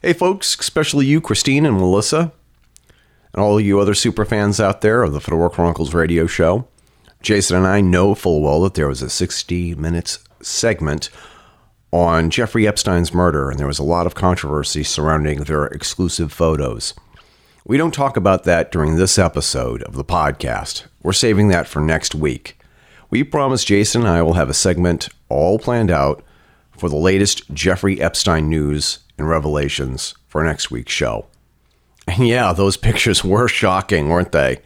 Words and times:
Hey, 0.00 0.12
folks, 0.12 0.56
especially 0.60 1.06
you, 1.06 1.20
Christine 1.20 1.66
and 1.66 1.76
Melissa, 1.76 2.30
and 3.34 3.42
all 3.42 3.60
you 3.60 3.80
other 3.80 3.94
super 3.94 4.24
fans 4.24 4.60
out 4.60 4.80
there 4.80 5.02
of 5.02 5.12
the 5.12 5.20
Fedora 5.20 5.50
Chronicles 5.50 5.92
radio 5.92 6.28
show. 6.28 6.68
Jason 7.20 7.56
and 7.56 7.66
I 7.66 7.80
know 7.80 8.14
full 8.14 8.40
well 8.40 8.60
that 8.60 8.74
there 8.74 8.86
was 8.86 9.02
a 9.02 9.10
60 9.10 9.74
minutes 9.74 10.20
segment 10.40 11.10
on 11.90 12.30
Jeffrey 12.30 12.68
Epstein's 12.68 13.12
murder, 13.12 13.50
and 13.50 13.58
there 13.58 13.66
was 13.66 13.80
a 13.80 13.84
lot 13.84 14.06
of 14.06 14.14
controversy 14.14 14.84
surrounding 14.84 15.40
their 15.40 15.66
exclusive 15.66 16.32
photos. 16.32 16.94
We 17.66 17.76
don't 17.76 17.92
talk 17.92 18.16
about 18.16 18.44
that 18.44 18.70
during 18.70 18.94
this 18.94 19.18
episode 19.18 19.82
of 19.82 19.94
the 19.96 20.04
podcast. 20.04 20.86
We're 21.02 21.12
saving 21.12 21.48
that 21.48 21.66
for 21.66 21.80
next 21.80 22.14
week. 22.14 22.56
We 23.10 23.24
promise 23.24 23.64
Jason 23.64 24.02
and 24.02 24.10
I 24.10 24.22
will 24.22 24.34
have 24.34 24.48
a 24.48 24.54
segment 24.54 25.08
all 25.28 25.58
planned 25.58 25.90
out 25.90 26.22
for 26.78 26.88
the 26.88 26.96
latest 26.96 27.52
Jeffrey 27.52 28.00
Epstein 28.00 28.48
news 28.48 29.00
and 29.18 29.28
revelations 29.28 30.14
for 30.26 30.42
next 30.44 30.70
week's 30.70 30.92
show. 30.92 31.26
And 32.06 32.26
yeah, 32.26 32.52
those 32.52 32.76
pictures 32.88 33.24
were 33.24 33.48
shocking, 33.48 34.08
weren't 34.08 34.32
they? 34.32 34.58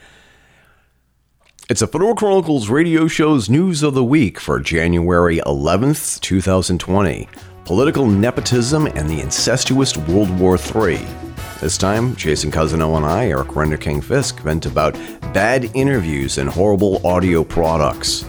It's 1.70 1.80
a 1.80 1.86
Fedora 1.86 2.14
Chronicles 2.14 2.68
radio 2.68 3.08
show's 3.08 3.48
news 3.48 3.82
of 3.82 3.94
the 3.94 4.04
week 4.04 4.38
for 4.38 4.60
January 4.60 5.38
11th, 5.38 6.20
2020 6.20 7.28
Political 7.64 8.06
Nepotism 8.06 8.86
and 8.88 9.08
the 9.08 9.20
Incestuous 9.20 9.96
World 9.96 10.36
War 10.38 10.56
III. 10.58 11.00
This 11.60 11.78
time, 11.78 12.16
Jason 12.16 12.50
Cousineau 12.50 12.96
and 12.96 13.06
I, 13.06 13.28
Eric 13.28 13.48
Renderking 13.48 14.02
Fisk, 14.02 14.40
vent 14.40 14.66
about 14.66 14.94
bad 15.32 15.70
interviews 15.74 16.38
and 16.38 16.50
horrible 16.50 17.00
audio 17.06 17.44
products. 17.44 18.24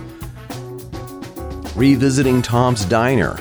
Revisiting 1.76 2.44
Tom's 2.44 2.86
Diner, 2.86 3.36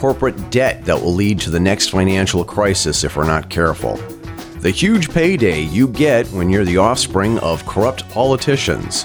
corporate 0.00 0.50
debt 0.50 0.82
that 0.86 0.98
will 0.98 1.12
lead 1.12 1.38
to 1.38 1.50
the 1.50 1.60
next 1.60 1.88
financial 1.88 2.42
crisis 2.42 3.04
if 3.04 3.18
we're 3.18 3.26
not 3.26 3.50
careful. 3.50 3.96
The 4.60 4.70
huge 4.70 5.10
payday 5.10 5.60
you 5.60 5.88
get 5.88 6.26
when 6.28 6.48
you're 6.48 6.64
the 6.64 6.78
offspring 6.78 7.38
of 7.40 7.66
corrupt 7.66 8.08
politicians 8.08 9.04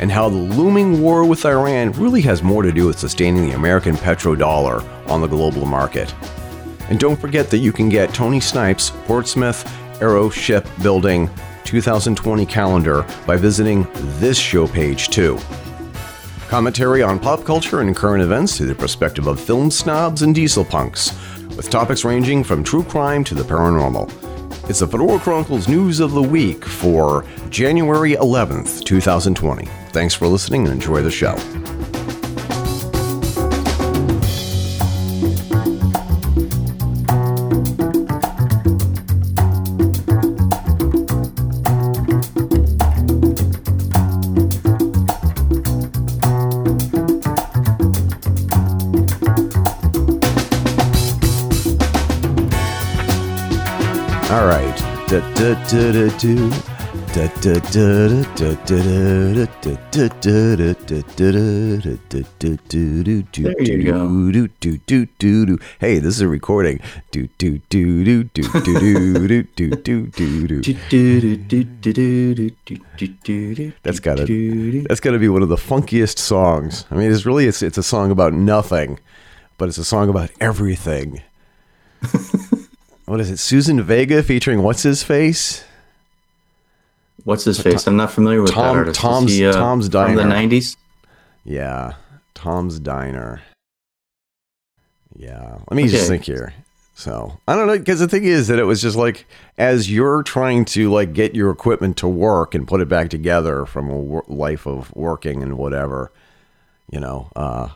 and 0.00 0.10
how 0.10 0.28
the 0.28 0.34
looming 0.34 1.00
war 1.00 1.24
with 1.24 1.46
Iran 1.46 1.92
really 1.92 2.20
has 2.22 2.42
more 2.42 2.64
to 2.64 2.72
do 2.72 2.86
with 2.88 2.98
sustaining 2.98 3.48
the 3.48 3.54
American 3.54 3.94
petrodollar 3.94 4.82
on 5.08 5.20
the 5.20 5.28
global 5.28 5.64
market. 5.64 6.12
And 6.88 6.98
don't 6.98 7.20
forget 7.20 7.48
that 7.50 7.58
you 7.58 7.70
can 7.70 7.88
get 7.88 8.12
Tony 8.12 8.40
Snipes' 8.40 8.90
Portsmouth 9.06 9.64
Aero 10.02 10.28
Ship 10.28 10.66
Building 10.82 11.30
2020 11.66 12.46
calendar 12.46 13.06
by 13.28 13.36
visiting 13.36 13.86
this 14.18 14.38
show 14.38 14.66
page 14.66 15.08
too. 15.08 15.38
Commentary 16.52 17.02
on 17.02 17.18
pop 17.18 17.44
culture 17.46 17.80
and 17.80 17.96
current 17.96 18.22
events 18.22 18.58
through 18.58 18.66
the 18.66 18.74
perspective 18.74 19.26
of 19.26 19.40
film 19.40 19.70
snobs 19.70 20.20
and 20.20 20.34
diesel 20.34 20.66
punks, 20.66 21.10
with 21.56 21.70
topics 21.70 22.04
ranging 22.04 22.44
from 22.44 22.62
true 22.62 22.84
crime 22.84 23.24
to 23.24 23.34
the 23.34 23.42
paranormal. 23.42 24.06
It's 24.68 24.80
the 24.80 24.86
Fedora 24.86 25.18
Chronicles 25.18 25.66
News 25.66 25.98
of 25.98 26.12
the 26.12 26.22
Week 26.22 26.62
for 26.62 27.24
January 27.48 28.16
11th, 28.16 28.84
2020. 28.84 29.64
Thanks 29.92 30.12
for 30.12 30.26
listening 30.26 30.66
and 30.66 30.74
enjoy 30.74 31.00
the 31.00 31.10
show. 31.10 31.36
Hey, 65.80 65.98
this 65.98 66.16
is 66.16 66.20
a 66.20 66.28
recording. 66.28 66.78
That's 73.82 74.00
gotta 74.00 74.82
that's 74.86 75.00
gotta 75.00 75.18
be 75.18 75.28
one 75.30 75.42
of 75.42 75.48
the 75.48 75.56
funkiest 75.56 76.18
songs. 76.18 76.84
I 76.90 76.96
mean, 76.96 77.10
it's 77.10 77.24
really 77.24 77.46
it's 77.46 77.62
it's 77.62 77.78
a 77.78 77.82
song 77.82 78.10
about 78.10 78.34
nothing, 78.34 79.00
but 79.56 79.70
it's 79.70 79.78
a 79.78 79.86
song 79.86 80.10
about 80.10 80.30
everything. 80.38 81.22
what 83.06 83.20
is 83.20 83.30
it? 83.30 83.38
Susan 83.38 83.82
Vega 83.82 84.22
featuring 84.22 84.62
what's 84.62 84.82
his 84.82 85.02
face? 85.02 85.64
What's 87.24 87.44
his 87.44 87.60
face? 87.60 87.86
I'm 87.86 87.96
not 87.96 88.10
familiar 88.12 88.42
with 88.42 88.52
Tom- 88.52 88.64
that 88.74 88.78
artist. 88.78 89.00
Tom's- 89.00 89.32
he, 89.32 89.46
uh, 89.46 89.52
Tom's 89.52 89.88
from 89.88 90.16
the 90.16 90.22
'90s. 90.22 90.76
Yeah, 91.44 91.94
Tom's 92.34 92.78
Diner. 92.78 93.40
Yeah, 95.16 95.58
let 95.70 95.76
me 95.76 95.86
just 95.88 96.08
think 96.08 96.24
here. 96.24 96.54
So 96.94 97.38
I 97.48 97.56
don't 97.56 97.66
know 97.66 97.78
because 97.78 98.00
the 98.00 98.08
thing 98.08 98.24
is 98.24 98.48
that 98.48 98.58
it 98.58 98.64
was 98.64 98.80
just 98.82 98.96
like 98.96 99.26
as 99.58 99.90
you're 99.90 100.22
trying 100.22 100.64
to 100.66 100.90
like 100.90 101.12
get 101.14 101.34
your 101.34 101.50
equipment 101.50 101.96
to 101.98 102.08
work 102.08 102.54
and 102.54 102.66
put 102.68 102.80
it 102.80 102.88
back 102.88 103.08
together 103.10 103.64
from 103.66 103.90
a 103.90 103.96
wor- 103.96 104.24
life 104.28 104.66
of 104.66 104.94
working 104.94 105.42
and 105.42 105.58
whatever, 105.58 106.12
you 106.90 107.00
know, 107.00 107.30
uh, 107.34 107.68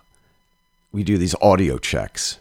we 0.92 1.02
do 1.02 1.18
these 1.18 1.34
audio 1.42 1.78
checks, 1.78 2.38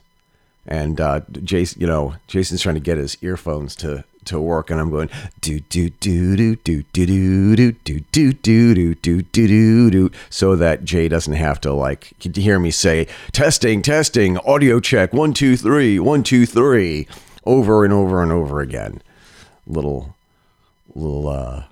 and 0.68 1.00
uh, 1.02 1.22
Jason, 1.44 1.82
you 1.82 1.88
know, 1.88 2.16
Jason's 2.28 2.62
trying 2.62 2.76
to 2.76 2.82
get 2.82 2.98
his 2.98 3.18
earphones 3.22 3.76
to 3.78 4.04
to 4.26 4.40
work, 4.40 4.70
and 4.70 4.80
I'm 4.80 4.90
going 4.90 5.10
do 5.42 5.60
do 5.62 5.90
do 5.90 6.36
do 6.36 6.56
do 6.58 6.84
do 6.94 7.06
do 7.06 7.56
do 7.56 7.72
do 7.72 8.02
do 8.02 8.34
do 8.34 8.34
do 8.34 8.96
do 8.96 9.22
do 9.22 9.48
do 9.48 9.92
do 9.92 10.12
so 10.30 10.56
that 10.56 10.84
Jay 10.84 11.08
doesn't 11.08 11.34
have 11.34 11.62
to 11.62 11.74
like 11.74 12.14
hear 12.36 12.60
me 12.60 12.72
say 12.72 13.08
testing 13.32 13.82
testing 13.82 14.38
audio 14.40 14.80
check 14.80 15.14
one 15.14 15.34
two 15.34 15.58
three 15.58 16.00
one 16.00 16.24
two 16.24 16.46
three 16.46 17.08
over 17.46 17.84
and 17.84 17.94
over 17.94 18.22
and 18.22 18.32
over 18.32 18.62
again. 18.62 19.02
Little 19.68 20.16
little 20.96 21.28
uh 21.28 21.64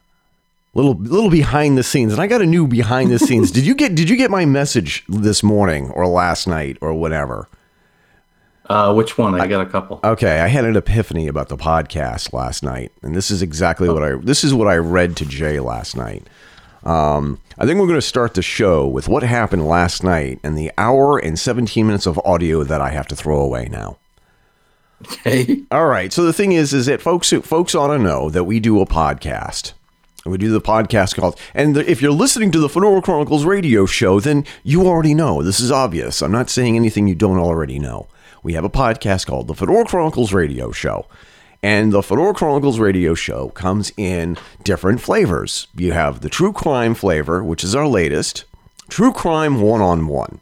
little 0.74 0.96
little 0.96 1.30
behind 1.30 1.78
the 1.78 1.84
scenes 1.84 2.12
and 2.12 2.22
i 2.22 2.28
got 2.28 2.42
a 2.42 2.46
new 2.46 2.68
behind 2.68 3.12
the 3.12 3.19
scenes 3.19 3.52
did 3.52 3.66
you 3.66 3.75
get 3.75 3.96
did 3.96 4.09
you 4.09 4.16
get 4.16 4.31
my 4.31 4.44
message 4.44 5.03
this 5.08 5.44
morning 5.44 5.90
or 5.92 6.08
last 6.08 6.47
night 6.47 6.78
or 6.81 6.94
whatever 6.94 7.47
Uh, 8.73 8.94
which 8.94 9.17
one? 9.17 9.39
I 9.39 9.47
got 9.47 9.61
a 9.61 9.69
couple. 9.69 10.00
okay 10.03 10.39
i 10.39 10.47
had 10.47 10.66
an 10.66 10.75
epiphany 10.75 11.28
about 11.28 11.50
the 11.50 11.57
podcast 11.57 12.34
last 12.34 12.63
night 12.63 12.91
and 13.03 13.16
this 13.16 13.29
is 13.31 13.41
exactly 13.41 13.88
what 13.89 14.03
i 14.03 14.16
this 14.16 14.44
is 14.44 14.53
what 14.53 14.67
i 14.67 14.75
read 14.75 15.16
to 15.17 15.25
jay 15.25 15.59
last 15.59 15.95
night 15.95 16.23
um, 16.83 17.39
i 17.59 17.66
think 17.66 17.79
we're 17.79 17.88
going 17.88 17.97
to 18.06 18.12
start 18.16 18.33
the 18.33 18.41
show 18.41 18.88
with 18.88 19.07
what 19.07 19.23
happened 19.23 19.66
last 19.67 20.03
night 20.03 20.39
and 20.44 20.57
the 20.57 20.72
hour 20.78 21.17
and 21.17 21.38
17 21.39 21.85
minutes 21.85 22.06
of 22.07 22.19
audio 22.25 22.63
that 22.63 22.81
i 22.81 22.89
have 22.89 23.07
to 23.07 23.16
throw 23.16 23.39
away 23.39 23.67
now 23.72 23.97
Okay. 25.06 25.62
all 25.69 25.88
right. 25.88 26.13
So 26.13 26.23
the 26.23 26.31
thing 26.31 26.53
is, 26.53 26.72
is 26.73 26.85
that 26.85 27.01
folks 27.01 27.31
folks 27.44 27.75
ought 27.75 27.88
to 27.95 28.00
know 28.00 28.29
that 28.29 28.45
we 28.45 28.62
do 28.62 28.79
a 28.79 28.85
podcast. 28.85 29.73
We 30.25 30.38
do 30.38 30.50
the 30.50 30.62
podcast 30.62 31.16
called, 31.17 31.38
and 31.53 31.75
the, 31.75 31.89
if 31.91 32.01
you're 32.01 32.13
listening 32.13 32.51
to 32.51 32.59
the 32.59 32.69
Fedora 32.69 33.01
Chronicles 33.01 33.44
radio 33.44 33.85
show, 33.85 34.22
then 34.22 34.45
you 34.63 34.88
already 34.88 35.13
know. 35.13 35.44
This 35.44 35.59
is 35.59 35.72
obvious. 35.73 36.22
I'm 36.22 36.31
not 36.31 36.50
saying 36.50 36.78
anything 36.78 37.09
you 37.09 37.16
don't 37.16 37.38
already 37.38 37.79
know. 37.79 38.07
We 38.44 38.54
have 38.56 38.66
a 38.66 38.70
podcast 38.70 39.26
called 39.26 39.48
the 39.48 39.56
Fedora 39.56 39.86
Chronicles 39.86 40.34
radio 40.34 40.74
show. 40.74 41.06
And 41.64 41.94
the 41.94 42.04
Fedora 42.04 42.34
Chronicles 42.34 42.78
radio 42.78 43.14
show 43.14 43.50
comes 43.50 43.94
in 43.96 44.38
different 44.66 45.00
flavors. 45.00 45.68
You 45.76 45.94
have 45.94 46.20
the 46.20 46.28
true 46.28 46.52
crime 46.52 46.94
flavor, 46.94 47.42
which 47.42 47.64
is 47.64 47.74
our 47.74 47.88
latest, 47.88 48.44
true 48.90 49.14
crime 49.14 49.62
one 49.62 49.80
on 49.80 50.08
one. 50.08 50.42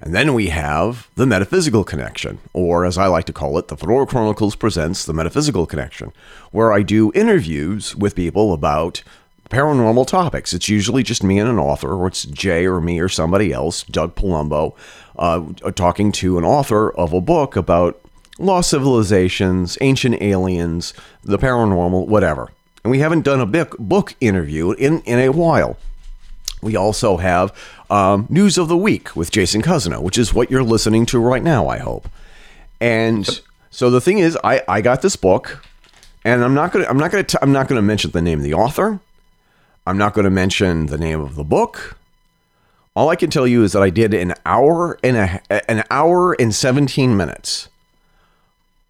And 0.00 0.14
then 0.14 0.32
we 0.32 0.46
have 0.46 1.10
the 1.16 1.26
metaphysical 1.26 1.84
connection, 1.84 2.38
or 2.54 2.86
as 2.86 2.96
I 2.96 3.06
like 3.06 3.26
to 3.26 3.34
call 3.34 3.58
it, 3.58 3.68
the 3.68 3.76
Fedora 3.76 4.06
Chronicles 4.06 4.56
presents 4.56 5.04
the 5.04 5.12
metaphysical 5.12 5.66
connection, 5.66 6.14
where 6.52 6.72
I 6.72 6.80
do 6.80 7.12
interviews 7.14 7.94
with 7.94 8.16
people 8.16 8.54
about 8.54 9.02
paranormal 9.50 10.06
topics. 10.06 10.54
It's 10.54 10.68
usually 10.70 11.02
just 11.02 11.22
me 11.22 11.38
and 11.38 11.50
an 11.50 11.58
author, 11.58 11.92
or 11.92 12.06
it's 12.06 12.24
Jay 12.24 12.66
or 12.66 12.80
me 12.80 12.98
or 12.98 13.08
somebody 13.08 13.52
else, 13.52 13.82
Doug 13.82 14.14
Palumbo, 14.14 14.74
uh, 15.20 15.44
talking 15.76 16.10
to 16.12 16.38
an 16.38 16.44
author 16.44 16.90
of 16.90 17.12
a 17.12 17.20
book 17.20 17.54
about 17.54 18.00
lost 18.38 18.70
civilizations, 18.70 19.78
ancient 19.80 20.20
aliens, 20.20 20.94
the 21.22 21.38
paranormal, 21.38 22.06
whatever. 22.08 22.48
And 22.82 22.90
we 22.90 23.00
haven't 23.00 23.22
done 23.22 23.40
a 23.40 23.46
book, 23.46 23.76
book 23.78 24.14
interview 24.20 24.72
in, 24.72 25.02
in 25.02 25.18
a 25.18 25.28
while. 25.28 25.76
We 26.62 26.74
also 26.74 27.18
have 27.18 27.54
um, 27.90 28.26
News 28.28 28.58
of 28.58 28.68
the 28.68 28.76
Week 28.76 29.14
with 29.14 29.30
Jason 29.30 29.62
Cousineau, 29.62 30.02
which 30.02 30.18
is 30.18 30.34
what 30.34 30.50
you're 30.50 30.62
listening 30.62 31.06
to 31.06 31.18
right 31.18 31.42
now, 31.42 31.68
I 31.68 31.78
hope. 31.78 32.08
And 32.80 33.40
so 33.70 33.90
the 33.90 34.00
thing 34.00 34.18
is, 34.18 34.38
I, 34.42 34.62
I 34.66 34.80
got 34.80 35.02
this 35.02 35.16
book, 35.16 35.64
and 36.24 36.42
I'm 36.42 36.54
not 36.54 36.72
gonna 36.72 36.86
I'm 36.86 36.98
not 36.98 37.10
gonna 37.10 37.24
t- 37.24 37.38
I'm 37.40 37.52
not 37.52 37.68
gonna 37.68 37.82
mention 37.82 38.10
the 38.10 38.22
name 38.22 38.38
of 38.38 38.44
the 38.44 38.54
author. 38.54 39.00
I'm 39.86 39.96
not 39.96 40.12
gonna 40.14 40.30
mention 40.30 40.86
the 40.86 40.98
name 40.98 41.20
of 41.20 41.34
the 41.34 41.44
book. 41.44 41.96
All 43.00 43.08
I 43.08 43.16
can 43.16 43.30
tell 43.30 43.46
you 43.46 43.64
is 43.64 43.72
that 43.72 43.82
I 43.82 43.88
did 43.88 44.12
an 44.12 44.34
hour 44.44 44.98
and 45.02 45.16
a 45.16 45.70
an 45.70 45.84
hour 45.90 46.34
and 46.38 46.54
17 46.54 47.16
minutes 47.16 47.70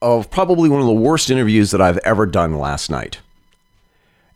of 0.03 0.33
probably 0.33 0.69
one 0.69 0.81
of 0.81 0.89
the 0.89 0.93
worst 0.93 1.31
interviews 1.31 1.71
that 1.71 1.81
I've 1.81 1.99
ever 1.99 2.27
done 2.27 2.59
last 2.59 2.91
night. 2.91 3.21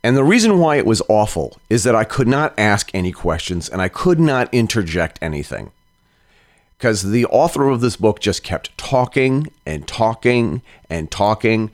And 0.05 0.17
the 0.17 0.23
reason 0.23 0.61
why 0.61 0.77
it 0.77 0.87
was 0.87 1.03
awful 1.09 1.59
is 1.69 1.83
that 1.83 1.97
I 1.97 2.05
could 2.05 2.29
not 2.29 2.55
ask 2.57 2.89
any 2.95 3.11
questions 3.11 3.69
and 3.69 3.83
I 3.83 3.89
could 3.89 4.21
not 4.21 4.49
interject 4.55 5.19
anything. 5.21 5.73
Because 6.79 7.11
the 7.11 7.27
author 7.27 7.69
of 7.69 7.81
this 7.81 7.97
book 7.97 8.21
just 8.21 8.45
kept 8.45 8.79
talking 8.79 9.49
and 9.67 9.89
talking 9.89 10.63
and 10.89 11.11
talking 11.11 11.73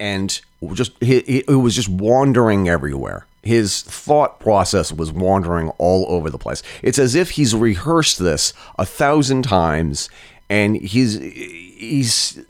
and 0.00 0.40
just 0.72 0.92
it 1.02 1.48
was 1.48 1.74
just 1.74 1.90
wandering 1.90 2.66
everywhere. 2.66 3.26
His 3.46 3.82
thought 3.82 4.40
process 4.40 4.92
was 4.92 5.12
wandering 5.12 5.70
all 5.78 6.04
over 6.08 6.30
the 6.30 6.38
place. 6.38 6.62
It's 6.82 6.98
as 6.98 7.14
if 7.14 7.30
he's 7.30 7.54
rehearsed 7.54 8.18
this 8.18 8.52
a 8.78 8.84
thousand 8.84 9.42
times 9.42 10.10
and 10.48 10.76
he's 10.76 11.18
he's 11.18 12.44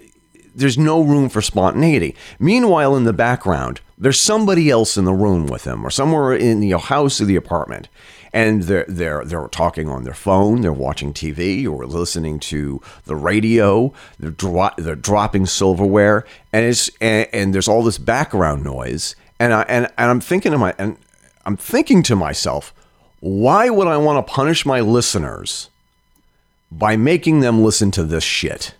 there's 0.54 0.78
no 0.78 1.02
room 1.02 1.28
for 1.28 1.43
spontaneity. 1.43 2.16
Meanwhile, 2.38 2.96
in 2.96 3.04
the 3.04 3.12
background, 3.12 3.81
there's 3.98 4.19
somebody 4.19 4.70
else 4.70 4.96
in 4.96 5.04
the 5.04 5.12
room 5.12 5.46
with 5.46 5.66
him, 5.66 5.84
or 5.84 5.90
somewhere 5.90 6.34
in 6.34 6.60
the 6.60 6.78
house 6.78 7.20
or 7.20 7.26
the 7.26 7.37
apartment, 7.37 7.88
and 8.32 8.64
they're 8.64 8.87
they're 8.88 9.25
they're 9.25 9.49
talking 9.49 9.88
on 9.88 10.04
their 10.04 10.14
phone, 10.14 10.62
they're 10.62 10.72
watching 10.72 11.12
TV, 11.12 11.66
or 11.69 11.87
listening 11.87 12.38
to 12.40 12.81
the 13.04 13.16
radio. 13.16 13.92
They're 14.19 14.31
dro- 14.31 14.70
they're 14.76 14.96
dropping 14.96 15.46
silverware, 15.46 16.25
and 16.52 16.64
it's 16.64 16.90
and, 17.00 17.28
and 17.32 17.54
there's 17.54 17.69
all 17.69 17.82
this 17.82 17.99
background 17.99 18.64
noise, 18.64 19.14
and 19.38 19.53
I 19.53 19.62
and, 19.62 19.87
and 19.87 20.11
I'm 20.11 20.21
thinking 20.21 20.53
to 20.53 20.59
my 20.59 20.75
and 20.79 20.97
I'm 21.44 21.56
thinking 21.56 22.03
to 22.05 22.17
myself, 22.17 22.75
why 23.21 23.71
would 23.71 23.88
I 23.88 23.97
want 23.97 24.25
to 24.27 24.33
punish 24.33 24.67
my 24.67 24.81
listeners 24.81 25.71
by 26.71 26.97
making 26.97 27.41
them 27.41 27.62
listen 27.62 27.91
to 27.93 28.05
this 28.05 28.25
shit? 28.25 28.75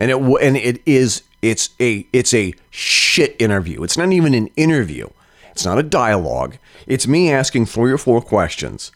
and 0.00 0.10
it 0.10 0.16
and 0.16 0.56
it 0.56 0.82
is 0.86 1.22
it's 1.42 1.70
a 1.80 2.06
it's 2.12 2.34
a 2.34 2.54
shit 2.70 3.36
interview. 3.38 3.82
It's 3.82 3.98
not 3.98 4.12
even 4.12 4.34
an 4.34 4.48
interview. 4.56 5.08
It's 5.50 5.64
not 5.64 5.78
a 5.78 5.82
dialogue. 5.82 6.58
It's 6.86 7.06
me 7.06 7.30
asking 7.30 7.66
three 7.66 7.92
or 7.92 7.98
four 7.98 8.20
questions, 8.20 8.92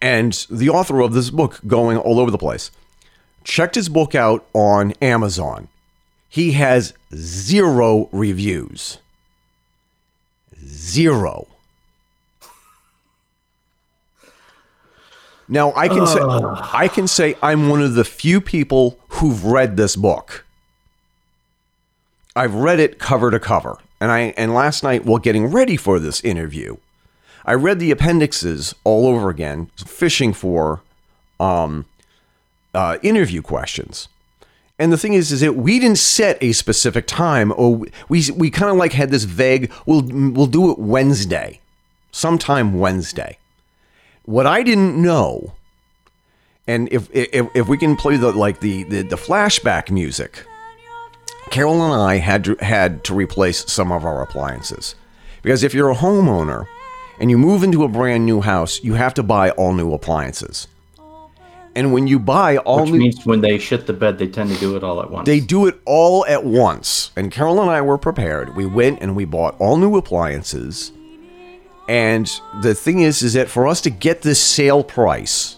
and 0.00 0.46
the 0.50 0.68
author 0.68 1.00
of 1.00 1.14
this 1.14 1.30
book 1.30 1.60
going 1.66 1.96
all 1.96 2.20
over 2.20 2.30
the 2.30 2.38
place. 2.38 2.70
Checked 3.44 3.74
his 3.74 3.88
book 3.88 4.14
out 4.14 4.46
on 4.52 4.92
Amazon. 5.00 5.68
He 6.28 6.52
has 6.52 6.92
zero 7.14 8.10
reviews. 8.12 8.98
Zero. 10.64 11.46
Now 15.48 15.72
I 15.74 15.88
can 15.88 16.06
say 16.06 16.20
I 16.20 16.88
can 16.88 17.08
say 17.08 17.34
I'm 17.42 17.68
one 17.68 17.82
of 17.82 17.94
the 17.94 18.04
few 18.04 18.40
people 18.40 18.98
who've 19.08 19.44
read 19.44 19.76
this 19.76 19.96
book. 19.96 20.44
I've 22.36 22.54
read 22.54 22.78
it 22.78 22.98
cover 22.98 23.30
to 23.30 23.40
cover. 23.40 23.78
And 24.00 24.12
I 24.12 24.34
and 24.36 24.54
last 24.54 24.82
night 24.82 25.04
while 25.04 25.18
getting 25.18 25.46
ready 25.46 25.76
for 25.76 25.98
this 25.98 26.20
interview, 26.20 26.76
I 27.44 27.54
read 27.54 27.80
the 27.80 27.90
appendixes 27.90 28.74
all 28.84 29.06
over 29.06 29.30
again, 29.30 29.70
fishing 29.86 30.32
for 30.32 30.82
um, 31.40 31.86
uh, 32.74 32.98
interview 33.02 33.42
questions. 33.42 34.08
And 34.78 34.92
the 34.92 34.98
thing 34.98 35.14
is, 35.14 35.32
is 35.32 35.40
that 35.40 35.56
we 35.56 35.80
didn't 35.80 35.98
set 35.98 36.38
a 36.40 36.52
specific 36.52 37.06
time, 37.06 37.52
or 37.56 37.84
we 38.08 38.30
we 38.30 38.50
kind 38.50 38.70
of 38.70 38.76
like 38.76 38.92
had 38.92 39.10
this 39.10 39.24
vague. 39.24 39.72
We'll 39.86 40.02
we'll 40.02 40.46
do 40.46 40.70
it 40.70 40.78
Wednesday, 40.78 41.60
sometime 42.12 42.78
Wednesday. 42.78 43.38
What 44.24 44.46
I 44.46 44.62
didn't 44.62 45.00
know, 45.00 45.54
and 46.66 46.88
if 46.92 47.08
if, 47.12 47.48
if 47.54 47.66
we 47.66 47.76
can 47.76 47.96
play 47.96 48.16
the 48.16 48.30
like 48.30 48.60
the, 48.60 48.84
the, 48.84 49.02
the 49.02 49.16
flashback 49.16 49.90
music, 49.90 50.44
Carol 51.50 51.82
and 51.82 52.00
I 52.00 52.18
had 52.18 52.44
to 52.44 52.56
had 52.60 53.02
to 53.04 53.14
replace 53.14 53.70
some 53.70 53.90
of 53.90 54.04
our 54.04 54.22
appliances 54.22 54.94
because 55.42 55.64
if 55.64 55.74
you're 55.74 55.90
a 55.90 55.96
homeowner 55.96 56.66
and 57.18 57.30
you 57.30 57.38
move 57.38 57.64
into 57.64 57.82
a 57.82 57.88
brand 57.88 58.24
new 58.26 58.42
house, 58.42 58.84
you 58.84 58.94
have 58.94 59.14
to 59.14 59.24
buy 59.24 59.50
all 59.50 59.72
new 59.72 59.92
appliances. 59.92 60.68
And 61.78 61.92
when 61.92 62.08
you 62.08 62.18
buy 62.18 62.56
all 62.58 62.80
Which 62.82 62.90
new, 62.90 62.98
means 62.98 63.24
when 63.24 63.40
they 63.40 63.56
shit 63.58 63.86
the 63.86 63.92
bed, 63.92 64.18
they 64.18 64.26
tend 64.26 64.50
to 64.50 64.58
do 64.58 64.74
it 64.76 64.82
all 64.82 65.00
at 65.00 65.10
once. 65.12 65.26
they 65.26 65.38
do 65.38 65.66
it 65.68 65.78
all 65.84 66.26
at 66.26 66.44
once. 66.44 67.12
And 67.14 67.30
Carol 67.30 67.60
and 67.60 67.70
I 67.70 67.80
were 67.82 67.96
prepared. 67.98 68.56
We 68.56 68.66
went 68.66 69.00
and 69.00 69.14
we 69.14 69.24
bought 69.24 69.54
all 69.60 69.76
new 69.76 69.96
appliances. 69.96 70.90
And 71.88 72.28
the 72.62 72.74
thing 72.74 73.00
is, 73.00 73.22
is 73.22 73.34
that 73.34 73.48
for 73.48 73.68
us 73.68 73.80
to 73.82 73.90
get 73.90 74.22
this 74.22 74.42
sale 74.42 74.82
price, 74.82 75.56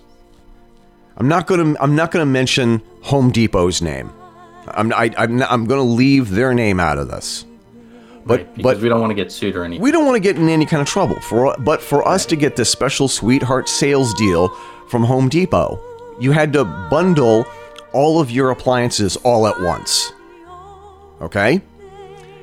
I'm 1.17 1.27
not 1.27 1.47
gonna 1.47 1.75
I'm 1.81 1.97
not 1.97 2.11
gonna 2.11 2.27
mention 2.27 2.83
Home 3.05 3.31
Depot's 3.33 3.81
name. 3.81 4.13
I'm 4.69 4.93
I, 4.93 5.11
I'm 5.17 5.43
I'm 5.45 5.65
gonna 5.65 5.83
leave 5.83 6.31
their 6.31 6.53
name 6.53 6.79
out 6.81 6.99
of 6.99 7.09
this. 7.09 7.47
But 8.27 8.41
Right, 8.41 8.55
because 8.57 8.75
but 8.75 8.83
we 8.83 8.89
don't 8.91 9.01
want 9.01 9.11
to 9.11 9.15
get 9.15 9.33
sued 9.33 9.57
or 9.57 9.65
anything. 9.65 9.83
we 9.83 9.91
don't 9.91 10.05
want 10.05 10.17
to 10.17 10.21
get 10.21 10.37
in 10.37 10.51
any 10.51 10.67
kind 10.67 10.83
of 10.83 10.87
trouble. 10.87 11.19
For 11.21 11.57
but 11.61 11.81
for 11.81 12.07
us 12.07 12.27
to 12.27 12.37
get 12.37 12.57
this 12.57 12.69
special 12.69 13.09
sweetheart 13.09 13.69
sales 13.69 14.13
deal 14.15 14.49
from 14.89 15.03
Home 15.05 15.29
Depot, 15.31 15.81
you 16.21 16.33
had 16.33 16.53
to 16.53 16.65
bundle 16.65 17.47
all 17.93 18.21
of 18.21 18.31
your 18.31 18.51
appliances 18.51 19.17
all 19.17 19.47
at 19.47 19.61
once. 19.61 20.13
Okay? 21.21 21.61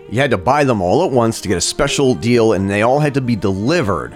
You 0.10 0.20
had 0.20 0.32
to 0.32 0.38
buy 0.38 0.64
them 0.64 0.82
all 0.82 1.06
at 1.06 1.12
once 1.12 1.40
to 1.42 1.48
get 1.48 1.58
a 1.58 1.62
special 1.62 2.16
deal 2.16 2.54
and 2.54 2.70
they 2.70 2.82
all 2.82 3.00
had 3.00 3.14
to 3.14 3.22
be 3.22 3.36
delivered 3.36 4.14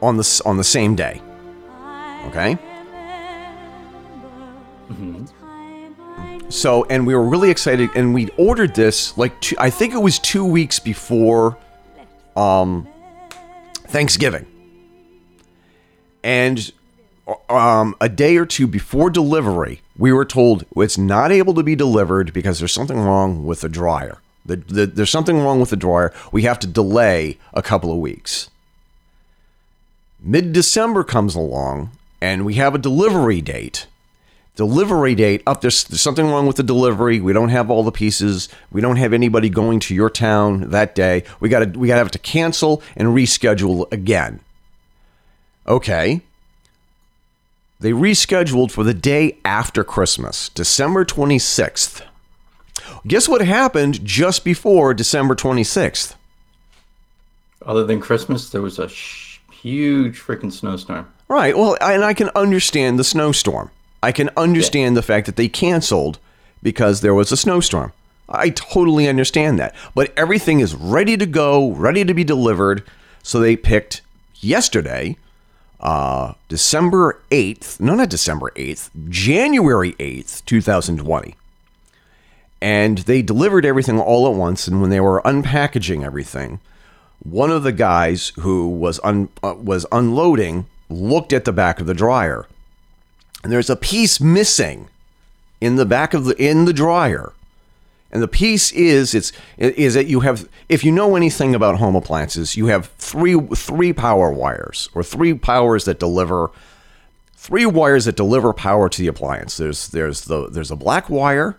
on 0.00 0.16
the 0.16 0.42
on 0.44 0.56
the 0.56 0.64
same 0.64 0.94
day. 0.94 1.20
Okay? 2.26 2.58
So, 6.48 6.84
and 6.84 7.06
we 7.06 7.14
were 7.14 7.24
really 7.24 7.50
excited, 7.50 7.90
and 7.96 8.14
we 8.14 8.28
ordered 8.38 8.74
this 8.74 9.16
like 9.18 9.38
two, 9.40 9.56
I 9.58 9.68
think 9.70 9.94
it 9.94 9.98
was 9.98 10.20
two 10.20 10.44
weeks 10.44 10.78
before 10.78 11.58
um, 12.36 12.86
Thanksgiving, 13.88 14.46
and 16.22 16.72
um, 17.48 17.94
a 18.00 18.08
day 18.08 18.36
or 18.36 18.46
two 18.46 18.66
before 18.66 19.10
delivery, 19.10 19.80
we 19.98 20.12
were 20.12 20.24
told 20.24 20.64
it's 20.76 20.98
not 20.98 21.32
able 21.32 21.54
to 21.54 21.62
be 21.62 21.74
delivered 21.74 22.32
because 22.32 22.58
there's 22.58 22.72
something 22.72 23.00
wrong 23.00 23.44
with 23.44 23.62
the 23.62 23.68
dryer. 23.68 24.18
The, 24.44 24.56
the, 24.56 24.86
there's 24.86 25.10
something 25.10 25.40
wrong 25.40 25.58
with 25.58 25.70
the 25.70 25.76
dryer. 25.76 26.12
We 26.30 26.42
have 26.42 26.58
to 26.60 26.66
delay 26.66 27.38
a 27.52 27.62
couple 27.62 27.90
of 27.90 27.98
weeks. 27.98 28.48
Mid 30.20 30.52
December 30.52 31.04
comes 31.04 31.34
along, 31.34 31.90
and 32.20 32.44
we 32.44 32.54
have 32.54 32.74
a 32.74 32.78
delivery 32.78 33.40
date 33.40 33.86
delivery 34.56 35.14
date 35.14 35.42
up 35.46 35.60
there's, 35.60 35.84
there's 35.84 36.00
something 36.00 36.26
wrong 36.28 36.46
with 36.46 36.56
the 36.56 36.62
delivery 36.62 37.20
we 37.20 37.32
don't 37.34 37.50
have 37.50 37.70
all 37.70 37.82
the 37.82 37.92
pieces 37.92 38.48
we 38.72 38.80
don't 38.80 38.96
have 38.96 39.12
anybody 39.12 39.50
going 39.50 39.78
to 39.78 39.94
your 39.94 40.08
town 40.08 40.70
that 40.70 40.94
day 40.94 41.22
we 41.40 41.48
got 41.50 41.58
to 41.58 41.78
we 41.78 41.86
got 41.86 41.94
to 41.94 41.98
have 41.98 42.10
to 42.10 42.18
cancel 42.18 42.82
and 42.96 43.08
reschedule 43.08 43.90
again 43.92 44.40
okay 45.68 46.22
they 47.80 47.92
rescheduled 47.92 48.70
for 48.70 48.84
the 48.84 48.94
day 48.94 49.36
after 49.44 49.84
christmas 49.84 50.48
december 50.50 51.04
26th 51.04 52.02
guess 53.06 53.28
what 53.28 53.40
happened 53.42 54.04
just 54.04 54.44
before 54.44 54.94
december 54.94 55.34
26th 55.34 56.14
Other 57.64 57.84
than 57.84 58.00
Christmas, 58.00 58.50
there 58.50 58.62
was 58.62 58.78
a 58.78 58.88
sh- 58.88 59.40
huge 59.50 60.20
freaking 60.20 60.52
snowstorm. 60.52 61.06
Right. 61.28 61.56
Well, 61.56 61.76
and 61.80 62.04
I 62.04 62.14
can 62.14 62.30
understand 62.36 62.96
the 62.98 63.02
snowstorm. 63.04 63.70
I 64.02 64.12
can 64.12 64.30
understand 64.36 64.96
the 64.96 65.02
fact 65.02 65.26
that 65.26 65.34
they 65.34 65.48
canceled 65.48 66.20
because 66.62 67.00
there 67.00 67.14
was 67.14 67.32
a 67.32 67.36
snowstorm. 67.36 67.92
I 68.28 68.50
totally 68.50 69.08
understand 69.08 69.58
that. 69.58 69.74
But 69.96 70.12
everything 70.16 70.60
is 70.60 70.76
ready 70.76 71.16
to 71.16 71.26
go, 71.26 71.72
ready 71.72 72.04
to 72.04 72.14
be 72.14 72.22
delivered. 72.22 72.84
So 73.24 73.40
they 73.40 73.56
picked 73.56 74.02
yesterday, 74.40 75.16
uh, 75.80 76.34
December 76.48 77.20
8th, 77.30 77.80
no, 77.80 77.94
not 77.94 78.10
December 78.10 78.50
8th, 78.56 78.90
January 79.08 79.92
8th, 79.94 80.44
2020. 80.44 81.34
And 82.60 82.98
they 82.98 83.22
delivered 83.22 83.66
everything 83.66 84.00
all 84.00 84.26
at 84.26 84.34
once. 84.34 84.66
And 84.66 84.80
when 84.80 84.90
they 84.90 85.00
were 85.00 85.20
unpackaging 85.22 86.04
everything, 86.04 86.60
one 87.22 87.50
of 87.50 87.62
the 87.62 87.72
guys 87.72 88.32
who 88.40 88.68
was 88.68 89.00
un, 89.02 89.28
uh, 89.42 89.54
was 89.56 89.86
unloading 89.92 90.66
looked 90.88 91.32
at 91.32 91.44
the 91.44 91.52
back 91.52 91.80
of 91.80 91.86
the 91.86 91.94
dryer, 91.94 92.46
and 93.42 93.52
there's 93.52 93.70
a 93.70 93.76
piece 93.76 94.20
missing 94.20 94.88
in 95.60 95.76
the 95.76 95.86
back 95.86 96.14
of 96.14 96.24
the 96.24 96.36
in 96.42 96.64
the 96.64 96.72
dryer. 96.72 97.32
And 98.12 98.22
the 98.22 98.28
piece 98.28 98.72
is 98.72 99.14
it's 99.14 99.32
is 99.58 99.94
that 99.94 100.06
you 100.06 100.20
have 100.20 100.48
if 100.68 100.84
you 100.84 100.92
know 100.92 101.16
anything 101.16 101.54
about 101.54 101.78
home 101.78 101.96
appliances, 101.96 102.56
you 102.56 102.66
have 102.66 102.86
three 102.98 103.38
three 103.54 103.92
power 103.92 104.30
wires 104.30 104.88
or 104.94 105.02
three 105.02 105.34
powers 105.34 105.84
that 105.84 105.98
deliver 105.98 106.50
three 107.34 107.66
wires 107.66 108.04
that 108.06 108.16
deliver 108.16 108.52
power 108.52 108.88
to 108.88 109.00
the 109.00 109.08
appliance. 109.08 109.56
There's 109.56 109.88
there's 109.88 110.22
the 110.22 110.48
there's 110.48 110.70
a 110.70 110.76
black 110.76 111.10
wire, 111.10 111.58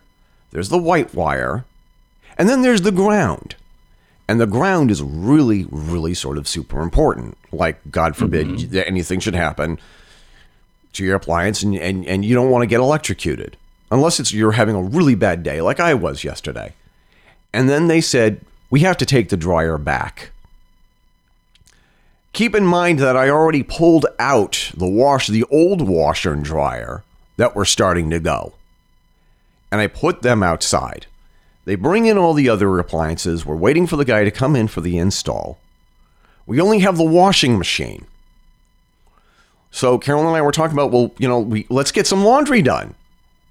there's 0.51 0.69
the 0.69 0.77
white 0.77 1.13
wire, 1.13 1.65
and 2.37 2.47
then 2.49 2.61
there's 2.61 2.81
the 2.81 2.91
ground. 2.91 3.55
And 4.29 4.41
the 4.41 4.47
ground 4.47 4.91
is 4.91 5.01
really, 5.01 5.65
really 5.71 6.13
sort 6.13 6.37
of 6.37 6.49
super 6.49 6.81
important. 6.81 7.37
Like, 7.51 7.79
God 7.89 8.17
forbid 8.17 8.47
mm-hmm. 8.47 8.73
that 8.73 8.85
anything 8.85 9.21
should 9.21 9.35
happen 9.35 9.79
to 10.93 11.05
your 11.05 11.15
appliance 11.15 11.63
and, 11.63 11.75
and, 11.77 12.05
and 12.05 12.25
you 12.25 12.35
don't 12.35 12.49
want 12.49 12.63
to 12.63 12.67
get 12.67 12.81
electrocuted. 12.81 13.55
Unless 13.89 14.19
it's 14.19 14.33
you're 14.33 14.53
having 14.53 14.75
a 14.75 14.81
really 14.81 15.15
bad 15.15 15.43
day, 15.43 15.61
like 15.61 15.79
I 15.79 15.93
was 15.93 16.23
yesterday. 16.23 16.73
And 17.53 17.69
then 17.69 17.87
they 17.87 18.01
said, 18.01 18.41
we 18.69 18.81
have 18.81 18.97
to 18.97 19.05
take 19.05 19.29
the 19.29 19.37
dryer 19.37 19.77
back. 19.77 20.31
Keep 22.33 22.53
in 22.53 22.65
mind 22.65 22.99
that 22.99 23.15
I 23.15 23.29
already 23.29 23.63
pulled 23.63 24.05
out 24.19 24.71
the 24.75 24.87
wash, 24.87 25.27
the 25.27 25.45
old 25.45 25.87
washer 25.87 26.33
and 26.33 26.43
dryer 26.43 27.03
that 27.37 27.55
were 27.55 27.65
starting 27.65 28.09
to 28.09 28.19
go. 28.19 28.53
And 29.71 29.81
I 29.81 29.87
put 29.87 30.21
them 30.21 30.43
outside. 30.43 31.07
They 31.65 31.75
bring 31.75 32.05
in 32.05 32.17
all 32.17 32.33
the 32.33 32.49
other 32.49 32.77
appliances. 32.79 33.45
We're 33.45 33.55
waiting 33.55 33.87
for 33.87 33.95
the 33.95 34.05
guy 34.05 34.23
to 34.23 34.31
come 34.31 34.55
in 34.55 34.67
for 34.67 34.81
the 34.81 34.97
install. 34.97 35.57
We 36.45 36.61
only 36.61 36.79
have 36.79 36.97
the 36.97 37.03
washing 37.03 37.57
machine. 37.57 38.05
So 39.71 39.97
Carolyn 39.97 40.27
and 40.27 40.35
I 40.35 40.41
were 40.41 40.51
talking 40.51 40.73
about, 40.73 40.91
well, 40.91 41.11
you 41.17 41.27
know, 41.27 41.39
we 41.39 41.65
let's 41.69 41.91
get 41.91 42.07
some 42.07 42.23
laundry 42.23 42.61
done. 42.61 42.95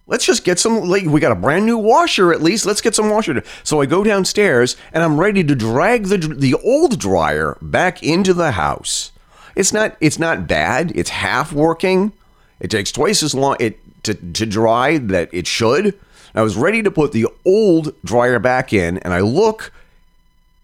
Let's 0.08 0.24
just 0.24 0.44
get 0.44 0.58
some. 0.58 0.88
Like, 0.88 1.04
we 1.04 1.20
got 1.20 1.32
a 1.32 1.36
brand 1.36 1.66
new 1.66 1.78
washer 1.78 2.32
at 2.32 2.42
least. 2.42 2.64
Let's 2.64 2.80
get 2.80 2.94
some 2.94 3.10
washer. 3.10 3.42
So 3.64 3.80
I 3.80 3.86
go 3.86 4.04
downstairs 4.04 4.76
and 4.92 5.02
I'm 5.02 5.18
ready 5.18 5.42
to 5.42 5.54
drag 5.54 6.06
the 6.06 6.18
the 6.18 6.54
old 6.54 6.98
dryer 6.98 7.58
back 7.60 8.02
into 8.02 8.32
the 8.32 8.52
house. 8.52 9.10
It's 9.56 9.72
not 9.72 9.96
it's 10.00 10.18
not 10.18 10.46
bad. 10.46 10.92
It's 10.94 11.10
half 11.10 11.52
working. 11.52 12.12
It 12.60 12.70
takes 12.70 12.92
twice 12.92 13.22
as 13.22 13.34
long 13.34 13.56
it 13.58 13.78
to, 14.04 14.14
to 14.14 14.46
dry 14.46 14.98
that 14.98 15.28
it 15.32 15.46
should. 15.46 15.98
I 16.34 16.42
was 16.42 16.56
ready 16.56 16.82
to 16.82 16.90
put 16.90 17.12
the 17.12 17.26
old 17.44 17.94
dryer 18.04 18.38
back 18.38 18.72
in, 18.72 18.98
and 18.98 19.12
I 19.12 19.20
look, 19.20 19.72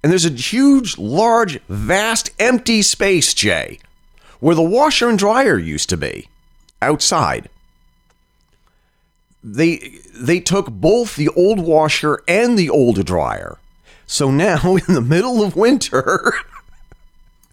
and 0.03 0.13
there's 0.13 0.27
a 0.27 0.31
huge, 0.31 0.99
large, 0.99 1.59
vast, 1.63 2.31
empty 2.39 2.83
space, 2.83 3.33
Jay, 3.33 3.79
where 4.39 4.55
the 4.55 4.63
washer 4.63 5.09
and 5.09 5.19
dryer 5.19 5.59
used 5.59 5.89
to 5.89 5.97
be, 5.97 6.29
outside. 6.83 7.49
They 9.45 9.99
they 10.15 10.41
took 10.41 10.71
both 10.71 11.17
the 11.17 11.29
old 11.31 11.59
washer 11.59 12.23
and 12.29 12.59
the 12.59 12.71
old 12.71 13.05
dryer. 13.05 13.59
So 14.07 14.31
now 14.31 14.77
in 14.89 14.95
the 14.95 15.01
middle 15.01 15.43
of 15.43 15.57
winter, 15.57 16.35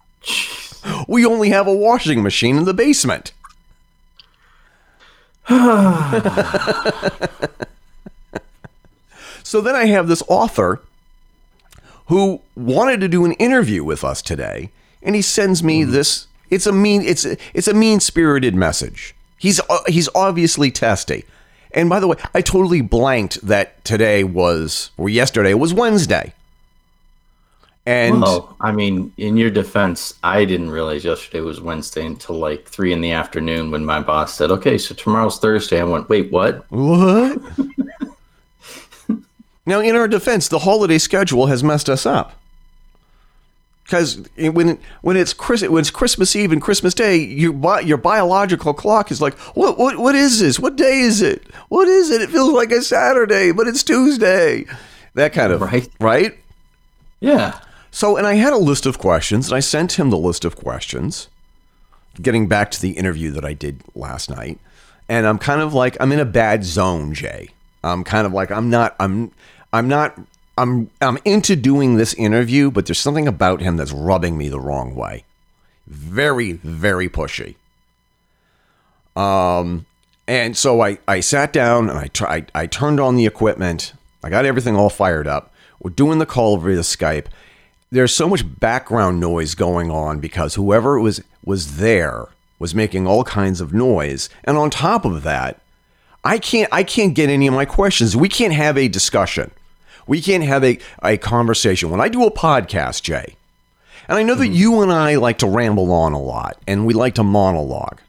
we 1.08 1.24
only 1.24 1.50
have 1.50 1.66
a 1.66 1.74
washing 1.74 2.22
machine 2.22 2.56
in 2.56 2.64
the 2.64 2.74
basement. 2.74 3.32
so 9.42 9.60
then 9.60 9.74
I 9.74 9.86
have 9.86 10.06
this 10.06 10.22
author 10.28 10.80
who 12.06 12.40
wanted 12.54 13.00
to 13.00 13.08
do 13.08 13.24
an 13.24 13.32
interview 13.32 13.82
with 13.82 14.04
us 14.04 14.22
today, 14.22 14.70
and 15.02 15.16
he 15.16 15.22
sends 15.22 15.62
me 15.62 15.82
this. 15.82 16.28
It's 16.50 16.66
a 16.66 16.72
mean. 16.72 17.02
It's 17.02 17.24
a, 17.24 17.36
it's 17.52 17.66
a 17.66 17.74
mean 17.74 17.98
spirited 17.98 18.54
message. 18.54 19.14
He's 19.38 19.60
uh, 19.68 19.78
he's 19.88 20.08
obviously 20.14 20.70
testy. 20.70 21.24
And 21.72 21.88
by 21.88 22.00
the 22.00 22.08
way, 22.08 22.16
I 22.34 22.40
totally 22.40 22.80
blanked 22.80 23.40
that 23.46 23.84
today 23.84 24.24
was 24.24 24.90
or 24.96 25.08
yesterday 25.08 25.54
was 25.54 25.72
Wednesday. 25.72 26.34
And 27.86 28.20
well, 28.20 28.54
I 28.60 28.72
mean, 28.72 29.12
in 29.16 29.36
your 29.36 29.50
defense, 29.50 30.14
I 30.22 30.44
didn't 30.44 30.70
realize 30.70 31.04
yesterday 31.04 31.40
was 31.40 31.60
Wednesday 31.60 32.04
until 32.04 32.36
like 32.36 32.66
three 32.66 32.92
in 32.92 33.00
the 33.00 33.12
afternoon 33.12 33.70
when 33.70 33.84
my 33.84 34.00
boss 34.00 34.34
said, 34.34 34.50
"Okay, 34.50 34.76
so 34.76 34.94
tomorrow's 34.94 35.38
Thursday." 35.38 35.80
I 35.80 35.84
went, 35.84 36.08
"Wait, 36.08 36.30
what?" 36.30 36.66
What? 36.70 37.40
now, 39.66 39.80
in 39.80 39.96
our 39.96 40.08
defense, 40.08 40.46
the 40.46 40.60
holiday 40.60 40.98
schedule 40.98 41.46
has 41.46 41.64
messed 41.64 41.88
us 41.88 42.04
up. 42.04 42.39
Because 43.90 44.22
when 44.36 44.78
when 45.00 45.16
it's 45.16 45.32
Chris 45.32 45.62
when 45.66 45.80
it's 45.80 45.90
Christmas 45.90 46.36
Eve 46.36 46.52
and 46.52 46.62
Christmas 46.62 46.94
Day, 46.94 47.16
your 47.16 47.80
your 47.82 47.98
biological 47.98 48.72
clock 48.72 49.10
is 49.10 49.20
like, 49.20 49.36
what 49.56 49.78
what 49.78 49.98
what 49.98 50.14
is 50.14 50.38
this? 50.38 50.60
What 50.60 50.76
day 50.76 51.00
is 51.00 51.20
it? 51.20 51.42
What 51.70 51.88
is 51.88 52.08
it? 52.08 52.22
It 52.22 52.30
feels 52.30 52.52
like 52.52 52.70
a 52.70 52.82
Saturday, 52.82 53.50
but 53.50 53.66
it's 53.66 53.82
Tuesday. 53.82 54.64
That 55.14 55.32
kind 55.32 55.52
of 55.52 55.60
Right. 55.60 55.88
right. 55.98 56.38
Yeah. 57.18 57.58
So, 57.90 58.16
and 58.16 58.28
I 58.28 58.34
had 58.34 58.52
a 58.52 58.58
list 58.58 58.86
of 58.86 59.00
questions, 59.00 59.48
and 59.48 59.56
I 59.56 59.60
sent 59.60 59.98
him 59.98 60.10
the 60.10 60.16
list 60.16 60.44
of 60.44 60.54
questions, 60.54 61.28
getting 62.22 62.46
back 62.46 62.70
to 62.70 62.80
the 62.80 62.90
interview 62.90 63.32
that 63.32 63.44
I 63.44 63.54
did 63.54 63.82
last 63.96 64.30
night. 64.30 64.60
And 65.08 65.26
I'm 65.26 65.38
kind 65.38 65.60
of 65.60 65.74
like, 65.74 65.96
I'm 65.98 66.12
in 66.12 66.20
a 66.20 66.24
bad 66.24 66.62
zone, 66.62 67.12
Jay. 67.12 67.48
I'm 67.82 68.04
kind 68.04 68.24
of 68.24 68.32
like, 68.32 68.52
I'm 68.52 68.70
not, 68.70 68.94
I'm, 69.00 69.32
I'm 69.72 69.88
not, 69.88 70.16
I'm, 70.60 70.90
I'm 71.00 71.18
into 71.24 71.56
doing 71.56 71.96
this 71.96 72.14
interview, 72.14 72.70
but 72.70 72.86
there's 72.86 72.98
something 72.98 73.28
about 73.28 73.60
him 73.60 73.76
that's 73.76 73.92
rubbing 73.92 74.36
me 74.36 74.48
the 74.48 74.60
wrong 74.60 74.94
way. 74.94 75.24
Very, 75.86 76.52
very 76.52 77.08
pushy. 77.08 77.56
Um, 79.16 79.86
and 80.28 80.56
so 80.56 80.80
I, 80.82 80.98
I 81.08 81.20
sat 81.20 81.52
down 81.52 81.90
and 81.90 81.98
I 81.98 82.06
tried, 82.06 82.50
I 82.54 82.66
turned 82.66 83.00
on 83.00 83.16
the 83.16 83.26
equipment. 83.26 83.92
I 84.22 84.30
got 84.30 84.44
everything 84.44 84.76
all 84.76 84.90
fired 84.90 85.26
up. 85.26 85.52
We're 85.80 85.90
doing 85.90 86.18
the 86.18 86.26
call 86.26 86.58
via 86.58 86.80
Skype 86.80 87.26
there's 87.90 88.14
so 88.14 88.28
much 88.28 88.60
background 88.60 89.20
noise 89.20 89.54
going 89.54 89.90
on 89.90 90.20
because 90.20 90.54
whoever 90.54 90.98
was 91.00 91.22
was 91.44 91.76
there 91.78 92.28
was 92.58 92.74
making 92.74 93.06
all 93.06 93.24
kinds 93.24 93.60
of 93.60 93.72
noise 93.72 94.28
and 94.44 94.56
on 94.56 94.70
top 94.70 95.04
of 95.04 95.22
that 95.22 95.60
i 96.24 96.38
can't 96.38 96.68
i 96.72 96.82
can't 96.82 97.14
get 97.14 97.28
any 97.28 97.46
of 97.46 97.54
my 97.54 97.64
questions 97.64 98.16
we 98.16 98.28
can't 98.28 98.52
have 98.52 98.78
a 98.78 98.88
discussion 98.88 99.50
we 100.06 100.20
can't 100.20 100.44
have 100.44 100.62
a, 100.64 100.78
a 101.02 101.16
conversation 101.16 101.90
when 101.90 102.00
i 102.00 102.08
do 102.08 102.24
a 102.24 102.30
podcast 102.30 103.02
jay 103.02 103.36
and 104.08 104.18
i 104.18 104.22
know 104.22 104.34
that 104.34 104.48
you 104.48 104.80
and 104.82 104.92
i 104.92 105.16
like 105.16 105.38
to 105.38 105.46
ramble 105.46 105.92
on 105.92 106.12
a 106.12 106.20
lot 106.20 106.56
and 106.66 106.86
we 106.86 106.94
like 106.94 107.14
to 107.14 107.22
monologue 107.24 108.00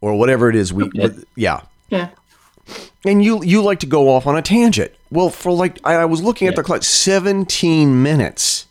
or 0.00 0.14
whatever 0.18 0.48
it 0.48 0.56
is 0.56 0.72
we 0.72 0.84
Okay. 0.84 1.10
yeah 1.36 1.60
Yeah. 1.90 2.08
and 3.04 3.22
you 3.24 3.42
you 3.44 3.62
like 3.62 3.80
to 3.80 3.86
go 3.86 4.08
off 4.10 4.26
on 4.26 4.36
a 4.36 4.42
tangent. 4.42 4.92
Well, 5.10 5.28
for 5.30 5.50
like 5.52 5.78
I, 5.84 5.94
I 5.94 6.04
was 6.04 6.22
looking 6.22 6.46
at 6.48 6.54
the 6.54 6.62
clock, 6.62 6.84
seventeen 6.84 8.00
minutes, 8.02 8.66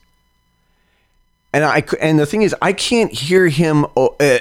and 1.53 1.63
I 1.65 1.83
and 1.99 2.17
the 2.17 2.25
thing 2.25 2.43
is, 2.43 2.55
I 2.61 2.71
can't 2.73 3.11
hear 3.11 3.47
him 3.49 3.85
uh, 3.97 4.05
uh, 4.19 4.39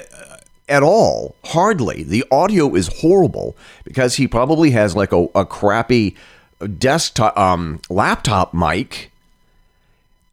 at 0.69 0.81
all. 0.83 1.35
Hardly. 1.45 2.03
The 2.03 2.23
audio 2.31 2.73
is 2.75 2.87
horrible 3.01 3.55
because 3.83 4.15
he 4.15 4.27
probably 4.27 4.71
has 4.71 4.95
like 4.95 5.11
a, 5.11 5.27
a 5.35 5.45
crappy 5.45 6.15
desktop 6.67 7.37
um, 7.37 7.79
laptop 7.89 8.53
mic, 8.53 9.11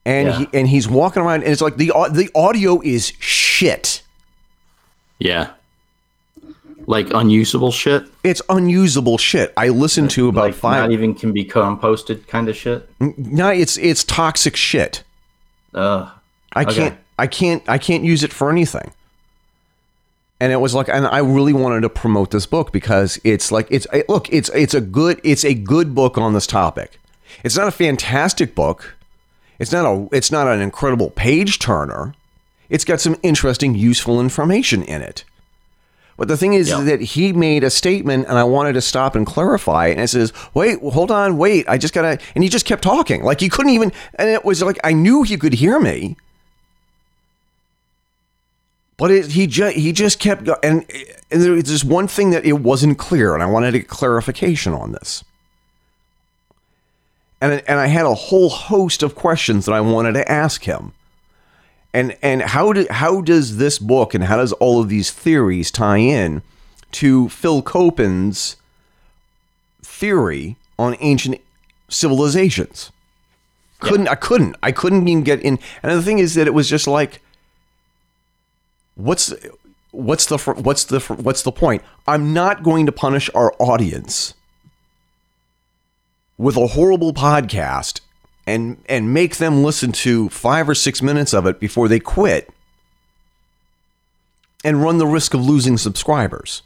and 0.05 0.29
Yeah. 0.29 0.39
he 0.39 0.49
and 0.55 0.69
he's 0.69 0.89
walking 0.89 1.23
around, 1.23 1.43
and 1.45 1.53
it's 1.53 1.63
like 1.63 1.77
the 1.77 1.93
the 2.11 2.31
audio 2.35 2.81
is 2.83 3.13
shit. 3.19 4.03
Yeah. 5.19 5.51
Like 6.89 7.09
unusable 7.13 7.73
shit. 7.73 8.05
It's 8.23 8.41
unusable 8.49 9.19
shit. 9.19 9.53
I 9.57 9.71
listened 9.71 10.11
to 10.11 10.29
about 10.29 10.41
like 10.45 10.55
five. 10.55 10.83
not 10.83 10.93
even 10.93 11.15
can 11.15 11.33
be 11.33 11.45
composted 11.45 12.29
kind 12.29 12.49
of 12.49 12.57
shit. 12.57 12.89
no, 13.01 13.49
it's 13.49 13.77
it's 13.79 14.05
toxic 14.05 14.55
shit. 14.57 15.03
Ugh. 15.75 16.09
I 16.53 16.63
Okay. 16.63 16.75
can't 16.75 16.99
I 17.19 17.27
can't 17.27 17.63
I 17.69 17.79
can't 17.79 18.05
use 18.05 18.23
it 18.23 18.33
for 18.33 18.51
anything. 18.51 18.93
And 20.39 20.53
it 20.53 20.57
was 20.57 20.75
like 20.75 20.89
and 20.89 21.07
I 21.07 21.19
really 21.19 21.53
wanted 21.55 21.81
to 21.83 21.89
promote 21.89 22.31
this 22.31 22.45
book 22.47 22.73
because 22.73 23.19
it's 23.25 23.51
like 23.51 23.67
it's 23.71 23.87
it- 23.93 24.09
look, 24.09 24.31
it's 24.33 24.51
it's 24.51 24.75
a 24.75 24.81
good 24.81 25.21
it's 25.25 25.45
a 25.45 25.55
good 25.55 25.95
book 25.95 26.19
on 26.19 26.35
this 26.35 26.47
topic. 26.47 26.99
It's 27.43 27.57
not 27.57 27.69
a 27.69 27.73
fantastic 27.73 28.55
book. 28.55 28.95
It's 29.59 29.73
not 29.73 29.87
a 29.87 30.09
it's 30.13 30.31
not 30.31 30.47
an 30.47 30.61
incredible 30.61 31.11
page 31.11 31.59
turner. 31.59 32.15
It's 32.69 32.85
got 32.85 33.01
some 33.01 33.17
interesting 33.23 33.75
useful 33.75 34.21
information 34.21 34.83
in 34.83 35.01
it. 35.01 35.25
But 36.19 36.29
the 36.29 36.37
thing 36.37 36.55
is 36.55 36.69
Yeah. 36.71 36.81
that 36.81 37.01
he 37.01 37.33
made 37.33 37.63
a 37.63 37.71
statement 37.71 38.27
and 38.29 38.39
I 38.39 38.45
wanted 38.45 38.73
to 38.75 38.81
stop 38.81 39.15
and 39.15 39.27
clarify. 39.27 39.89
And 39.89 40.01
it 40.01 40.09
says, 40.09 40.33
wait, 40.55 40.81
hold 40.81 41.11
on, 41.11 41.37
wait, 41.37 41.67
I 41.69 41.77
just 41.77 41.93
gotta, 41.93 42.19
and 42.35 42.43
he 42.43 42.49
just 42.49 42.65
kept 42.65 42.83
talking. 42.83 43.23
Like 43.23 43.39
he 43.41 43.51
couldn't 43.51 43.73
even, 43.73 43.93
and 44.15 44.31
it 44.31 44.43
was 44.43 44.63
like, 44.63 44.79
I 44.83 44.95
knew 44.95 45.25
he 45.25 45.37
could 45.37 45.53
hear 45.55 45.79
me. 45.79 46.17
But 48.99 49.11
it, 49.11 49.27
he 49.33 49.47
just 49.47 49.77
he 49.77 49.93
just 49.93 50.19
kept 50.19 50.45
going, 50.45 50.59
and, 50.63 50.91
and 51.31 51.43
there 51.43 51.53
was 51.53 51.65
just 51.65 51.85
one 51.85 52.09
thing 52.09 52.31
that 52.31 52.47
it 52.47 52.61
wasn't 52.61 52.99
clear, 52.99 53.35
and 53.35 53.43
I 53.43 53.47
wanted 53.47 53.75
a 53.75 53.83
clarification 53.83 54.73
on 54.73 54.93
this. 54.93 55.23
And 57.41 57.63
and 57.69 57.79
I 57.79 57.89
had 57.89 58.07
a 58.07 58.15
whole 58.15 58.49
host 58.49 59.03
of 59.03 59.15
questions 59.15 59.67
that 59.67 59.73
I 59.73 59.81
wanted 59.81 60.15
to 60.15 60.31
ask 60.31 60.65
him. 60.65 60.93
And 61.93 62.17
and 62.23 62.43
how 62.43 62.73
do 62.73 62.87
how 62.91 63.21
does 63.21 63.59
this 63.59 63.79
book 63.79 64.15
and 64.15 64.25
how 64.25 64.37
does 64.37 64.53
all 64.55 64.81
of 64.81 64.89
these 64.89 65.11
theories 65.11 65.71
tie 65.71 65.99
in 65.99 66.43
to 66.93 67.29
Phil 67.29 67.61
Coppens' 67.61 68.57
theory 69.83 70.57
on 70.79 70.97
ancient 71.01 71.39
civilizations? 71.91 72.93
Couldn't 73.81 74.09
I 74.09 74.15
couldn't 74.15 74.57
I 74.63 74.73
couldn't 74.73 75.07
even 75.07 75.23
get 75.23 75.41
in. 75.43 75.59
And 75.83 75.93
the 75.93 76.03
thing 76.03 76.19
is 76.19 76.35
that 76.35 76.47
it 76.47 76.55
was 76.55 76.69
just 76.69 76.87
like 76.87 77.21
what's 78.97 79.33
what's 79.93 80.27
the 80.27 80.37
what's 80.39 80.85
the 80.85 80.99
what's 81.01 81.43
the 81.43 81.53
point? 81.53 81.83
I'm 82.09 82.33
not 82.35 82.63
going 82.63 82.85
to 82.87 82.93
punish 82.93 83.31
our 83.35 83.55
audience 83.59 84.35
with 86.37 86.57
a 86.57 86.67
horrible 86.69 87.13
podcast 87.15 88.01
and 88.47 88.83
and 88.89 89.15
make 89.15 89.37
them 89.37 89.63
listen 89.63 89.93
to 89.93 90.29
5 90.29 90.69
or 90.69 90.75
6 90.75 91.03
minutes 91.03 91.33
of 91.33 91.47
it 91.47 91.59
before 91.61 91.89
they 91.89 91.99
quit 92.01 92.51
and 94.65 94.83
run 94.83 94.99
the 94.99 95.07
risk 95.07 95.33
of 95.35 95.41
losing 95.45 95.77
subscribers 95.79 96.63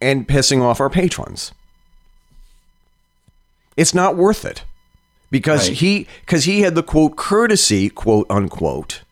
and 0.00 0.28
pissing 0.28 0.60
off 0.60 0.80
our 0.80 0.90
patrons. 0.90 1.52
It's 3.76 3.94
not 3.94 4.16
worth 4.16 4.44
it 4.44 4.64
because 5.30 5.68
Right. 5.68 5.78
he 5.78 6.06
because 6.24 6.44
he 6.44 6.60
had 6.62 6.74
the 6.74 6.82
quote 6.82 7.16
courtesy 7.16 7.88
quote 7.88 8.26
unquote 8.30 9.02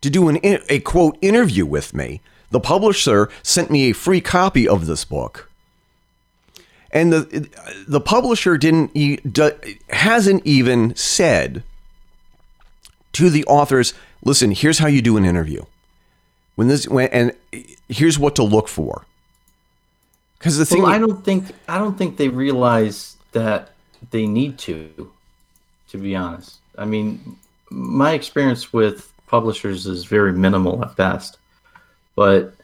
to 0.00 0.10
do 0.10 0.28
an 0.28 0.38
a 0.42 0.80
quote 0.80 1.16
interview 1.20 1.66
with 1.66 1.94
me. 1.94 2.20
The 2.50 2.60
publisher 2.60 3.28
sent 3.42 3.70
me 3.70 3.90
a 3.90 3.92
free 3.92 4.20
copy 4.20 4.66
of 4.66 4.86
this 4.86 5.04
book. 5.04 5.50
And 6.92 7.12
the 7.12 7.48
the 7.86 8.00
publisher 8.00 8.58
didn't 8.58 8.96
hasn't 9.90 10.44
even 10.44 10.94
said 10.96 11.62
to 13.12 13.30
the 13.30 13.44
authors, 13.44 13.94
"Listen, 14.24 14.50
here's 14.50 14.78
how 14.78 14.88
you 14.88 15.00
do 15.00 15.16
an 15.16 15.24
interview." 15.24 15.62
When 16.56 16.68
this 16.68 16.88
when 16.88 17.08
and 17.08 17.32
here's 17.88 18.18
what 18.18 18.34
to 18.36 18.42
look 18.42 18.68
for. 18.68 19.06
Because 20.38 20.56
the 20.56 20.64
thing, 20.64 20.82
Well, 20.82 20.90
I 20.90 20.98
don't 20.98 21.24
think 21.24 21.46
I 21.68 21.78
don't 21.78 21.96
think 21.96 22.16
they 22.16 22.28
realize 22.28 23.16
that 23.32 23.70
they 24.10 24.26
need 24.26 24.58
to. 24.60 25.12
To 25.90 25.98
be 25.98 26.14
honest, 26.14 26.56
I 26.78 26.84
mean, 26.84 27.36
my 27.70 28.12
experience 28.12 28.72
with 28.72 29.12
publishers 29.30 29.86
is 29.86 30.04
very 30.04 30.32
minimal 30.32 30.84
at 30.84 30.96
best. 30.96 31.38
But 32.16 32.54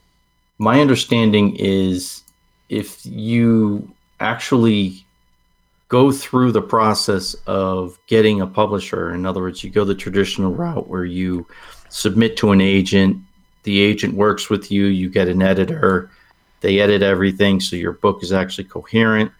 my 0.58 0.80
understanding 0.80 1.54
is 1.56 2.22
if 2.68 3.06
you 3.06 3.88
actually 4.18 5.04
go 5.88 6.10
through 6.10 6.50
the 6.50 6.60
process 6.60 7.34
of 7.46 7.96
getting 8.08 8.40
a 8.40 8.46
publisher, 8.46 9.14
in 9.14 9.24
other 9.24 9.40
words, 9.40 9.62
you 9.62 9.70
go 9.70 9.84
the 9.84 9.94
traditional 9.94 10.52
route 10.52 10.88
where 10.88 11.04
you 11.04 11.46
submit 11.88 12.36
to 12.38 12.50
an 12.50 12.60
agent, 12.60 13.16
the 13.62 13.80
agent 13.80 14.14
works 14.14 14.50
with 14.50 14.72
you, 14.72 14.86
you 14.86 15.08
get 15.08 15.28
an 15.28 15.42
editor, 15.42 16.10
they 16.62 16.80
edit 16.80 17.02
everything 17.02 17.60
so 17.60 17.76
your 17.76 17.92
book 17.92 18.24
is 18.24 18.32
actually 18.32 18.64
coherent, 18.64 19.30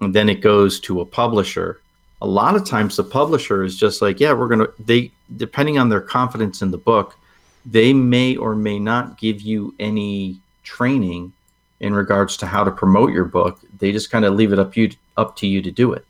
and 0.00 0.14
then 0.14 0.30
it 0.30 0.40
goes 0.40 0.80
to 0.80 1.02
a 1.02 1.04
publisher. 1.04 1.80
A 2.22 2.26
lot 2.26 2.56
of 2.56 2.64
times 2.64 2.96
the 2.96 3.04
publisher 3.04 3.62
is 3.62 3.76
just 3.76 4.00
like, 4.00 4.20
yeah, 4.20 4.32
we're 4.32 4.48
going 4.48 4.60
to 4.60 4.72
they 4.78 5.10
depending 5.36 5.78
on 5.78 5.88
their 5.88 6.00
confidence 6.00 6.62
in 6.62 6.70
the 6.70 6.78
book, 6.78 7.16
they 7.64 7.92
may 7.92 8.36
or 8.36 8.54
may 8.54 8.78
not 8.78 9.18
give 9.18 9.40
you 9.42 9.74
any 9.78 10.38
training 10.62 11.32
in 11.80 11.94
regards 11.94 12.36
to 12.38 12.46
how 12.46 12.64
to 12.64 12.70
promote 12.70 13.12
your 13.12 13.24
book. 13.24 13.60
They 13.78 13.92
just 13.92 14.10
kind 14.10 14.24
of 14.24 14.34
leave 14.34 14.52
it 14.52 14.58
up 14.58 14.76
you 14.76 14.90
up 15.16 15.36
to 15.36 15.46
you 15.46 15.60
to 15.62 15.70
do 15.70 15.92
it. 15.92 16.06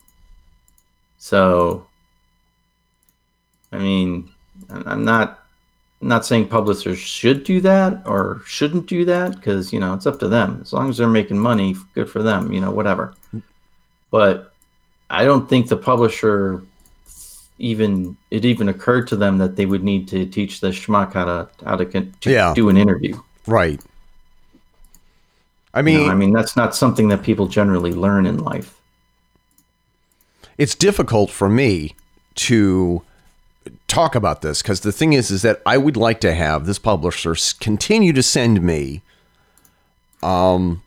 So, 1.18 1.86
I 3.72 3.78
mean, 3.78 4.30
I'm 4.70 5.04
not 5.04 5.46
I'm 6.02 6.08
not 6.08 6.26
saying 6.26 6.48
publishers 6.48 6.98
should 6.98 7.44
do 7.44 7.60
that 7.62 8.02
or 8.06 8.42
shouldn't 8.44 8.86
do 8.86 9.04
that 9.06 9.36
because 9.36 9.72
you 9.72 9.80
know 9.80 9.94
it's 9.94 10.06
up 10.06 10.20
to 10.20 10.28
them. 10.28 10.58
As 10.62 10.72
long 10.72 10.90
as 10.90 10.98
they're 10.98 11.08
making 11.08 11.38
money, 11.38 11.75
good 11.94 12.10
for 12.10 12.22
them. 12.22 12.52
You 12.52 12.60
know, 12.60 12.70
whatever. 12.70 13.14
But 14.10 14.52
I 15.10 15.25
don't 15.25 15.48
think 15.48 15.68
the 15.68 15.76
publisher 15.76 16.62
even 17.58 18.16
it 18.30 18.44
even 18.44 18.68
occurred 18.68 19.08
to 19.08 19.16
them 19.16 19.38
that 19.38 19.56
they 19.56 19.64
would 19.66 19.82
need 19.82 20.08
to 20.08 20.26
teach 20.26 20.60
the 20.60 20.68
schmuck 20.68 21.14
how 21.14 21.25
to 21.25 21.48
how 21.64 21.76
to, 21.76 21.84
to 21.84 22.30
Yeah. 22.30 22.52
do 22.54 22.68
an 22.68 22.76
interview. 22.76 23.18
right? 23.46 23.80
I 25.72 25.80
You 25.80 25.84
mean, 25.84 26.06
know, 26.06 26.12
I 26.12 26.14
mean, 26.14 26.32
that's 26.32 26.56
not 26.56 26.75
something 26.75 27.08
that 27.08 27.22
people 27.22 27.46
generally 27.48 27.92
learn 27.92 28.26
in 28.26 28.38
life. 28.38 28.75
it's 30.58 30.75
difficult 30.75 31.30
for 31.30 31.48
me 31.50 31.94
to 32.34 33.02
talk 33.88 34.14
about 34.14 34.40
this 34.42 34.62
because 34.62 34.80
the 34.80 34.92
thing 34.92 35.12
is 35.12 35.30
is 35.30 35.42
that 35.42 35.60
I 35.66 35.76
would 35.76 35.96
like 35.96 36.18
to 36.20 36.34
have 36.34 36.64
this 36.66 36.78
publisher 36.78 37.34
continue 37.60 38.12
to 38.14 38.22
send 38.22 38.62
me 38.62 39.02
um, 40.22 40.82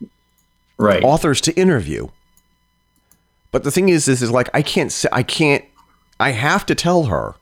Right. 0.77 1.03
authors 1.03 1.39
to 1.41 1.53
interview. 1.55 2.07
But 3.51 3.63
the 3.63 3.71
thing 3.71 3.89
is 3.89 4.07
is 4.07 4.21
is 4.21 4.31
like 4.31 4.49
I 4.53 4.61
can't 4.61 4.91
say 4.91 5.09
I 5.11 5.23
can't 5.23 5.65
I 6.19 6.31
have 6.31 6.65
to 6.67 6.75
tell 6.75 7.05
her 7.05 7.35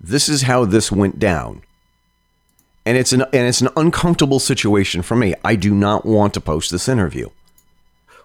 this 0.00 0.28
is 0.28 0.42
how 0.42 0.64
this 0.64 0.92
went 0.92 1.18
down. 1.18 1.62
And 2.84 2.96
it's 2.96 3.12
an 3.12 3.22
and 3.22 3.46
it's 3.46 3.60
an 3.60 3.68
uncomfortable 3.76 4.38
situation 4.38 5.02
for 5.02 5.16
me. 5.16 5.34
I 5.44 5.56
do 5.56 5.74
not 5.74 6.06
want 6.06 6.34
to 6.34 6.40
post 6.40 6.70
this 6.70 6.88
interview. 6.88 7.30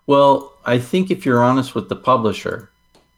Well, 0.05 0.53
I 0.65 0.77
think 0.77 1.09
if 1.09 1.25
you're 1.25 1.41
honest 1.41 1.73
with 1.73 1.89
the 1.89 1.95
publisher 1.95 2.69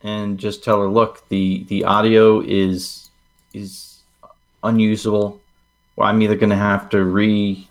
and 0.02 0.38
just 0.38 0.64
tell 0.64 0.80
her, 0.80 0.88
look, 0.88 1.28
the 1.30 1.66
the 1.66 1.84
audio 1.84 2.40
is 2.42 3.10
is 3.54 4.00
unusable. 4.64 5.42
Well, 5.96 6.08
I'm 6.08 6.22
either 6.22 6.36
going 6.36 6.50
to 6.50 6.56
have 6.56 6.90
to 6.90 7.04
re 7.04 7.68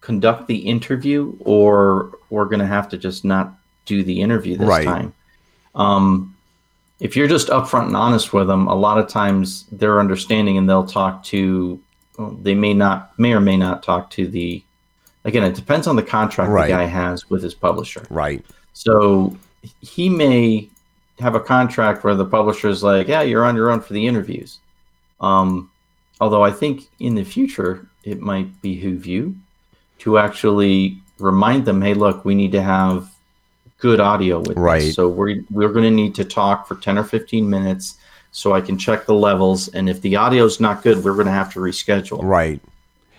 conduct 0.00 0.48
the 0.48 0.58
interview 0.58 1.34
or 1.40 2.10
we're 2.28 2.44
going 2.44 2.58
to 2.58 2.66
have 2.66 2.88
to 2.90 2.98
just 2.98 3.24
not 3.24 3.54
do 3.84 4.02
the 4.02 4.20
interview 4.20 4.56
this 4.56 4.68
Right. 4.68 4.84
time. 4.84 5.12
Um, 5.74 6.34
if 7.00 7.16
you're 7.16 7.28
just 7.28 7.48
upfront 7.48 7.86
and 7.86 7.96
honest 7.96 8.32
with 8.32 8.46
them, 8.46 8.66
a 8.68 8.74
lot 8.74 8.98
of 8.98 9.08
times 9.08 9.66
they're 9.72 10.00
understanding 10.00 10.56
and 10.58 10.68
they'll 10.68 10.86
talk 10.86 11.22
to. 11.24 11.78
Well, 12.18 12.38
they 12.42 12.54
may 12.54 12.72
not, 12.74 13.10
may 13.18 13.32
or 13.32 13.40
may 13.40 13.56
not 13.56 13.82
talk 13.82 14.10
to 14.10 14.26
the. 14.28 14.62
Again, 15.24 15.42
it 15.42 15.54
depends 15.54 15.86
on 15.86 15.96
the 15.96 16.02
contract 16.02 16.50
Right. 16.50 16.66
the 16.66 16.72
guy 16.72 16.84
has 16.84 17.28
with 17.28 17.42
his 17.42 17.54
publisher. 17.54 18.06
Right. 18.10 18.44
So 18.72 19.36
he 19.80 20.08
may 20.08 20.68
have 21.18 21.34
a 21.34 21.40
contract 21.40 22.04
where 22.04 22.14
the 22.14 22.24
publisher 22.24 22.68
is 22.68 22.82
like, 22.82 23.08
"Yeah, 23.08 23.22
you're 23.22 23.44
on 23.44 23.56
your 23.56 23.70
own 23.70 23.80
for 23.80 23.92
the 23.94 24.06
interviews." 24.06 24.58
Um, 25.20 25.70
although 26.20 26.44
I 26.44 26.50
think 26.50 26.88
in 27.00 27.14
the 27.14 27.24
future 27.24 27.86
it 28.04 28.20
might 28.20 28.60
behoove 28.62 29.06
you 29.06 29.34
to 30.00 30.18
actually 30.18 30.98
remind 31.18 31.64
them, 31.64 31.80
"Hey, 31.80 31.94
look, 31.94 32.24
we 32.24 32.34
need 32.34 32.52
to 32.52 32.62
have 32.62 33.08
good 33.84 34.00
audio 34.00 34.38
with 34.40 34.56
Right. 34.56 34.80
this. 34.80 34.94
So 34.94 35.08
we're 35.08 35.42
we're 35.50 35.68
going 35.68 35.84
to 35.84 35.90
need 35.90 36.14
to 36.14 36.24
talk 36.24 36.66
for 36.66 36.74
ten 36.76 36.96
or 36.96 37.04
fifteen 37.04 37.48
minutes." 37.50 37.98
So 38.32 38.52
I 38.52 38.60
can 38.62 38.76
check 38.78 39.06
the 39.06 39.14
levels, 39.14 39.68
and 39.68 39.88
if 39.88 40.00
the 40.00 40.16
audio's 40.16 40.58
not 40.58 40.82
good, 40.82 41.04
we're 41.04 41.12
going 41.14 41.26
to 41.26 41.38
have 41.40 41.52
to 41.52 41.60
reschedule 41.60 42.18
Right. 42.22 42.60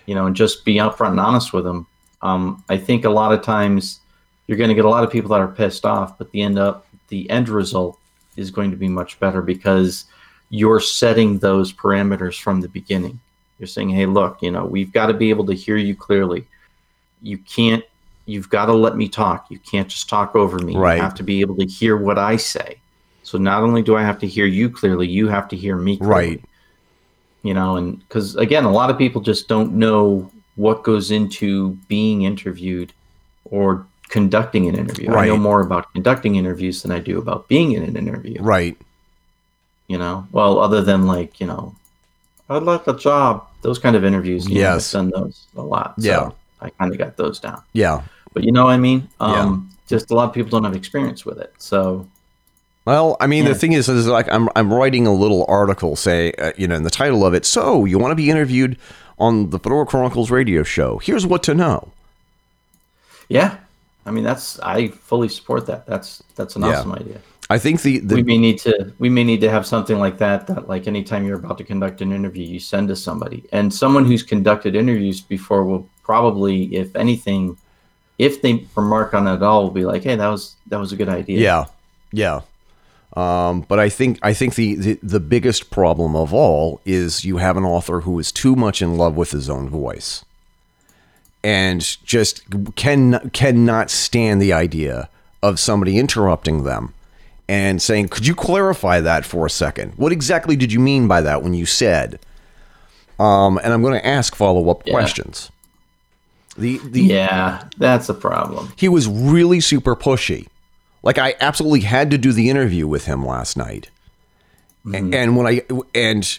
you 0.06 0.14
know, 0.14 0.26
and 0.26 0.36
just 0.36 0.64
be 0.64 0.74
upfront 0.74 1.12
and 1.12 1.20
honest 1.20 1.52
with 1.54 1.64
them. 1.64 1.86
Um, 2.20 2.62
I 2.68 2.76
think 2.76 3.04
a 3.06 3.10
lot 3.20 3.32
of 3.32 3.40
times 3.42 4.00
you're 4.46 4.58
going 4.58 4.68
to 4.68 4.74
get 4.74 4.84
a 4.84 4.90
lot 4.90 5.04
of 5.04 5.10
people 5.10 5.30
that 5.30 5.40
are 5.40 5.48
pissed 5.48 5.86
off, 5.86 6.18
but 6.18 6.30
the 6.32 6.42
end 6.42 6.58
up 6.58 6.86
the 7.08 7.30
end 7.30 7.48
result 7.48 7.96
is 8.36 8.50
going 8.50 8.70
to 8.72 8.76
be 8.76 8.88
much 8.88 9.18
better 9.20 9.40
because 9.40 10.04
you're 10.50 10.80
setting 10.80 11.38
those 11.38 11.72
parameters 11.72 12.38
from 12.38 12.60
the 12.60 12.68
beginning. 12.68 13.18
You're 13.58 13.68
saying, 13.68 13.88
"Hey, 13.90 14.04
look, 14.06 14.42
you 14.42 14.50
know, 14.50 14.66
we've 14.66 14.92
got 14.92 15.06
to 15.06 15.14
be 15.14 15.30
able 15.30 15.46
to 15.46 15.54
hear 15.54 15.76
you 15.78 15.94
clearly. 15.96 16.44
You 17.22 17.38
can't. 17.38 17.84
You've 18.26 18.50
got 18.50 18.66
to 18.66 18.72
let 18.74 18.96
me 18.96 19.08
talk. 19.08 19.46
You 19.50 19.58
can't 19.60 19.88
just 19.88 20.08
talk 20.08 20.34
over 20.36 20.58
me. 20.58 20.76
Right. 20.76 20.96
You 20.96 21.02
have 21.02 21.14
to 21.14 21.22
be 21.22 21.40
able 21.40 21.56
to 21.56 21.64
hear 21.66 21.96
what 21.96 22.18
I 22.18 22.36
say. 22.36 22.78
So 23.22 23.38
not 23.38 23.62
only 23.62 23.82
do 23.82 23.96
I 23.96 24.02
have 24.02 24.18
to 24.20 24.26
hear 24.26 24.46
you 24.46 24.68
clearly, 24.68 25.06
you 25.08 25.28
have 25.28 25.48
to 25.48 25.56
hear 25.56 25.76
me 25.76 25.96
clearly 25.96 26.12
Right. 26.14 26.44
you 27.42 27.54
know 27.54 27.76
and 27.76 27.98
because 28.00 28.34
again 28.36 28.64
a 28.64 28.70
lot 28.70 28.90
of 28.90 28.96
people 28.98 29.20
just 29.20 29.46
don't 29.48 29.72
know 29.74 30.30
what 30.56 30.82
goes 30.82 31.10
into 31.10 31.70
being 31.88 32.22
interviewed 32.22 32.92
or 33.44 33.86
conducting 34.08 34.66
an 34.68 34.74
interview 34.76 35.12
i 35.14 35.26
know 35.26 35.36
more 35.36 35.60
about 35.60 35.92
conducting 35.92 36.36
interviews 36.36 36.82
than 36.82 36.90
i 36.92 36.98
do 36.98 37.18
about 37.18 37.46
being 37.48 37.72
in 37.72 37.82
an 37.82 37.96
interview 37.96 38.40
Right. 38.40 38.76
you 39.88 39.98
know 39.98 40.26
well 40.32 40.58
other 40.58 40.80
than 40.82 41.06
like 41.06 41.38
you 41.40 41.46
know 41.46 41.74
i'd 42.50 42.62
like 42.62 42.86
a 42.86 42.94
job 42.96 43.46
those 43.62 43.78
kind 43.78 43.94
of 43.96 44.04
interviews 44.04 44.48
you 44.48 44.54
know, 44.62 44.70
I 44.70 44.74
Yes. 44.74 44.86
send 44.86 45.12
those 45.12 45.46
a 45.56 45.62
lot 45.62 46.00
so 46.00 46.06
Yeah. 46.08 46.30
i 46.60 46.70
kind 46.70 46.90
of 46.92 46.98
got 46.98 47.16
those 47.16 47.38
down 47.38 47.62
Yeah. 47.72 48.02
But 48.36 48.44
you 48.44 48.52
know 48.52 48.64
what 48.66 48.72
i 48.72 48.76
mean 48.76 49.08
um 49.20 49.66
just 49.88 50.10
a 50.10 50.14
lot 50.14 50.28
of 50.28 50.34
people 50.34 50.50
don't 50.50 50.64
have 50.64 50.76
experience 50.76 51.24
with 51.24 51.38
it 51.38 51.52
so 51.58 52.06
Well, 52.84 53.16
I 53.18 53.26
mean, 53.26 53.44
Yeah. 53.44 53.52
the 53.54 53.58
thing 53.58 53.72
is, 53.72 53.88
is 53.88 54.06
like 54.06 54.28
I'm 54.36 54.48
I'm 54.54 54.70
writing 54.72 55.06
a 55.08 55.12
little 55.24 55.42
article, 55.48 55.96
say, 55.96 56.30
uh, 56.44 56.52
you 56.60 56.68
know, 56.68 56.76
in 56.76 56.84
the 56.84 56.90
title 57.02 57.22
of 57.26 57.34
it. 57.34 57.44
So 57.44 57.84
you 57.84 57.98
want 57.98 58.12
to 58.12 58.20
be 58.24 58.28
interviewed 58.30 58.72
on 59.18 59.50
the 59.50 59.58
Fedora 59.58 59.86
Chronicles 59.86 60.30
radio 60.30 60.62
show? 60.62 60.98
Here's 61.06 61.26
what 61.26 61.42
to 61.48 61.52
know. 61.62 61.78
yeah 63.28 63.50
i 64.08 64.10
mean 64.14 64.22
that's 64.30 64.60
i 64.60 64.86
fully 65.10 65.28
support 65.28 65.66
that 65.66 65.80
that's 65.90 66.22
that's 66.36 66.54
an 66.56 66.62
Yeah. 66.62 66.68
awesome 66.78 66.92
idea 67.02 67.18
I 67.56 67.58
think 67.58 67.76
the 67.82 67.94
the 68.08 68.16
we 68.16 68.22
may 68.32 68.38
need 68.46 68.58
to 68.66 68.74
we 69.04 69.08
may 69.16 69.24
need 69.30 69.40
to 69.46 69.50
have 69.56 69.64
something 69.74 69.98
like 70.04 70.16
that 70.18 70.46
that 70.50 70.62
like 70.72 70.84
anytime 70.94 71.22
you're 71.26 71.40
about 71.44 71.58
to 71.58 71.64
conduct 71.72 72.00
an 72.06 72.10
interview 72.18 72.44
you 72.54 72.60
send 72.60 72.84
to 72.92 72.96
somebody 72.96 73.38
and 73.56 73.66
someone 73.82 74.04
who's 74.08 74.24
conducted 74.34 74.72
interviews 74.82 75.18
before 75.34 75.62
will 75.64 75.84
probably 76.10 76.56
if 76.82 76.88
anything 77.04 77.56
if 78.18 78.42
they 78.42 78.64
remark 78.76 79.12
on 79.14 79.26
it 79.26 79.34
at 79.34 79.42
all 79.42 79.64
will 79.64 79.70
be 79.70 79.84
like 79.84 80.02
hey 80.04 80.16
that 80.16 80.28
was 80.28 80.54
that 80.68 80.78
was 80.78 80.92
a 80.92 80.96
good 80.96 81.08
idea 81.08 81.40
Yeah, 81.40 81.64
yeah. 82.12 82.40
Um, 83.16 83.62
but 83.62 83.78
I 83.78 83.88
think 83.88 84.18
I 84.22 84.34
think 84.34 84.56
the, 84.56 84.74
the 84.74 84.98
the 85.02 85.20
biggest 85.20 85.70
problem 85.70 86.14
of 86.14 86.34
all 86.34 86.80
is 86.84 87.24
you 87.24 87.38
have 87.38 87.56
an 87.56 87.64
author 87.64 88.00
who 88.02 88.18
is 88.18 88.30
too 88.30 88.54
much 88.54 88.82
in 88.82 88.98
love 88.98 89.16
with 89.16 89.30
his 89.30 89.48
own 89.48 89.70
voice, 89.70 90.22
and 91.42 91.80
just 92.04 92.42
can 92.76 93.30
cannot 93.30 93.90
stand 93.90 94.42
the 94.42 94.52
idea 94.52 95.08
of 95.42 95.58
somebody 95.60 95.98
interrupting 95.98 96.64
them 96.64 96.92
and 97.48 97.80
saying, 97.80 98.08
"Could 98.08 98.26
you 98.26 98.34
clarify 98.34 99.00
that 99.00 99.24
for 99.24 99.46
a 99.46 99.50
second? 99.50 99.92
What 99.96 100.12
exactly 100.12 100.56
did 100.56 100.72
you 100.72 100.80
mean 100.80 101.08
by 101.08 101.20
that 101.22 101.42
when 101.42 101.54
you 101.54 101.64
said?" 101.64 102.18
Um, 103.18 103.58
and 103.64 103.72
I'm 103.72 103.80
going 103.80 103.94
to 103.98 104.06
ask 104.06 104.34
follow 104.34 104.68
up 104.68 104.82
Yeah. 104.84 104.92
questions. 104.92 105.50
The 106.58 106.78
the 106.78 107.02
yeah 107.02 107.68
that's 107.76 108.08
a 108.08 108.14
problem 108.14 108.72
he 108.76 108.88
was 108.88 109.06
really 109.08 109.60
super 109.60 109.94
pushy. 109.94 110.46
Like 111.02 111.18
I 111.18 111.34
absolutely 111.40 111.80
had 111.80 112.10
to 112.10 112.18
do 112.18 112.32
the 112.32 112.50
interview 112.50 112.86
with 112.86 113.04
him 113.04 113.24
last 113.24 113.56
night, 113.56 113.90
Mm-hmm. 114.86 115.14
And 115.14 115.36
when 115.36 115.46
I 115.46 115.62
and 115.94 116.38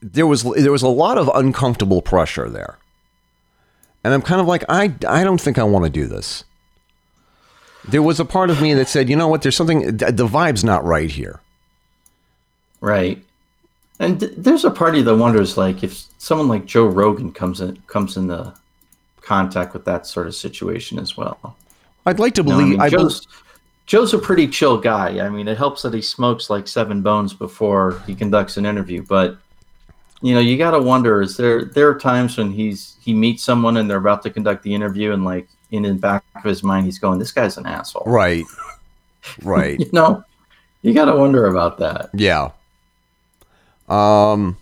there 0.00 0.26
was 0.26 0.44
there 0.44 0.70
was 0.70 0.82
a 0.82 0.88
lot 0.88 1.18
of 1.18 1.28
uncomfortable 1.34 2.00
pressure 2.00 2.48
there, 2.48 2.78
and 4.04 4.14
I'm 4.14 4.22
kind 4.22 4.40
of 4.40 4.46
like 4.46 4.64
I 4.68 4.94
I 5.08 5.24
don't 5.24 5.40
think 5.40 5.58
I 5.58 5.64
want 5.64 5.84
to 5.84 5.90
do 5.90 6.06
this. 6.06 6.44
There 7.86 8.02
was 8.02 8.20
a 8.20 8.24
part 8.24 8.50
of 8.50 8.62
me 8.62 8.72
that 8.74 8.88
said, 8.88 9.10
you 9.10 9.16
know 9.16 9.28
what, 9.28 9.42
there's 9.42 9.56
something 9.56 9.96
the 9.96 10.28
vibe's 10.28 10.64
not 10.64 10.84
right 10.84 11.10
here. 11.10 11.40
Right. 12.80 13.22
And 14.00 14.20
th- 14.20 14.32
there's 14.36 14.64
a 14.64 14.70
party 14.70 15.02
that 15.02 15.16
wonders, 15.16 15.56
like, 15.56 15.84
if 15.84 16.04
someone 16.18 16.48
like 16.48 16.64
Joe 16.66 16.86
Rogan 16.86 17.32
comes 17.32 17.60
in 17.60 17.82
comes 17.86 18.16
into 18.16 18.54
contact 19.24 19.72
with 19.72 19.84
that 19.84 20.06
sort 20.06 20.26
of 20.26 20.34
situation 20.34 20.98
as 20.98 21.16
well. 21.16 21.56
I'd 22.06 22.18
like 22.18 22.34
to 22.34 22.42
You 22.42 22.48
know, 22.48 22.54
I 22.54 22.58
believe 22.58 22.78
mean, 22.78 22.90
Joe's, 22.90 23.26
Joe's 23.86 24.14
a 24.14 24.18
pretty 24.18 24.46
chill 24.48 24.78
guy. 24.78 25.24
I 25.24 25.28
mean, 25.28 25.48
it 25.48 25.58
helps 25.58 25.82
that 25.82 25.94
he 25.94 26.02
smokes 26.02 26.50
like 26.50 26.68
seven 26.68 27.02
bones 27.02 27.34
before 27.34 28.02
he 28.06 28.14
conducts 28.14 28.56
an 28.56 28.66
interview. 28.66 29.02
But 29.02 29.36
you 30.22 30.34
know, 30.34 30.40
you 30.40 30.56
got 30.56 30.72
to 30.72 30.80
wonder: 30.80 31.20
is 31.20 31.36
there 31.36 31.64
there 31.64 31.88
are 31.88 31.98
times 31.98 32.38
when 32.38 32.50
he's 32.50 32.96
he 33.00 33.12
meets 33.12 33.42
someone 33.42 33.76
and 33.76 33.90
they're 33.90 33.98
about 33.98 34.22
to 34.22 34.30
conduct 34.30 34.62
the 34.62 34.74
interview, 34.74 35.12
and 35.12 35.24
like 35.24 35.48
in 35.70 35.82
the 35.82 35.94
back 35.94 36.24
of 36.36 36.44
his 36.44 36.62
mind, 36.62 36.86
he's 36.86 36.98
going, 36.98 37.18
"This 37.18 37.32
guy's 37.32 37.58
an 37.58 37.66
asshole." 37.66 38.04
right, 38.06 38.44
right. 39.42 39.78
You 39.78 39.90
know, 39.92 40.24
you 40.82 40.94
got 40.94 41.06
to 41.06 41.16
wonder 41.16 41.46
about 41.46 41.78
that. 41.78 42.10
Yeah. 42.14 42.52
Um. 43.88 44.56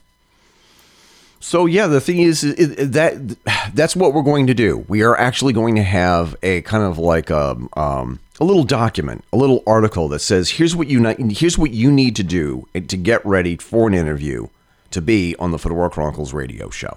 So 1.43 1.67
yeah, 1.67 1.89
the 1.89 2.01
thing 2.01 2.21
is 2.21 2.43
that 2.43 3.37
that's 3.75 3.97
what 3.97 4.15
we're 4.15 4.23
going 4.23 4.47
to 4.47 4.55
do. 4.55 4.85
We 4.87 5.03
are 5.03 5.19
actually 5.19 5.53
going 5.53 5.75
to 5.75 5.83
have 5.83 6.37
a 6.41 6.63
kind 6.63 6.85
of 6.85 6.99
like 6.99 7.31
a 7.31 7.59
um, 7.73 8.21
a 8.39 8.45
little 8.45 8.63
document, 8.63 9.25
a 9.33 9.37
little 9.37 9.61
article 9.67 10.09
that 10.11 10.21
says 10.21 10.51
here's 10.51 10.77
what 10.77 10.87
you 10.87 11.01
ni- 11.01 11.35
here's 11.35 11.59
what 11.59 11.73
you 11.73 11.91
need 11.91 12.15
to 12.17 12.23
do 12.23 12.69
to 12.75 12.97
get 12.97 13.27
ready 13.27 13.57
for 13.57 13.89
an 13.89 13.95
interview 13.95 14.47
to 14.93 15.03
be 15.03 15.35
on 15.41 15.51
the 15.51 15.59
Fedora 15.59 15.91
Chronicles 15.91 16.33
radio 16.33 16.71
show. 16.71 16.97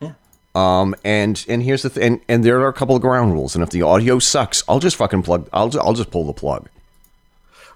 Yeah. 0.00 0.12
Um, 0.54 0.94
and 1.04 1.44
and 1.46 1.62
here's 1.62 1.82
the 1.82 1.90
thing, 1.90 2.02
and, 2.02 2.20
and 2.28 2.44
there 2.44 2.58
are 2.60 2.68
a 2.68 2.72
couple 2.72 2.96
of 2.96 3.02
ground 3.02 3.34
rules. 3.34 3.54
And 3.54 3.62
if 3.62 3.68
the 3.68 3.82
audio 3.82 4.18
sucks, 4.18 4.64
I'll 4.66 4.80
just 4.80 4.96
fucking 4.96 5.22
plug. 5.22 5.50
I'll 5.52 5.68
just, 5.68 5.84
I'll 5.84 5.92
just 5.92 6.10
pull 6.10 6.24
the 6.24 6.32
plug. 6.32 6.70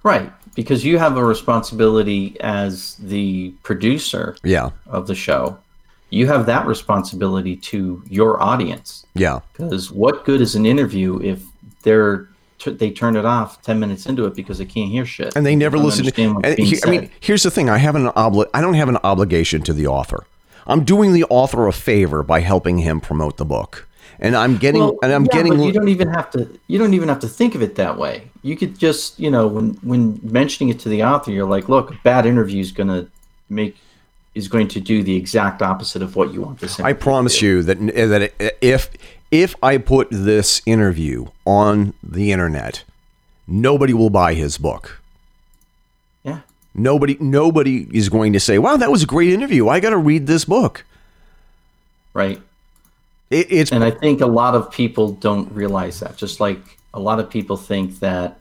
Right, 0.02 0.32
because 0.58 0.84
you 0.84 0.98
have 0.98 1.16
a 1.16 1.24
responsibility 1.24 2.36
as 2.40 2.96
the 2.96 3.50
producer 3.62 4.36
Yeah, 4.42 4.70
of 4.88 5.06
the 5.06 5.14
show. 5.14 5.56
You 6.10 6.26
have 6.26 6.46
that 6.46 6.66
responsibility 6.66 7.54
to 7.70 8.02
your 8.10 8.42
audience. 8.42 9.06
yeah. 9.14 9.38
Because 9.52 9.92
what 9.92 10.24
good 10.24 10.40
is 10.40 10.56
an 10.56 10.66
interview 10.66 11.20
if 11.22 11.38
they're 11.84 12.26
t- 12.58 12.72
they 12.72 12.90
turn 12.90 13.14
it 13.14 13.24
off 13.24 13.62
ten 13.62 13.78
minutes 13.78 14.06
into 14.06 14.26
it 14.26 14.34
because 14.34 14.58
they 14.58 14.64
can't 14.64 14.90
hear 14.90 15.06
shit 15.06 15.36
and 15.36 15.46
they 15.46 15.54
never 15.54 15.78
listen 15.78 16.06
to. 16.06 16.40
And 16.42 16.58
he- 16.58 16.82
I 16.84 16.90
mean, 16.90 17.10
here's 17.20 17.44
the 17.44 17.52
thing: 17.52 17.70
I 17.70 17.78
have 17.78 17.94
an 17.94 18.08
obli- 18.08 18.50
I 18.52 18.60
don't 18.60 18.74
have 18.74 18.88
an 18.88 18.98
obligation 19.04 19.62
to 19.62 19.72
the 19.72 19.86
author. 19.86 20.24
I'm 20.66 20.82
doing 20.82 21.12
the 21.12 21.22
author 21.30 21.68
a 21.68 21.72
favor 21.72 22.24
by 22.24 22.40
helping 22.40 22.78
him 22.78 23.00
promote 23.00 23.36
the 23.36 23.44
book, 23.44 23.86
and 24.20 24.36
I'm 24.36 24.56
getting 24.56 24.80
Well, 24.80 24.98
and 25.02 25.12
I'm 25.12 25.24
yeah, 25.26 25.32
getting. 25.32 25.60
You 25.60 25.72
don't 25.72 25.88
even 25.88 26.08
have 26.08 26.30
to. 26.32 26.48
You 26.66 26.78
don't 26.78 26.94
even 26.94 27.08
have 27.08 27.20
to 27.20 27.28
think 27.28 27.54
of 27.54 27.62
it 27.62 27.76
that 27.76 27.96
way. 27.96 28.30
You 28.42 28.56
could 28.56 28.78
just, 28.78 29.18
you 29.18 29.30
know, 29.30 29.46
when 29.46 29.74
when 29.82 30.20
mentioning 30.22 30.70
it 30.70 30.80
to 30.80 30.88
the 30.88 31.04
author, 31.04 31.30
you're 31.30 31.46
like, 31.46 31.68
look, 31.68 31.90
a 31.90 31.98
bad 32.02 32.26
interview 32.26 32.60
is 32.60 32.72
going 32.72 32.88
to 32.88 33.08
make 33.48 33.76
is 34.34 34.48
going 34.48 34.68
to 34.68 34.80
do 34.80 35.02
the 35.02 35.16
exact 35.16 35.62
opposite 35.62 36.02
of 36.02 36.16
what 36.16 36.32
you 36.32 36.42
want 36.42 36.60
this. 36.60 36.80
I 36.80 36.92
promise 36.92 37.40
you 37.42 37.62
that 37.62 37.78
eh, 37.80 38.06
that 38.06 38.32
eh, 38.40 38.50
if 38.60 38.90
if 39.30 39.54
I 39.62 39.78
put 39.78 40.08
this 40.10 40.62
interview 40.66 41.26
on 41.46 41.94
the 42.02 42.32
internet, 42.32 42.84
nobody 43.46 43.92
will 43.92 44.10
buy 44.10 44.34
his 44.34 44.58
book. 44.58 45.00
Yeah. 46.24 46.40
Nobody 46.74 47.16
nobody 47.20 47.86
is 47.92 48.08
going 48.08 48.32
to 48.32 48.40
say, 48.40 48.58
"Wow, 48.58 48.76
that 48.76 48.90
was 48.90 49.02
a 49.02 49.06
great 49.06 49.32
interview. 49.32 49.68
I 49.68 49.80
got 49.80 49.90
to 49.90 49.98
read 49.98 50.26
this 50.26 50.44
book." 50.44 50.84
Right. 52.14 52.40
It, 53.30 53.50
it's 53.50 53.72
And 53.72 53.84
I 53.84 53.90
think 53.90 54.20
a 54.20 54.26
lot 54.26 54.54
of 54.54 54.70
people 54.70 55.12
don't 55.12 55.50
realize 55.52 56.00
that. 56.00 56.16
Just 56.16 56.40
like 56.40 56.78
a 56.94 57.00
lot 57.00 57.20
of 57.20 57.28
people 57.30 57.56
think 57.56 57.98
that 58.00 58.38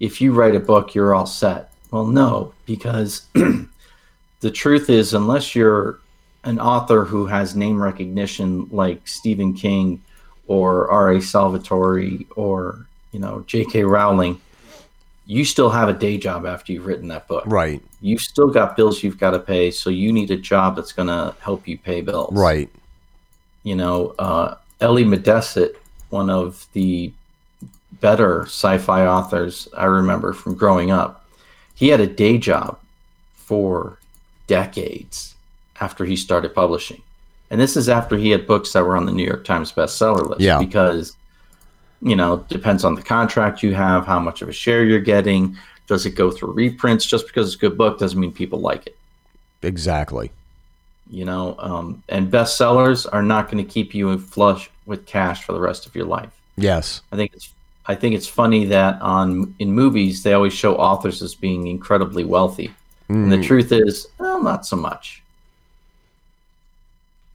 if 0.00 0.20
you 0.20 0.32
write 0.32 0.54
a 0.54 0.60
book, 0.60 0.94
you're 0.94 1.14
all 1.14 1.26
set. 1.26 1.72
Well, 1.90 2.06
no, 2.06 2.54
because 2.66 3.26
the 4.40 4.50
truth 4.50 4.88
is, 4.88 5.12
unless 5.12 5.54
you're 5.54 5.98
an 6.44 6.58
author 6.58 7.04
who 7.04 7.26
has 7.26 7.54
name 7.54 7.80
recognition 7.80 8.68
like 8.70 9.06
Stephen 9.06 9.52
King 9.52 10.02
or 10.46 10.90
R.A. 10.90 11.20
Salvatore 11.20 12.20
or, 12.36 12.86
you 13.12 13.20
know, 13.20 13.44
J.K. 13.46 13.84
Rowling, 13.84 14.40
you 15.26 15.44
still 15.44 15.70
have 15.70 15.88
a 15.88 15.92
day 15.92 16.16
job 16.16 16.46
after 16.46 16.72
you've 16.72 16.86
written 16.86 17.08
that 17.08 17.28
book. 17.28 17.44
right, 17.46 17.82
You've 18.00 18.22
still 18.22 18.48
got 18.48 18.76
bills 18.76 19.02
you've 19.02 19.18
got 19.18 19.32
to 19.32 19.38
pay. 19.38 19.70
So 19.70 19.90
you 19.90 20.12
need 20.12 20.30
a 20.30 20.36
job 20.36 20.76
that's 20.76 20.92
going 20.92 21.08
to 21.08 21.34
help 21.40 21.68
you 21.68 21.76
pay 21.76 22.00
bills 22.00 22.34
right. 22.34 22.70
You 23.62 23.76
know, 23.76 24.14
uh, 24.18 24.56
L.E. 24.80 25.04
Modesitt, 25.04 25.76
one 26.08 26.30
of 26.30 26.66
the 26.72 27.12
better 28.00 28.42
sci-fi 28.42 29.06
authors 29.06 29.68
I 29.76 29.84
remember 29.84 30.32
from 30.32 30.54
growing 30.54 30.90
up, 30.90 31.24
he 31.74 31.88
had 31.88 32.00
a 32.00 32.06
day 32.06 32.38
job 32.38 32.78
for 33.34 33.98
decades 34.46 35.34
after 35.80 36.04
he 36.04 36.16
started 36.16 36.54
publishing. 36.54 37.02
And 37.50 37.60
this 37.60 37.76
is 37.76 37.88
after 37.88 38.16
he 38.16 38.30
had 38.30 38.46
books 38.46 38.72
that 38.72 38.84
were 38.84 38.96
on 38.96 39.06
the 39.06 39.12
New 39.12 39.24
York 39.24 39.44
Times 39.44 39.72
bestseller 39.72 40.28
list. 40.28 40.40
Yeah. 40.40 40.58
Because, 40.58 41.16
you 42.00 42.14
know, 42.16 42.44
depends 42.48 42.84
on 42.84 42.94
the 42.94 43.02
contract 43.02 43.62
you 43.62 43.74
have, 43.74 44.06
how 44.06 44.20
much 44.20 44.40
of 44.40 44.48
a 44.48 44.52
share 44.52 44.84
you're 44.84 45.00
getting. 45.00 45.56
Does 45.86 46.06
it 46.06 46.12
go 46.12 46.30
through 46.30 46.52
reprints? 46.52 47.04
Just 47.04 47.26
because 47.26 47.48
it's 47.48 47.56
a 47.56 47.58
good 47.58 47.76
book 47.76 47.98
doesn't 47.98 48.18
mean 48.18 48.32
people 48.32 48.60
like 48.60 48.86
it 48.86 48.96
Exactly. 49.62 50.30
You 51.10 51.24
know 51.24 51.56
um, 51.58 52.02
and 52.08 52.30
bestsellers 52.30 53.06
are 53.12 53.22
not 53.22 53.50
going 53.50 53.62
to 53.64 53.68
keep 53.70 53.94
you 53.94 54.16
flush 54.18 54.70
with 54.86 55.04
cash 55.06 55.44
for 55.44 55.52
the 55.52 55.60
rest 55.60 55.86
of 55.86 55.94
your 55.94 56.06
life 56.06 56.30
Yes. 56.56 57.02
i 57.12 57.16
think 57.16 57.32
it's 57.34 57.50
i 57.86 57.94
think 57.94 58.14
it's 58.14 58.28
funny 58.28 58.64
that 58.66 59.00
on 59.02 59.54
in 59.58 59.72
movies 59.72 60.22
they 60.22 60.32
always 60.34 60.52
show 60.52 60.76
authors 60.76 61.20
as 61.22 61.34
being 61.34 61.66
incredibly 61.66 62.24
wealthy 62.24 62.72
and 63.08 63.32
the 63.32 63.42
truth 63.42 63.72
is 63.72 64.06
well 64.18 64.40
not 64.40 64.64
so 64.64 64.76
much 64.76 65.20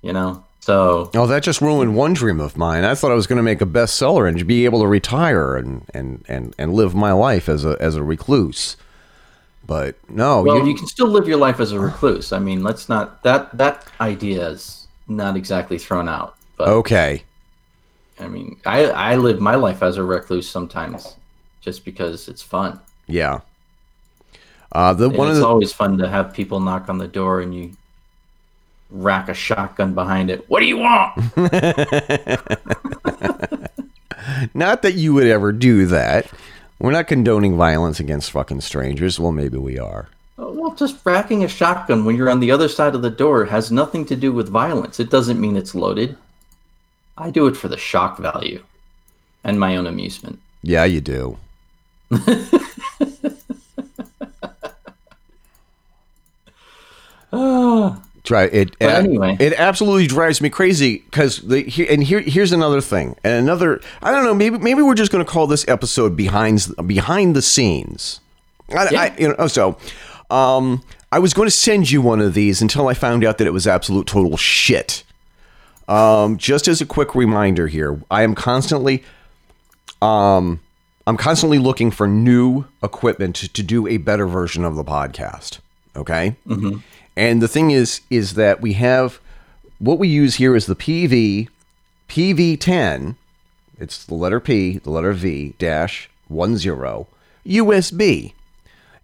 you 0.01 0.13
know 0.13 0.41
so 0.61 1.11
Oh, 1.13 1.27
that 1.27 1.43
just 1.43 1.61
ruined 1.61 1.95
one 1.95 2.13
dream 2.13 2.39
of 2.39 2.57
mine. 2.57 2.83
I 2.85 2.95
thought 2.95 3.11
I 3.11 3.13
was 3.15 3.27
going 3.27 3.38
to 3.38 3.43
make 3.43 3.61
a 3.61 3.67
bestseller 3.67 4.27
and 4.27 4.47
be 4.47 4.65
able 4.65 4.79
to 4.81 4.88
retire 4.88 5.55
and, 5.55 5.83
and, 5.93 6.25
and, 6.27 6.55
and 6.57 6.73
live 6.73 6.95
my 6.95 7.11
life 7.11 7.47
as 7.47 7.63
a 7.63 7.77
as 7.79 7.95
a 7.95 8.01
recluse. 8.03 8.75
But 9.67 9.95
no, 10.10 10.41
well 10.43 10.60
you, 10.60 10.67
you 10.67 10.75
can 10.75 10.88
still 10.88 11.08
live 11.08 11.28
your 11.28 11.38
life 11.38 11.60
as 11.60 11.71
a 11.71 11.80
recluse 11.80 12.32
i 12.32 12.39
mean 12.39 12.63
let's 12.63 12.88
not 12.89 13.23
that 13.23 13.56
that 13.58 13.88
idea 13.99 14.47
is 14.49 14.88
not 15.08 15.36
exactly 15.36 15.78
thrown 15.78 16.08
out 16.08 16.36
but 16.58 16.67
okay. 16.67 17.23
i 18.19 18.28
mean 18.28 18.58
i 18.65 18.86
i 18.86 19.15
live 19.15 19.39
my 19.39 19.56
life 19.56 19.84
as 19.84 19.97
a 19.97 20.04
recluse 20.04 20.49
sometimes 20.49 21.15
just 21.62 21.84
because 21.86 22.28
it's 22.28 22.41
fun 22.41 22.80
Yeah. 23.08 23.41
Uh, 24.71 24.93
the 24.93 25.10
And 25.10 25.17
one 25.17 25.30
it's 25.30 25.39
the 25.39 25.47
always 25.47 25.71
fun 25.73 25.97
to 25.99 26.08
have 26.10 26.34
people 26.34 26.60
knock 26.60 26.89
on 26.89 26.97
the 26.97 27.08
door 27.08 27.39
and 27.41 27.54
you 27.56 27.71
rack 28.89 29.30
a 29.30 29.34
shotgun 29.34 29.93
behind 29.93 30.30
it. 30.30 30.49
What 30.49 30.60
do 30.60 30.65
you 30.65 30.78
want? 30.78 31.15
not 34.54 34.82
that 34.82 34.93
you 34.95 35.13
would 35.13 35.28
ever 35.28 35.51
do 35.51 35.86
that. 35.88 36.28
We're 36.79 36.91
not 36.91 37.07
condoning 37.07 37.57
violence 37.57 37.99
against 37.99 38.31
fucking 38.31 38.61
strangers. 38.61 39.19
Well, 39.19 39.31
maybe 39.31 39.57
we 39.57 39.79
are. 39.79 40.09
Uh, 40.38 40.49
well, 40.49 40.75
just 40.75 41.05
racking 41.05 41.43
a 41.43 41.47
shotgun 41.47 42.03
when 42.03 42.15
you're 42.15 42.29
on 42.29 42.41
the 42.41 42.51
other 42.51 42.67
side 42.67 42.95
of 42.95 43.01
the 43.01 43.09
door 43.09 43.45
has 43.45 43.71
nothing 43.71 44.05
to 44.05 44.15
do 44.15 44.33
with 44.33 44.49
violence. 44.49 44.99
It 44.99 45.09
doesn't 45.09 45.39
mean 45.39 45.55
it's 45.55 45.73
loaded. 45.73 46.17
I 47.17 47.31
do 47.31 47.47
it 47.47 47.55
for 47.55 47.69
the 47.69 47.77
shock 47.77 48.17
value 48.17 48.63
and 49.43 49.59
my 49.59 49.77
own 49.77 49.88
amusement. 49.88 50.39
Yeah, 50.61 50.83
you 50.85 51.01
do. 51.01 51.38
Ah. 57.38 58.01
Try 58.25 58.43
it. 58.45 58.77
But 58.79 58.89
anyway. 58.89 59.38
it 59.39 59.53
absolutely 59.53 60.07
drives 60.07 60.41
me 60.41 60.49
crazy 60.49 60.97
because 60.97 61.38
the 61.38 61.61
here 61.61 61.88
and 61.89 62.03
here 62.03 62.19
here's 62.19 62.51
another 62.51 62.81
thing 62.81 63.15
and 63.23 63.33
another. 63.33 63.81
I 64.01 64.11
don't 64.11 64.23
know. 64.23 64.33
Maybe 64.33 64.57
maybe 64.57 64.81
we're 64.81 64.95
just 64.95 65.11
going 65.11 65.23
to 65.23 65.31
call 65.31 65.47
this 65.47 65.67
episode 65.67 66.17
behind 66.17 66.67
behind 66.85 67.35
the 67.35 67.41
scenes. 67.41 68.19
I, 68.75 68.89
Yeah. 68.91 69.01
I, 69.01 69.15
you 69.17 69.35
know. 69.35 69.47
So, 69.47 69.77
um, 70.29 70.83
I 71.11 71.19
was 71.19 71.33
going 71.33 71.47
to 71.47 71.55
send 71.55 71.91
you 71.91 72.01
one 72.01 72.19
of 72.19 72.33
these 72.33 72.61
until 72.61 72.88
I 72.88 72.93
found 72.95 73.23
out 73.23 73.38
that 73.38 73.47
it 73.47 73.53
was 73.53 73.67
absolute 73.67 74.07
total 74.07 74.38
shit. 74.38 75.03
Um, 75.88 76.38
just 76.38 76.67
as 76.67 76.81
a 76.81 76.85
quick 76.85 77.13
reminder 77.13 77.67
here, 77.67 78.01
I 78.09 78.23
am 78.23 78.33
constantly 78.33 79.03
um, 80.01 80.59
I'm 81.07 81.17
constantly 81.17 81.59
looking 81.59 81.91
for 81.91 82.07
new 82.07 82.65
equipment 82.81 83.35
to, 83.38 83.47
to 83.53 83.63
do 83.63 83.88
a 83.88 83.97
better 83.97 84.25
version 84.25 84.65
of 84.65 84.75
the 84.75 84.83
podcast. 84.83 85.59
Okay. 85.95 86.35
Mm-hmm. 86.47 86.79
And 87.15 87.41
the 87.41 87.47
thing 87.47 87.71
is, 87.71 88.01
is 88.10 88.34
that 88.34 88.62
we 88.62 88.73
have 88.73 89.19
what 89.80 89.99
we 89.99 90.08
use 90.08 90.36
here 90.36 90.56
is 90.56 90.65
the 90.65 90.75
Peavey 90.75 91.49
PV10. 92.10 93.15
It's 93.78 94.06
the 94.06 94.15
letter 94.15 94.39
P, 94.39 94.78
the 94.80 94.89
letter 94.89 95.13
V 95.13 95.54
dash 95.58 96.10
10 96.30 96.56
USB. 97.45 98.34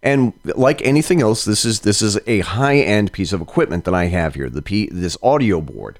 And 0.02 0.32
like 0.44 0.82
anything 0.82 1.22
else, 1.22 1.44
this 1.44 1.64
is 1.64 1.80
this 1.80 2.02
is 2.02 2.18
a 2.26 2.40
high 2.40 2.78
end 2.78 3.12
piece 3.12 3.32
of 3.32 3.40
equipment 3.40 3.84
that 3.84 3.94
I 3.94 4.06
have 4.06 4.34
here. 4.34 4.50
The 4.50 4.62
P, 4.62 4.88
this 4.90 5.16
audio 5.22 5.60
board. 5.60 5.98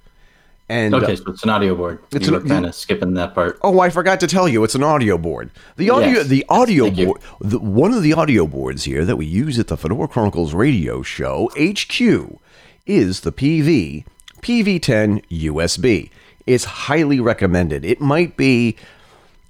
And 0.69 0.95
Okay, 0.95 1.13
uh, 1.13 1.17
so 1.17 1.25
it's 1.29 1.43
an 1.43 1.51
audio 1.51 1.75
board. 1.75 1.99
It's 2.13 2.27
you 2.29 2.35
an- 2.37 2.43
were 2.43 2.49
kind 2.49 2.65
of 2.67 2.75
skipping 2.75 3.15
that 3.15 3.35
part. 3.35 3.59
Oh, 3.63 3.81
I 3.81 3.91
forgot 3.91 4.21
to 4.21 4.27
tell 4.27 4.49
you, 4.49 4.65
it's 4.65 4.75
an 4.75 4.83
audio 4.83 5.19
board. 5.19 5.51
The 5.77 5.91
audio, 5.91 6.09
Yes. 6.21 6.29
the 6.29 6.47
audio 6.49 6.85
Thank 6.91 7.07
board, 7.09 7.21
the, 7.41 7.59
one 7.59 7.93
of 7.93 8.03
the 8.03 8.15
audio 8.15 8.47
boards 8.47 8.85
here 8.85 9.05
that 9.05 9.17
we 9.17 9.27
use 9.27 9.59
at 9.59 9.67
the 9.69 9.77
Fedora 9.77 10.09
Chronicles 10.09 10.55
radio 10.55 11.03
show 11.03 11.51
HQ 11.59 12.01
is 12.87 13.21
the 13.21 13.33
Peavey 13.33 14.05
PV10 14.41 15.23
USB. 15.31 16.11
It's 16.47 16.65
highly 16.65 17.21
recommended. 17.21 17.85
It 17.85 18.01
might 18.01 18.37
be, 18.37 18.77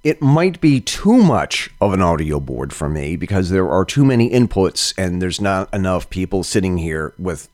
it 0.03 0.21
might 0.21 0.59
be 0.61 0.79
too 0.81 1.23
much 1.23 1.69
of 1.81 1.93
an 1.93 2.01
audio 2.01 2.39
board 2.39 2.73
for 2.73 2.89
me 2.89 3.15
because 3.15 3.49
there 3.49 3.69
are 3.69 3.85
too 3.85 4.03
many 4.05 4.29
inputs 4.29 4.93
and 4.97 5.21
there's 5.21 5.39
not 5.41 5.73
enough 5.73 6.09
people 6.09 6.43
sitting 6.43 6.77
here 6.77 7.13
with 7.17 7.47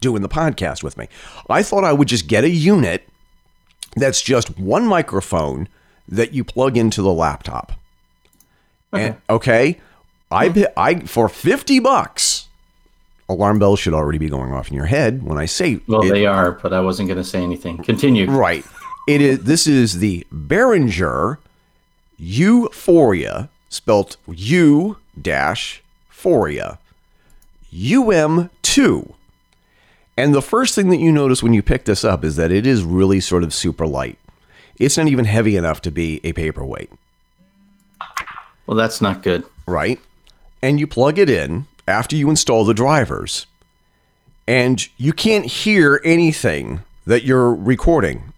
doing 0.00 0.22
the 0.22 0.28
podcast 0.28 0.82
with 0.82 0.96
me. 0.96 1.08
I 1.48 1.62
thought 1.62 1.84
I 1.84 1.92
would 1.92 2.08
just 2.08 2.26
get 2.26 2.44
a 2.44 2.50
unit 2.50 3.08
that's 3.96 4.22
just 4.22 4.58
one 4.58 4.86
microphone 4.86 5.68
that 6.08 6.32
you 6.32 6.44
plug 6.44 6.76
into 6.76 7.02
the 7.02 7.12
laptop. 7.12 7.72
And 8.92 9.16
okay, 9.28 9.80
I 10.30 10.48
mm-hmm. 10.48 10.64
I 10.76 11.00
for 11.00 11.28
50 11.28 11.80
bucks. 11.80 12.48
Alarm 13.28 13.58
bells 13.58 13.78
should 13.80 13.94
already 13.94 14.18
be 14.18 14.28
going 14.28 14.52
off 14.52 14.68
in 14.68 14.74
your 14.74 14.86
head 14.86 15.22
when 15.22 15.38
I 15.38 15.46
say 15.46 15.80
Well, 15.88 16.02
it- 16.02 16.10
they 16.10 16.26
are, 16.26 16.52
but 16.52 16.72
I 16.72 16.80
wasn't 16.80 17.08
going 17.08 17.18
to 17.18 17.24
say 17.24 17.42
anything. 17.42 17.82
Continue. 17.82 18.30
right. 18.30 18.64
It 19.08 19.20
is 19.20 19.40
this 19.40 19.66
is 19.66 19.98
the 19.98 20.26
Behringer 20.32 21.38
Euphoria 22.18 23.48
spelt 23.68 24.16
U 24.28 24.96
dash 25.20 25.82
Phoria 26.10 26.78
UM2. 27.72 29.12
And 30.16 30.34
the 30.34 30.42
first 30.42 30.74
thing 30.74 30.90
that 30.90 30.98
you 31.00 31.10
notice 31.10 31.42
when 31.42 31.54
you 31.54 31.62
pick 31.62 31.84
this 31.86 32.04
up 32.04 32.24
is 32.24 32.36
that 32.36 32.52
it 32.52 32.66
is 32.66 32.82
really 32.84 33.20
sort 33.20 33.42
of 33.42 33.52
super 33.52 33.86
light. 33.86 34.18
It's 34.78 34.96
not 34.96 35.08
even 35.08 35.24
heavy 35.24 35.56
enough 35.56 35.80
to 35.82 35.90
be 35.90 36.20
a 36.24 36.32
paperweight, 36.32 36.90
Well, 38.66 38.76
that's 38.76 39.00
not 39.00 39.22
good. 39.22 39.44
right? 39.66 40.00
And 40.62 40.80
you 40.80 40.86
plug 40.86 41.18
it 41.18 41.28
in 41.28 41.66
after 41.86 42.16
you 42.16 42.30
install 42.30 42.64
the 42.64 42.74
drivers. 42.74 43.46
And 44.46 44.86
you 44.98 45.12
can't 45.12 45.46
hear 45.46 46.00
anything 46.04 46.80
that 47.06 47.24
you're 47.24 47.54
recording. 47.54 48.32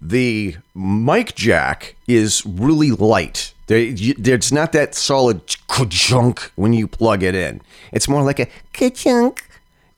The 0.00 0.56
mic 0.74 1.34
jack 1.34 1.94
is 2.08 2.44
really 2.46 2.90
light. 2.90 3.52
There, 3.66 3.92
there's 4.18 4.50
not 4.52 4.72
that 4.72 4.94
solid 4.94 5.42
ka-chunk 5.68 6.50
when 6.56 6.72
you 6.72 6.86
plug 6.88 7.22
it 7.22 7.34
in. 7.34 7.60
It's 7.92 8.08
more 8.08 8.22
like 8.22 8.38
a 8.40 8.48
ka-chunk. 8.72 9.46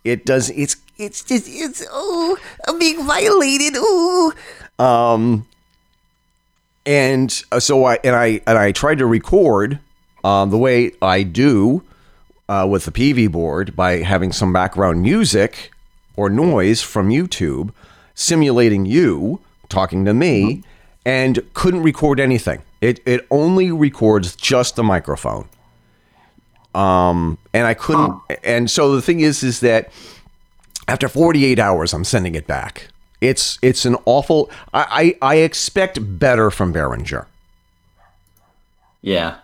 It 0.04 0.26
does. 0.26 0.50
It's 0.50 0.76
it's 1.02 1.22
just 1.22 1.46
it's 1.48 1.84
oh 1.90 2.36
I'm 2.66 2.78
being 2.78 3.04
violated. 3.04 3.76
Ooh. 3.76 4.32
Um. 4.78 5.46
And 6.84 7.42
uh, 7.52 7.60
so 7.60 7.84
I 7.84 7.98
and 8.02 8.16
I 8.16 8.40
and 8.46 8.58
I 8.58 8.72
tried 8.72 8.98
to 8.98 9.06
record 9.06 9.78
um, 10.24 10.50
the 10.50 10.58
way 10.58 10.92
I 11.00 11.22
do 11.22 11.82
uh, 12.48 12.66
with 12.68 12.84
the 12.84 12.90
PV 12.92 13.30
board 13.30 13.76
by 13.76 13.98
having 13.98 14.32
some 14.32 14.52
background 14.52 15.02
music 15.02 15.70
or 16.16 16.28
noise 16.28 16.82
from 16.82 17.08
YouTube, 17.08 17.72
simulating 18.14 18.84
you 18.84 19.40
talking 19.68 20.04
to 20.04 20.12
me, 20.12 20.62
and 21.06 21.40
couldn't 21.54 21.82
record 21.82 22.20
anything. 22.20 22.62
It 22.80 23.00
it 23.06 23.26
only 23.30 23.70
records 23.72 24.36
just 24.36 24.76
the 24.76 24.82
microphone. 24.82 25.48
Um, 26.74 27.38
and 27.52 27.66
I 27.66 27.74
couldn't. 27.74 28.18
And 28.42 28.70
so 28.70 28.94
the 28.94 29.02
thing 29.02 29.20
is, 29.20 29.42
is 29.42 29.60
that 29.60 29.92
after 30.88 31.08
48 31.08 31.58
hours, 31.58 31.92
I'm 31.92 32.04
sending 32.04 32.34
it 32.34 32.46
back. 32.46 32.88
It's 33.20 33.58
it's 33.62 33.84
an 33.84 33.96
awful. 34.04 34.50
I 34.74 35.14
I, 35.22 35.34
I 35.34 35.34
expect 35.36 36.18
better 36.18 36.50
from 36.50 36.74
Behringer. 36.74 37.26
Yeah. 39.00 39.36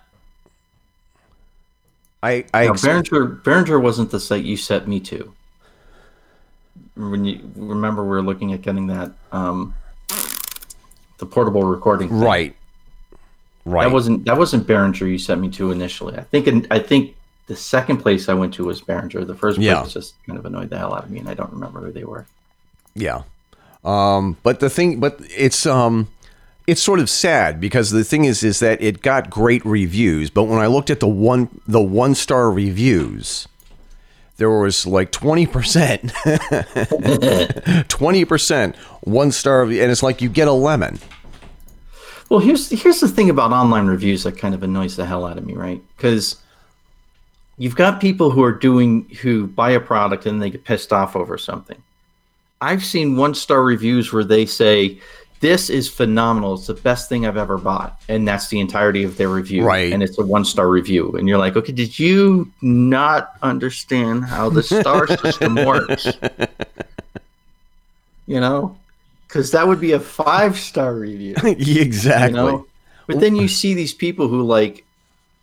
I 2.22 2.44
I 2.53 2.64
Now, 2.66 2.72
ex- 2.72 2.83
Behringer, 2.83 3.42
Behringer 3.42 3.81
wasn't 3.81 4.11
the 4.11 4.18
site 4.18 4.44
you 4.44 4.57
set 4.57 4.88
me 4.88 4.98
to. 5.01 5.33
When 6.96 7.24
you 7.24 7.40
remember, 7.55 8.03
we 8.03 8.11
were 8.11 8.22
looking 8.22 8.53
at 8.53 8.62
getting 8.62 8.88
that 8.88 9.12
um, 9.31 9.77
the 11.18 11.27
portable 11.27 11.62
recording. 11.62 12.09
thing. 12.09 12.18
right 12.18 12.57
right. 13.68 13.85
That 13.85 13.92
wasn't 13.92 14.24
that 14.24 14.37
wasn't 14.37 14.66
Behringer 14.66 15.09
you 15.09 15.18
sent 15.18 15.40
me 15.40 15.51
to 15.51 15.70
initially. 15.70 16.16
I 16.16 16.22
think 16.22 16.46
in, 16.46 16.66
I 16.70 16.79
think 16.79 17.14
the 17.48 17.56
second 17.56 17.96
place 17.98 18.28
I 18.28 18.34
went 18.34 18.54
to 18.54 18.64
was 18.64 18.80
Behringer. 18.80 19.26
The 19.26 19.34
first 19.34 19.56
place 19.56 19.66
Yeah. 19.66 19.84
just 19.88 20.14
kind 20.26 20.38
of 20.38 20.46
annoyed 20.46 20.70
the 20.70 20.78
hell 20.78 20.94
out 20.94 21.04
of 21.04 21.11
me, 21.11 21.18
and 21.18 21.28
I 21.28 21.34
don't 21.34 21.52
remember 21.52 21.80
who 21.80 21.90
they 21.92 22.04
were. 22.04 22.26
Yeah. 22.94 23.22
Um, 23.84 24.37
but 24.42 24.61
the 24.61 24.70
thing, 24.70 25.00
but 25.00 25.20
it's 25.37 25.66
um, 25.66 26.08
it's 26.66 26.82
sort 26.82 27.00
of 27.00 27.08
sad 27.11 27.61
because 27.61 27.90
the 27.90 28.04
thing 28.04 28.24
is, 28.24 28.42
is 28.42 28.61
that 28.61 28.80
it 28.82 29.02
got 29.02 29.30
great 29.30 29.64
reviews, 29.64 30.30
but 30.30 30.44
when 30.44 30.58
I 30.58 30.66
looked 30.66 30.90
at 30.90 31.00
the 31.00 31.08
one 31.08 31.48
the 31.66 31.80
one 31.80 32.14
star 32.14 32.50
reviews, 32.50 33.48
there 34.37 34.50
was 34.50 34.84
like 34.87 35.11
twenty 35.12 35.46
percent, 35.46 36.12
twenty 37.88 38.24
percent 38.24 38.76
one 39.02 39.32
star, 39.32 39.62
and 39.62 39.72
it's 39.72 40.02
like 40.02 40.20
you 40.20 40.28
get 40.28 40.48
a 40.48 40.52
lemon. 40.52 40.98
Well, 42.28 42.40
here's 42.40 42.68
here's 42.68 43.00
the 43.00 43.08
thing 43.08 43.30
about 43.30 43.52
online 43.52 43.87
reviews 43.87 44.24
that 44.24 44.37
kind 44.37 44.54
of 44.54 44.62
annoys 44.62 44.96
the 44.96 45.06
hell 45.06 45.24
out 45.24 45.38
of 45.38 45.46
me, 45.46 45.54
right? 45.54 45.82
Because 45.96 46.37
you've 47.59 47.77
got 47.77 48.01
people 48.01 48.31
who 48.31 48.42
are 48.42 48.53
doing 48.53 49.09
who 49.21 49.47
buy 49.47 49.71
a 49.71 49.81
product 49.81 50.27
and 50.27 50.40
they 50.40 50.51
get 50.51 50.64
pissed 50.64 50.92
off 50.92 51.16
over 51.16 51.37
something. 51.37 51.81
I've 52.61 52.85
seen 52.85 53.16
one 53.16 53.35
star 53.35 53.62
reviews 53.62 54.12
where 54.12 54.25
they 54.25 54.47
say, 54.47 54.99
"This 55.40 55.71
is 55.71 55.88
phenomenal. 55.88 56.55
It's 56.55 56.66
the 56.66 56.75
best 56.75 57.09
thing 57.09 57.27
I've 57.27 57.37
ever 57.37 57.59
bought," 57.59 58.01
and 58.09 58.27
that's 58.27 58.49
the 58.49 58.59
entirety 58.61 59.05
of 59.05 59.16
their 59.16 59.29
review. 59.29 59.64
Right. 59.64 59.92
And 59.92 60.03
it's 60.03 60.18
a 60.18 60.25
one 60.25 60.44
star 60.44 60.68
review, 60.68 61.12
and 61.12 61.29
you're 61.29 61.38
like, 61.38 61.57
"Okay, 61.57 61.73
did 61.73 61.99
you 61.99 62.51
not 62.62 63.33
understand 63.42 64.25
how 64.25 64.51
the 64.51 64.62
star 64.62 65.07
system 65.18 65.55
works?" 65.55 66.09
You 68.27 68.40
know, 68.40 68.77
because 69.27 69.53
that 69.53 69.68
would 69.68 69.81
be 69.81 69.92
a 69.92 70.01
five 70.01 70.59
star 70.59 70.94
review 70.94 71.35
exactly. 71.44 72.31
you 72.31 72.37
know 72.37 72.66
but 73.09 73.21
then 73.21 73.35
you 73.35 73.49
see 73.49 73.75
these 73.75 73.94
people 73.94 74.29
who 74.29 74.42
like 74.42 74.85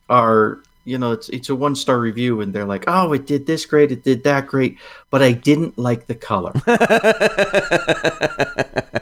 are 0.08 0.60
you 0.86 0.98
know 0.98 1.12
it's 1.12 1.30
it's 1.30 1.50
a 1.50 1.56
one 1.56 1.76
star 1.76 2.00
review 2.00 2.42
and 2.42 2.54
they're 2.54 2.66
like 2.66 2.86
oh 2.88 3.14
it 3.14 3.26
did 3.26 3.46
this 3.46 3.66
great 3.66 3.92
it 3.92 4.04
did 4.04 4.24
that 4.24 4.48
great 4.48 4.78
but 5.10 5.22
i 5.22 5.32
didn't 5.32 5.78
like 5.78 6.08
the 6.08 6.16
color 6.16 6.54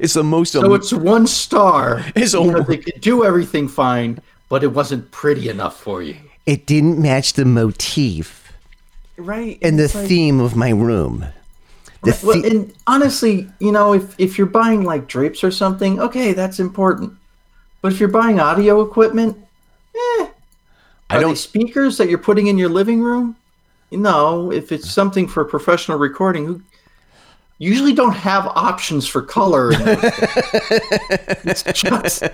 It's 0.00 0.14
the 0.14 0.24
most. 0.24 0.52
so 0.52 0.74
it's 0.74 0.92
one 0.92 1.26
star 1.26 2.02
It's 2.16 2.34
a- 2.34 2.40
because 2.42 2.66
they 2.66 2.76
could 2.78 3.00
do 3.00 3.24
everything 3.24 3.68
fine 3.68 4.18
but 4.48 4.62
it 4.62 4.68
wasn't 4.68 5.10
pretty 5.10 5.48
enough 5.48 5.80
for 5.80 6.02
you 6.02 6.16
it 6.44 6.66
didn't 6.66 7.00
match 7.00 7.34
the 7.34 7.44
motif 7.44 8.52
right 9.16 9.58
and 9.62 9.78
the 9.78 9.90
like- 9.94 10.06
theme 10.08 10.40
of 10.40 10.56
my 10.56 10.70
room. 10.70 11.26
The 12.02 12.18
well, 12.22 12.40
the- 12.40 12.48
and 12.50 12.72
honestly 12.86 13.48
you 13.58 13.72
know 13.72 13.94
if 13.94 14.14
if 14.18 14.38
you're 14.38 14.46
buying 14.46 14.82
like 14.84 15.08
drapes 15.08 15.42
or 15.44 15.50
something 15.50 16.00
okay 16.00 16.32
that's 16.32 16.60
important 16.60 17.12
but 17.80 17.92
if 17.92 18.00
you're 18.00 18.08
buying 18.08 18.40
audio 18.40 18.82
equipment 18.82 19.36
eh 19.96 20.26
I 21.08 21.16
Are 21.16 21.20
don't- 21.20 21.30
they 21.30 21.36
speakers 21.36 21.98
that 21.98 22.08
you're 22.08 22.18
putting 22.18 22.46
in 22.48 22.58
your 22.58 22.68
living 22.68 23.00
room? 23.02 23.36
No, 23.92 24.50
if 24.50 24.72
it's 24.72 24.90
something 24.90 25.28
for 25.28 25.44
professional 25.44 25.96
recording, 25.98 26.44
who 26.46 26.60
usually 27.58 27.92
don't 27.92 28.14
have 28.14 28.46
options 28.48 29.06
for 29.06 29.22
color. 29.22 29.72
in 29.72 29.78
those 29.84 30.00
things. 30.00 31.42
it's 31.44 31.62
just 31.62 32.24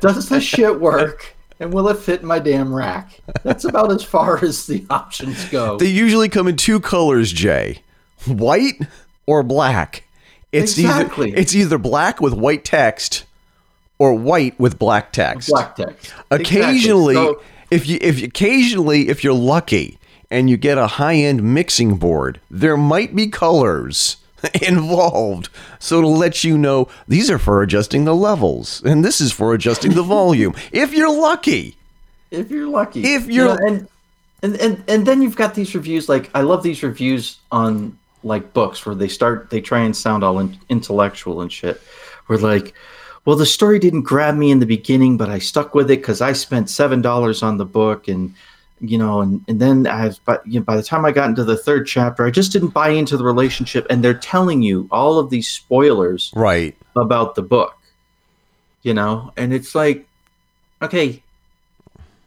does 0.00 0.28
this 0.28 0.42
shit 0.44 0.80
work? 0.80 1.34
And 1.60 1.72
will 1.74 1.88
it 1.88 1.98
fit 1.98 2.22
in 2.22 2.26
my 2.26 2.38
damn 2.38 2.72
rack? 2.74 3.20
That's 3.42 3.64
about 3.64 3.92
as 3.92 4.02
far 4.02 4.42
as 4.44 4.66
the 4.66 4.84
options 4.90 5.44
go. 5.50 5.76
They 5.76 5.86
usually 5.86 6.28
come 6.28 6.48
in 6.48 6.56
two 6.56 6.80
colors, 6.80 7.32
Jay. 7.32 7.82
White 8.26 8.80
or 9.26 9.42
black. 9.42 10.04
It's 10.52 10.76
Exactly. 10.78 11.28
either 11.28 11.38
it's 11.40 11.54
either 11.54 11.78
black 11.78 12.20
with 12.20 12.32
white 12.34 12.64
text 12.64 13.24
or 14.00 14.14
white 14.14 14.58
with 14.58 14.78
black 14.80 15.12
text. 15.12 15.48
Black 15.50 15.76
text. 15.76 16.12
Occasionally, 16.32 17.14
Exactly. 17.14 17.34
So- 17.34 17.42
if 17.70 17.86
you 17.86 17.98
if 18.00 18.18
you, 18.18 18.26
occasionally 18.26 19.08
if 19.08 19.22
you're 19.22 19.32
lucky 19.32 19.98
and 20.28 20.50
you 20.50 20.56
get 20.56 20.76
a 20.78 20.88
high-end 20.88 21.40
mixing 21.54 21.98
board, 21.98 22.40
there 22.50 22.76
might 22.76 23.14
be 23.14 23.28
colors 23.28 24.16
involved. 24.62 25.48
So 25.78 26.00
to 26.00 26.06
let 26.08 26.42
you 26.42 26.58
know 26.58 26.88
these 27.06 27.30
are 27.30 27.38
for 27.38 27.62
adjusting 27.62 28.04
the 28.06 28.14
levels 28.14 28.82
and 28.84 29.04
this 29.04 29.20
is 29.20 29.30
for 29.32 29.54
adjusting 29.54 29.92
the 29.92 30.02
volume. 30.18 30.54
If 30.72 30.92
you're 30.92 31.12
lucky. 31.14 31.76
if 32.32 32.50
you're 32.50 32.68
lucky. 32.68 33.04
If 33.04 33.26
You 33.28 33.34
you're- 33.44 33.58
and, 33.66 33.88
and 34.42 34.56
and 34.56 34.82
and 34.88 35.06
then 35.06 35.22
you've 35.22 35.36
got 35.36 35.54
these 35.54 35.72
reviews. 35.74 36.08
Like 36.08 36.30
I 36.34 36.40
love 36.40 36.62
these 36.64 36.82
reviews 36.82 37.38
on 37.52 37.96
like 38.24 38.52
books 38.52 38.84
where 38.84 38.94
they 38.96 39.08
start 39.08 39.50
they 39.50 39.60
try 39.60 39.80
and 39.80 39.94
sound 39.96 40.24
all 40.24 40.38
in, 40.40 40.58
intellectual 40.68 41.40
and 41.42 41.52
shit. 41.52 41.80
Where 42.26 42.38
like, 42.38 42.74
well, 43.26 43.36
the 43.36 43.46
story 43.46 43.78
didn't 43.78 44.02
grab 44.02 44.36
me 44.36 44.50
in 44.50 44.60
the 44.60 44.66
beginning, 44.66 45.16
but 45.16 45.28
I 45.28 45.38
stuck 45.38 45.74
with 45.74 45.90
it 45.90 45.98
because 45.98 46.20
I 46.20 46.32
spent 46.32 46.70
seven 46.70 47.02
dollars 47.02 47.42
on 47.42 47.58
the 47.58 47.66
book, 47.66 48.08
and 48.08 48.34
you 48.80 48.96
know, 48.96 49.20
and 49.20 49.44
and 49.46 49.60
then 49.60 49.86
I, 49.86 50.10
but 50.24 50.46
you 50.46 50.60
know, 50.60 50.64
by 50.64 50.76
the 50.76 50.82
time 50.82 51.04
I 51.04 51.12
got 51.12 51.28
into 51.28 51.44
the 51.44 51.56
third 51.56 51.86
chapter, 51.86 52.24
I 52.26 52.30
just 52.30 52.52
didn't 52.52 52.70
buy 52.70 52.90
into 52.90 53.16
the 53.16 53.24
relationship, 53.24 53.86
and 53.90 54.02
they're 54.02 54.14
telling 54.14 54.62
you 54.62 54.88
all 54.90 55.18
of 55.18 55.30
these 55.30 55.48
spoilers 55.48 56.32
Right. 56.34 56.76
about 56.96 57.34
the 57.34 57.42
book, 57.42 57.74
you 58.82 58.94
know, 58.94 59.32
and 59.36 59.52
it's 59.52 59.74
like, 59.74 60.06
okay, 60.82 61.22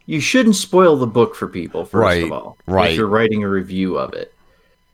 you 0.06 0.20
shouldn't 0.20 0.56
spoil 0.56 0.96
the 0.96 1.06
book 1.06 1.34
for 1.34 1.48
people. 1.48 1.84
First 1.84 1.94
Right, 1.94 2.22
of 2.24 2.32
all, 2.32 2.58
right. 2.66 2.92
If 2.92 2.98
you're 2.98 3.08
writing 3.08 3.42
a 3.42 3.48
review 3.48 3.98
of 3.98 4.14
it, 4.14 4.32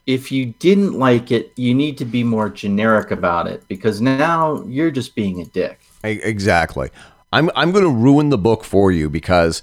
if 0.06 0.32
you 0.32 0.46
didn't 0.46 0.98
like 0.98 1.30
it, 1.30 1.52
you 1.56 1.74
need 1.74 1.98
to 1.98 2.04
be 2.04 2.24
more 2.24 2.48
generic 2.48 3.10
about 3.10 3.46
it 3.46 3.66
because 3.68 4.00
now 4.00 4.64
you're 4.66 4.90
just 4.90 5.14
being 5.14 5.40
a 5.40 5.44
dick. 5.44 5.80
Exactly. 6.02 6.90
I'm 7.32 7.50
I'm 7.54 7.72
going 7.72 7.84
to 7.84 7.90
ruin 7.90 8.30
the 8.30 8.38
book 8.38 8.64
for 8.64 8.90
you 8.90 9.08
because 9.08 9.62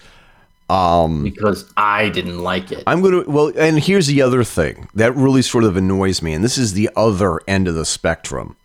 um 0.69 1.23
because 1.23 1.71
I 1.77 2.09
didn't 2.09 2.39
like 2.39 2.71
it. 2.71 2.83
I'm 2.87 3.01
going 3.01 3.23
to 3.23 3.29
well 3.29 3.51
and 3.57 3.79
here's 3.79 4.07
the 4.07 4.21
other 4.21 4.43
thing 4.43 4.89
that 4.93 5.15
really 5.15 5.41
sort 5.41 5.63
of 5.63 5.77
annoys 5.77 6.21
me 6.21 6.33
and 6.33 6.43
this 6.43 6.57
is 6.57 6.73
the 6.73 6.89
other 6.95 7.39
end 7.47 7.67
of 7.67 7.75
the 7.75 7.85
spectrum 7.85 8.55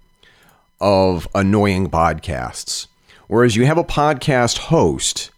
of 0.81 1.29
annoying 1.35 1.89
podcasts. 1.89 2.89
Whereas 3.29 3.57
you 3.57 3.65
have 3.67 3.79
a 3.79 3.85
podcast 3.85 4.59
host 4.59 5.31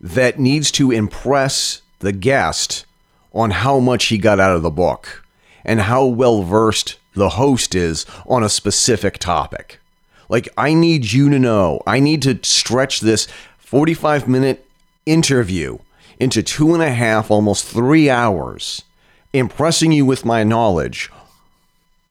that 0.00 0.38
needs 0.38 0.70
to 0.72 0.90
impress 0.90 1.82
the 2.00 2.12
guest 2.12 2.84
on 3.32 3.50
how 3.50 3.80
much 3.80 4.06
he 4.06 4.18
got 4.18 4.38
out 4.38 4.54
of 4.54 4.62
the 4.62 4.70
book 4.70 5.24
and 5.64 5.80
how 5.80 6.04
well 6.04 6.42
versed 6.42 6.98
the 7.14 7.30
host 7.30 7.74
is 7.74 8.04
on 8.26 8.44
a 8.44 8.48
specific 8.48 9.18
topic. 9.18 9.80
Like, 10.28 10.48
I 10.56 10.74
need 10.74 11.12
you 11.12 11.30
to 11.30 11.38
know, 11.38 11.82
I 11.86 12.00
need 12.00 12.22
to 12.22 12.38
stretch 12.42 13.00
this 13.00 13.26
45 13.58 14.28
minute 14.28 14.66
interview 15.06 15.78
into 16.18 16.42
two 16.42 16.74
and 16.74 16.82
a 16.82 16.92
half, 16.92 17.30
almost 17.30 17.66
three 17.66 18.08
hours, 18.08 18.82
impressing 19.32 19.92
you 19.92 20.06
with 20.06 20.24
my 20.24 20.44
knowledge 20.44 21.10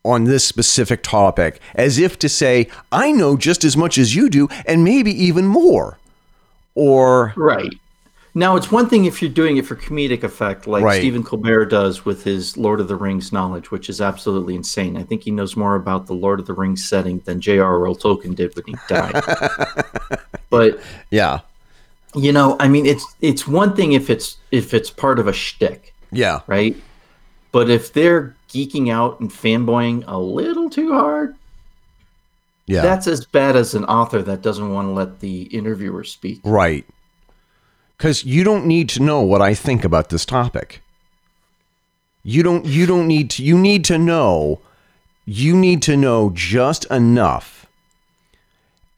on 0.04 0.26
this 0.26 0.46
specific 0.46 1.02
topic, 1.02 1.62
as 1.76 1.98
if 1.98 2.20
to 2.20 2.28
say, 2.28 2.70
I 2.92 3.12
know 3.12 3.38
just 3.38 3.64
as 3.64 3.78
much 3.78 3.98
as 3.98 4.14
you 4.14 4.30
do, 4.30 4.50
and 4.66 4.84
maybe 4.84 5.12
even 5.12 5.46
more. 5.46 5.98
Or, 6.76 7.34
right. 7.38 7.74
Now 8.36 8.56
it's 8.56 8.72
one 8.72 8.90
thing 8.90 9.06
if 9.06 9.22
you're 9.22 9.30
doing 9.30 9.58
it 9.58 9.66
for 9.66 9.76
comedic 9.76 10.24
effect, 10.24 10.66
like 10.66 10.84
Right. 10.84 11.00
Stephen 11.00 11.24
Colbert 11.24 11.66
does 11.66 12.04
with 12.04 12.24
his 12.24 12.58
Lord 12.58 12.80
of 12.80 12.88
the 12.88 12.96
Rings 12.96 13.32
knowledge, 13.32 13.70
which 13.70 13.90
is 13.90 14.02
absolutely 14.02 14.56
insane. 14.56 14.98
I 14.98 15.04
think 15.04 15.24
he 15.24 15.32
knows 15.32 15.56
more 15.56 15.76
about 15.76 16.08
the 16.08 16.14
Lord 16.14 16.40
of 16.40 16.48
the 16.48 16.54
Rings 16.54 16.84
setting 16.84 17.20
than 17.20 17.42
J.R.R. 17.42 17.94
Tolkien 17.94 18.36
did 18.36 18.56
when 18.56 18.66
he 18.66 18.76
died. 18.88 19.22
but 20.50 20.80
yeah, 21.12 21.42
you 22.16 22.32
know, 22.32 22.58
I 22.60 22.68
mean, 22.68 22.86
it's 22.88 23.06
it's 23.22 23.48
one 23.48 23.76
thing 23.76 23.94
if 23.94 24.10
it's 24.10 24.38
if 24.52 24.74
it's 24.74 24.90
part 24.90 25.20
of 25.20 25.28
a 25.28 25.34
shtick, 25.34 25.94
yeah, 26.12 26.42
right? 26.48 26.76
But 27.52 27.70
if 27.70 27.94
they're 27.94 28.36
geeking 28.50 28.92
out 28.92 29.20
and 29.20 29.30
fanboying 29.30 30.06
a 30.08 30.18
little 30.18 30.72
too 30.72 30.94
hard, 30.94 31.36
yeah. 32.66 32.82
that's 32.82 33.06
as 33.06 33.26
bad 33.28 33.56
as 33.56 33.76
an 33.76 33.86
author 33.86 34.24
that 34.24 34.42
doesn't 34.42 34.72
want 34.72 34.88
to 34.88 34.92
let 34.92 35.20
the 35.20 35.44
interviewer 35.44 36.04
speak. 36.04 36.42
Right. 36.44 36.86
Cuz 38.04 38.26
you 38.26 38.44
don't 38.44 38.66
need 38.66 38.90
to 38.90 39.02
know 39.02 39.22
what 39.22 39.42
I 39.42 39.54
think 39.54 39.86
about 39.86 40.10
this 40.10 40.26
topic. 40.26 40.82
You 42.22 42.44
don't 42.44 42.66
you 42.66 42.86
don't 42.86 43.08
need 43.08 43.30
to 43.30 43.44
you 43.44 43.58
need 43.58 43.86
to 43.86 43.98
know 43.98 44.60
you 45.26 45.56
need 45.56 45.82
to 45.84 45.96
know 45.96 46.30
just 46.34 46.84
enough. 46.92 47.66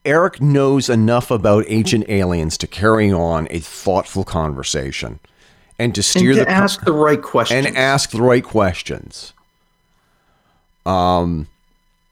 Eric 0.06 0.42
knows 0.42 0.90
enough 0.90 1.30
about 1.30 1.66
ancient 1.68 2.10
aliens 2.10 2.58
to 2.58 2.66
carry 2.66 3.12
on 3.12 3.48
a 3.52 3.60
thoughtful 3.60 4.24
conversation 4.24 5.20
and 5.78 5.94
to 5.94 6.02
steer 6.02 6.32
And 6.32 6.40
to 6.40 6.46
the 6.46 6.50
ask 6.50 6.84
the 6.84 6.92
right 6.92 7.22
questions. 7.22 7.64
and 7.68 7.78
ask 7.78 8.10
the 8.10 8.24
right 8.24 8.44
questions. 8.44 9.34
Um, 10.84 11.48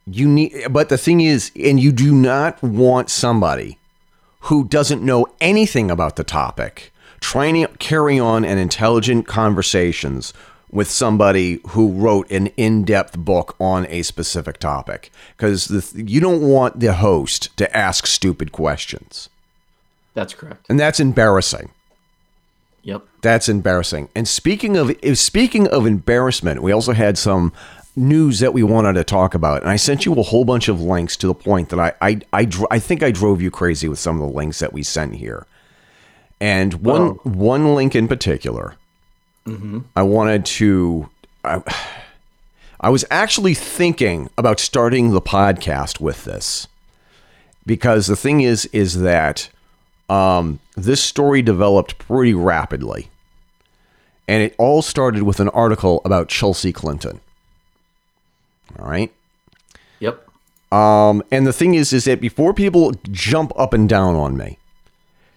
you 0.06 0.28
need, 0.28 0.68
but 0.70 0.90
the 0.90 0.98
thing 1.00 1.22
is, 1.22 1.52
and 1.60 1.80
you 1.80 1.92
do 1.92 2.14
not 2.14 2.62
want 2.62 3.10
somebody 3.10 3.80
who 4.48 4.66
doesn't 4.68 5.02
know 5.02 5.26
anything 5.42 5.90
about 5.92 6.16
the 6.16 6.24
topic 6.24 6.92
trying 7.20 7.54
to 7.56 7.68
carry 7.78 8.20
on 8.20 8.44
an 8.44 8.58
intelligent 8.58 9.26
conversations 9.26 10.34
with 10.70 10.90
somebody 10.90 11.60
who 11.70 11.92
wrote 11.94 12.30
an 12.32 12.48
in-depth 12.58 13.18
book 13.18 13.56
on 13.60 13.86
a 13.90 14.02
specific 14.02 14.58
topic 14.58 15.12
because 15.38 15.94
you 15.96 16.20
don't 16.20 16.42
want 16.42 16.80
the 16.80 16.94
host 16.94 17.56
to 17.58 17.78
ask 17.78 18.06
stupid 18.08 18.52
questions 18.52 19.30
That's 20.14 20.34
correct. 20.34 20.66
and 20.70 20.80
that's 20.80 21.00
embarrassing 21.00 21.70
Yep. 22.86 23.04
that's 23.22 23.48
embarrassing. 23.48 24.10
And 24.14 24.28
speaking 24.28 24.76
of 24.76 24.92
speaking 25.18 25.70
of 25.70 25.86
embarrassment, 25.86 26.62
we 26.62 26.74
also 26.74 26.92
had 26.92 27.18
some 27.18 27.54
news 27.96 28.40
that 28.40 28.54
we 28.54 28.64
wanted 28.64 28.94
to 28.94 29.04
talk 29.04 29.34
about, 29.36 29.62
and 29.62 29.70
I 29.70 29.76
sent 29.76 30.06
you 30.06 30.14
a 30.14 30.22
whole 30.24 30.46
bunch 30.46 30.68
of 30.68 30.82
links 30.82 31.16
to 31.18 31.28
the 31.28 31.34
point 31.36 31.70
that 31.70 31.80
I 31.80 31.94
I 32.02 32.20
I, 32.34 32.46
dr- 32.46 32.68
I 32.72 32.80
think 32.80 33.04
I 33.04 33.12
drove 33.12 33.42
you 33.42 33.52
crazy 33.52 33.88
with 33.88 34.00
some 34.00 34.22
of 34.22 34.28
the 34.28 34.36
links 34.36 34.60
that 34.60 34.74
we 34.74 34.84
sent 34.84 35.16
here. 35.16 35.46
And 36.42 36.74
one 36.76 37.02
Oh. 37.02 37.20
one 37.24 37.74
link 37.76 37.96
in 37.96 38.08
particular, 38.08 38.76
I 39.96 40.02
wanted 40.04 40.46
to. 40.46 41.10
I, 41.44 41.62
I 42.80 42.90
was 42.90 43.06
actually 43.12 43.54
thinking 43.54 44.30
about 44.38 44.60
starting 44.60 45.12
the 45.12 45.22
podcast 45.22 46.00
with 46.02 46.26
this 46.26 46.68
because 47.66 48.08
the 48.08 48.16
thing 48.16 48.42
is 48.42 48.66
is 48.68 49.02
that 49.02 49.50
um, 50.10 50.60
this 50.76 51.02
story 51.02 51.42
developed 51.42 51.98
pretty 51.98 52.34
rapidly. 52.34 53.10
And 54.28 54.42
it 54.42 54.56
all 54.58 54.82
started 54.82 55.24
with 55.24 55.40
an 55.42 55.50
article 55.50 56.02
about 56.06 56.30
Chelsea 56.30 56.72
Clinton. 56.72 57.20
All 58.80 58.90
right. 58.90 59.12
Yep. 60.00 60.28
Um, 60.72 61.24
and 61.32 61.46
the 61.46 61.54
thing 61.54 61.76
is, 61.76 61.94
is 61.94 62.06
that 62.06 62.20
before 62.20 62.54
people 62.54 62.94
jump 63.12 63.52
up 63.56 63.74
and 63.74 63.88
down 63.88 64.16
on 64.16 64.36
me, 64.36 64.58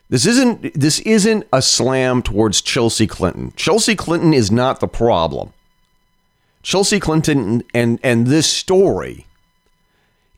this 0.09 0.25
isn't 0.25 0.73
this 0.75 1.01
isn't 1.01 1.47
a 1.53 1.61
slam 1.61 2.23
towards 2.23 2.61
Chelsea 2.63 3.07
Clinton. 3.07 3.53
Chelsea 3.57 3.97
Clinton 3.97 4.33
is 4.33 4.51
not 4.51 4.81
the 4.81 4.89
problem. 4.89 5.53
Chelsea 6.63 7.01
Clinton 7.01 7.65
and 7.75 7.99
and 8.03 8.29
this 8.29 8.49
story 8.49 9.27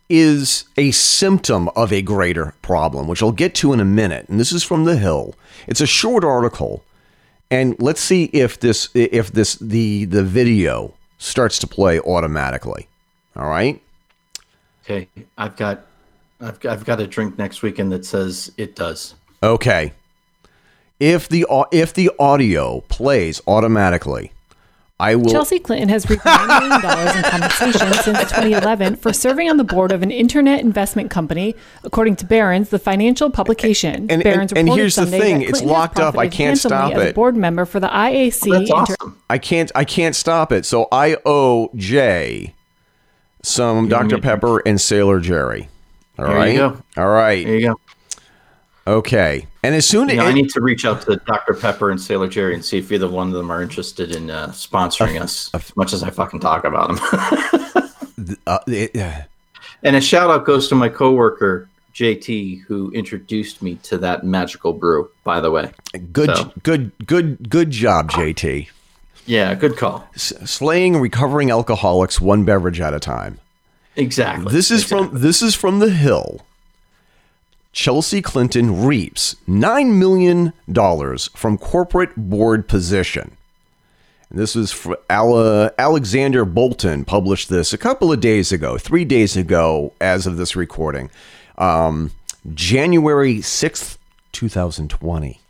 is 0.09 0.65
a 0.79 0.91
symptom 0.91 1.69
of 1.77 1.93
a 1.93 2.01
greater 2.01 2.55
problem, 2.63 3.09
which 3.09 3.23
I'll 3.23 3.31
get 3.31 3.55
to 3.57 3.75
in 3.75 3.81
a 3.81 3.85
minute. 3.85 4.27
And 4.29 4.41
this 4.41 4.53
is 4.53 4.65
from 4.65 4.85
The 4.85 4.97
Hill. 4.97 5.35
It's 5.67 5.83
a 5.83 5.87
short 5.87 6.25
article, 6.25 6.83
and 7.51 7.77
let's 7.79 8.01
see 8.01 8.25
if 8.33 8.59
this 8.59 8.89
if 8.95 9.31
this 9.33 9.57
the 9.57 10.07
the 10.07 10.25
video 10.25 10.95
starts 11.19 11.59
to 11.59 11.67
play 11.67 12.01
automatically. 12.01 12.89
All 13.37 13.49
right. 13.49 13.81
Okay. 14.85 15.09
I've 15.37 15.57
got, 15.57 15.87
I've, 16.41 16.59
got, 16.61 16.73
I've 16.73 16.85
got 16.85 17.01
a 17.01 17.07
drink 17.07 17.37
next 17.37 17.63
weekend 17.63 17.93
that 17.93 18.07
says 18.07 18.51
it 18.57 18.75
does. 18.75 19.15
Okay. 19.43 19.93
If 20.99 21.29
the 21.29 21.47
if 21.71 21.95
the 21.95 22.11
audio 22.19 22.81
plays 22.89 23.41
automatically, 23.47 24.33
I 25.01 25.15
will. 25.15 25.31
Chelsea 25.31 25.61
Clinton 25.61 25.89
has 25.91 26.11
reaped 26.11 26.25
$9 26.25 26.49
million 26.61 27.17
in 27.17 27.23
compensation 27.23 27.93
since 28.03 28.19
2011 28.31 28.97
for 28.97 29.13
serving 29.13 29.49
on 29.49 29.57
the 29.57 29.63
board 29.63 29.93
of 29.93 30.03
an 30.03 30.11
internet 30.11 30.61
investment 30.61 31.09
company, 31.09 31.55
according 31.85 32.17
to 32.17 32.27
Barron's, 32.27 32.71
the 32.71 32.81
financial 32.81 33.31
publication. 33.31 34.09
And- 34.11 34.25
Barron's 34.25 34.51
and- 34.51 34.59
and 34.59 34.67
reported 34.67 34.81
here's 34.83 34.97
the 34.97 35.07
thing, 35.07 35.43
it's 35.43 35.63
locked 35.63 36.01
up. 36.01 36.19
I 36.19 36.25
can't 36.27 36.49
handsomely 36.49 36.77
stop 36.77 36.93
as 36.95 37.03
it. 37.05 37.11
a 37.11 37.15
board 37.15 37.37
member 37.37 37.65
for 37.65 37.79
the 37.79 37.87
IAC. 37.87 38.49
Oh, 38.49 38.59
that's 38.59 38.71
Inter- 38.71 38.75
awesome. 38.75 39.19
I 39.31 39.39
can't. 39.39 39.71
I 39.77 39.85
can't 39.85 40.17
stop 40.17 40.51
it. 40.51 40.67
So 40.67 40.89
I 40.91 41.17
owe 41.25 41.71
Jay 41.77 42.55
some 43.43 43.87
Dr 43.89 44.19
Pepper 44.19 44.59
and 44.67 44.81
Sailor 44.81 45.21
Jerry. 45.21 45.69
All 46.19 46.27
There 46.27 46.35
right. 46.35 46.53
you 46.53 46.59
go. 46.59 46.83
All 46.97 47.09
right. 47.09 47.47
There 47.47 47.55
you 47.57 47.69
go. 47.69 47.81
Okay. 48.89 49.47
And 49.63 49.75
as 49.75 49.85
soon 49.87 50.09
You 50.09 50.17
know, 50.17 50.23
as 50.25 50.29
I 50.31 50.33
need 50.33 50.49
to 50.51 50.63
reach 50.63 50.87
out 50.87 51.03
to 51.03 51.17
Dr. 51.27 51.53
Pepper 51.53 51.91
and 51.91 52.01
Sailor 52.01 52.27
Jerry 52.27 52.55
and 52.55 52.65
see 52.65 52.79
if 52.79 52.91
either 52.91 53.07
one 53.09 53.29
of 53.29 53.35
them 53.35 53.51
are 53.53 53.61
interested 53.63 54.17
in 54.17 54.31
uh, 54.31 54.49
sponsoring 54.49 55.21
us, 55.21 55.51
as 55.55 55.77
much 55.77 55.93
as 55.93 56.03
I 56.03 56.09
fucking 56.11 56.41
talk 56.41 56.65
about 56.65 56.89
them. 56.89 58.39
uh, 58.47 58.59
it- 58.67 58.97
uh, 58.97 59.23
and 59.83 59.95
a 59.95 60.01
shout 60.01 60.31
out 60.31 60.45
goes 60.45 60.69
to 60.71 60.75
my 60.75 60.89
coworker 60.89 61.69
JT, 61.95 62.63
who 62.63 62.91
introduced 62.93 63.61
me 63.63 63.75
to 63.85 63.99
that 63.99 64.25
magical 64.25 64.73
brew. 64.73 65.11
By 65.23 65.41
the 65.41 65.51
way, 65.51 65.71
good, 66.13 66.35
So- 66.35 66.53
good, 66.63 66.91
good, 67.07 67.51
good 67.51 67.71
job, 67.71 68.11
JT. 68.11 68.69
yeah, 69.27 69.55
good 69.55 69.77
call. 69.77 70.09
S- 70.15 70.33
slaying 70.51 70.97
recovering 70.99 71.51
alcoholics 71.51 72.21
one 72.21 72.45
beverage 72.45 72.81
at 72.81 72.95
a 72.95 72.99
time. 73.01 73.39
Exactly. 73.97 74.51
This 74.53 74.71
is 74.71 74.83
Exactly. 74.83 75.09
from 75.11 75.21
this 75.21 75.43
is 75.43 75.55
from 75.55 75.79
the 75.81 75.91
Hill. 75.91 76.41
Chelsea 77.79 78.21
Clinton 78.21 78.85
reaps 78.85 79.37
nine 79.47 80.01
million 80.01 80.53
dollars 80.71 81.31
from 81.37 81.57
corporate 81.57 82.11
board 82.17 82.67
position. 82.67 83.37
And 84.31 84.39
this 84.41 84.57
is 84.57 84.73
for 84.73 84.99
Ale- 85.09 85.71
Alexander 85.79 86.45
Bolton 86.45 87.05
published 87.05 87.49
this 87.49 87.73
a 87.73 87.79
couple 87.79 88.11
of 88.11 88.19
days 88.19 88.51
ago, 88.51 88.79
three 88.79 89.05
days 89.05 89.37
ago, 89.37 89.93
as 90.01 90.27
of 90.27 90.37
this 90.39 90.57
recording. 90.57 91.09
Um, 91.57 92.11
January 92.53 93.37
6th, 93.37 93.97
2020. 94.33 95.41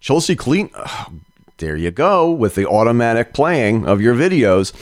Chelsea 0.00 0.36
Clinton, 0.36 0.78
there 1.56 1.74
you 1.78 1.90
go 1.90 2.30
with 2.30 2.54
the 2.54 2.68
automatic 2.68 3.32
playing 3.32 3.86
of 3.88 4.02
your 4.02 4.14
videos. 4.14 4.74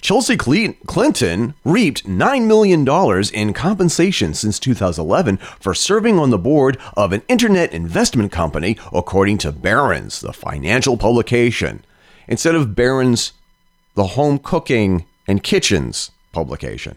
Chelsea 0.00 0.36
Clinton 0.36 1.54
reaped 1.64 2.06
$9 2.06 2.46
million 2.46 2.86
in 3.34 3.52
compensation 3.52 4.32
since 4.32 4.58
2011 4.58 5.38
for 5.58 5.74
serving 5.74 6.18
on 6.18 6.30
the 6.30 6.38
board 6.38 6.78
of 6.96 7.12
an 7.12 7.22
internet 7.28 7.72
investment 7.72 8.30
company, 8.30 8.78
according 8.92 9.38
to 9.38 9.52
Barron's, 9.52 10.20
the 10.20 10.32
financial 10.32 10.96
publication, 10.96 11.84
instead 12.28 12.54
of 12.54 12.76
Barron's, 12.76 13.32
the 13.94 14.08
home 14.08 14.38
cooking 14.38 15.04
and 15.26 15.42
kitchens 15.42 16.12
publication. 16.32 16.96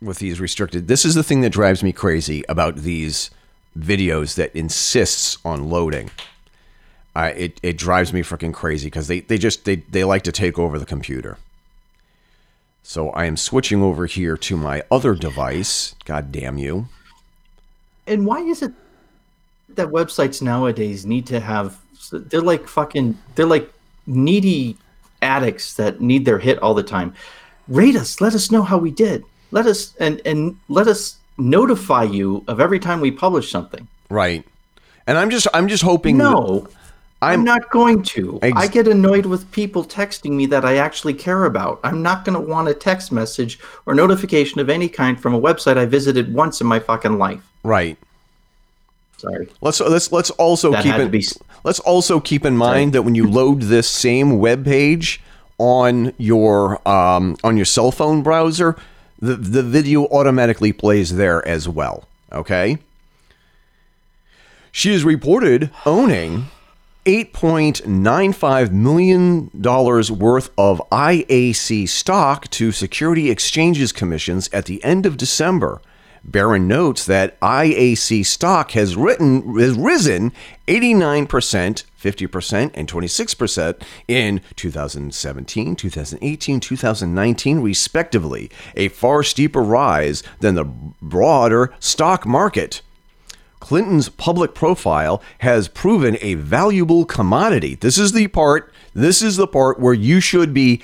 with 0.00 0.18
these 0.18 0.40
restricted, 0.40 0.88
this 0.88 1.04
is 1.04 1.14
the 1.14 1.22
thing 1.22 1.40
that 1.40 1.50
drives 1.50 1.82
me 1.82 1.92
crazy 1.92 2.44
about 2.48 2.76
these 2.76 3.30
videos 3.78 4.34
that 4.36 4.54
insists 4.54 5.38
on 5.44 5.68
loading. 5.68 6.10
It, 7.14 7.58
it 7.62 7.78
drives 7.78 8.12
me 8.12 8.20
freaking 8.20 8.52
crazy 8.52 8.88
because 8.88 9.08
they, 9.08 9.20
they 9.20 9.38
just 9.38 9.64
they, 9.64 9.76
they 9.76 10.04
like 10.04 10.22
to 10.24 10.32
take 10.32 10.58
over 10.58 10.78
the 10.78 10.84
computer. 10.84 11.38
So 12.82 13.10
I 13.10 13.24
am 13.24 13.36
switching 13.36 13.82
over 13.82 14.06
here 14.06 14.36
to 14.36 14.56
my 14.56 14.82
other 14.90 15.14
device. 15.14 15.94
God 16.04 16.30
damn 16.30 16.58
you. 16.58 16.88
And 18.06 18.26
why 18.26 18.40
is 18.40 18.62
it 18.62 18.72
that 19.70 19.88
websites 19.88 20.42
nowadays 20.42 21.06
need 21.06 21.26
to 21.26 21.40
have 21.40 21.80
they're 22.12 22.40
like 22.40 22.68
fucking 22.68 23.18
they're 23.34 23.46
like 23.46 23.72
needy 24.06 24.76
addicts 25.22 25.74
that 25.74 26.00
need 26.00 26.24
their 26.24 26.38
hit 26.38 26.58
all 26.60 26.74
the 26.74 26.82
time. 26.82 27.14
Rate 27.66 27.96
us, 27.96 28.20
let 28.20 28.34
us 28.34 28.50
know 28.50 28.62
how 28.62 28.78
we 28.78 28.90
did. 28.90 29.24
Let 29.50 29.66
us 29.66 29.94
and 29.98 30.20
and 30.24 30.58
let 30.68 30.88
us 30.88 31.16
notify 31.38 32.04
you 32.04 32.44
of 32.48 32.60
every 32.60 32.78
time 32.78 33.00
we 33.00 33.10
publish 33.10 33.50
something. 33.50 33.86
Right. 34.10 34.44
And 35.06 35.18
I'm 35.18 35.30
just 35.30 35.46
I'm 35.54 35.68
just 35.68 35.82
hoping 35.82 36.18
No. 36.18 36.68
I'm, 37.22 37.40
I'm, 37.40 37.44
not 37.44 37.70
going 37.70 38.02
to. 38.02 38.38
Ex- 38.42 38.56
I 38.56 38.66
get 38.66 38.86
annoyed 38.86 39.24
with 39.24 39.50
people 39.50 39.82
texting 39.82 40.32
me 40.32 40.44
that 40.46 40.66
I 40.66 40.76
actually 40.76 41.14
care 41.14 41.46
about. 41.46 41.80
I'm 41.82 42.02
not 42.02 42.26
going 42.26 42.34
to 42.34 42.46
want 42.46 42.68
a 42.68 42.74
text 42.74 43.10
message 43.10 43.58
or 43.86 43.94
notification 43.94 44.60
of 44.60 44.68
any 44.68 44.86
kind 44.86 45.18
from 45.18 45.34
a 45.34 45.40
website 45.40 45.78
I 45.78 45.86
visited 45.86 46.34
once 46.34 46.60
in 46.60 46.66
my 46.66 46.78
fucking 46.78 47.16
life. 47.16 47.40
Right. 47.64 47.96
Sorry. 49.16 49.48
Let's 49.62 49.80
let's 49.80 50.12
let's 50.12 50.30
also 50.32 50.72
that 50.72 50.82
keep 50.82 50.94
in 50.94 51.10
be... 51.10 51.24
let's 51.64 51.80
also 51.80 52.20
keep 52.20 52.44
in 52.44 52.54
mind 52.54 52.92
Sorry. 52.92 52.92
that 52.92 53.02
when 53.02 53.14
you 53.14 53.26
load 53.26 53.62
this 53.62 53.88
same 53.88 54.38
web 54.38 54.64
page 54.64 55.22
on 55.56 56.12
your 56.18 56.86
um, 56.86 57.36
on 57.42 57.56
your 57.56 57.64
cell 57.64 57.90
phone 57.90 58.22
browser, 58.22 58.76
the 59.18 59.36
the 59.36 59.62
video 59.62 60.06
automatically 60.06 60.72
plays 60.72 61.16
there 61.16 61.46
as 61.46 61.68
well. 61.68 62.04
Okay. 62.32 62.78
She 64.72 64.92
is 64.92 65.04
reported 65.04 65.70
owning 65.86 66.48
$8.95 67.06 68.72
million 68.72 69.50
worth 69.54 70.50
of 70.58 70.82
IAC 70.90 71.88
stock 71.88 72.50
to 72.50 72.72
Security 72.72 73.30
Exchanges 73.30 73.92
Commissions 73.92 74.50
at 74.52 74.66
the 74.66 74.82
end 74.84 75.06
of 75.06 75.16
December. 75.16 75.80
Barron 76.26 76.66
notes 76.66 77.06
that 77.06 77.38
IAC 77.40 78.26
stock 78.26 78.72
has, 78.72 78.96
written, 78.96 79.56
has 79.58 79.78
risen 79.78 80.32
89%, 80.66 81.84
50%, 81.98 82.70
and 82.74 82.88
26% 82.88 83.82
in 84.08 84.40
2017, 84.56 85.76
2018, 85.76 86.60
2019, 86.60 87.60
respectively, 87.60 88.50
a 88.74 88.88
far 88.88 89.22
steeper 89.22 89.62
rise 89.62 90.24
than 90.40 90.56
the 90.56 90.64
broader 90.64 91.72
stock 91.78 92.26
market. 92.26 92.82
Clinton's 93.60 94.08
public 94.08 94.52
profile 94.52 95.22
has 95.38 95.68
proven 95.68 96.18
a 96.20 96.34
valuable 96.34 97.04
commodity. 97.04 97.76
This 97.76 97.98
is 97.98 98.12
the 98.12 98.26
part, 98.28 98.72
this 98.94 99.22
is 99.22 99.36
the 99.36 99.46
part 99.46 99.78
where 99.78 99.94
you 99.94 100.20
should 100.20 100.52
be 100.52 100.82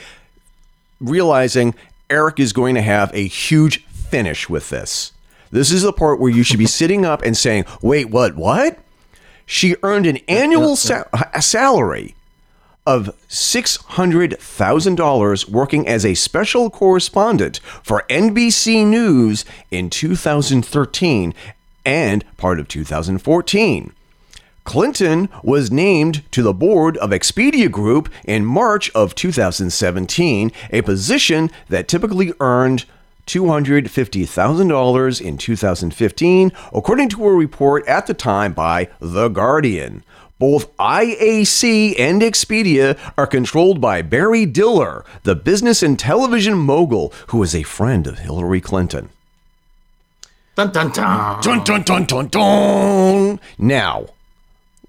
realizing 1.01 1.75
Eric 2.09 2.39
is 2.39 2.53
going 2.53 2.77
to 2.77 2.83
have 2.83 3.13
a 3.13 3.27
huge 3.27 3.85
finish 3.87 4.49
with 4.49 4.71
this. 4.71 5.12
This 5.53 5.71
is 5.71 5.83
the 5.83 5.93
part 5.93 6.19
where 6.19 6.33
you 6.33 6.43
should 6.43 6.59
be 6.59 6.67
sitting 6.67 7.05
up 7.05 7.23
and 7.23 7.37
saying, 7.37 7.65
"Wait, 7.81 8.11
what? 8.11 8.35
What?" 8.35 8.81
She 9.47 9.77
earned 9.83 10.07
an 10.07 10.19
annual 10.27 10.77
sa- 10.77 11.05
salary 11.39 12.15
of 12.87 13.11
$600,000 13.29 15.49
working 15.49 15.87
as 15.87 16.05
a 16.05 16.15
special 16.15 16.69
correspondent 16.71 17.61
for 17.83 18.05
NBC 18.09 18.85
News 18.85 19.45
in 19.71 19.89
2013 19.89 21.33
and 21.85 22.25
part 22.37 22.59
of 22.59 22.67
2014. 22.69 23.93
Clinton 24.65 25.29
was 25.43 25.73
named 25.73 26.23
to 26.31 26.43
the 26.43 26.53
board 26.53 26.97
of 26.99 27.11
Expedia 27.11 27.71
Group 27.71 28.09
in 28.25 28.45
March 28.45 28.91
of 28.95 29.15
2017, 29.15 30.53
a 30.71 30.83
position 30.83 31.51
that 31.69 31.89
typically 31.89 32.33
earned 32.41 32.85
$250,000 33.27 35.21
in 35.21 35.39
2015, 35.39 36.53
according 36.73 37.09
to 37.09 37.27
a 37.27 37.33
report 37.33 37.87
at 37.87 38.07
the 38.07 38.15
time 38.15 38.53
by 38.53 38.89
The 39.01 39.29
Guardian. 39.29 40.05
Both 40.39 40.77
IAC 40.77 41.95
and 42.01 42.21
Expedia 42.21 42.99
are 43.17 43.29
controlled 43.29 43.81
by 43.81 44.03
Barry 44.03 44.45
Diller, 44.45 45.05
the 45.23 45.37
business 45.37 45.85
and 45.85 45.97
television 45.97 46.55
mogul 46.55 47.13
who 47.29 47.41
is 47.45 47.55
a 47.55 47.63
friend 47.63 48.09
of 48.09 48.19
Hillary 48.19 48.61
Clinton. 48.61 49.11
Dun 50.57 50.73
dun 50.73 50.91
dun. 50.91 51.41
Dun 51.41 51.65
dun 51.65 51.83
dun 51.83 52.05
dun 52.07 52.27
dun. 52.27 53.41
Now, 53.57 54.07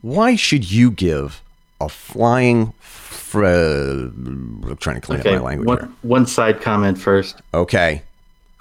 why 0.01 0.36
should 0.36 0.71
you 0.71 0.89
give 0.91 1.41
a 1.79 1.88
flying? 1.88 2.73
Fr- 2.79 3.45
I'm 3.45 4.77
trying 4.79 4.99
to 4.99 5.01
clean 5.01 5.19
okay, 5.19 5.36
up 5.36 5.41
my 5.41 5.47
language 5.47 5.67
one, 5.67 5.79
here. 5.79 5.89
One 6.01 6.25
side 6.25 6.61
comment 6.61 6.97
first. 6.97 7.41
Okay. 7.53 8.01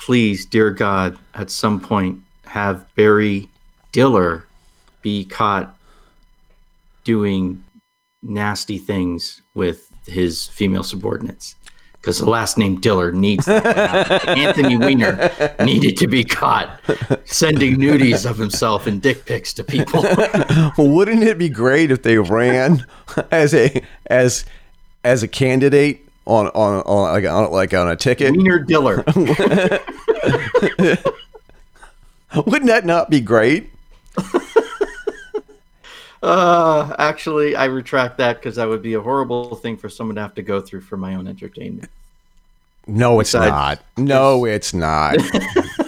Please, 0.04 0.44
dear 0.44 0.70
God, 0.70 1.16
at 1.34 1.48
some 1.50 1.78
point 1.80 2.20
have 2.46 2.84
Barry 2.96 3.48
Diller 3.92 4.46
be 5.00 5.24
caught 5.24 5.76
doing 7.04 7.62
nasty 8.22 8.78
things 8.78 9.42
with 9.54 9.90
his 10.06 10.48
female 10.48 10.82
subordinates. 10.82 11.54
because 12.02 12.18
the 12.18 12.28
last 12.28 12.58
name 12.58 12.80
Diller 12.80 13.12
needs. 13.12 13.46
Anthony 13.46 14.76
Weiner 14.76 15.30
needed 15.64 15.96
to 15.98 16.08
be 16.08 16.24
caught 16.24 16.80
sending 17.24 17.76
nudies 17.76 18.28
of 18.28 18.38
himself 18.38 18.88
and 18.88 19.00
dick 19.00 19.24
pics 19.24 19.52
to 19.54 19.62
people. 19.62 20.02
well, 20.76 20.88
Wouldn't 20.88 21.22
it 21.22 21.38
be 21.38 21.48
great 21.48 21.92
if 21.92 22.02
they 22.02 22.18
ran 22.18 22.84
as 23.30 23.54
a 23.54 23.80
as 24.06 24.44
as 25.04 25.22
a 25.22 25.28
candidate 25.28 26.04
on 26.26 26.48
on, 26.48 26.82
on 26.82 27.12
like 27.12 27.24
on 27.24 27.50
like 27.50 27.74
on 27.74 27.88
a 27.88 27.96
ticket? 27.96 28.36
Weiner 28.36 28.58
Diller. 28.58 29.04
Wouldn't 32.34 32.66
that 32.68 32.84
not 32.84 33.10
be 33.10 33.20
great? 33.20 33.70
Uh, 36.22 36.94
actually, 37.00 37.56
I 37.56 37.64
retract 37.64 38.18
that 38.18 38.36
because 38.36 38.54
that 38.54 38.68
would 38.68 38.80
be 38.80 38.94
a 38.94 39.00
horrible 39.00 39.56
thing 39.56 39.76
for 39.76 39.88
someone 39.88 40.14
to 40.14 40.22
have 40.22 40.36
to 40.36 40.42
go 40.42 40.60
through 40.60 40.82
for 40.82 40.96
my 40.96 41.16
own 41.16 41.26
entertainment. 41.26 41.90
No, 42.86 43.18
it's 43.18 43.32
Besides- 43.32 43.50
not. 43.50 43.80
No, 43.96 44.44
it's 44.44 44.72
not. 44.72 45.16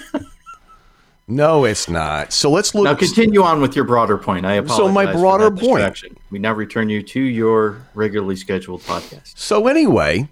no, 1.26 1.64
it's 1.64 1.88
not. 1.88 2.32
So 2.32 2.50
let's 2.50 2.74
look. 2.74 2.84
Now 2.84 2.94
continue 2.94 3.42
on 3.42 3.60
with 3.60 3.74
your 3.74 3.84
broader 3.84 4.18
point. 4.18 4.44
I 4.44 4.54
apologize. 4.54 4.76
So 4.76 4.92
my 4.92 5.06
for 5.06 5.18
broader 5.18 5.50
point-. 5.50 6.04
We 6.30 6.38
now 6.38 6.52
return 6.52 6.88
you 6.88 7.02
to 7.02 7.20
your 7.20 7.82
regularly 7.94 8.36
scheduled 8.36 8.82
podcast. 8.82 9.36
So 9.36 9.66
anyway, 9.66 10.28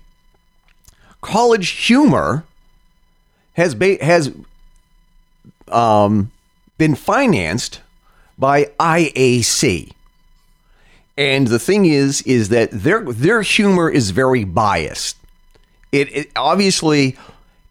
College 1.23 1.69
Humor 1.71 2.45
has 3.55 3.75
ba- 3.75 4.03
has 4.05 4.33
um, 5.69 6.31
been 6.77 6.95
financed 6.95 7.81
by 8.39 8.65
IAC. 8.79 9.93
And 11.17 11.47
the 11.47 11.59
thing 11.59 11.87
is 11.87 12.23
is 12.23 12.49
that 12.51 12.71
their 12.71 13.05
their 13.05 13.43
humor 13.43 13.91
is 13.91 14.11
very 14.11 14.45
biased. 14.45 15.17
It, 15.91 16.15
it 16.15 16.31
obviously 16.37 17.17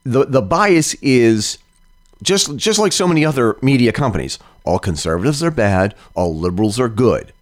the 0.04 0.26
the 0.26 0.42
bias 0.42 0.94
is 1.02 1.58
just 2.22 2.56
just 2.56 2.80
like 2.80 2.94
so 2.94 3.08
many 3.08 3.26
other 3.26 3.58
media 3.62 3.92
companies. 3.92 4.40
All 4.64 4.80
conservatives 4.80 5.42
are 5.44 5.52
bad, 5.52 5.96
all 6.14 6.36
liberals 6.36 6.80
are 6.80 6.90
good. 6.90 7.34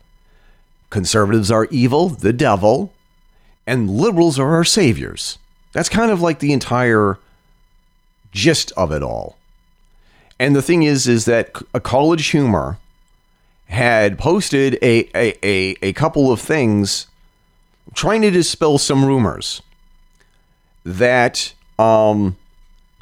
Conservatives 0.90 1.52
are 1.52 1.66
evil, 1.66 2.10
the 2.10 2.34
devil, 2.34 2.94
and 3.68 3.90
liberals 3.90 4.40
are 4.40 4.56
our 4.56 4.64
saviors. 4.64 5.38
That's 5.74 5.90
kind 5.90 6.12
of 6.12 6.22
like 6.22 6.40
the 6.40 6.54
entire 6.54 7.20
gist 8.32 8.72
of 8.76 8.92
it 8.92 9.04
all. 9.04 9.38
And 10.40 10.56
the 10.56 10.62
thing 10.62 10.84
is, 10.84 11.08
is 11.08 11.26
that 11.26 11.52
a 11.74 11.80
college 11.80 12.28
humor 12.28 12.78
had 13.68 14.18
posted 14.18 14.76
a, 14.82 15.10
a, 15.16 15.38
a, 15.46 15.76
a 15.82 15.94
couple 15.94 16.32
of 16.32 16.40
things 16.40 17.08
trying 17.94 18.22
to 18.22 18.32
dispel 18.32 18.78
some 18.78 19.06
rumors 19.06 19.62
that 20.84 21.54
um, 21.78 22.36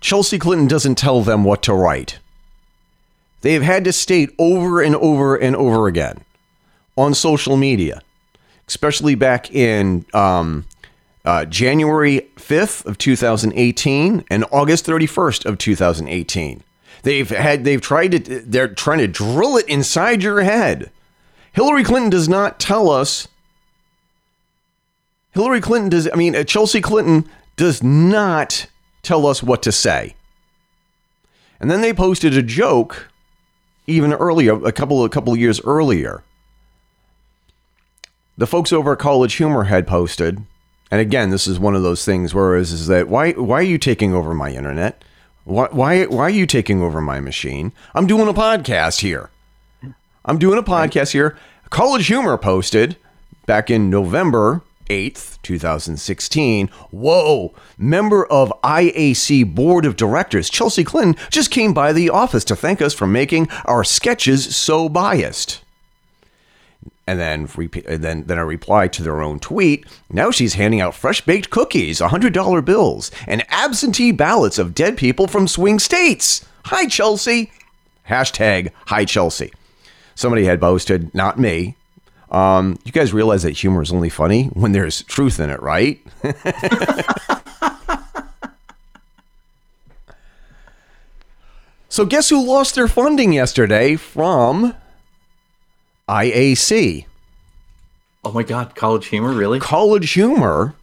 Chelsea 0.01 0.37
Clinton 0.39 0.67
doesn't 0.67 0.95
tell 0.95 1.21
them 1.21 1.43
what 1.43 1.63
to 1.63 1.73
write. 1.73 2.19
They've 3.41 3.61
had 3.61 3.83
to 3.85 3.93
state 3.93 4.33
over 4.39 4.81
and 4.81 4.95
over 4.95 5.35
and 5.35 5.55
over 5.55 5.87
again 5.87 6.23
on 6.97 7.13
social 7.13 7.57
media, 7.57 8.01
especially 8.67 9.15
back 9.15 9.53
in 9.53 10.05
um, 10.13 10.65
uh, 11.23 11.45
January 11.45 12.27
5th 12.35 12.85
of 12.85 12.97
2018 12.97 14.25
and 14.29 14.45
August 14.51 14.85
31st 14.85 15.45
of 15.45 15.57
2018. 15.57 16.63
They've 17.03 17.29
had 17.29 17.63
they've 17.63 17.81
tried 17.81 18.25
to 18.25 18.39
they're 18.41 18.67
trying 18.67 18.97
to 18.99 19.07
drill 19.07 19.57
it 19.57 19.67
inside 19.69 20.23
your 20.23 20.41
head. 20.41 20.91
Hillary 21.53 21.83
Clinton 21.83 22.09
does 22.09 22.27
not 22.27 22.59
tell 22.59 22.89
us. 22.89 23.27
Hillary 25.31 25.61
Clinton 25.61 25.89
does. 25.89 26.09
I 26.11 26.15
mean, 26.15 26.35
uh, 26.35 26.43
Chelsea 26.43 26.81
Clinton 26.81 27.29
does 27.55 27.83
not 27.83 28.67
tell 29.07 29.25
us 29.25 29.41
what 29.41 29.63
to 29.63 29.71
say. 29.71 30.15
And 31.59 31.71
then 31.71 31.81
they 31.81 31.93
posted 31.93 32.35
a 32.37 32.43
joke, 32.43 33.09
even 33.87 34.13
earlier, 34.13 34.53
a 34.65 34.71
couple 34.71 35.03
a 35.03 35.09
couple 35.09 35.33
of 35.33 35.39
years 35.39 35.61
earlier. 35.61 36.23
The 38.37 38.45
folks 38.45 38.71
over 38.71 38.93
at 38.93 38.99
College 38.99 39.33
Humor 39.35 39.63
had 39.63 39.87
posted, 39.87 40.43
and 40.91 41.01
again, 41.01 41.31
this 41.31 41.47
is 41.47 41.59
one 41.59 41.75
of 41.75 41.81
those 41.81 42.05
things 42.05 42.35
where 42.35 42.55
is, 42.55 42.71
is 42.71 42.87
that 42.87 43.07
why 43.07 43.31
why 43.31 43.59
are 43.59 43.63
you 43.63 43.79
taking 43.79 44.13
over 44.13 44.33
my 44.33 44.51
internet? 44.51 45.03
Why, 45.45 45.67
why 45.71 46.05
why 46.05 46.23
are 46.23 46.29
you 46.29 46.45
taking 46.45 46.83
over 46.83 47.01
my 47.01 47.19
machine? 47.19 47.71
I'm 47.95 48.05
doing 48.05 48.27
a 48.27 48.33
podcast 48.33 48.99
here. 48.99 49.31
I'm 50.25 50.37
doing 50.37 50.59
a 50.59 50.63
podcast 50.63 51.13
here. 51.13 51.37
College 51.69 52.07
Humor 52.07 52.37
posted 52.37 52.97
back 53.45 53.71
in 53.71 53.89
November 53.89 54.61
8th, 54.89 55.41
2016. 55.41 56.67
Whoa, 56.91 57.53
member 57.77 58.25
of 58.25 58.53
IAC 58.63 59.53
board 59.53 59.85
of 59.85 59.95
directors 59.95 60.49
Chelsea 60.49 60.83
Clinton 60.83 61.21
just 61.29 61.51
came 61.51 61.73
by 61.73 61.93
the 61.93 62.09
office 62.09 62.43
to 62.45 62.55
thank 62.55 62.81
us 62.81 62.93
for 62.93 63.07
making 63.07 63.49
our 63.65 63.83
sketches 63.83 64.55
so 64.55 64.89
biased. 64.89 65.61
And 67.09 67.19
then, 67.19 67.47
then, 67.85 68.25
then 68.25 68.37
a 68.37 68.45
reply 68.45 68.89
to 68.89 69.01
their 69.01 69.21
own 69.21 69.39
tweet. 69.39 69.85
Now 70.11 70.29
she's 70.29 70.55
handing 70.55 70.81
out 70.81 70.93
fresh 70.93 71.21
baked 71.21 71.49
cookies, 71.49 72.01
$100 72.01 72.65
bills, 72.65 73.11
and 73.25 73.45
absentee 73.49 74.11
ballots 74.11 74.57
of 74.57 74.75
dead 74.75 74.97
people 74.97 75.27
from 75.27 75.47
swing 75.47 75.79
states. 75.79 76.45
Hi, 76.65 76.85
Chelsea. 76.85 77.51
Hashtag 78.09 78.71
hi, 78.87 79.05
Chelsea. 79.05 79.53
Somebody 80.15 80.45
had 80.45 80.59
posted, 80.59 81.13
not 81.15 81.39
me. 81.39 81.75
Um, 82.29 82.77
you 82.83 82.91
guys 82.91 83.13
realize 83.13 83.43
that 83.43 83.51
humor 83.51 83.81
is 83.81 83.91
only 83.91 84.09
funny 84.09 84.45
when 84.47 84.73
there's 84.73 85.03
truth 85.03 85.39
in 85.39 85.49
it, 85.49 85.61
right? 85.61 85.99
so, 91.89 92.05
guess 92.05 92.29
who 92.29 92.45
lost 92.45 92.75
their 92.75 92.87
funding 92.87 93.31
yesterday 93.33 93.95
from 93.95 94.75
IAC? 96.09 97.05
Oh 98.25 98.31
my 98.33 98.43
God, 98.43 98.75
College 98.75 99.07
Humor, 99.07 99.31
really? 99.31 99.59
College 99.59 100.11
Humor 100.11 100.75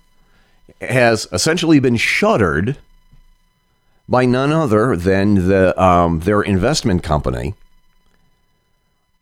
has 0.81 1.27
essentially 1.31 1.79
been 1.79 1.97
shuttered 1.97 2.79
by 4.09 4.25
none 4.25 4.53
other 4.53 4.97
than 4.97 5.49
the 5.49 5.81
um, 5.83 6.21
their 6.21 6.43
investment 6.43 7.03
company, 7.03 7.55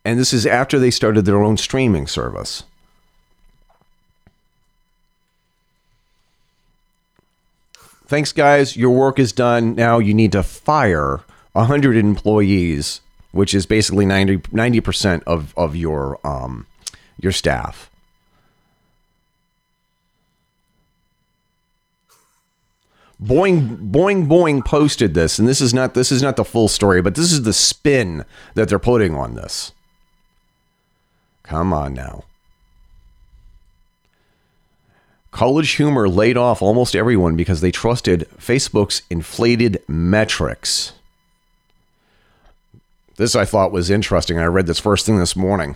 and 0.05 0.19
this 0.19 0.33
is 0.33 0.45
after 0.45 0.79
they 0.79 0.91
started 0.91 1.25
their 1.25 1.41
own 1.41 1.57
streaming 1.57 2.07
service. 2.07 2.63
Thanks, 8.05 8.31
guys. 8.31 8.75
Your 8.77 8.91
work 8.91 9.17
is 9.17 9.31
done. 9.31 9.75
Now 9.75 9.99
you 9.99 10.13
need 10.13 10.33
to 10.33 10.43
fire 10.43 11.21
100 11.53 11.95
employees, 11.95 13.01
which 13.31 13.55
is 13.55 13.65
basically 13.65 14.05
90 14.05 14.81
percent 14.81 15.23
of 15.25 15.53
of 15.57 15.75
your 15.75 16.19
um, 16.25 16.67
your 17.19 17.31
staff. 17.31 17.89
Boing 23.23 23.91
Boing 23.91 24.27
Boing 24.27 24.65
posted 24.65 25.13
this, 25.13 25.39
and 25.39 25.47
this 25.47 25.61
is 25.61 25.73
not 25.73 25.93
this 25.93 26.11
is 26.11 26.21
not 26.21 26.35
the 26.35 26.43
full 26.43 26.67
story, 26.67 27.01
but 27.01 27.15
this 27.15 27.31
is 27.31 27.43
the 27.43 27.53
spin 27.53 28.25
that 28.55 28.67
they're 28.67 28.79
putting 28.79 29.15
on 29.15 29.35
this. 29.35 29.71
Come 31.43 31.73
on 31.73 31.93
now. 31.93 32.23
College 35.31 35.71
Humor 35.71 36.07
laid 36.07 36.37
off 36.37 36.61
almost 36.61 36.95
everyone 36.95 37.35
because 37.35 37.61
they 37.61 37.71
trusted 37.71 38.29
Facebook's 38.37 39.01
inflated 39.09 39.81
metrics. 39.87 40.93
This 43.15 43.35
I 43.35 43.45
thought 43.45 43.71
was 43.71 43.89
interesting. 43.89 44.37
I 44.37 44.45
read 44.45 44.67
this 44.67 44.79
first 44.79 45.05
thing 45.05 45.17
this 45.17 45.35
morning. 45.35 45.75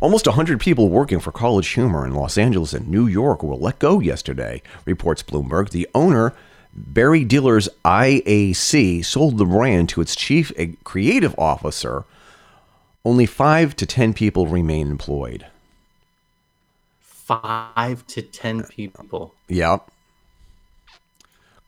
Almost 0.00 0.26
100 0.26 0.60
people 0.60 0.90
working 0.90 1.20
for 1.20 1.32
College 1.32 1.68
Humor 1.70 2.06
in 2.06 2.14
Los 2.14 2.38
Angeles 2.38 2.72
and 2.72 2.86
New 2.88 3.06
York 3.06 3.42
were 3.42 3.56
let 3.56 3.78
go 3.78 3.98
yesterday, 3.98 4.62
reports 4.84 5.22
Bloomberg. 5.22 5.70
The 5.70 5.88
owner, 5.94 6.34
Barry 6.72 7.24
Diller's 7.24 7.68
IAC, 7.84 9.04
sold 9.04 9.38
the 9.38 9.44
brand 9.44 9.88
to 9.88 10.00
its 10.00 10.14
chief 10.14 10.52
creative 10.84 11.34
officer. 11.38 12.04
Only 13.04 13.26
5 13.26 13.76
to 13.76 13.86
10 13.86 14.12
people 14.14 14.46
remain 14.46 14.90
employed. 14.90 15.46
Five 17.28 18.06
to 18.06 18.22
ten 18.22 18.64
people. 18.64 19.34
Yep. 19.48 19.90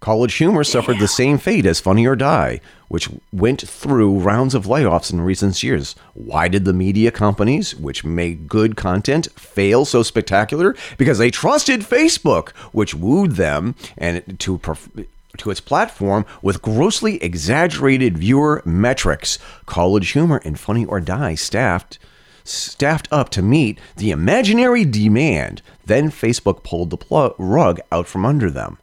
College 0.00 0.32
Humor 0.36 0.64
suffered 0.64 0.98
the 0.98 1.06
same 1.06 1.36
fate 1.36 1.66
as 1.66 1.80
Funny 1.80 2.06
or 2.06 2.16
Die, 2.16 2.60
which 2.88 3.10
went 3.30 3.68
through 3.68 4.20
rounds 4.20 4.54
of 4.54 4.64
layoffs 4.64 5.12
in 5.12 5.20
recent 5.20 5.62
years. 5.62 5.94
Why 6.14 6.48
did 6.48 6.64
the 6.64 6.72
media 6.72 7.10
companies, 7.10 7.76
which 7.76 8.04
made 8.06 8.48
good 8.48 8.74
content, 8.74 9.28
fail 9.32 9.84
so 9.84 10.02
spectacular? 10.02 10.74
Because 10.96 11.18
they 11.18 11.30
trusted 11.30 11.82
Facebook, 11.82 12.52
which 12.72 12.94
wooed 12.94 13.32
them 13.32 13.74
and 13.98 14.40
to 14.40 14.56
perf- 14.56 15.06
to 15.38 15.50
its 15.50 15.60
platform 15.60 16.26
with 16.42 16.62
grossly 16.62 17.22
exaggerated 17.22 18.18
viewer 18.18 18.62
metrics. 18.64 19.38
College 19.66 20.10
Humor 20.10 20.40
and 20.44 20.58
Funny 20.58 20.84
or 20.84 21.00
Die 21.00 21.34
staffed 21.34 21.98
staffed 22.42 23.08
up 23.12 23.28
to 23.30 23.42
meet 23.42 23.78
the 23.96 24.10
imaginary 24.10 24.84
demand. 24.84 25.62
Then 25.86 26.10
Facebook 26.10 26.64
pulled 26.64 26.90
the 26.90 27.34
rug 27.38 27.80
out 27.92 28.06
from 28.06 28.24
under 28.24 28.50
them. 28.50 28.78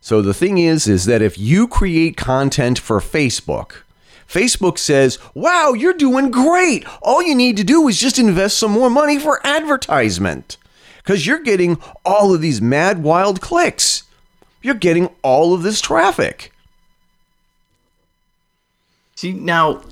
So 0.00 0.22
the 0.22 0.34
thing 0.34 0.58
is, 0.58 0.86
is 0.86 1.06
that 1.06 1.20
if 1.20 1.36
you 1.36 1.66
create 1.66 2.16
content 2.16 2.78
for 2.78 3.00
Facebook, 3.00 3.82
Facebook 4.28 4.78
says, 4.78 5.18
wow, 5.34 5.72
you're 5.72 5.92
doing 5.92 6.30
great. 6.30 6.84
All 7.02 7.22
you 7.22 7.34
need 7.34 7.56
to 7.56 7.64
do 7.64 7.86
is 7.88 7.98
just 7.98 8.18
invest 8.18 8.58
some 8.58 8.70
more 8.70 8.90
money 8.90 9.18
for 9.18 9.44
advertisement 9.44 10.56
because 10.98 11.26
you're 11.26 11.40
getting 11.40 11.78
all 12.04 12.34
of 12.34 12.40
these 12.40 12.60
mad, 12.60 13.02
wild 13.02 13.40
clicks. 13.40 14.04
You're 14.62 14.74
getting 14.74 15.08
all 15.22 15.54
of 15.54 15.62
this 15.62 15.80
traffic. 15.80 16.52
See, 19.14 19.32
now, 19.32 19.82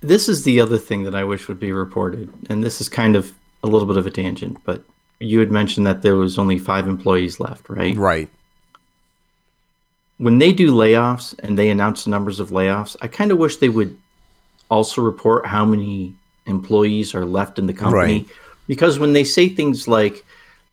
this 0.00 0.28
is 0.28 0.44
the 0.44 0.60
other 0.60 0.78
thing 0.78 1.04
that 1.04 1.14
I 1.14 1.24
wish 1.24 1.48
would 1.48 1.60
be 1.60 1.72
reported. 1.72 2.32
And 2.50 2.62
this 2.62 2.80
is 2.80 2.88
kind 2.88 3.16
of 3.16 3.32
a 3.62 3.66
little 3.66 3.88
bit 3.88 3.96
of 3.96 4.06
a 4.06 4.10
tangent, 4.10 4.58
but 4.64 4.82
you 5.20 5.40
had 5.40 5.50
mentioned 5.50 5.86
that 5.86 6.02
there 6.02 6.16
was 6.16 6.38
only 6.38 6.58
five 6.58 6.86
employees 6.86 7.40
left, 7.40 7.68
right? 7.70 7.96
Right. 7.96 8.28
When 10.18 10.38
they 10.38 10.52
do 10.52 10.72
layoffs 10.72 11.38
and 11.40 11.58
they 11.58 11.70
announce 11.70 12.04
the 12.04 12.10
numbers 12.10 12.40
of 12.40 12.50
layoffs, 12.50 12.96
I 13.00 13.08
kind 13.08 13.32
of 13.32 13.38
wish 13.38 13.56
they 13.56 13.68
would 13.68 13.96
also 14.70 15.02
report 15.02 15.46
how 15.46 15.64
many 15.64 16.14
employees 16.46 17.14
are 17.14 17.24
left 17.24 17.58
in 17.58 17.66
the 17.66 17.72
company. 17.72 18.18
Right. 18.18 18.26
Because 18.66 18.98
when 18.98 19.12
they 19.12 19.24
say 19.24 19.48
things 19.48 19.88
like 19.88 20.24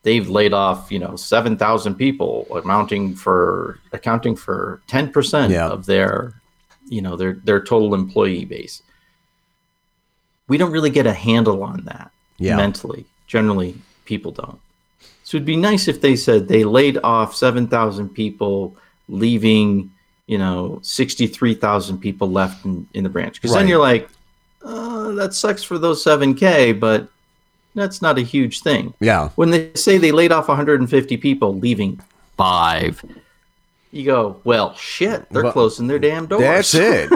they've 0.04 0.28
laid 0.30 0.54
off, 0.54 0.92
you 0.92 1.00
know, 1.00 1.16
7,000 1.16 1.96
people, 1.96 2.48
amounting 2.64 3.16
for 3.16 3.80
accounting 3.94 4.36
for 4.36 4.82
10% 4.88 5.52
Yeah. 5.52 5.68
of 5.70 5.86
their, 5.86 6.34
you 6.88 7.02
know, 7.02 7.16
their 7.16 7.34
their 7.44 7.62
total 7.62 7.94
employee 7.94 8.46
base. 8.46 8.82
We 10.48 10.58
don't 10.58 10.72
really 10.72 10.90
get 10.90 11.06
a 11.08 11.14
handle 11.14 11.64
on 11.64 11.84
that 11.86 12.12
Yeah. 12.38 12.58
mentally. 12.58 13.06
Generally, 13.28 13.76
people 14.06 14.32
don't. 14.32 14.60
So 15.24 15.38
it'd 15.38 15.46
be 15.46 15.56
nice 15.56 15.88
if 15.88 16.02
they 16.02 16.16
said 16.16 16.48
they 16.48 16.64
laid 16.66 16.98
off 17.04 17.36
7,000 17.36 18.10
people, 18.10 18.76
leaving, 19.08 19.92
you 20.28 20.38
know, 20.38 20.80
63,000 20.82 22.00
people 22.00 22.30
left 22.30 22.66
in, 22.66 22.88
in 22.94 23.04
the 23.04 23.10
branch. 23.10 23.36
Because 23.36 23.52
Right. 23.52 23.60
then 23.60 23.68
you're 23.70 23.80
like, 23.80 24.10
uh, 24.66 25.12
that 25.12 25.34
sucks 25.34 25.64
for 25.64 25.78
those 25.78 26.04
7K, 26.04 26.74
but 26.74 27.08
that's 27.74 28.02
not 28.02 28.18
a 28.18 28.22
huge 28.22 28.62
thing. 28.62 28.94
Yeah. 29.00 29.30
When 29.36 29.52
they 29.52 29.72
say 29.76 29.98
they 29.98 30.12
laid 30.12 30.32
off 30.32 30.48
150 30.48 31.18
people, 31.18 31.58
leaving 31.58 32.00
five, 32.38 33.04
you 33.92 34.06
go, 34.06 34.40
well, 34.44 34.74
shit, 34.76 35.28
they're 35.30 35.44
Well, 35.44 35.52
closing 35.52 35.88
their 35.88 36.00
damn 36.00 36.26
doors. 36.26 36.42
That's 36.42 36.74
it. 36.76 37.12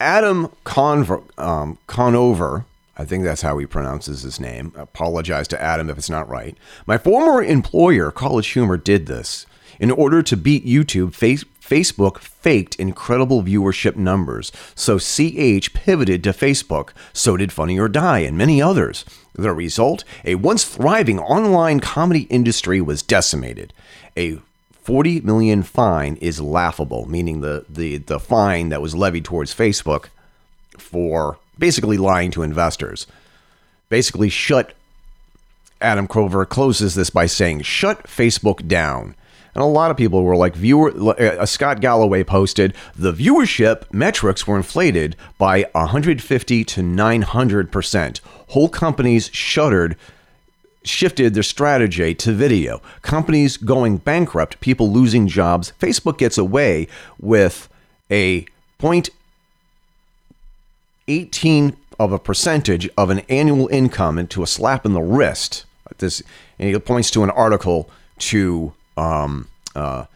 Adam 0.00 0.48
Conver, 0.64 1.22
um, 1.38 1.78
Conover, 1.86 2.64
I 2.96 3.04
think 3.04 3.24
that's 3.24 3.42
how 3.42 3.56
he 3.58 3.66
pronounces 3.66 4.22
his 4.22 4.38
name. 4.40 4.72
Apologize 4.76 5.48
to 5.48 5.62
Adam 5.62 5.88
if 5.88 5.98
it's 5.98 6.10
not 6.10 6.28
right. 6.28 6.56
My 6.86 6.98
former 6.98 7.42
employer, 7.42 8.10
College 8.10 8.48
Humor, 8.48 8.76
did 8.76 9.06
this. 9.06 9.46
In 9.80 9.90
order 9.90 10.22
to 10.22 10.36
beat 10.36 10.66
YouTube, 10.66 11.14
face, 11.14 11.44
Facebook 11.60 12.18
faked 12.18 12.74
incredible 12.76 13.42
viewership 13.42 13.96
numbers. 13.96 14.52
So 14.74 14.98
CH 14.98 15.72
pivoted 15.72 16.22
to 16.24 16.30
Facebook. 16.30 16.90
So 17.12 17.36
did 17.36 17.50
Funny 17.52 17.78
or 17.78 17.88
Die 17.88 18.18
and 18.20 18.36
many 18.36 18.60
others. 18.60 19.04
The 19.34 19.52
result? 19.52 20.04
A 20.24 20.34
once 20.34 20.64
thriving 20.64 21.18
online 21.18 21.80
comedy 21.80 22.22
industry 22.22 22.80
was 22.80 23.02
decimated. 23.02 23.72
A 24.16 24.38
40 24.72 25.20
million 25.20 25.62
fine 25.62 26.16
is 26.16 26.40
laughable, 26.40 27.08
meaning 27.08 27.40
the, 27.40 27.64
the, 27.68 27.98
the 27.98 28.18
fine 28.20 28.68
that 28.70 28.82
was 28.82 28.94
levied 28.94 29.24
towards 29.24 29.54
Facebook 29.54 30.06
for 30.76 31.38
basically 31.58 31.96
lying 31.96 32.30
to 32.32 32.42
investors. 32.42 33.06
Basically, 33.88 34.28
shut 34.28 34.74
Adam 35.80 36.06
Crover 36.06 36.44
closes 36.46 36.94
this 36.94 37.10
by 37.10 37.26
saying, 37.26 37.62
shut 37.62 38.04
Facebook 38.04 38.66
down. 38.66 39.14
And 39.54 39.62
a 39.62 39.66
lot 39.66 39.90
of 39.90 39.96
people 39.96 40.22
were 40.22 40.36
like, 40.36 40.56
viewer, 40.56 40.92
uh, 41.18 41.44
Scott 41.44 41.80
Galloway 41.80 42.24
posted, 42.24 42.74
the 42.96 43.12
viewership 43.12 43.84
metrics 43.92 44.46
were 44.46 44.56
inflated 44.56 45.14
by 45.36 45.66
150 45.72 46.64
to 46.64 46.80
900%. 46.80 48.20
Whole 48.48 48.68
companies 48.68 49.30
shuttered 49.32 49.96
shifted 50.84 51.34
their 51.34 51.42
strategy 51.42 52.14
to 52.14 52.32
video. 52.32 52.80
Companies 53.02 53.56
going 53.56 53.98
bankrupt, 53.98 54.60
people 54.60 54.90
losing 54.90 55.28
jobs. 55.28 55.72
Facebook 55.78 56.18
gets 56.18 56.38
away 56.38 56.88
with 57.20 57.68
a 58.10 58.46
0.18 58.80 61.76
of 62.00 62.12
a 62.12 62.18
percentage 62.18 62.88
of 62.96 63.10
an 63.10 63.20
annual 63.28 63.68
income 63.68 64.18
into 64.18 64.42
a 64.42 64.46
slap 64.46 64.84
in 64.84 64.92
the 64.92 65.02
wrist. 65.02 65.66
This 65.98 66.22
and 66.58 66.68
he 66.68 66.76
points 66.78 67.10
to 67.12 67.22
an 67.22 67.30
article 67.30 67.88
to 68.18 68.72
um, 68.96 69.48
uh, 69.74 70.06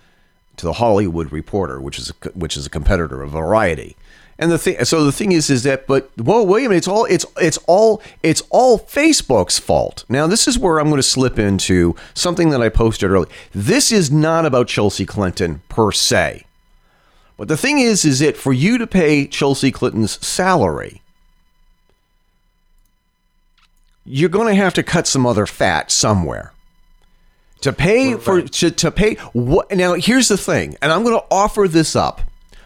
to 0.57 0.67
the 0.67 0.75
Hollywood 0.75 1.33
Reporter, 1.33 1.81
which 1.81 1.99
is 1.99 2.11
a, 2.11 2.29
which 2.31 2.57
is 2.57 2.67
a 2.67 2.71
competitor 2.71 3.23
of 3.23 3.31
Variety. 3.31 3.97
And 4.39 4.53
the 4.53 4.59
thing, 4.59 4.85
so 4.85 5.05
the 5.05 5.13
thing 5.13 5.33
is, 5.33 5.49
is 5.49 5.63
that, 5.63 5.87
but 5.87 6.11
whoa, 6.19 6.45
minute, 6.45 6.77
it's 6.77 6.89
all, 6.89 7.07
it's, 7.07 7.25
it's 7.39 7.57
all, 7.67 8.03
it's 8.23 8.43
all 8.51 8.79
Facebook's 8.79 9.59
fault. 9.59 10.05
Now, 10.11 10.27
this 10.27 10.47
is 10.47 10.59
where 10.59 10.79
I'm 10.79 10.89
going 10.89 10.99
to 10.99 11.03
slip 11.03 11.39
into 11.39 11.97
something 12.13 12.51
that 12.51 12.61
I 12.61 12.69
posted 12.69 13.11
earlier. 13.11 13.31
This 13.55 13.91
is 13.91 14.11
not 14.11 14.45
about 14.45 14.69
Chelsea 14.69 15.07
Clinton 15.07 15.63
per 15.71 15.91
se, 15.91 16.45
but 17.39 17.49
the 17.49 17.57
thing 17.57 17.79
is, 17.79 18.05
is 18.05 18.19
that 18.19 18.37
for 18.37 18.53
you 18.53 18.77
to 18.77 18.87
pay 18.87 19.27
Chelsea 19.27 19.71
Clinton's 19.71 20.25
salary, 20.25 21.01
you're 24.05 24.29
going 24.29 24.55
to 24.55 24.63
have 24.63 24.75
to 24.75 24.83
cut 24.83 25.07
some 25.07 25.27
other 25.27 25.47
fat 25.47 25.91
somewhere 25.91 26.53
to 27.67 27.73
pay 27.73 28.15
for 28.17 28.43
to, 28.43 28.71
to 28.71 28.91
pay 28.91 29.15
what 29.33 29.71
now 29.71 29.95
here's 29.95 30.29
the 30.29 30.37
thing 30.37 30.77
and 30.81 30.93
i'm 30.93 31.03
going 31.03 31.19
to 31.19 31.27
offer 31.31 31.69
this 31.69 31.95
up 31.95 32.23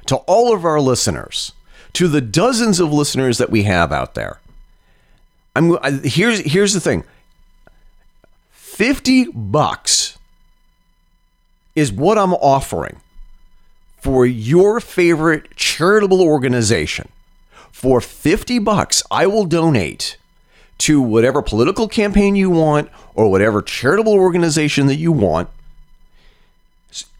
to 0.07 0.17
all 0.17 0.55
of 0.55 0.65
our 0.65 0.81
listeners 0.81 1.53
to 1.93 2.09
the 2.09 2.21
dozens 2.21 2.81
of 2.81 2.93
listeners 2.93 3.39
that 3.39 3.51
we 3.51 3.65
have 3.65 3.93
out 3.93 4.15
there. 4.15 4.41
I'm 5.57 5.79
I, 5.83 5.91
here's 5.91 6.41
here's 6.41 6.73
the 6.73 6.81
thing. 6.81 7.05
50 8.51 9.27
bucks 9.33 10.17
is 11.75 11.93
what 11.93 12.17
i'm 12.17 12.33
offering 12.35 13.01
for 13.99 14.25
your 14.25 14.81
favorite 14.81 15.55
charitable 15.57 16.23
organization. 16.23 17.09
For 17.71 18.01
50 18.01 18.59
bucks 18.59 19.03
i 19.11 19.27
will 19.27 19.45
donate 19.45 20.17
to 20.81 21.01
whatever 21.01 21.43
political 21.43 21.89
campaign 21.89 22.37
you 22.37 22.51
want 22.51 22.91
or 23.15 23.31
whatever 23.31 23.63
charitable 23.63 24.15
organization 24.15 24.87
that 24.87 24.97
you 24.97 25.13
want, 25.13 25.49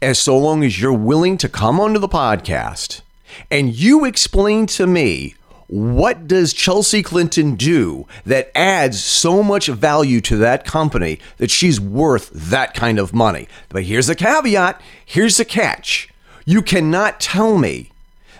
as 0.01 0.19
so 0.19 0.37
long 0.37 0.63
as 0.63 0.81
you're 0.81 0.93
willing 0.93 1.37
to 1.37 1.47
come 1.47 1.79
onto 1.79 1.99
the 1.99 2.09
podcast 2.09 3.01
and 3.49 3.73
you 3.73 4.05
explain 4.05 4.65
to 4.65 4.85
me 4.85 5.35
what 5.67 6.27
does 6.27 6.51
Chelsea 6.51 7.01
Clinton 7.01 7.55
do 7.55 8.05
that 8.25 8.51
adds 8.53 9.01
so 9.01 9.41
much 9.41 9.67
value 9.67 10.19
to 10.19 10.35
that 10.37 10.65
company 10.65 11.17
that 11.37 11.49
she's 11.49 11.79
worth 11.79 12.29
that 12.33 12.73
kind 12.73 12.99
of 12.99 13.13
money. 13.13 13.47
But 13.69 13.83
here's 13.83 14.07
the 14.07 14.15
caveat, 14.15 14.81
here's 15.05 15.37
the 15.37 15.45
catch. 15.45 16.09
You 16.45 16.61
cannot 16.61 17.21
tell 17.21 17.57
me 17.57 17.91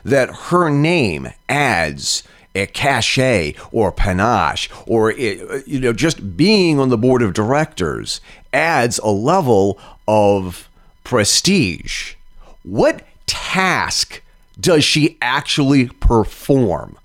that 0.03 0.29
her 0.49 0.69
name 0.69 1.29
adds 1.47 2.23
a 2.55 2.65
cachet 2.67 3.55
or 3.71 3.91
panache 3.91 4.69
or 4.85 5.11
it, 5.11 5.67
you 5.67 5.79
know 5.79 5.93
just 5.93 6.35
being 6.35 6.79
on 6.79 6.89
the 6.89 6.97
board 6.97 7.21
of 7.21 7.33
directors 7.33 8.19
adds 8.53 8.99
a 8.99 9.09
level 9.09 9.79
of 10.07 10.67
prestige. 11.03 12.15
What 12.63 13.03
task 13.25 14.21
does 14.59 14.83
she 14.83 15.17
actually 15.21 15.87
perform? 15.87 16.97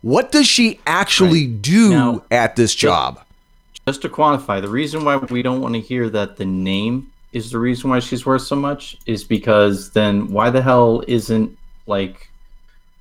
What 0.00 0.32
does 0.32 0.46
she 0.46 0.80
actually 0.86 1.46
do 1.46 1.90
Now- 1.90 2.22
at 2.30 2.56
this 2.56 2.74
job? 2.74 3.20
Just 3.86 4.02
to 4.02 4.08
quantify, 4.08 4.60
the 4.60 4.68
reason 4.68 5.04
why 5.04 5.16
we 5.16 5.42
don't 5.42 5.60
want 5.60 5.74
to 5.74 5.80
hear 5.80 6.08
that 6.10 6.36
the 6.36 6.44
name 6.44 7.08
is 7.32 7.50
the 7.50 7.58
reason 7.58 7.90
why 7.90 7.98
she's 7.98 8.24
worth 8.24 8.42
so 8.42 8.54
much 8.54 8.96
is 9.06 9.24
because 9.24 9.90
then 9.90 10.28
why 10.30 10.50
the 10.50 10.62
hell 10.62 11.02
isn't 11.08 11.56
like 11.86 12.28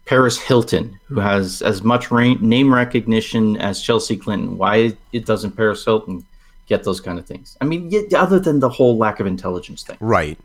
Paris 0.06 0.40
Hilton, 0.40 1.00
who 1.06 1.16
hmm. 1.16 1.22
has 1.22 1.62
as 1.62 1.84
much 1.84 2.12
name 2.12 2.74
recognition 2.74 3.58
as 3.58 3.82
Chelsea 3.82 4.18
Clinton, 4.18 4.58
why 4.58 4.98
it 5.12 5.26
doesn't 5.26 5.52
Paris 5.52 5.86
Hilton 5.86 6.26
get 6.68 6.84
those 6.84 7.00
kind 7.00 7.20
of 7.20 7.26
things? 7.26 7.58
I 7.62 7.66
mean, 7.66 7.90
y- 7.92 8.18
other 8.18 8.40
than 8.40 8.60
the 8.60 8.70
whole 8.70 8.98
lack 8.98 9.20
of 9.20 9.28
intelligence 9.28 9.84
thing. 9.84 9.98
Right. 10.00 10.38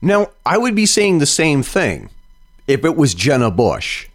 Now, 0.00 0.30
I 0.44 0.58
would 0.58 0.74
be 0.74 0.86
saying 0.86 1.18
the 1.18 1.26
same 1.26 1.62
thing 1.62 2.10
if 2.66 2.84
it 2.84 2.96
was 2.96 3.14
Jenna 3.14 3.50
Bush. 3.50 4.08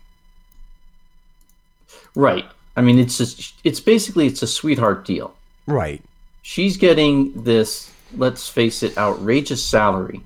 Right. 2.16 2.46
I 2.76 2.82
mean, 2.82 3.00
it's 3.00 3.18
just, 3.18 3.54
it's 3.64 3.80
basically 3.80 4.28
it's 4.28 4.42
a 4.42 4.48
sweetheart 4.48 5.06
deal. 5.06 5.34
Right. 5.68 6.02
she's 6.42 6.78
getting 6.78 7.44
this 7.44 7.92
let's 8.16 8.48
face 8.48 8.82
it 8.84 8.98
outrageous 8.98 9.62
salary 9.62 10.22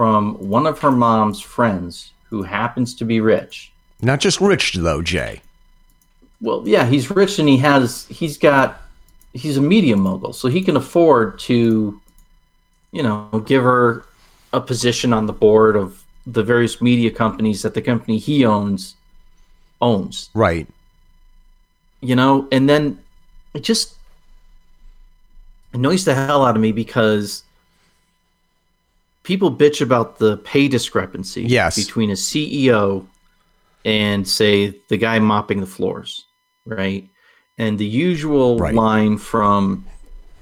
from 0.00 0.34
one 0.48 0.66
of 0.66 0.78
her 0.78 0.90
mom's 0.90 1.40
friends 1.40 2.12
who 2.30 2.42
happens 2.42 2.94
to 2.94 3.04
be 3.04 3.20
rich 3.20 3.70
Not 4.00 4.20
just 4.20 4.40
rich, 4.40 4.72
though, 4.74 5.02
Jay. 5.02 5.42
well 6.40 6.62
yeah 6.66 6.86
he's 6.86 7.10
rich 7.10 7.38
and 7.38 7.48
he 7.48 7.58
has 7.58 8.06
he's 8.06 8.38
got 8.38 8.80
he's 9.34 9.58
a 9.58 9.60
media 9.60 9.96
mogul 9.96 10.32
so 10.32 10.48
he 10.48 10.62
can 10.62 10.76
afford 10.76 11.38
to 11.40 12.00
you 12.92 13.02
know, 13.02 13.28
give 13.46 13.62
her 13.62 14.04
a 14.52 14.60
position 14.60 15.12
on 15.12 15.26
the 15.26 15.32
board 15.32 15.76
of 15.76 16.02
the 16.26 16.42
various 16.42 16.80
media 16.80 17.10
companies 17.10 17.62
that 17.62 17.74
the 17.74 17.82
company 17.82 18.18
he 18.18 18.44
owns 18.44 18.96
owns. 19.80 20.30
Right. 20.34 20.66
You 22.00 22.16
know, 22.16 22.48
and 22.50 22.68
then 22.68 22.98
it 23.54 23.60
just 23.60 23.94
annoys 25.72 26.04
the 26.04 26.14
hell 26.14 26.44
out 26.44 26.56
of 26.56 26.62
me 26.62 26.72
because 26.72 27.44
people 29.22 29.54
bitch 29.54 29.80
about 29.80 30.18
the 30.18 30.38
pay 30.38 30.68
discrepancy 30.68 31.42
Yes. 31.42 31.76
between 31.76 32.10
a 32.10 32.14
CEO 32.16 33.06
and 33.84 34.26
say 34.26 34.80
the 34.88 34.96
guy 34.96 35.18
mopping 35.18 35.60
the 35.60 35.66
floors, 35.66 36.26
right? 36.66 37.08
And 37.58 37.78
the 37.78 37.86
usual 37.86 38.58
Right. 38.58 38.74
line 38.74 39.18
from 39.18 39.84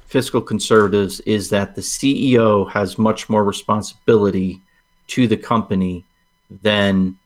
fiscal 0.07 0.41
conservatives 0.41 1.21
is 1.21 1.51
that 1.51 1.75
the 1.75 1.83
CEO 1.83 2.65
has 2.71 2.99
much 2.99 3.29
more 3.29 3.45
responsibility 3.45 4.61
to 5.09 5.27
the 5.27 5.37
company 5.37 6.05
than 6.63 7.17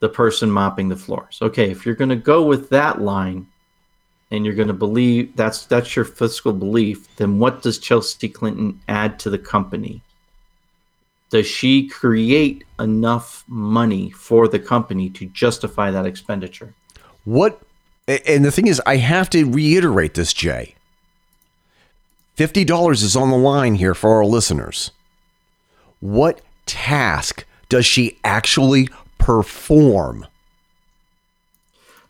the 0.00 0.08
person 0.08 0.50
mopping 0.50 0.88
the 0.88 0.96
floors. 0.96 1.38
Okay, 1.42 1.70
if 1.70 1.84
you're 1.86 1.94
going 1.94 2.10
to 2.10 2.16
go 2.16 2.44
with 2.44 2.68
that 2.70 3.00
line 3.00 3.46
and 4.30 4.44
you're 4.44 4.54
going 4.54 4.68
to 4.68 4.74
believe 4.74 5.34
that's 5.36 5.66
that's 5.66 5.96
your 5.96 6.04
fiscal 6.04 6.52
belief, 6.52 7.14
then 7.16 7.38
what 7.38 7.62
does 7.62 7.78
Chelsea 7.78 8.28
Clinton 8.28 8.80
add 8.88 9.18
to 9.20 9.30
the 9.30 9.38
company? 9.38 10.02
Does 11.30 11.46
she 11.46 11.88
create 11.88 12.64
enough 12.78 13.44
money 13.48 14.10
for 14.10 14.46
the 14.46 14.58
company 14.58 15.10
to 15.10 15.26
justify 15.26 15.90
that 15.90 16.06
expenditure? 16.06 16.74
What 17.24 17.60
and 18.06 18.44
the 18.44 18.52
thing 18.52 18.66
is 18.66 18.82
I 18.86 18.96
have 18.96 19.30
to 19.30 19.50
reiterate 19.50 20.14
this, 20.14 20.32
Jay. 20.32 20.74
$50 22.36 22.92
is 23.02 23.16
on 23.16 23.30
the 23.30 23.36
line 23.36 23.76
here 23.76 23.94
for 23.94 24.10
our 24.10 24.24
listeners. 24.24 24.90
What 26.00 26.40
task 26.66 27.44
does 27.68 27.86
she 27.86 28.18
actually 28.24 28.88
perform? 29.18 30.26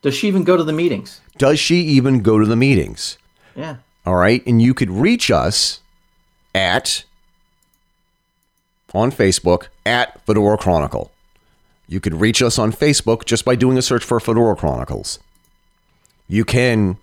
Does 0.03 0.15
she 0.15 0.29
even 0.29 0.45
go 0.45 0.57
to 0.57 0.65
the 0.65 0.73
meetings? 0.73 1.21
Does 1.39 1.61
she 1.61 1.77
even 1.77 2.21
go 2.21 2.39
to 2.39 2.47
the 2.47 2.57
meetings? 2.57 3.19
Yeah. 3.55 3.77
All 4.07 4.17
right. 4.17 4.45
And 4.47 4.61
you 4.61 4.75
could 4.75 4.91
reach 4.91 5.31
us 5.31 5.81
at 6.55 7.05
on 8.95 9.11
Facebook 9.11 9.69
at 9.85 10.25
Fedora 10.25 10.57
Chronicle. 10.57 11.11
You 11.89 12.01
could 12.01 12.15
reach 12.15 12.43
us 12.43 12.59
on 12.59 12.73
Facebook 12.73 13.25
just 13.25 13.45
by 13.45 13.57
doing 13.57 13.77
a 13.77 13.83
search 13.83 14.05
for 14.05 14.21
Fedora 14.21 14.57
Chronicles. 14.57 15.19
You 16.29 16.45
can 16.45 16.97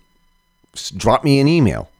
drop 0.96 1.22
me 1.22 1.38
an 1.38 1.46
email, 1.46 1.90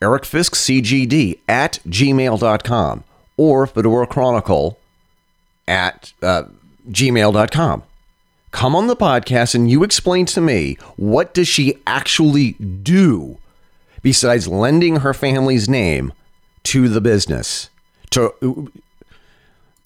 ericfiskcgd 0.00 1.38
at 1.48 1.80
gmail.com 1.88 3.04
or 3.36 3.66
Fedora 3.66 4.06
Chronicle 4.06 4.78
at 5.66 6.12
uh, 6.22 6.44
gmail.com 6.90 7.82
come 8.54 8.76
on 8.76 8.86
the 8.86 8.94
podcast 8.94 9.52
and 9.56 9.68
you 9.68 9.82
explain 9.82 10.24
to 10.24 10.40
me 10.40 10.76
what 10.96 11.34
does 11.34 11.48
she 11.48 11.74
actually 11.88 12.52
do 12.52 13.36
besides 14.00 14.46
lending 14.46 14.96
her 14.96 15.12
family's 15.12 15.68
name 15.68 16.12
to 16.62 16.88
the 16.88 17.00
business 17.00 17.68
to 18.10 18.70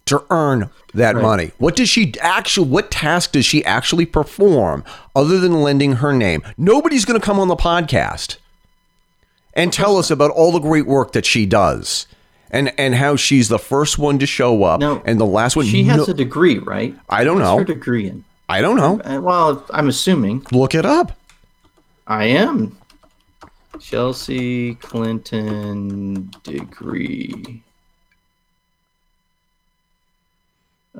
to 0.08 0.22
earn 0.30 0.70
that 0.94 1.14
Right. 1.14 1.22
money 1.22 1.50
what 1.58 1.76
does 1.76 1.88
she 1.88 2.12
actually 2.20 2.68
what 2.68 2.90
task 2.90 3.32
does 3.32 3.44
she 3.46 3.64
actually 3.64 4.06
perform 4.06 4.84
other 5.14 5.38
than 5.38 5.62
lending 5.62 5.94
her 5.96 6.12
name 6.12 6.42
nobody's 6.56 7.04
going 7.04 7.18
to 7.20 7.24
come 7.24 7.38
on 7.38 7.48
the 7.48 7.56
podcast 7.56 8.36
and 9.54 9.72
tell 9.72 9.96
us 9.96 10.10
about 10.10 10.30
all 10.30 10.52
the 10.52 10.58
great 10.60 10.86
work 10.86 11.12
that 11.12 11.26
she 11.26 11.44
does 11.46 12.06
and 12.50 12.72
and 12.78 12.94
how 12.94 13.14
she's 13.16 13.48
the 13.48 13.58
first 13.58 13.98
one 13.98 14.18
to 14.18 14.26
show 14.26 14.64
up 14.64 14.80
No, 14.80 15.02
and 15.04 15.20
the 15.20 15.26
last 15.26 15.56
one 15.56 15.66
She 15.66 15.84
has 15.84 15.98
no- 16.08 16.12
a 16.12 16.16
degree, 16.16 16.58
right? 16.58 16.94
I 17.10 17.24
don't 17.24 17.36
What's 17.36 17.44
know. 17.48 17.58
her 17.58 17.64
degree 17.64 18.06
in? 18.08 18.24
I 18.48 18.60
don't 18.62 18.76
know 18.76 19.00
Uh, 19.04 19.20
well, 19.20 19.64
I'm 19.70 19.88
assuming. 19.88 20.46
look 20.52 20.74
it 20.74 20.86
up 20.86 21.12
I 22.06 22.24
am. 22.24 22.76
Chelsea 23.80 24.74
Clinton 24.76 26.30
degree. 26.42 27.62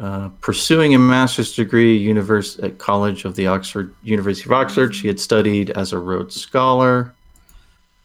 Uh, 0.01 0.29
pursuing 0.41 0.95
a 0.95 0.99
master's 0.99 1.55
degree 1.55 1.97
univers- 1.97 2.59
at 2.61 2.79
College 2.79 3.25
of 3.25 3.35
the 3.35 3.49
Oxford 3.49 3.93
University 4.05 4.47
of 4.47 4.53
Oxford, 4.53 4.95
she 4.95 5.09
had 5.09 5.19
studied 5.19 5.71
as 5.71 5.93
a 5.93 5.99
Rhodes 5.99 6.41
Scholar. 6.41 7.13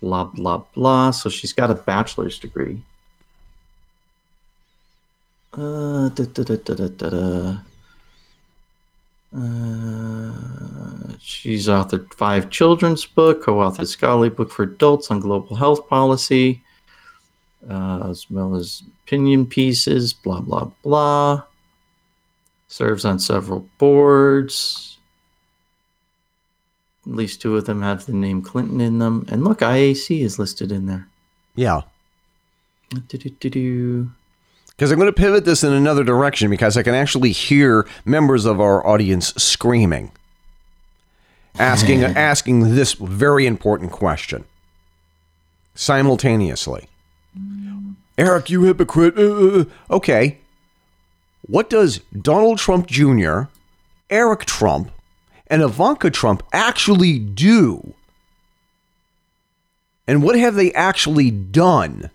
Blah 0.01 0.25
blah 0.25 0.63
blah. 0.73 1.11
So 1.11 1.29
she's 1.29 1.53
got 1.53 1.69
a 1.69 1.75
bachelor's 1.75 2.39
degree. 2.39 2.81
Uh, 5.53 6.09
da, 6.09 6.25
da, 6.25 6.55
da. 6.55 7.57
Uh, 9.35 11.13
she's 11.19 11.67
authored 11.67 12.11
five 12.15 12.49
children's 12.49 13.05
book, 13.05 13.43
co-authored 13.43 13.87
scholarly 13.87 14.29
book 14.29 14.51
for 14.51 14.63
adults 14.63 15.09
on 15.11 15.19
global 15.19 15.55
health 15.55 15.87
policy, 15.87 16.61
uh, 17.69 18.07
as 18.09 18.29
well 18.31 18.55
as 18.55 18.83
opinion 19.05 19.45
pieces. 19.45 20.11
Blah 20.11 20.41
blah 20.41 20.71
blah. 20.83 21.43
Serves 22.73 23.05
on 23.05 23.19
several 23.19 23.69
boards. 23.77 24.97
At 27.05 27.13
least 27.13 27.39
two 27.39 27.55
of 27.55 27.65
them 27.65 27.83
have 27.83 28.07
the 28.07 28.13
name 28.13 28.41
Clinton 28.41 28.81
in 28.81 28.97
them. 28.97 29.27
And 29.29 29.43
look, 29.43 29.59
IAC 29.59 30.21
is 30.21 30.39
listed 30.39 30.71
in 30.71 30.87
there. 30.87 31.07
yeah 31.53 31.81
Because 34.69 34.91
I'm 34.91 34.97
going 34.97 35.05
to 35.05 35.13
pivot 35.13 35.45
this 35.45 35.63
in 35.63 35.71
another 35.71 36.03
direction 36.03 36.49
because 36.49 36.75
I 36.75 36.81
can 36.81 36.95
actually 36.95 37.31
hear 37.31 37.87
members 38.05 38.43
of 38.45 38.59
our 38.59 38.83
audience 38.87 39.35
screaming, 39.35 40.11
asking 41.59 42.03
asking 42.03 42.73
this 42.73 42.93
very 42.93 43.45
important 43.45 43.91
question 43.91 44.45
simultaneously. 45.75 46.89
Eric, 48.17 48.49
you 48.49 48.63
hypocrite. 48.63 49.15
Uh, 49.15 49.59
uh, 49.59 49.65
okay. 49.91 50.39
What 51.43 51.69
does 51.69 51.99
Donald 52.19 52.57
Trump 52.57 52.87
Jr., 52.87 53.43
Eric 54.09 54.45
Trump, 54.45 54.91
and 55.47 55.61
Ivanka 55.61 56.09
Trump 56.09 56.43
actually 56.51 57.19
do? 57.19 57.93
And 60.07 60.23
what 60.23 60.37
have 60.37 60.55
they 60.55 60.73
actually 60.73 61.31
done? 61.31 62.09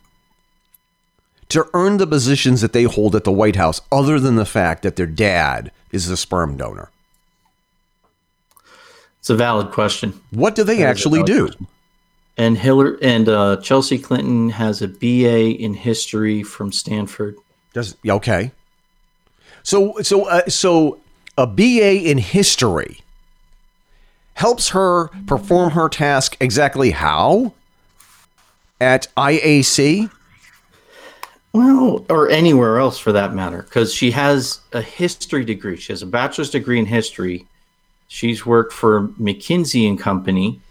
to 1.48 1.66
earn 1.72 1.96
the 1.96 2.06
positions 2.06 2.60
that 2.60 2.72
they 2.72 2.82
hold 2.84 3.16
at 3.16 3.24
the 3.24 3.32
White 3.32 3.56
House, 3.56 3.80
other 3.90 4.20
than 4.20 4.36
the 4.36 4.44
fact 4.44 4.82
that 4.82 4.96
their 4.96 5.06
dad 5.06 5.72
is 5.92 6.06
the 6.06 6.16
sperm 6.16 6.56
donor? 6.58 6.90
It's 9.18 9.30
a 9.30 9.34
valid 9.34 9.72
question. 9.72 10.20
What 10.30 10.54
do 10.54 10.62
they 10.62 10.76
That 10.76 10.84
a 10.84 10.88
actually 10.88 11.22
do? 11.22 11.46
question. 11.46 11.66
And 12.36 12.58
Hillary 12.58 12.98
and 13.02 13.28
uh, 13.28 13.56
Chelsea 13.62 13.98
Clinton 13.98 14.50
has 14.50 14.80
a 14.82 14.88
BA 14.88 15.56
in 15.56 15.74
history 15.74 16.42
from 16.42 16.70
Stanford. 16.70 17.36
Does 17.72 17.96
okay? 18.06 18.52
So 19.68 20.00
so 20.00 20.24
uh, 20.24 20.48
so 20.48 20.98
a 21.36 21.46
BA 21.46 22.08
in 22.08 22.16
history 22.16 23.02
helps 24.32 24.70
her 24.70 25.08
perform 25.26 25.72
her 25.72 25.90
task 25.90 26.38
exactly 26.40 26.92
how 26.92 27.52
at 28.80 29.08
IAC. 29.14 30.10
Well, 31.52 32.02
or 32.08 32.30
anywhere 32.30 32.78
else 32.78 32.98
for 32.98 33.12
that 33.12 33.34
matter, 33.34 33.60
because 33.60 33.92
she 33.92 34.10
has 34.12 34.60
a 34.72 34.80
history 34.80 35.44
degree. 35.44 35.76
She 35.76 35.92
has 35.92 36.00
a 36.00 36.06
bachelor's 36.06 36.48
degree 36.48 36.78
in 36.78 36.86
history. 36.86 37.44
She's 38.06 38.46
worked 38.46 38.72
for 38.72 39.08
McKinsey 39.20 39.86
and 39.86 40.00
Company, 40.00 40.62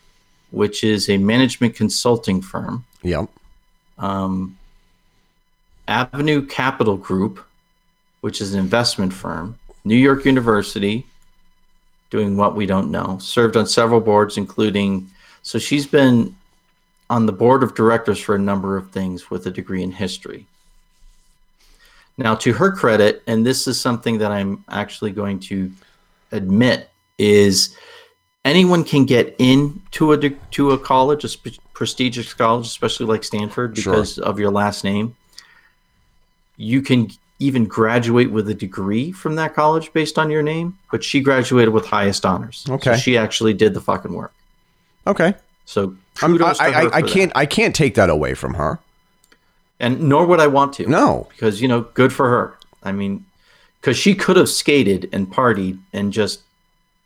which 0.50 0.84
is 0.84 1.08
a 1.08 1.20
management 1.20 1.76
consulting 1.76 2.42
firm. 2.42 2.84
Yep. 3.04 3.30
Um, 4.00 4.58
Avenue 5.88 6.48
Capital 6.48 6.98
Group, 6.98 7.47
which 8.22 8.42
is 8.42 8.54
an 8.54 8.60
investment 8.60 9.14
firm, 9.14 9.58
New 9.84 9.96
York 9.96 10.26
University, 10.26 11.06
doing 12.10 12.38
what 12.38 12.56
we 12.56 12.66
don't 12.66 12.90
know, 12.92 13.18
served 13.20 13.58
on 13.58 13.68
several 13.68 14.00
boards, 14.00 14.38
including, 14.38 15.10
so 15.42 15.60
she's 15.60 15.86
been 15.86 16.36
on 17.10 17.26
the 17.26 17.32
board 17.32 17.64
of 17.64 17.76
directors 17.76 18.20
for 18.20 18.36
a 18.36 18.40
number 18.40 18.76
of 18.78 18.92
things 18.92 19.30
with 19.30 19.46
a 19.48 19.52
degree 19.52 19.84
in 19.84 19.92
history. 19.92 20.46
Now, 22.18 22.36
to 22.36 22.54
her 22.54 22.72
credit, 22.72 23.22
and 23.28 23.46
this 23.46 23.68
is 23.68 23.80
something 23.80 24.18
that 24.18 24.32
I'm 24.32 24.64
actually 24.70 25.12
going 25.12 25.40
to 25.42 25.72
admit, 26.32 26.90
is 27.18 27.78
anyone 28.44 28.84
can 28.84 29.06
get 29.06 29.36
into 29.38 30.14
a 30.14 30.30
to 30.30 30.72
a 30.72 30.80
college, 30.80 31.24
a 31.24 31.30
sp- 31.30 31.62
prestigious 31.74 32.34
college, 32.34 32.66
especially 32.66 33.06
like 33.06 33.24
Stanford, 33.24 33.78
Sure. 33.78 33.94
because 33.94 34.18
of 34.18 34.40
your 34.40 34.50
last 34.52 34.84
name. 34.84 35.16
You 36.58 36.82
can 36.82 37.12
even 37.40 37.66
graduate 37.66 38.32
with 38.32 38.50
a 38.50 38.54
degree 38.54 39.12
from 39.12 39.36
that 39.36 39.54
college 39.54 39.94
based 39.94 40.18
on 40.18 40.30
your 40.30 40.42
name, 40.42 40.78
but 40.92 41.04
she 41.04 41.20
graduated 41.22 41.74
with 41.74 41.86
highest 41.86 42.26
honors. 42.26 42.64
So 42.66 42.74
Okay. 42.74 42.98
she 42.98 43.18
actually 43.18 43.54
did 43.54 43.74
the 43.74 43.82
fucking 43.82 44.14
work. 44.14 44.34
Okay. 45.06 45.36
So 45.66 45.96
I, 46.22 46.26
I, 46.26 46.28
I 46.30 46.32
for 46.32 46.90
that. 46.90 47.08
can't 47.08 47.32
I 47.36 47.46
can't 47.46 47.76
take 47.76 47.96
that 47.96 48.10
away 48.10 48.34
from 48.34 48.56
her. 48.56 48.80
and 49.80 50.02
nor 50.02 50.26
would 50.26 50.40
I 50.40 50.48
want 50.48 50.74
to. 50.74 50.88
No. 50.88 51.28
because 51.32 51.62
you 51.62 51.68
know, 51.68 51.82
good 51.94 52.12
for 52.12 52.28
her. 52.30 52.58
I 52.84 52.92
mean, 52.92 53.26
because 53.82 53.98
she 53.98 54.16
could 54.16 54.38
have 54.38 54.50
skated 54.50 55.10
and 55.14 55.32
partied 55.32 55.78
and 55.94 56.12
just, 56.12 56.42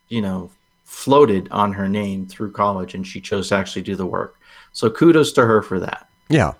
you 0.09 0.21
know, 0.21 0.49
floated 0.85 1.49
on 1.51 1.73
her 1.73 1.89
name 1.89 2.25
through 2.27 2.51
college, 2.51 2.93
and 2.95 3.05
she 3.05 3.19
chose 3.19 3.49
to 3.49 3.55
actually 3.55 3.81
do 3.81 3.95
the 3.95 4.05
work. 4.05 4.35
So 4.73 4.89
kudos 4.89 5.31
to 5.33 5.45
her 5.45 5.61
for 5.61 5.79
that. 5.81 6.07
Yeah. 6.29 6.53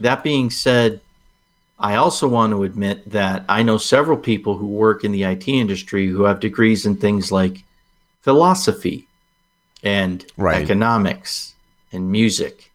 That 0.00 0.22
being 0.22 0.50
said, 0.50 1.00
I 1.78 1.96
also 1.96 2.26
want 2.26 2.52
to 2.52 2.62
admit 2.62 3.08
that 3.10 3.44
I 3.48 3.62
know 3.62 3.76
several 3.76 4.16
people 4.16 4.56
who 4.56 4.66
work 4.66 5.04
in 5.04 5.12
the 5.12 5.24
IT 5.24 5.46
industry 5.48 6.06
who 6.08 6.22
have 6.22 6.40
degrees 6.40 6.86
in 6.86 6.96
things 6.96 7.30
like 7.30 7.64
philosophy 8.22 9.06
and 9.82 10.24
Right. 10.36 10.62
economics 10.62 11.54
and 11.92 12.10
music. 12.10 12.70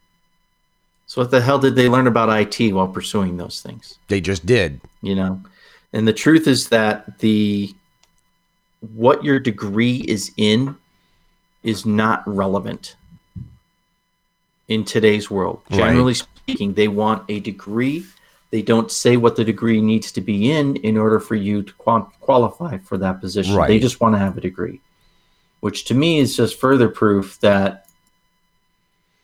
So, 1.08 1.22
what 1.22 1.32
the 1.32 1.42
hell 1.42 1.60
did 1.60 1.76
they 1.76 1.90
learn 1.90 2.08
about 2.08 2.30
IT 2.30 2.72
while 2.74 2.88
pursuing 2.88 3.38
those 3.38 3.62
things? 3.62 3.98
They 4.08 4.22
just 4.22 4.46
did. 4.46 4.80
You 5.02 5.16
know, 5.16 5.42
and 5.94 6.08
the 6.08 6.14
truth 6.14 6.48
is 6.48 6.70
that 6.70 7.20
the 7.20 7.74
what 8.94 9.24
your 9.24 9.40
degree 9.40 9.98
is 10.08 10.32
in 10.38 10.76
is 11.64 11.86
not 11.86 12.24
relevant 12.26 12.96
in 14.68 14.86
today's 14.86 15.30
world. 15.30 15.62
Right. 15.70 15.78
Generally 15.80 16.14
speaking, 16.14 16.74
they 16.74 16.88
want 16.88 17.24
a 17.30 17.40
degree. 17.40 18.06
They 18.52 18.62
don't 18.62 18.92
say 18.92 19.16
what 19.18 19.36
the 19.38 19.46
degree 19.46 19.82
needs 19.82 20.12
to 20.12 20.22
be 20.22 20.52
in 20.52 20.76
in 20.78 20.98
order 20.98 21.20
for 21.20 21.36
you 21.36 21.64
to 21.64 21.74
qual- 21.74 22.12
qualify 22.20 22.78
for 22.80 22.98
that 22.98 23.22
position. 23.22 23.56
They 23.68 23.80
just 23.80 24.02
want 24.02 24.14
to 24.16 24.20
have 24.20 24.38
a 24.38 24.42
degree, 24.42 24.82
which 25.62 25.86
to 25.86 25.94
me 25.94 26.20
is 26.20 26.36
just 26.36 26.60
further 26.60 26.90
proof 26.90 27.40
that 27.40 27.88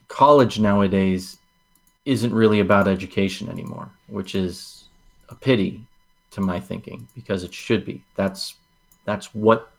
college 0.08 0.58
nowadays 0.58 1.38
isn't 2.06 2.32
really 2.32 2.60
about 2.60 2.88
education 2.88 3.48
anymore, 3.50 3.90
which 4.06 4.34
is 4.34 4.84
a 5.28 5.34
pity 5.34 5.84
to 6.30 6.40
my 6.40 6.58
thinking 6.58 7.06
because 7.14 7.44
it 7.44 7.52
should 7.52 7.84
be. 7.84 8.02
That's 8.16 8.54
that's 9.04 9.34
what 9.34 9.70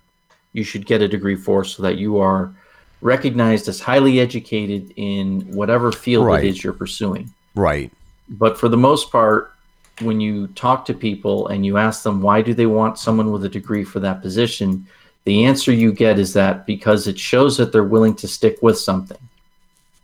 you 0.53 0.63
should 0.63 0.85
get 0.85 1.01
a 1.01 1.07
degree 1.07 1.35
for 1.35 1.63
so 1.63 1.81
that 1.83 1.97
you 1.97 2.17
are 2.19 2.53
recognized 3.01 3.67
as 3.67 3.79
highly 3.79 4.19
educated 4.19 4.93
in 4.95 5.41
whatever 5.55 5.91
field 5.91 6.25
Right. 6.25 6.43
it 6.43 6.49
is 6.49 6.63
you're 6.63 6.73
pursuing. 6.73 7.33
Right. 7.55 7.91
But 8.29 8.57
for 8.57 8.69
the 8.69 8.77
most 8.77 9.11
part, 9.11 9.53
when 10.01 10.21
you 10.21 10.47
talk 10.47 10.85
to 10.85 10.93
people 10.93 11.47
and 11.47 11.65
you 11.65 11.77
ask 11.77 12.03
them 12.03 12.21
why 12.21 12.41
do 12.41 12.53
they 12.53 12.65
want 12.65 12.97
someone 12.97 13.31
with 13.31 13.43
a 13.43 13.49
degree 13.49 13.83
for 13.83 13.99
that 13.99 14.21
position, 14.21 14.87
the 15.25 15.45
answer 15.45 15.71
you 15.71 15.91
get 15.91 16.19
is 16.19 16.33
that 16.33 16.65
because 16.65 17.07
it 17.07 17.19
shows 17.19 17.57
that 17.57 17.71
they're 17.71 17.83
willing 17.83 18.15
to 18.15 18.27
stick 18.27 18.57
with 18.61 18.77
something. 18.77 19.17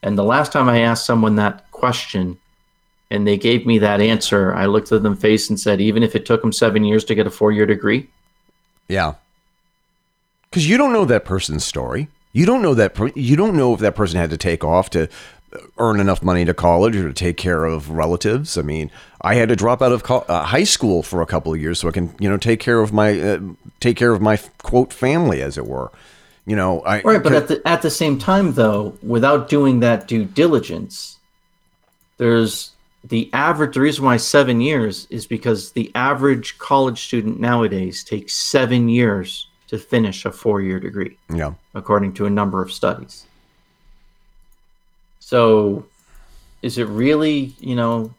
And 0.03 0.17
the 0.17 0.23
last 0.23 0.51
time 0.51 0.69
I 0.69 0.79
asked 0.79 1.05
someone 1.05 1.35
that 1.37 1.71
question 1.71 2.37
and 3.09 3.25
they 3.25 3.37
gave 3.37 3.65
me 3.65 3.79
that 3.79 4.01
answer, 4.01 4.53
I 4.53 4.65
looked 4.65 4.91
at 4.91 5.03
them 5.03 5.15
face 5.15 5.49
and 5.49 5.59
said, 5.59 5.79
even 5.79 6.03
if 6.03 6.15
it 6.15 6.25
took 6.25 6.41
them 6.41 6.51
seven 6.51 6.83
years 6.83 7.05
to 7.05 7.15
get 7.15 7.27
a 7.27 7.31
four 7.31 7.51
year 7.51 7.65
degree, 7.65 8.09
Yeah. 8.87 9.15
Because 10.49 10.69
you 10.69 10.77
don't 10.77 10.93
know 10.93 11.05
that 11.05 11.25
person's 11.25 11.65
story. 11.65 12.07
You 12.31 12.45
don't 12.45 12.61
know 12.61 12.73
that. 12.75 12.93
Per- 12.93 13.11
you 13.15 13.35
don't 13.35 13.57
know 13.57 13.73
if 13.73 13.79
that 13.81 13.95
person 13.95 14.19
had 14.19 14.29
to 14.29 14.37
take 14.37 14.63
off 14.63 14.89
to 14.91 15.09
earn 15.77 15.99
enough 15.99 16.23
money 16.23 16.45
to 16.45 16.53
college 16.53 16.95
or 16.95 17.07
to 17.07 17.13
take 17.13 17.37
care 17.37 17.65
of 17.65 17.89
relatives. 17.89 18.57
I 18.57 18.61
mean, 18.61 18.91
I 19.21 19.35
had 19.35 19.49
to 19.49 19.55
drop 19.55 19.81
out 19.81 19.91
of 19.91 20.03
co- 20.03 20.25
uh, 20.27 20.43
high 20.43 20.63
school 20.63 21.03
for 21.03 21.21
a 21.21 21.25
couple 21.25 21.53
of 21.53 21.59
years 21.59 21.79
so 21.79 21.87
I 21.87 21.91
can, 21.91 22.13
you 22.19 22.29
know, 22.29 22.37
take 22.37 22.59
care 22.59 22.79
of 22.79 22.93
my 22.93 23.19
uh, 23.19 23.39
take 23.79 23.97
care 23.97 24.11
of 24.11 24.21
my 24.21 24.37
quote 24.63 24.93
family, 24.93 25.41
as 25.41 25.57
it 25.57 25.65
were. 25.65 25.91
You 26.45 26.55
know, 26.55 26.81
I 26.81 27.01
Right, 27.01 27.23
but 27.23 27.33
at 27.33 27.47
the 27.47 27.67
at 27.67 27.81
the 27.81 27.89
same 27.89 28.19
time, 28.19 28.53
though, 28.53 28.97
without 29.01 29.49
doing 29.49 29.79
that 29.79 30.07
due 30.07 30.25
diligence, 30.25 31.17
there's 32.17 32.71
the 33.03 33.29
average. 33.33 33.73
The 33.73 33.81
reason 33.81 34.05
why 34.05 34.17
seven 34.17 34.61
years 34.61 35.07
is 35.09 35.25
because 35.25 35.71
the 35.71 35.91
average 35.95 36.57
college 36.59 37.03
student 37.03 37.39
nowadays 37.39 38.03
takes 38.03 38.33
seven 38.33 38.89
years 38.89 39.47
to 39.67 39.79
finish 39.79 40.25
a 40.25 40.31
four-year 40.31 40.79
degree, 40.79 41.17
yeah, 41.33 41.53
according 41.73 42.13
to 42.13 42.27
a 42.27 42.29
number 42.29 42.61
of 42.61 42.71
studies. 42.71 43.25
So, 45.25 45.85
is 46.61 46.77
it 46.77 46.87
really, 46.87 47.55
you 47.59 47.75
know, 47.75 48.13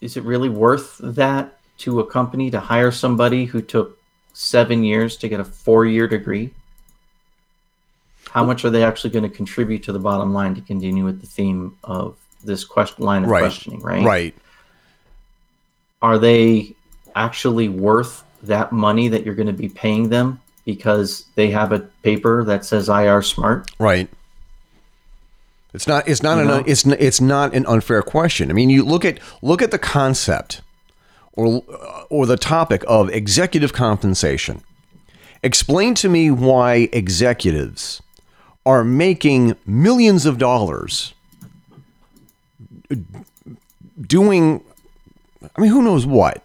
is 0.00 0.16
it 0.16 0.22
really 0.22 0.48
worth 0.48 0.98
that 1.02 1.58
to 1.78 1.98
a 1.98 2.06
company 2.06 2.50
to 2.52 2.60
hire 2.60 2.92
somebody 2.92 3.46
who 3.46 3.60
took 3.60 3.98
seven 4.32 4.84
years 4.84 5.16
to 5.16 5.28
get 5.28 5.40
a 5.40 5.44
four-year 5.44 6.06
degree? 6.06 6.52
how 8.30 8.42
much 8.44 8.64
are 8.64 8.70
they 8.70 8.82
actually 8.82 9.10
going 9.10 9.22
to 9.22 9.28
contribute 9.28 9.82
to 9.84 9.92
the 9.92 9.98
bottom 9.98 10.32
line 10.32 10.56
to 10.56 10.60
continue 10.60 11.04
with 11.04 11.20
the 11.20 11.26
theme 11.26 11.76
of 11.84 12.16
this 12.42 12.64
question 12.64 13.04
line 13.04 13.22
of 13.22 13.30
right, 13.30 13.40
questioning 13.40 13.80
right 13.80 14.04
right, 14.04 14.34
are 16.02 16.18
they 16.18 16.74
actually 17.14 17.68
worth 17.68 18.24
that 18.42 18.72
money 18.72 19.06
that 19.06 19.24
you're 19.24 19.36
going 19.36 19.46
to 19.46 19.52
be 19.52 19.68
paying 19.68 20.08
them 20.08 20.40
because 20.64 21.26
they 21.36 21.48
have 21.50 21.70
a 21.70 21.78
paper 22.02 22.42
that 22.44 22.64
says 22.64 22.88
IR 22.88 23.22
smart 23.22 23.70
right. 23.78 24.08
It's 25.74 25.86
not. 25.88 26.06
It's 26.08 26.22
not 26.22 26.36
You 26.36 26.42
an. 26.42 26.46
know? 26.48 26.62
It's 26.66 26.86
it's 26.86 27.20
not 27.20 27.52
an 27.54 27.66
unfair 27.66 28.00
question. 28.02 28.48
I 28.50 28.54
mean, 28.54 28.70
you 28.70 28.84
look 28.84 29.04
at 29.04 29.18
look 29.42 29.60
at 29.60 29.70
the 29.72 29.78
concept, 29.78 30.60
or 31.32 31.62
uh, 31.68 32.04
or 32.10 32.26
the 32.26 32.36
topic 32.36 32.84
of 32.86 33.10
executive 33.10 33.72
compensation. 33.72 34.62
Explain 35.42 35.94
to 35.96 36.08
me 36.08 36.30
why 36.30 36.88
executives 36.92 38.00
are 38.64 38.84
making 38.84 39.56
millions 39.66 40.24
of 40.26 40.38
dollars 40.38 41.12
uh, 42.90 42.94
doing. 44.00 44.62
I 45.56 45.60
mean, 45.60 45.70
who 45.70 45.82
knows 45.82 46.06
what? 46.06 46.42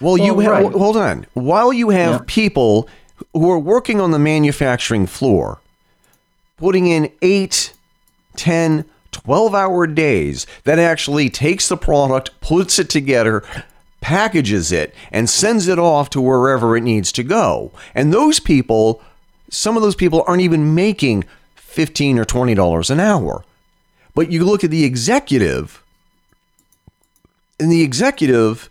Well, 0.00 0.16
you 0.18 0.34
Well, 0.34 0.54
have. 0.54 0.64
right. 0.64 0.72
Hold 0.72 0.96
on. 0.96 1.26
While 1.34 1.72
you 1.72 1.90
have 1.90 2.10
Yeah. 2.12 2.20
people 2.26 2.88
who 3.32 3.50
are 3.50 3.58
working 3.58 4.00
on 4.00 4.10
the 4.10 4.18
manufacturing 4.18 5.06
floor, 5.06 5.60
putting 6.58 6.86
in 6.88 7.10
eight, 7.22 7.72
10, 8.36 8.84
12 9.12 9.54
hour 9.54 9.86
days 9.86 10.46
that 10.64 10.78
actually 10.78 11.28
takes 11.30 11.68
the 11.68 11.76
product, 11.76 12.30
puts 12.40 12.78
it 12.78 12.90
together, 12.90 13.44
packages 14.00 14.72
it, 14.72 14.94
and 15.10 15.28
sends 15.30 15.68
it 15.68 15.78
off 15.78 16.10
to 16.10 16.20
wherever 16.20 16.76
it 16.76 16.82
needs 16.82 17.12
to 17.12 17.22
go. 17.22 17.72
And 17.94 18.12
those 18.12 18.40
people, 18.40 19.02
some 19.50 19.76
of 19.76 19.82
those 19.82 19.94
people 19.94 20.24
aren't 20.26 20.42
even 20.42 20.74
making 20.74 21.24
15 21.54 22.18
or 22.18 22.24
$20 22.24 22.90
an 22.90 23.00
hour. 23.00 23.44
But 24.14 24.30
you 24.30 24.44
look 24.44 24.62
at 24.62 24.70
the 24.70 24.84
executive, 24.84 25.82
and 27.58 27.72
the 27.72 27.82
executive 27.82 28.68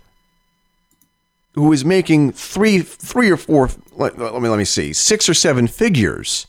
who 1.54 1.72
is 1.74 1.84
making 1.84 2.32
three, 2.32 2.80
three 2.80 3.30
or 3.30 3.38
four, 3.38 3.70
let, 3.94 4.18
let 4.18 4.42
me 4.42 4.50
let 4.50 4.58
me 4.58 4.66
see, 4.66 4.94
six 4.94 5.28
or 5.28 5.34
seven 5.34 5.68
figures 5.68 6.48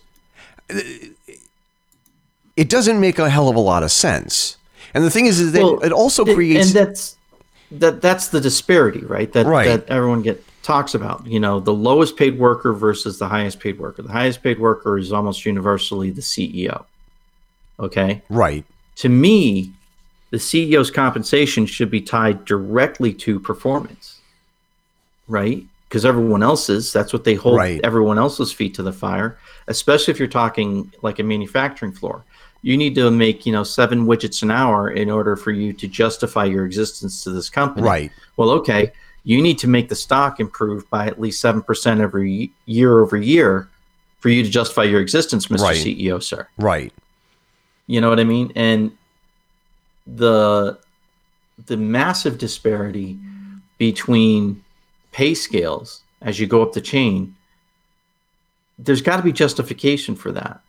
it 2.56 2.68
doesn't 2.68 3.00
make 3.00 3.18
a 3.18 3.30
hell 3.30 3.48
of 3.48 3.56
a 3.56 3.60
lot 3.60 3.82
of 3.82 3.90
sense. 3.90 4.56
And 4.94 5.02
the 5.04 5.10
thing 5.10 5.26
is, 5.26 5.40
is 5.40 5.52
that 5.52 5.62
Well, 5.62 5.80
it 5.80 5.92
also 5.92 6.24
creates. 6.24 6.66
and 6.66 6.74
that's 6.86 7.16
that 7.70 8.02
that's 8.02 8.28
the 8.28 8.40
disparity 8.40 9.00
right 9.00 9.32
that 9.32 9.46
Right. 9.46 9.64
that 9.64 9.88
everyone 9.88 10.20
get 10.20 10.44
talks 10.62 10.94
about 10.94 11.26
you 11.26 11.40
know 11.40 11.58
the 11.58 11.72
lowest 11.72 12.16
paid 12.18 12.38
worker 12.38 12.74
versus 12.74 13.18
the 13.18 13.26
highest 13.26 13.58
paid 13.60 13.78
worker 13.78 14.02
the 14.02 14.12
highest 14.12 14.42
paid 14.42 14.58
worker 14.60 14.98
is 14.98 15.10
almost 15.10 15.46
universally 15.46 16.10
the 16.10 16.20
ceo 16.20 16.84
okay 17.80 18.20
right, 18.28 18.64
to 18.96 19.08
me, 19.08 19.72
the 20.30 20.36
CEO's 20.36 20.90
compensation 20.90 21.64
should 21.64 21.90
be 21.90 22.00
tied 22.02 22.44
directly 22.44 23.12
to 23.14 23.40
performance, 23.40 24.18
right? 25.28 25.64
Because 25.88 26.04
everyone 26.04 26.42
else's, 26.42 26.92
that's 26.92 27.12
what 27.12 27.24
they 27.24 27.34
hold 27.34 27.56
Right. 27.56 27.80
everyone 27.82 28.18
else's 28.18 28.52
feet 28.52 28.74
to 28.74 28.82
the 28.82 28.92
fire, 28.92 29.38
especially 29.68 30.12
if 30.12 30.18
you're 30.18 30.28
talking 30.28 30.92
like 31.02 31.18
a 31.18 31.22
manufacturing 31.22 31.92
floor. 31.92 32.22
You 32.62 32.76
need 32.76 32.94
to 32.94 33.10
make, 33.10 33.44
you 33.44 33.52
know, 33.52 33.64
seven 33.64 34.06
widgets 34.06 34.42
an 34.42 34.50
hour 34.50 34.90
in 34.90 35.10
order 35.10 35.34
for 35.36 35.50
you 35.50 35.72
to 35.72 35.88
justify 35.88 36.44
your 36.44 36.64
existence 36.64 37.24
to 37.24 37.30
this 37.30 37.50
company. 37.50 37.86
Right. 37.86 38.12
Well, 38.36 38.50
okay, 38.50 38.92
you 39.24 39.42
need 39.42 39.58
to 39.58 39.68
make 39.68 39.88
the 39.88 39.96
stock 39.96 40.40
improve 40.40 40.88
by 40.90 41.06
at 41.06 41.20
least 41.20 41.42
7% 41.42 42.00
every 42.00 42.52
year 42.66 43.00
over 43.00 43.16
year 43.16 43.68
for 44.20 44.28
you 44.28 44.44
to 44.44 44.48
justify 44.48 44.84
your 44.84 45.00
existence, 45.00 45.46
Mr. 45.46 45.60
Right. 45.60 45.76
CEO, 45.76 46.22
sir. 46.22 46.46
right, 46.56 46.92
You 47.88 48.00
know 48.00 48.08
what 48.08 48.20
I 48.20 48.24
mean? 48.24 48.52
And 48.54 48.92
the 50.06 50.78
the 51.66 51.76
massive 51.76 52.38
disparity 52.38 53.16
between 53.78 54.64
pay 55.12 55.34
scales 55.34 56.02
as 56.20 56.40
you 56.40 56.46
go 56.46 56.62
up 56.62 56.72
the 56.72 56.80
chain, 56.80 57.36
there's 58.78 59.02
got 59.02 59.18
to 59.18 59.22
be 59.22 59.32
justification 59.32 60.16
for 60.16 60.32
that. 60.32 60.60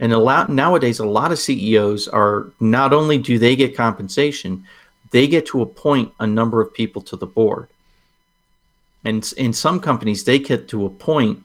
And 0.00 0.12
a 0.12 0.18
lot 0.18 0.50
nowadays, 0.50 0.98
a 0.98 1.06
lot 1.06 1.32
of 1.32 1.38
CEOs 1.38 2.08
are 2.08 2.50
not 2.60 2.92
only 2.92 3.18
do 3.18 3.38
they 3.38 3.54
get 3.54 3.76
compensation, 3.76 4.64
they 5.10 5.28
get 5.28 5.46
to 5.46 5.62
appoint 5.62 6.12
a 6.18 6.26
number 6.26 6.60
of 6.60 6.74
people 6.74 7.00
to 7.02 7.16
the 7.16 7.26
board. 7.26 7.68
And 9.04 9.32
in 9.36 9.52
some 9.52 9.80
companies, 9.80 10.24
they 10.24 10.38
get 10.38 10.66
to 10.68 10.86
appoint 10.86 11.42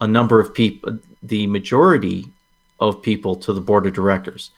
a 0.00 0.06
number 0.06 0.40
of 0.40 0.52
people, 0.52 0.98
the 1.22 1.46
majority 1.46 2.26
of 2.80 3.00
people 3.00 3.36
to 3.36 3.52
the 3.52 3.60
board 3.60 3.86
of 3.86 3.94
directors. 3.94 4.50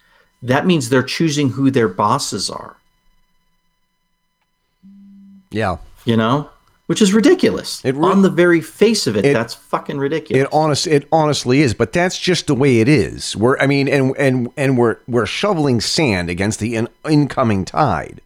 That 0.43 0.67
means 0.67 0.89
they're 0.89 1.03
choosing 1.03 1.51
who 1.51 1.71
their 1.71 1.89
bosses 1.89 2.51
are. 2.51 2.77
Yeah. 5.51 5.77
You 6.05 6.17
know, 6.17 6.51
which 6.87 7.03
is 7.03 7.13
ridiculous. 7.13 7.85
It 7.85 7.95
re- 7.95 8.11
On 8.11 8.23
the 8.23 8.31
very 8.31 8.61
face 8.61 9.07
of 9.07 9.17
it, 9.17 9.23
that's 9.23 9.55
fucking 9.55 9.99
ridiculous. 9.99 10.45
It 10.45 10.49
honest 10.53 10.87
it 10.87 11.09
honestly 11.13 11.61
is, 11.61 11.75
but 11.75 11.93
that's 11.93 12.19
just 12.19 12.47
the 12.47 12.55
way 12.55 12.81
it 12.81 12.89
is. 12.89 13.37
We're 13.37 13.59
I 13.59 13.67
mean 13.67 13.89
and 13.89 14.17
and 14.17 14.49
and 14.57 14.79
we're 14.79 14.99
we're 15.07 15.27
shoveling 15.27 15.81
sand 15.81 16.31
against 16.31 16.61
the 16.61 16.77
in, 16.77 16.89
incoming 17.05 17.65
tide 17.65 18.21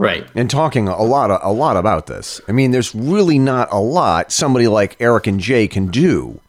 right. 0.00 0.26
and 0.34 0.50
talking 0.50 0.88
a 0.88 1.02
lot 1.02 1.30
a 1.42 1.52
lot 1.52 1.76
about 1.76 2.06
this. 2.06 2.40
I 2.48 2.52
mean, 2.52 2.72
there's 2.72 2.94
really 2.94 3.38
not 3.38 3.68
a 3.70 3.78
lot 3.78 4.32
somebody 4.32 4.66
like 4.66 4.96
Eric 4.98 5.26
and 5.26 5.38
Jay 5.38 5.68
can 5.68 5.88
do 5.88 6.40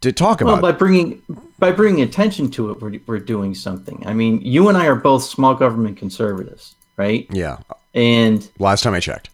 to 0.00 0.12
talk 0.12 0.40
about. 0.40 0.62
Well, 0.62 0.72
by 0.72 0.78
bringing 0.78 1.20
by 1.58 1.72
bringing 1.72 2.02
attention 2.02 2.50
to 2.52 2.70
it, 2.70 2.80
we're, 2.80 2.98
we're 3.06 3.18
doing 3.18 3.54
something. 3.54 4.04
I 4.06 4.14
mean, 4.14 4.40
you 4.40 4.68
and 4.68 4.78
I 4.78 4.86
are 4.86 4.94
both 4.94 5.24
small 5.24 5.54
government 5.54 5.98
conservatives, 5.98 6.74
right? 6.96 7.26
yeah. 7.30 7.58
And 7.94 8.48
Last 8.58 8.82
time 8.82 8.92
I 8.92 9.00
checked. 9.00 9.30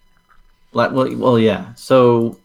Well, 0.73 1.39
yeah. 1.39 1.75
So 1.75 2.39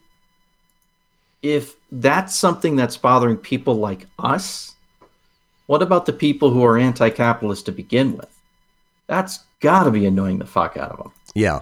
if 1.42 1.76
that's 1.92 2.34
something 2.34 2.76
that's 2.76 2.96
bothering 2.96 3.36
people 3.36 3.76
like 3.76 4.06
us, 4.18 4.74
what 5.66 5.82
about 5.82 6.06
the 6.06 6.12
people 6.12 6.50
who 6.50 6.64
are 6.64 6.78
anti-capitalist 6.78 7.66
to 7.66 7.72
begin 7.72 8.16
with? 8.16 8.28
That's 9.06 9.40
got 9.60 9.84
to 9.84 9.90
be 9.90 10.06
annoying 10.06 10.38
the 10.38 10.46
fuck 10.46 10.76
out 10.76 10.90
of 10.90 10.98
them, 10.98 11.12
Yeah. 11.34 11.60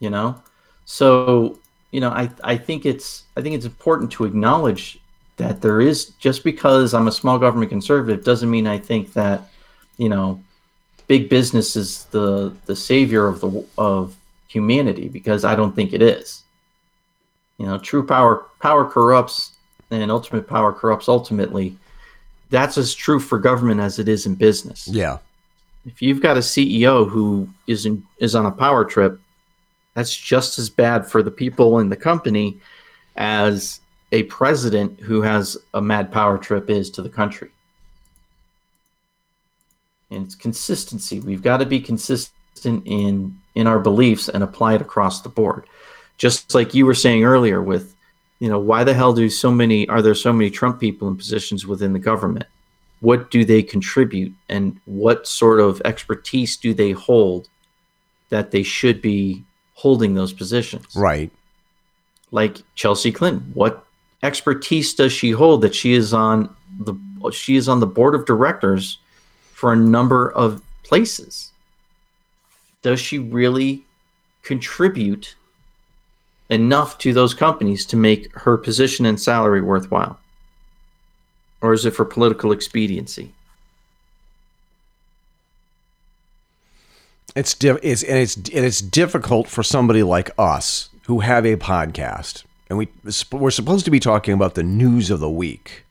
you 0.00 0.10
know. 0.10 0.40
So 0.84 1.58
you 1.92 2.00
know, 2.00 2.10
I 2.10 2.30
I 2.44 2.56
think 2.56 2.84
it's 2.84 3.24
I 3.36 3.42
think 3.42 3.54
it's 3.54 3.64
important 3.64 4.10
to 4.12 4.24
acknowledge 4.24 4.98
that 5.36 5.60
there 5.60 5.80
is 5.80 6.06
just 6.18 6.44
because 6.44 6.94
I'm 6.94 7.08
a 7.08 7.12
small 7.12 7.38
government 7.38 7.70
conservative 7.70 8.24
doesn't 8.24 8.50
mean 8.50 8.66
I 8.66 8.78
think 8.78 9.12
that 9.14 9.48
you 9.96 10.08
know 10.08 10.42
big 11.08 11.28
business 11.28 11.76
is 11.76 12.04
the 12.06 12.54
the 12.66 12.76
savior 12.76 13.26
of 13.28 13.40
the 13.40 13.64
of 13.78 14.15
humanity 14.48 15.08
because 15.08 15.44
I 15.44 15.54
don't 15.54 15.74
think 15.74 15.92
it 15.92 16.02
is. 16.02 16.42
You 17.58 17.66
know, 17.66 17.78
true 17.78 18.06
power 18.06 18.46
power 18.60 18.84
corrupts, 18.84 19.52
and 19.90 20.10
ultimate 20.10 20.46
power 20.48 20.72
corrupts 20.72 21.08
ultimately. 21.08 21.76
That's 22.50 22.78
as 22.78 22.94
true 22.94 23.18
for 23.18 23.38
government 23.38 23.80
as 23.80 23.98
it 23.98 24.08
is 24.08 24.26
in 24.26 24.34
business. 24.34 24.86
Yeah. 24.86 25.18
If 25.84 26.02
you've 26.02 26.22
got 26.22 26.36
a 26.36 26.40
CEO 26.40 27.08
who 27.08 27.48
is 27.66 27.86
in, 27.86 28.04
is 28.18 28.34
on 28.34 28.46
a 28.46 28.50
power 28.50 28.84
trip, 28.84 29.18
that's 29.94 30.16
just 30.16 30.58
as 30.58 30.68
bad 30.68 31.06
for 31.06 31.22
the 31.22 31.30
people 31.30 31.78
in 31.78 31.88
the 31.88 31.96
company 31.96 32.58
as 33.16 33.80
a 34.12 34.24
president 34.24 35.00
who 35.00 35.22
has 35.22 35.56
a 35.74 35.80
mad 35.80 36.12
power 36.12 36.38
trip 36.38 36.70
is 36.70 36.90
to 36.90 37.02
the 37.02 37.08
country. 37.08 37.50
And 40.10 40.24
it's 40.24 40.34
consistency. 40.34 41.18
We've 41.18 41.42
got 41.42 41.58
to 41.58 41.66
be 41.66 41.80
consistent 41.80 42.35
in 42.64 43.36
in 43.54 43.66
our 43.66 43.78
beliefs 43.80 44.28
and 44.28 44.42
apply 44.42 44.74
it 44.74 44.80
across 44.80 45.22
the 45.22 45.28
board. 45.28 45.66
Just 46.16 46.54
like 46.54 46.74
you 46.74 46.86
were 46.86 46.94
saying 46.94 47.24
earlier 47.24 47.60
with 47.60 47.94
you 48.38 48.48
know, 48.50 48.58
why 48.58 48.84
the 48.84 48.92
hell 48.94 49.12
do 49.14 49.28
so 49.30 49.50
many 49.50 49.88
are 49.88 50.00
there 50.02 50.14
so 50.14 50.32
many 50.32 50.50
Trump 50.50 50.78
people 50.78 51.08
in 51.08 51.16
positions 51.16 51.66
within 51.66 51.92
the 51.92 51.98
government? 51.98 52.46
What 53.00 53.30
do 53.30 53.44
they 53.44 53.62
contribute 53.62 54.32
and 54.48 54.78
what 54.84 55.26
sort 55.26 55.60
of 55.60 55.82
expertise 55.84 56.56
do 56.56 56.72
they 56.72 56.92
hold 56.92 57.48
that 58.30 58.50
they 58.50 58.62
should 58.62 59.02
be 59.02 59.44
holding 59.74 60.14
those 60.14 60.32
positions? 60.32 60.86
Right. 60.96 61.30
like 62.30 62.62
Chelsea 62.74 63.12
Clinton. 63.12 63.50
What 63.54 63.84
expertise 64.22 64.94
does 64.94 65.12
she 65.12 65.30
hold 65.30 65.60
that 65.62 65.74
she 65.74 65.94
is 65.94 66.12
on 66.12 66.54
the 66.80 66.94
she 67.32 67.56
is 67.56 67.68
on 67.68 67.80
the 67.80 67.86
board 67.86 68.14
of 68.14 68.26
directors 68.26 68.98
for 69.52 69.72
a 69.72 69.76
number 69.76 70.30
of 70.32 70.62
places? 70.82 71.52
Does 72.86 73.00
she 73.00 73.18
really 73.18 73.82
contribute 74.44 75.34
enough 76.48 76.98
to 76.98 77.12
those 77.12 77.34
companies 77.34 77.84
to 77.86 77.96
make 77.96 78.32
her 78.36 78.56
position 78.56 79.04
and 79.04 79.20
salary 79.20 79.60
worthwhile? 79.60 80.20
Or 81.60 81.72
is 81.72 81.84
it 81.84 81.96
for 81.96 82.04
political 82.04 82.52
expediency? 82.52 83.32
It's 87.34 87.54
diff- 87.54 87.80
it's 87.82 88.04
and 88.04 88.18
it's 88.18 88.36
and 88.36 88.64
it's 88.64 88.80
difficult 88.80 89.48
for 89.48 89.64
somebody 89.64 90.04
like 90.04 90.30
us 90.38 90.88
who 91.06 91.18
have 91.18 91.44
a 91.44 91.56
podcast 91.56 92.44
and 92.70 92.78
we 92.78 92.86
we're 93.32 93.50
supposed 93.50 93.84
to 93.86 93.90
be 93.90 93.98
talking 93.98 94.32
about 94.32 94.54
the 94.54 94.62
news 94.62 95.10
of 95.10 95.18
the 95.18 95.28
week 95.28 95.82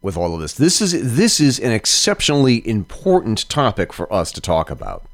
with 0.00 0.16
all 0.16 0.34
of 0.34 0.40
this. 0.40 0.54
This 0.54 0.80
is 0.80 1.14
this 1.14 1.40
is 1.40 1.60
an 1.60 1.72
exceptionally 1.72 2.66
important 2.66 3.46
topic 3.50 3.92
for 3.92 4.10
us 4.10 4.32
to 4.32 4.40
talk 4.40 4.70
about 4.70 5.04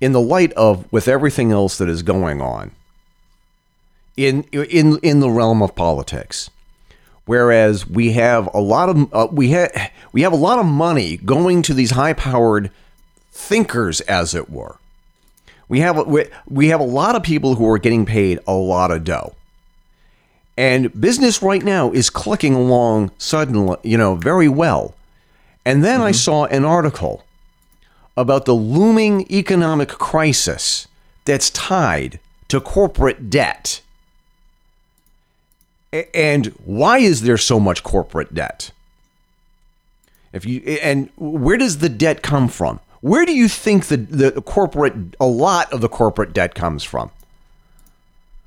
in 0.00 0.12
the 0.12 0.20
light 0.20 0.52
of 0.52 0.90
with 0.92 1.08
everything 1.08 1.52
else 1.52 1.78
that 1.78 1.88
is 1.88 2.02
going 2.02 2.40
on 2.40 2.70
in 4.16 4.42
in 4.52 4.98
in 4.98 5.20
the 5.20 5.30
realm 5.30 5.62
of 5.62 5.74
politics. 5.74 6.50
Whereas 7.26 7.88
we 7.88 8.12
have 8.12 8.48
a 8.54 8.60
lot 8.60 8.88
of 8.88 9.14
uh, 9.14 9.28
we 9.30 9.50
have 9.50 9.90
we 10.12 10.22
have 10.22 10.32
a 10.32 10.36
lot 10.36 10.58
of 10.58 10.66
money 10.66 11.16
going 11.18 11.62
to 11.62 11.74
these 11.74 11.92
high 11.92 12.12
powered 12.12 12.70
thinkers 13.32 14.00
as 14.02 14.34
it 14.34 14.48
were. 14.48 14.76
We 15.68 15.80
have 15.80 16.06
we, 16.06 16.26
we 16.48 16.68
have 16.68 16.80
a 16.80 16.84
lot 16.84 17.16
of 17.16 17.22
people 17.22 17.56
who 17.56 17.68
are 17.68 17.78
getting 17.78 18.06
paid 18.06 18.38
a 18.46 18.54
lot 18.54 18.90
of 18.90 19.04
dough. 19.04 19.34
And 20.58 20.98
business 20.98 21.42
right 21.42 21.62
now 21.62 21.90
is 21.90 22.08
clicking 22.08 22.54
along 22.54 23.10
suddenly 23.18 23.76
you 23.82 23.98
know 23.98 24.14
very 24.14 24.48
well. 24.48 24.94
And 25.64 25.82
then 25.82 26.00
i 26.00 26.12
saw 26.12 26.44
an 26.44 26.64
article 26.64 27.24
about 28.16 28.44
the 28.44 28.54
looming 28.54 29.30
economic 29.30 29.88
crisis 29.88 30.88
that's 31.24 31.50
tied 31.50 32.18
to 32.48 32.60
corporate 32.60 33.28
debt. 33.28 33.80
And 35.92 36.46
why 36.64 36.98
is 36.98 37.22
there 37.22 37.38
so 37.38 37.60
much 37.60 37.82
corporate 37.82 38.34
debt? 38.34 38.70
If 40.32 40.44
you 40.44 40.60
and 40.82 41.10
where 41.16 41.56
does 41.56 41.78
the 41.78 41.88
debt 41.88 42.22
come 42.22 42.48
from? 42.48 42.80
Where 43.00 43.24
do 43.24 43.32
you 43.32 43.48
think 43.48 43.86
the, 43.86 43.96
the 43.96 44.42
corporate 44.42 44.94
a 45.20 45.26
lot 45.26 45.72
of 45.72 45.80
the 45.80 45.88
corporate 45.88 46.32
debt 46.32 46.54
comes 46.54 46.84
from? 46.84 47.10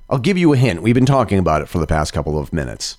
I'll 0.09 0.19
give 0.19 0.37
you 0.37 0.53
a 0.53 0.57
hint. 0.57 0.81
We've 0.81 0.95
been 0.95 1.05
talking 1.05 1.39
about 1.39 1.61
it 1.61 1.69
for 1.69 1.79
the 1.79 1.87
past 1.87 2.13
couple 2.13 2.37
of 2.37 2.51
minutes 2.51 2.97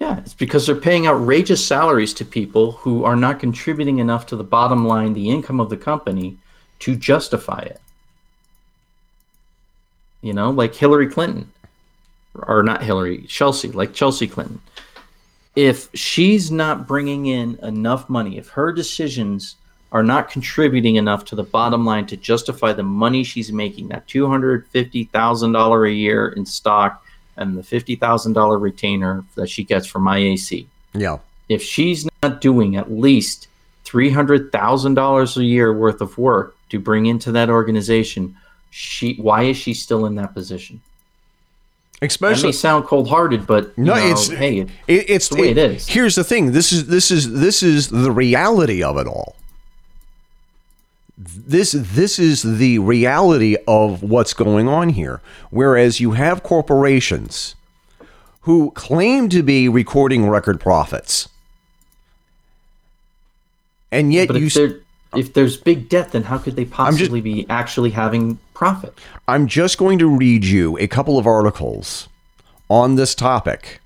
Yeah, 0.00 0.18
it's 0.18 0.32
because 0.32 0.66
they're 0.66 0.74
paying 0.74 1.06
outrageous 1.06 1.64
salaries 1.64 2.14
to 2.14 2.24
people 2.24 2.72
who 2.72 3.04
are 3.04 3.16
not 3.16 3.38
contributing 3.38 3.98
enough 3.98 4.26
to 4.26 4.36
the 4.36 4.42
bottom 4.42 4.86
line, 4.86 5.12
the 5.12 5.28
income 5.28 5.60
of 5.60 5.68
the 5.68 5.76
company, 5.76 6.38
to 6.80 6.96
justify 6.96 7.60
it. 7.60 7.80
You 10.22 10.32
know, 10.32 10.50
like 10.50 10.74
Hillary 10.74 11.08
Clinton, 11.08 11.52
or 12.34 12.62
not 12.62 12.82
Hillary, 12.82 13.24
Chelsea, 13.28 13.68
like 13.68 13.92
Chelsea 13.92 14.26
Clinton. 14.26 14.62
If 15.54 15.90
she's 15.94 16.50
not 16.50 16.86
bringing 16.88 17.26
in 17.26 17.58
enough 17.62 18.08
money, 18.08 18.38
if 18.38 18.48
her 18.48 18.72
decisions 18.72 19.56
are 19.92 20.02
not 20.02 20.30
contributing 20.30 20.96
enough 20.96 21.26
to 21.26 21.34
the 21.34 21.42
bottom 21.42 21.84
line 21.84 22.06
to 22.06 22.16
justify 22.16 22.72
the 22.72 22.82
money 22.82 23.22
she's 23.22 23.52
making, 23.52 23.88
that 23.88 24.06
$250,000 24.06 25.88
a 25.88 25.92
year 25.92 26.28
in 26.28 26.46
stock 26.46 27.04
and 27.36 27.56
the 27.56 27.62
$50,000 27.62 28.60
retainer 28.60 29.24
that 29.34 29.48
she 29.48 29.64
gets 29.64 29.86
from 29.86 30.04
IAC. 30.04 30.66
yeah 30.94 31.18
If 31.48 31.62
she's 31.62 32.08
not 32.22 32.40
doing 32.40 32.76
at 32.76 32.90
least 32.92 33.48
$300,000 33.84 35.36
a 35.36 35.44
year 35.44 35.72
worth 35.72 36.00
of 36.00 36.16
work 36.18 36.56
to 36.70 36.78
bring 36.78 37.06
into 37.06 37.32
that 37.32 37.50
organization, 37.50 38.36
she 38.70 39.14
why 39.14 39.42
is 39.44 39.56
she 39.56 39.74
still 39.74 40.06
in 40.06 40.14
that 40.16 40.34
position? 40.34 40.80
That 42.00 42.06
especially 42.06 42.48
may 42.48 42.52
sound 42.52 42.84
cold-hearted, 42.86 43.46
but 43.46 43.72
you 43.76 43.84
No, 43.84 43.94
know, 43.94 44.06
it's 44.06 44.28
hey, 44.28 44.60
it, 44.60 44.70
it's 44.86 45.28
the 45.28 45.36
way 45.36 45.50
it 45.50 45.58
is. 45.58 45.86
Here's 45.86 46.14
the 46.14 46.24
thing. 46.24 46.52
This 46.52 46.72
is 46.72 46.86
this 46.86 47.10
is 47.10 47.32
this 47.32 47.62
is 47.62 47.88
the 47.88 48.10
reality 48.10 48.82
of 48.82 48.96
it 48.96 49.06
all. 49.06 49.36
This 51.22 51.72
this 51.72 52.18
is 52.18 52.42
the 52.42 52.78
reality 52.78 53.58
of 53.68 54.02
what's 54.02 54.32
going 54.32 54.68
on 54.68 54.88
here. 54.88 55.20
Whereas 55.50 56.00
you 56.00 56.12
have 56.12 56.42
corporations 56.42 57.54
who 58.42 58.70
claim 58.70 59.28
to 59.28 59.42
be 59.42 59.68
recording 59.68 60.30
record 60.30 60.60
profits, 60.60 61.28
and 63.92 64.14
yet 64.14 64.28
but 64.28 64.38
you 64.38 64.46
if, 64.46 64.54
there, 64.54 64.80
if 65.14 65.34
there's 65.34 65.58
big 65.58 65.90
debt, 65.90 66.12
then 66.12 66.22
how 66.22 66.38
could 66.38 66.56
they 66.56 66.64
possibly 66.64 67.20
be 67.20 67.44
actually 67.50 67.90
having 67.90 68.38
profit? 68.54 68.98
I'm 69.28 69.46
just 69.46 69.76
going 69.76 69.98
to 69.98 70.08
read 70.08 70.46
you 70.46 70.78
a 70.78 70.86
couple 70.86 71.18
of 71.18 71.26
articles 71.26 72.08
on 72.70 72.94
this 72.94 73.14
topic 73.14 73.82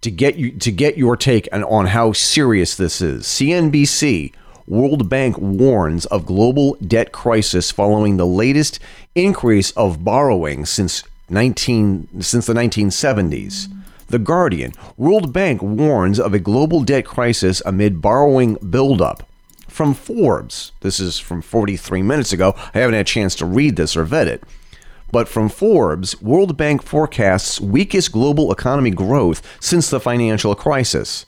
to 0.00 0.10
get 0.10 0.34
you 0.34 0.50
to 0.50 0.72
get 0.72 0.98
your 0.98 1.16
take 1.16 1.48
on, 1.52 1.62
on 1.62 1.86
how 1.86 2.12
serious 2.12 2.74
this 2.74 3.00
is. 3.00 3.26
CNBC 3.26 4.32
World 4.68 5.08
Bank 5.08 5.38
warns 5.38 6.04
of 6.06 6.26
global 6.26 6.76
debt 6.86 7.10
crisis 7.10 7.70
following 7.70 8.18
the 8.18 8.26
latest 8.26 8.78
increase 9.14 9.70
of 9.70 10.04
borrowing 10.04 10.66
since 10.66 11.04
19 11.30 12.20
since 12.20 12.44
the 12.44 12.52
1970s. 12.52 13.68
The 14.08 14.18
Guardian 14.18 14.74
World 14.98 15.32
Bank 15.32 15.62
warns 15.62 16.20
of 16.20 16.34
a 16.34 16.38
global 16.38 16.82
debt 16.82 17.06
crisis 17.06 17.62
amid 17.64 18.02
borrowing 18.02 18.56
buildup 18.56 19.26
from 19.68 19.94
Forbes. 19.94 20.72
This 20.80 21.00
is 21.00 21.18
from 21.18 21.40
43 21.40 22.02
minutes 22.02 22.34
ago. 22.34 22.54
I 22.74 22.80
haven't 22.80 22.94
had 22.94 23.00
a 23.00 23.04
chance 23.04 23.34
to 23.36 23.46
read 23.46 23.76
this 23.76 23.96
or 23.96 24.04
vet 24.04 24.28
it. 24.28 24.42
But 25.10 25.28
from 25.28 25.48
Forbes, 25.48 26.20
World 26.20 26.58
Bank 26.58 26.82
forecasts 26.82 27.58
weakest 27.58 28.12
global 28.12 28.52
economy 28.52 28.90
growth 28.90 29.40
since 29.60 29.88
the 29.88 29.98
financial 29.98 30.54
crisis. 30.54 31.24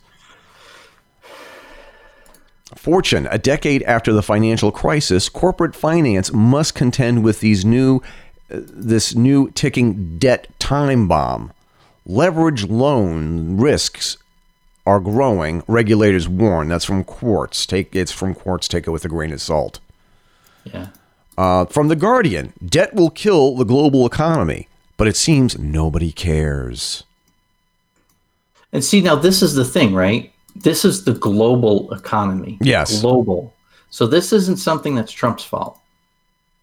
Fortune, 2.76 3.26
a 3.30 3.38
decade 3.38 3.82
after 3.82 4.12
the 4.12 4.22
financial 4.22 4.70
crisis, 4.70 5.28
corporate 5.28 5.74
finance 5.74 6.32
must 6.32 6.74
contend 6.74 7.24
with 7.24 7.40
these 7.40 7.64
new 7.64 8.00
uh, 8.52 8.60
this 8.62 9.14
new 9.14 9.50
ticking 9.50 10.18
debt 10.18 10.46
time 10.58 11.08
bomb. 11.08 11.52
Leverage 12.06 12.64
loan 12.64 13.56
risks 13.56 14.18
are 14.86 15.00
growing, 15.00 15.62
regulators 15.66 16.28
warn. 16.28 16.68
That's 16.68 16.84
from 16.84 17.04
Quartz. 17.04 17.66
Take 17.66 17.94
it's 17.94 18.12
from 18.12 18.34
Quartz, 18.34 18.68
take 18.68 18.86
it 18.86 18.90
with 18.90 19.04
a 19.04 19.08
grain 19.08 19.32
of 19.32 19.40
salt. 19.40 19.80
Yeah. 20.64 20.88
Uh, 21.36 21.64
from 21.64 21.88
The 21.88 21.96
Guardian, 21.96 22.52
debt 22.64 22.94
will 22.94 23.10
kill 23.10 23.56
the 23.56 23.64
global 23.64 24.04
economy, 24.06 24.68
but 24.96 25.08
it 25.08 25.16
seems 25.16 25.58
nobody 25.58 26.12
cares. 26.12 27.04
And 28.72 28.84
see, 28.84 29.00
now 29.00 29.16
this 29.16 29.42
is 29.42 29.54
the 29.54 29.64
thing, 29.64 29.94
right? 29.94 30.32
This 30.56 30.84
is 30.84 31.04
the 31.04 31.12
global 31.14 31.92
economy. 31.92 32.58
Yes. 32.60 33.00
Global. 33.00 33.54
So 33.90 34.06
this 34.06 34.32
isn't 34.32 34.58
something 34.58 34.94
that's 34.94 35.12
Trump's 35.12 35.44
fault. 35.44 35.78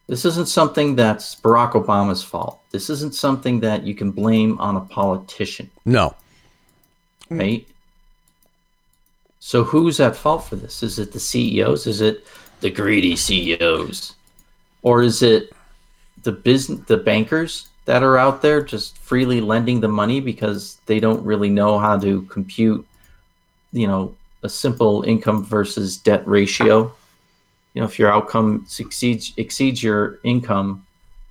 This 0.07 0.23
isn't 0.23 0.47
something 0.47 0.95
that's 0.95 1.35
Barack 1.35 1.73
Obama's 1.73 2.23
fault. 2.23 2.61
This 2.71 2.89
isn't 2.89 3.13
something 3.13 3.59
that 3.59 3.83
you 3.83 3.93
can 3.93 4.11
blame 4.11 4.57
on 4.59 4.77
a 4.77 4.81
politician, 4.81 5.69
No. 5.85 6.15
right? 7.29 7.67
So 9.39 9.63
who's 9.63 9.99
at 9.99 10.15
fault 10.15 10.45
for 10.45 10.55
this? 10.55 10.81
Is 10.81 10.97
it 10.99 11.11
the 11.11 11.19
CEOs? 11.19 11.87
Is 11.87 11.99
it 12.01 12.25
the 12.61 12.69
greedy 12.69 13.15
CEOs? 13.15 14.15
Or 14.81 15.01
is 15.01 15.21
it 15.21 15.51
the 16.23 16.31
business 16.31 16.79
the 16.87 16.97
bankers 16.97 17.67
that 17.85 18.03
are 18.03 18.17
out 18.17 18.41
there 18.41 18.61
just 18.61 18.97
freely 18.97 19.39
lending 19.41 19.79
the 19.81 19.87
money 19.87 20.19
because 20.19 20.77
they 20.85 20.99
don't 20.99 21.23
really 21.25 21.49
know 21.49 21.77
how 21.79 21.97
to 21.99 22.21
compute 22.23 22.85
you 23.77 23.87
know 23.87 24.13
a 24.43 24.49
simple 24.49 25.03
income 25.03 25.43
versus 25.43 25.97
debt 25.97 26.27
ratio 26.27 26.91
you 27.73 27.81
know 27.81 27.85
if 27.85 27.97
your 27.99 28.11
outcome 28.11 28.65
exceeds 28.79 29.33
exceeds 29.37 29.81
your 29.83 30.19
income 30.23 30.85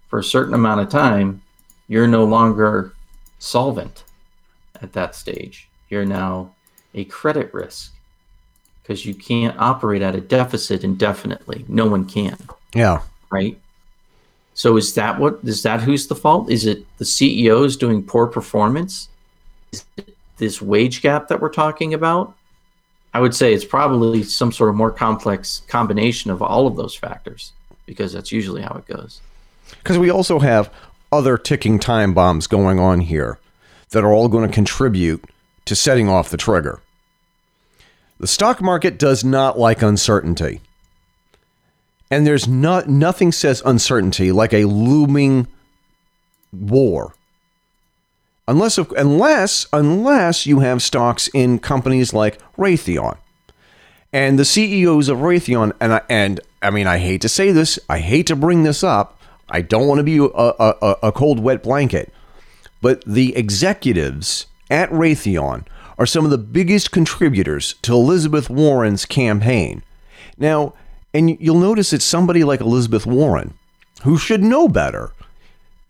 for 0.08 0.18
a 0.18 0.24
certain 0.24 0.54
amount 0.54 0.80
of 0.80 0.88
time 0.88 1.42
you're 1.88 2.06
no 2.06 2.24
longer 2.24 2.92
solvent 3.38 4.04
at 4.82 4.92
that 4.92 5.14
stage 5.14 5.68
you're 5.90 6.04
now 6.06 6.50
a 6.94 7.04
credit 7.04 7.52
risk 7.52 7.92
because 8.82 9.04
you 9.04 9.14
can't 9.14 9.58
operate 9.58 10.02
at 10.02 10.14
a 10.14 10.20
deficit 10.20 10.84
indefinitely 10.84 11.64
no 11.68 11.86
one 11.86 12.04
can 12.04 12.36
Yeah. 12.74 13.02
right? 13.30 13.58
So 14.54 14.76
is 14.78 14.94
that 14.94 15.18
what 15.18 15.40
is 15.44 15.62
that 15.64 15.82
who's 15.82 16.06
the 16.06 16.14
fault? 16.14 16.50
Is 16.50 16.64
it 16.64 16.86
the 16.96 17.04
CEOs 17.04 17.76
doing 17.76 18.02
poor 18.02 18.26
performance? 18.26 19.08
Is 19.72 19.84
it 19.98 20.16
this 20.38 20.62
wage 20.62 21.02
gap 21.02 21.28
that 21.28 21.40
we're 21.40 21.50
talking 21.50 21.92
about? 21.92 22.34
I 23.16 23.18
would 23.18 23.34
say 23.34 23.54
it's 23.54 23.64
probably 23.64 24.22
some 24.24 24.52
sort 24.52 24.68
of 24.68 24.76
more 24.76 24.90
complex 24.90 25.62
combination 25.68 26.30
of 26.30 26.42
all 26.42 26.66
of 26.66 26.76
those 26.76 26.94
factors 26.94 27.54
because 27.86 28.12
that's 28.12 28.30
usually 28.30 28.60
how 28.60 28.74
it 28.74 28.84
goes. 28.84 29.22
Because 29.70 29.96
we 29.96 30.10
also 30.10 30.38
have 30.38 30.70
other 31.10 31.38
ticking 31.38 31.78
time 31.78 32.12
bombs 32.12 32.46
going 32.46 32.78
on 32.78 33.00
here 33.00 33.38
that 33.92 34.04
are 34.04 34.12
all 34.12 34.28
going 34.28 34.46
to 34.46 34.54
contribute 34.54 35.24
to 35.64 35.74
setting 35.74 36.10
off 36.10 36.28
the 36.28 36.36
trigger. 36.36 36.82
The 38.20 38.26
stock 38.26 38.60
market 38.60 38.98
does 38.98 39.24
not 39.24 39.58
like 39.58 39.80
uncertainty. 39.80 40.60
And 42.10 42.26
there's 42.26 42.46
not 42.46 42.86
nothing 42.86 43.32
says 43.32 43.62
uncertainty 43.64 44.30
like 44.30 44.52
a 44.52 44.66
looming 44.66 45.46
war. 46.52 47.14
Unless 48.48 48.78
unless 48.78 49.66
unless 49.72 50.46
you 50.46 50.60
have 50.60 50.82
stocks 50.82 51.28
in 51.34 51.58
companies 51.58 52.14
like 52.14 52.38
Raytheon. 52.56 53.16
And 54.12 54.38
the 54.38 54.44
CEOs 54.44 55.08
of 55.08 55.18
Raytheon 55.18 55.72
and 55.80 55.94
I, 55.94 56.00
and 56.08 56.40
I 56.62 56.70
mean 56.70 56.86
I 56.86 56.98
hate 56.98 57.20
to 57.22 57.28
say 57.28 57.50
this, 57.50 57.78
I 57.88 57.98
hate 57.98 58.26
to 58.28 58.36
bring 58.36 58.62
this 58.62 58.84
up. 58.84 59.20
I 59.48 59.62
don't 59.62 59.86
want 59.86 59.98
to 59.98 60.04
be 60.04 60.18
a, 60.18 60.24
a, 60.24 60.96
a- 61.02 61.12
cold 61.12 61.40
wet 61.40 61.62
blanket. 61.62 62.12
But 62.80 63.04
the 63.04 63.36
executives 63.36 64.46
at 64.70 64.90
Raytheon 64.90 65.66
are 65.98 66.06
some 66.06 66.24
of 66.24 66.30
the 66.30 66.38
biggest 66.38 66.90
contributors 66.92 67.74
to 67.82 67.92
Elizabeth 67.94 68.50
Warren's 68.50 69.06
campaign. 69.06 69.82
Now, 70.36 70.74
and 71.14 71.40
you'll 71.40 71.58
notice 71.58 71.90
that 71.90 72.02
somebody 72.02 72.44
like 72.44 72.60
Elizabeth 72.60 73.06
Warren, 73.06 73.54
who 74.02 74.18
should 74.18 74.42
know 74.42 74.68
better, 74.68 75.12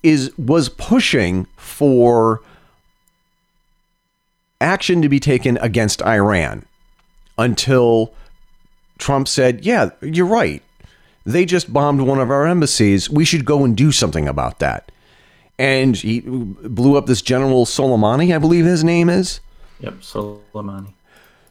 is 0.03 0.31
was 0.39 0.69
pushing 0.69 1.47
for 1.57 2.41
action 4.61 5.03
to 5.03 5.09
be 5.09 5.21
taken 5.21 5.59
against 5.59 6.03
Iran 6.03 6.65
until 7.39 8.13
Trump 8.99 9.29
said, 9.29 9.65
"Yeah, 9.65 9.91
you're 10.01 10.27
right. 10.27 10.63
They 11.25 11.45
just 11.45 11.73
bombed 11.73 12.01
one 12.03 12.21
of 12.21 12.31
our 12.31 12.47
embassies. 12.47 13.11
We 13.11 13.25
should 13.25 13.45
go 13.45 13.65
and 13.65 13.77
do 13.77 13.93
something 13.93 14.29
about 14.29 14.59
that." 14.61 14.91
And 15.59 15.97
he 15.97 16.21
blew 16.21 16.97
up 16.97 17.07
this 17.07 17.23
General 17.23 17.65
Soleimani, 17.65 18.35
I 18.35 18.39
believe 18.39 18.65
his 18.65 18.85
name 18.85 19.09
is. 19.09 19.41
Yep, 19.81 19.95
Soleimani. 20.01 20.89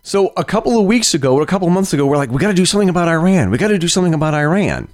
So 0.04 0.32
a 0.38 0.44
couple 0.44 0.80
of 0.80 0.86
weeks 0.86 1.16
ago, 1.16 1.34
or 1.34 1.42
a 1.42 1.48
couple 1.48 1.68
of 1.68 1.74
months 1.74 1.92
ago, 1.92 2.06
we're 2.06 2.18
like, 2.18 2.30
we 2.30 2.40
got 2.40 2.50
to 2.50 2.54
do 2.54 2.66
something 2.66 2.90
about 2.90 3.08
Iran. 3.08 3.50
We 3.50 3.58
got 3.58 3.70
to 3.70 3.80
do 3.80 3.88
something 3.88 4.14
about 4.14 4.36
Iran. 4.36 4.88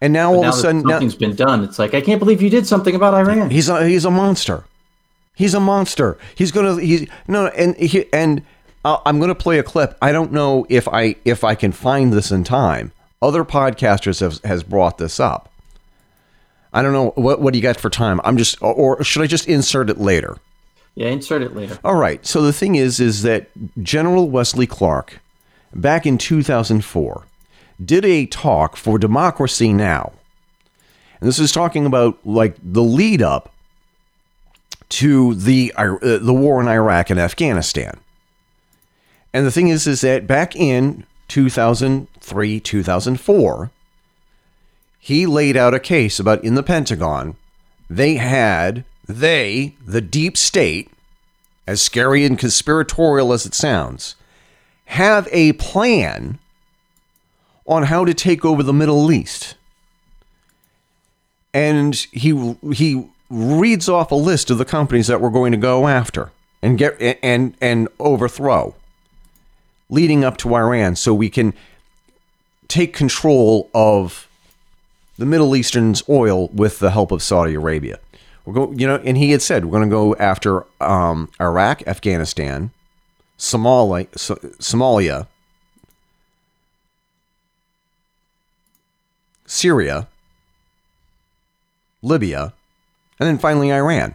And 0.00 0.12
now 0.12 0.32
all 0.32 0.42
now 0.42 0.48
of 0.48 0.54
a 0.54 0.58
sudden, 0.58 0.82
now, 0.82 0.90
something's 0.92 1.14
been 1.14 1.34
done. 1.36 1.62
It's 1.62 1.78
like 1.78 1.94
I 1.94 2.00
can't 2.00 2.18
believe 2.18 2.40
you 2.40 2.50
did 2.50 2.66
something 2.66 2.94
about 2.94 3.14
Iran. 3.14 3.50
he's 3.50 3.68
a, 3.68 3.86
he's 3.86 4.04
a 4.04 4.10
monster. 4.10 4.64
He's 5.34 5.54
a 5.54 5.60
monster. 5.60 6.18
He's 6.34 6.52
gonna 6.52 6.80
he's 6.80 7.08
no 7.28 7.46
and 7.48 7.76
he, 7.76 8.10
and 8.12 8.42
uh, 8.84 8.98
I'm 9.04 9.20
gonna 9.20 9.34
play 9.34 9.58
a 9.58 9.62
clip. 9.62 9.96
I 10.00 10.12
don't 10.12 10.32
know 10.32 10.66
if 10.68 10.88
I 10.88 11.16
if 11.24 11.44
I 11.44 11.54
can 11.54 11.72
find 11.72 12.12
this 12.12 12.30
in 12.30 12.44
time. 12.44 12.92
Other 13.22 13.44
podcasters 13.44 14.20
have 14.20 14.42
has 14.44 14.62
brought 14.62 14.98
this 14.98 15.20
up. 15.20 15.50
I 16.72 16.82
don't 16.82 16.92
know 16.92 17.12
what 17.16 17.40
what 17.40 17.52
do 17.52 17.58
you 17.58 17.62
got 17.62 17.78
for 17.78 17.90
time. 17.90 18.20
I'm 18.24 18.36
just 18.36 18.60
or, 18.62 18.74
or 18.74 19.04
should 19.04 19.22
I 19.22 19.26
just 19.26 19.48
insert 19.48 19.90
it 19.90 19.98
later? 19.98 20.38
Yeah, 20.94 21.08
insert 21.08 21.42
it 21.42 21.54
later. 21.54 21.78
All 21.84 21.94
right. 21.94 22.24
So 22.26 22.42
the 22.42 22.52
thing 22.52 22.74
is, 22.74 23.00
is 23.00 23.22
that 23.22 23.48
General 23.82 24.28
Wesley 24.28 24.66
Clark, 24.66 25.20
back 25.74 26.04
in 26.04 26.18
2004, 26.18 27.24
did 27.82 28.04
a 28.04 28.26
talk 28.26 28.76
for 28.76 28.98
Democracy 28.98 29.72
Now. 29.72 30.12
And 31.20 31.28
this 31.28 31.38
is 31.38 31.52
talking 31.52 31.86
about 31.86 32.18
like 32.24 32.56
the 32.62 32.82
lead 32.82 33.22
up 33.22 33.52
to 34.90 35.34
the 35.34 35.72
uh, 35.76 35.96
the 36.00 36.34
war 36.34 36.60
in 36.60 36.68
Iraq 36.68 37.10
and 37.10 37.20
Afghanistan. 37.20 37.98
And 39.32 39.46
the 39.46 39.52
thing 39.52 39.68
is, 39.68 39.86
is 39.86 40.00
that 40.00 40.26
back 40.26 40.56
in 40.56 41.04
2003, 41.28 42.60
2004, 42.60 43.70
he 44.98 45.26
laid 45.26 45.56
out 45.56 45.74
a 45.74 45.80
case 45.80 46.18
about 46.18 46.42
in 46.42 46.56
the 46.56 46.62
Pentagon, 46.62 47.36
they 47.88 48.16
had 48.16 48.84
they, 49.06 49.74
the 49.84 50.00
deep 50.00 50.36
state, 50.36 50.90
as 51.66 51.80
scary 51.80 52.24
and 52.24 52.38
conspiratorial 52.38 53.32
as 53.32 53.46
it 53.46 53.54
sounds, 53.54 54.16
have 54.86 55.28
a 55.30 55.52
plan 55.54 56.38
on 57.70 57.84
how 57.84 58.04
to 58.04 58.12
take 58.12 58.44
over 58.44 58.62
the 58.62 58.72
Middle 58.74 59.10
East. 59.12 59.54
And 61.54 61.94
he 62.12 62.56
he 62.72 63.06
reads 63.30 63.88
off 63.88 64.10
a 64.10 64.16
list 64.16 64.50
of 64.50 64.58
the 64.58 64.64
companies 64.64 65.06
that 65.06 65.20
we're 65.20 65.30
going 65.30 65.52
to 65.52 65.58
go 65.58 65.86
after 65.88 66.30
and 66.60 66.76
get 66.76 67.00
and 67.22 67.54
and 67.60 67.88
overthrow 67.98 68.74
leading 69.88 70.24
up 70.24 70.36
to 70.36 70.54
Iran 70.54 70.94
so 70.96 71.14
we 71.14 71.30
can 71.30 71.54
take 72.68 72.92
control 72.94 73.68
of 73.74 74.28
the 75.18 75.26
Middle 75.26 75.56
Eastern's 75.56 76.02
oil 76.08 76.48
with 76.48 76.78
the 76.78 76.90
help 76.90 77.10
of 77.10 77.22
Saudi 77.22 77.54
Arabia. 77.54 77.98
We're 78.44 78.54
going, 78.54 78.78
you 78.78 78.86
know, 78.86 78.96
and 79.04 79.16
he 79.18 79.32
had 79.32 79.42
said 79.42 79.64
we're 79.64 79.78
going 79.78 79.90
to 79.90 79.94
go 79.94 80.14
after 80.16 80.64
um, 80.80 81.28
Iraq, 81.40 81.82
Afghanistan, 81.86 82.70
Somalia, 83.38 84.06
So- 84.16 84.36
Somalia, 84.60 85.26
Syria, 89.50 90.06
Libya, 92.02 92.54
and 93.18 93.28
then 93.28 93.36
finally 93.36 93.72
Iran. 93.72 94.14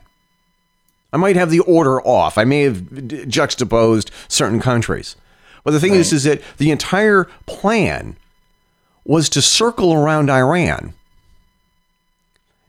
I 1.11 1.17
might 1.17 1.35
have 1.35 1.51
the 1.51 1.59
order 1.59 2.01
off. 2.01 2.37
I 2.37 2.45
may 2.45 2.61
have 2.61 3.27
juxtaposed 3.27 4.11
certain 4.29 4.61
countries. 4.61 5.17
But 5.65 5.71
the 5.71 5.81
thing 5.81 5.93
is, 5.93 6.13
is 6.13 6.23
that 6.23 6.41
the 6.57 6.71
entire 6.71 7.25
plan 7.47 8.15
was 9.03 9.27
to 9.29 9.41
circle 9.41 9.93
around 9.93 10.29
Iran 10.29 10.93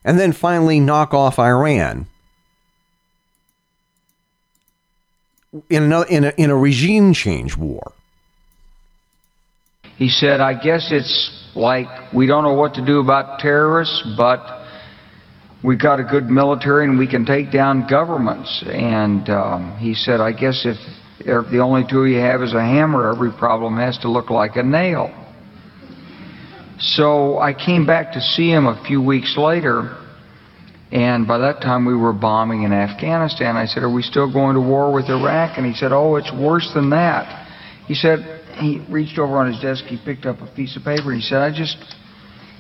and 0.05 0.19
then 0.19 0.33
finally 0.33 0.81
knock 0.81 1.15
off 1.15 1.39
Iran 1.39 2.09
in, 5.71 5.85
another, 5.85 6.07
in, 6.09 6.25
a, 6.25 6.33
in 6.37 6.51
a 6.51 6.57
regime 6.57 7.15
change 7.15 7.57
war. 7.57 7.93
He 9.97 10.09
said, 10.09 10.41
I 10.41 10.55
guess 10.55 10.89
it's 10.91 11.46
like 11.57 12.13
we 12.13 12.27
don't 12.27 12.45
know 12.45 12.55
what 12.55 12.75
to 12.75 12.85
do 12.85 13.01
about 13.01 13.41
terrorists, 13.41 14.03
but 14.17 14.65
we've 15.65 15.81
got 15.81 15.99
a 15.99 16.05
good 16.05 16.27
military 16.27 16.85
and 16.85 16.99
we 16.99 17.09
can 17.09 17.25
take 17.25 17.51
down 17.51 17.87
governments. 17.89 18.63
And 18.67 19.29
um, 19.31 19.77
he 19.79 19.95
said, 19.95 20.21
I 20.21 20.33
guess 20.33 20.65
if, 20.65 20.77
if 21.21 21.51
the 21.51 21.61
only 21.61 21.85
tool 21.89 22.07
you 22.07 22.19
have 22.19 22.43
is 22.43 22.53
a 22.53 22.61
hammer, 22.61 23.11
every 23.11 23.33
problem 23.33 23.77
has 23.77 23.99
to 23.99 24.11
look 24.11 24.31
like 24.31 24.57
a 24.57 24.63
nail. 24.63 25.11
So 26.79 27.39
I 27.39 27.55
came 27.55 27.87
back 27.87 28.13
to 28.13 28.21
see 28.21 28.51
him 28.51 28.67
a 28.67 28.83
few 28.87 29.01
weeks 29.01 29.35
later, 29.39 29.97
and 30.93 31.27
by 31.27 31.39
that 31.39 31.63
time 31.63 31.87
we 31.87 31.97
were 31.97 32.13
bombing 32.13 32.65
in 32.65 32.73
Afghanistan. 32.75 33.57
I 33.57 33.65
said, 33.65 33.83
Are 33.83 33.91
we 33.91 34.03
still 34.03 34.31
going 34.31 34.57
to 34.57 34.61
war 34.61 34.93
with 34.93 35.09
Iraq? 35.09 35.57
And 35.57 35.65
he 35.65 35.73
said, 35.73 35.91
Oh, 35.93 36.17
it's 36.17 36.31
worse 36.33 36.71
than 36.75 36.91
that. 36.91 37.46
He 37.87 37.95
said, 37.95 38.43
He 38.55 38.85
reached 38.91 39.19
over 39.19 39.39
on 39.39 39.53
his 39.53 39.61
desk, 39.61 39.85
he 39.85 39.99
picked 40.03 40.27
up 40.27 40.41
a 40.41 40.47
piece 40.55 40.77
of 40.77 40.83
paper, 40.83 41.13
he 41.13 41.21
said, 41.21 41.39
I 41.39 41.51
just. 41.51 41.77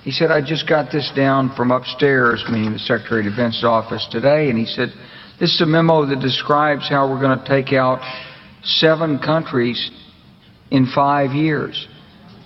He 0.03 0.13
said, 0.13 0.31
I 0.31 0.41
just 0.41 0.69
got 0.69 0.93
this 0.93 1.11
down 1.17 1.53
from 1.57 1.73
upstairs, 1.73 2.45
meaning 2.49 2.73
the 2.73 2.79
Secretary 2.79 3.27
of 3.27 3.33
Defense's 3.33 3.65
office 3.65 4.07
today, 4.13 4.51
and 4.51 4.57
he 4.59 4.65
said, 4.65 4.91
This 5.41 5.53
is 5.53 5.61
a 5.63 5.67
memo 5.67 6.07
that 6.07 6.21
describes 6.21 6.89
how 6.89 7.11
we're 7.11 7.21
going 7.21 7.37
to 7.37 7.45
take 7.45 7.73
out 7.73 7.99
seven 8.63 9.19
countries 9.19 9.91
in 10.71 10.87
five 10.95 11.33
years 11.33 11.89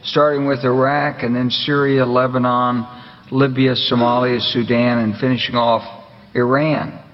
starting 0.03 0.47
with 0.47 0.65
Iraq 0.65 1.23
and 1.23 1.35
then 1.35 1.51
Syria, 1.51 2.07
Lebanon, 2.07 2.87
Libya, 3.31 3.75
Somalia, 3.75 4.41
Sudan, 4.41 4.99
and 4.99 5.17
finishing 5.19 5.55
off 5.55 5.83
Iran. 6.35 7.05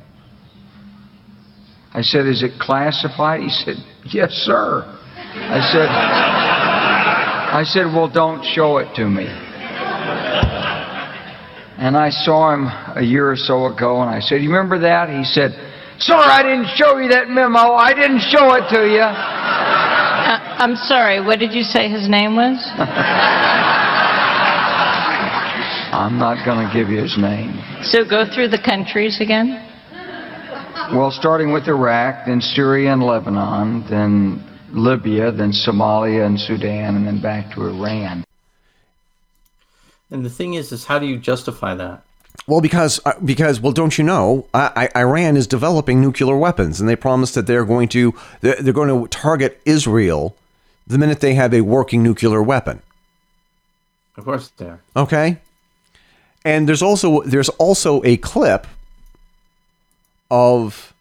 I 1.92 2.02
said, 2.02 2.26
Is 2.26 2.42
it 2.42 2.60
classified? 2.60 3.40
He 3.40 3.50
said, 3.50 3.76
Yes, 4.04 4.30
sir. 4.30 4.95
I 5.38 5.60
said, 5.72 5.88
I 5.88 7.62
said, 7.64 7.86
Well, 7.86 8.08
don't 8.08 8.44
show 8.44 8.78
it 8.78 8.94
to 8.96 9.08
me. 9.08 9.26
And 11.78 11.96
I 11.96 12.10
saw 12.10 12.54
him 12.54 12.66
a 12.96 13.02
year 13.02 13.30
or 13.30 13.36
so 13.36 13.66
ago, 13.66 14.00
and 14.00 14.10
I 14.10 14.20
said, 14.20 14.42
You 14.42 14.48
remember 14.48 14.78
that? 14.80 15.10
He 15.10 15.24
said, 15.24 15.52
Sir, 15.98 16.14
I 16.14 16.42
didn't 16.42 16.68
show 16.76 16.98
you 16.98 17.08
that 17.10 17.28
memo. 17.28 17.72
I 17.72 17.94
didn't 17.94 18.20
show 18.20 18.54
it 18.54 18.68
to 18.68 18.86
you. 18.86 19.00
Uh, 19.00 20.56
I'm 20.58 20.76
sorry, 20.76 21.24
what 21.24 21.38
did 21.38 21.52
you 21.52 21.62
say 21.62 21.88
his 21.88 22.08
name 22.08 22.36
was? 22.36 22.58
I'm 25.96 26.18
not 26.18 26.44
going 26.44 26.66
to 26.66 26.72
give 26.72 26.90
you 26.90 27.00
his 27.00 27.16
name. 27.16 27.58
So 27.82 28.04
go 28.04 28.24
through 28.32 28.48
the 28.48 28.60
countries 28.60 29.20
again. 29.20 29.62
Well, 30.92 31.10
starting 31.10 31.52
with 31.52 31.66
Iraq, 31.68 32.26
then 32.26 32.40
Syria 32.40 32.92
and 32.92 33.02
Lebanon, 33.02 33.84
then 33.88 34.45
Libya, 34.76 35.32
then 35.32 35.52
Somalia 35.52 36.26
and 36.26 36.38
Sudan, 36.38 36.96
and 36.96 37.06
then 37.06 37.20
back 37.20 37.54
to 37.54 37.66
Iran. 37.66 38.24
And 40.10 40.24
the 40.24 40.30
thing 40.30 40.54
is, 40.54 40.70
is 40.70 40.84
how 40.84 40.98
do 40.98 41.06
you 41.06 41.18
justify 41.18 41.74
that? 41.74 42.02
Well, 42.46 42.60
because 42.60 43.00
uh, 43.04 43.14
because 43.24 43.60
well, 43.60 43.72
don't 43.72 43.96
you 43.98 44.04
know, 44.04 44.46
I, 44.54 44.88
I, 44.94 45.00
Iran 45.00 45.36
is 45.36 45.46
developing 45.46 46.00
nuclear 46.00 46.36
weapons, 46.36 46.80
and 46.80 46.88
they 46.88 46.94
promised 46.94 47.34
that 47.34 47.46
they're 47.46 47.64
going 47.64 47.88
to 47.88 48.14
they're, 48.40 48.56
they're 48.56 48.72
going 48.72 48.88
to 48.88 49.08
target 49.08 49.60
Israel 49.64 50.36
the 50.86 50.98
minute 50.98 51.20
they 51.20 51.34
have 51.34 51.52
a 51.52 51.62
working 51.62 52.02
nuclear 52.02 52.42
weapon. 52.42 52.82
Of 54.16 54.24
course, 54.24 54.52
they 54.58 54.66
are. 54.66 54.80
Okay, 54.94 55.38
and 56.44 56.68
there's 56.68 56.82
also 56.82 57.22
there's 57.22 57.48
also 57.48 58.02
a 58.04 58.16
clip 58.18 58.66
of 60.30 60.94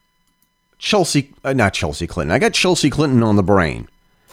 Chelsea, 0.77 1.33
uh, 1.43 1.53
not 1.53 1.73
Chelsea 1.73 2.07
Clinton. 2.07 2.33
I 2.33 2.39
got 2.39 2.53
Chelsea 2.53 2.89
Clinton 2.89 3.23
on 3.23 3.35
the 3.35 3.43
brain. 3.43 3.87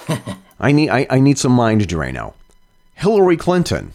I 0.61 0.73
need 0.73 0.91
I, 0.91 1.07
I 1.11 1.21
need 1.21 1.39
some 1.39 1.53
mind 1.53 1.83
Drano. 1.83 2.35
Hillary 2.95 3.37
Clinton 3.37 3.93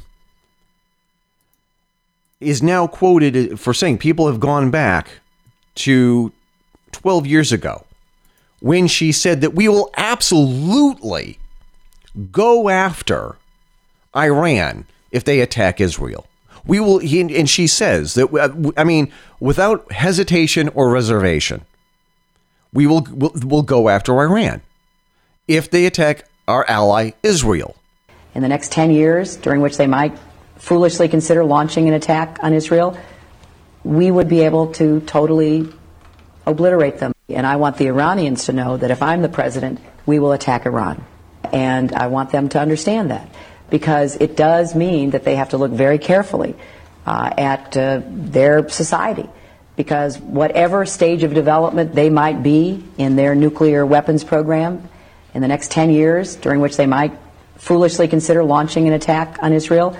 is 2.39 2.61
now 2.61 2.87
quoted 2.87 3.59
for 3.59 3.73
saying 3.73 3.97
people 3.97 4.27
have 4.27 4.39
gone 4.39 4.69
back 4.69 5.09
to 5.75 6.31
12 6.91 7.25
years 7.25 7.51
ago 7.51 7.85
when 8.59 8.87
she 8.87 9.11
said 9.11 9.41
that 9.41 9.53
we 9.53 9.67
will 9.67 9.91
absolutely 9.97 11.39
go 12.31 12.69
after 12.69 13.37
Iran 14.15 14.85
if 15.11 15.23
they 15.23 15.39
attack 15.39 15.79
Israel. 15.79 16.27
We 16.65 16.79
will, 16.79 16.99
and 16.99 17.49
she 17.49 17.67
says 17.67 18.15
that, 18.15 18.73
I 18.75 18.83
mean, 18.83 19.11
without 19.39 19.89
hesitation 19.91 20.69
or 20.69 20.89
reservation, 20.89 21.63
we 22.73 22.87
will 22.87 23.01
will 23.09 23.33
will 23.43 23.63
go 23.63 23.89
after 23.89 24.19
Iran 24.19 24.61
if 25.47 25.69
they 25.69 25.85
attack 25.85 26.25
our 26.47 26.65
ally 26.69 27.11
Israel. 27.23 27.75
In 28.35 28.41
the 28.41 28.47
next 28.47 28.71
10 28.71 28.91
years, 28.91 29.35
during 29.35 29.61
which 29.61 29.77
they 29.77 29.87
might 29.87 30.17
foolishly 30.57 31.07
consider 31.07 31.43
launching 31.43 31.87
an 31.87 31.93
attack 31.93 32.37
on 32.41 32.53
Israel, 32.53 32.97
we 33.83 34.11
would 34.11 34.27
be 34.27 34.41
able 34.41 34.73
to 34.73 34.99
totally 35.01 35.67
obliterate 36.45 36.99
them. 36.99 37.13
And 37.29 37.45
I 37.45 37.55
want 37.57 37.77
the 37.77 37.87
Iranians 37.87 38.45
to 38.45 38.53
know 38.53 38.77
that 38.77 38.91
if 38.91 39.01
I'm 39.01 39.21
the 39.21 39.29
president, 39.29 39.79
we 40.05 40.19
will 40.19 40.31
attack 40.31 40.65
Iran. 40.65 41.03
And 41.51 41.93
I 41.93 42.07
want 42.07 42.31
them 42.31 42.49
to 42.49 42.59
understand 42.59 43.11
that 43.11 43.29
because 43.69 44.15
it 44.17 44.35
does 44.35 44.75
mean 44.75 45.11
that 45.11 45.23
they 45.23 45.35
have 45.35 45.49
to 45.49 45.57
look 45.57 45.71
very 45.71 45.97
carefully 45.97 46.55
uh, 47.05 47.33
at 47.37 47.75
uh, 47.75 48.01
their 48.05 48.67
society. 48.69 49.29
Because 49.77 50.19
whatever 50.19 50.85
stage 50.85 51.23
of 51.23 51.33
development 51.33 51.95
they 51.95 52.09
might 52.09 52.43
be 52.43 52.83
in 52.97 53.15
their 53.15 53.35
nuclear 53.35 53.85
weapons 53.85 54.25
program 54.25 54.89
in 55.33 55.41
the 55.41 55.47
next 55.47 55.71
10 55.71 55.91
years, 55.91 56.35
during 56.35 56.59
which 56.59 56.75
they 56.75 56.87
might 56.87 57.17
foolishly 57.55 58.09
consider 58.09 58.43
launching 58.43 58.87
an 58.87 58.93
attack 58.93 59.37
on 59.41 59.53
Israel, 59.53 59.97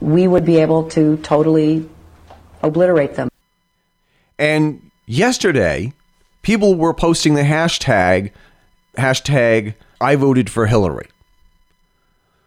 we 0.00 0.26
would 0.26 0.46
be 0.46 0.56
able 0.58 0.88
to 0.90 1.18
totally 1.18 1.86
obliterate 2.62 3.14
them. 3.16 3.28
And 4.38 4.90
yesterday, 5.06 5.92
people 6.42 6.74
were 6.74 6.94
posting 6.94 7.34
the 7.34 7.42
hashtag 7.42 8.32
hashtag 8.96 9.74
I 10.00 10.16
voted 10.16 10.48
for 10.48 10.66
Hillary. 10.66 11.08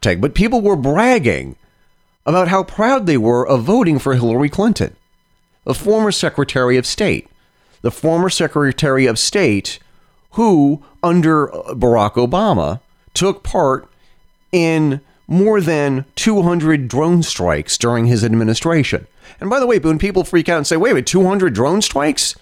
But 0.01 0.35
people 0.35 0.61
were 0.61 0.77
bragging 0.77 1.57
about 2.25 2.47
how 2.47 2.63
proud 2.63 3.05
they 3.05 3.17
were 3.17 3.45
of 3.45 3.63
voting 3.63 3.99
for 3.99 4.13
Hillary 4.13 4.47
Clinton, 4.47 4.95
the 5.67 5.73
former 5.73 6.13
Secretary 6.13 6.77
of 6.77 6.85
State. 6.85 7.27
The 7.81 7.91
former 7.91 8.29
Secretary 8.29 9.05
of 9.05 9.19
State 9.19 9.79
who, 10.31 10.81
under 11.03 11.47
Barack 11.47 12.13
Obama, 12.13 12.79
took 13.13 13.43
part 13.43 13.85
in 14.53 15.01
more 15.27 15.59
than 15.59 16.05
200 16.15 16.87
drone 16.87 17.21
strikes 17.21 17.77
during 17.77 18.05
his 18.05 18.23
administration. 18.23 19.07
And 19.41 19.49
by 19.49 19.59
the 19.59 19.67
way, 19.67 19.77
when 19.77 19.99
people 19.99 20.23
freak 20.23 20.47
out 20.47 20.55
and 20.55 20.65
say, 20.65 20.77
wait 20.77 20.91
a 20.91 20.93
minute, 20.93 21.07
200 21.07 21.53
drone 21.53 21.81
strikes? 21.81 22.35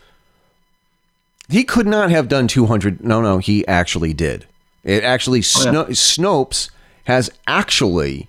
He 1.49 1.63
could 1.63 1.87
not 1.87 2.11
have 2.11 2.27
done 2.27 2.47
200. 2.47 3.03
No, 3.03 3.21
no, 3.21 3.39
he 3.39 3.67
actually 3.67 4.13
did. 4.13 4.45
It 4.83 5.03
actually, 5.03 5.39
oh, 5.39 5.63
yeah. 5.65 5.85
Snopes 5.95 6.69
has 7.05 7.31
actually 7.47 8.27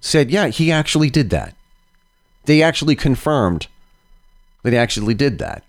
said, 0.00 0.30
yeah, 0.30 0.46
he 0.46 0.72
actually 0.72 1.10
did 1.10 1.28
that. 1.30 1.54
They 2.46 2.62
actually 2.62 2.96
confirmed 2.96 3.66
he 4.64 4.76
actually 4.76 5.14
did 5.14 5.38
that. 5.38 5.64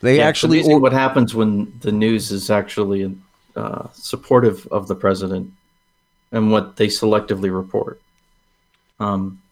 They 0.00 0.18
yeah, 0.18 0.24
actually. 0.24 0.62
Or- 0.62 0.78
what 0.78 0.92
happens 0.92 1.34
when 1.34 1.72
the 1.80 1.92
news 1.92 2.30
is 2.30 2.50
actually 2.50 3.16
uh, 3.56 3.88
supportive 3.92 4.66
of 4.68 4.88
the 4.88 4.94
president 4.94 5.50
and 6.32 6.52
what 6.52 6.76
they 6.76 6.86
selectively 6.88 7.54
report. 7.54 8.00
Um, 9.00 9.42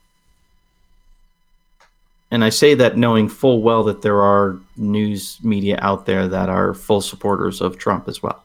and 2.30 2.44
I 2.44 2.48
say 2.48 2.74
that 2.74 2.96
knowing 2.96 3.28
full 3.28 3.62
well 3.62 3.84
that 3.84 4.02
there 4.02 4.20
are 4.20 4.58
news 4.76 5.38
media 5.42 5.78
out 5.80 6.06
there 6.06 6.26
that 6.28 6.48
are 6.48 6.74
full 6.74 7.00
supporters 7.00 7.60
of 7.60 7.78
Trump 7.78 8.08
as 8.08 8.22
well. 8.22 8.44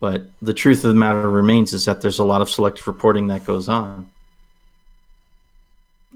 But 0.00 0.30
the 0.42 0.54
truth 0.54 0.84
of 0.84 0.88
the 0.90 0.98
matter 0.98 1.28
remains 1.28 1.72
is 1.72 1.84
that 1.84 2.00
there's 2.00 2.18
a 2.18 2.24
lot 2.24 2.40
of 2.40 2.50
selective 2.50 2.86
reporting 2.86 3.28
that 3.28 3.44
goes 3.44 3.68
on. 3.68 4.10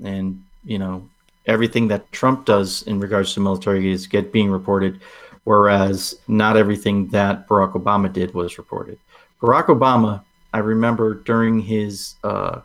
And, 0.04 0.42
you 0.64 0.78
know, 0.78 1.08
everything 1.46 1.88
that 1.88 2.10
Trump 2.12 2.44
does 2.44 2.82
in 2.82 3.00
regards 3.00 3.34
to 3.34 3.40
military 3.40 3.90
is 3.90 4.06
get 4.06 4.32
being 4.32 4.50
reported 4.50 5.00
whereas 5.44 6.18
not 6.28 6.56
everything 6.56 7.08
that 7.08 7.48
Barack 7.48 7.72
Obama 7.72 8.12
did 8.12 8.34
was 8.34 8.58
reported. 8.58 8.98
Barack 9.40 9.66
Obama, 9.66 10.22
I 10.52 10.58
remember 10.58 11.14
during 11.14 11.60
his 11.60 12.14
uh, 12.22 12.60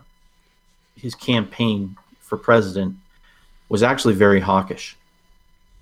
his 0.96 1.16
campaign 1.16 1.96
for 2.20 2.38
president, 2.38 2.96
was 3.70 3.84
actually 3.84 4.14
very 4.14 4.40
hawkish 4.40 4.96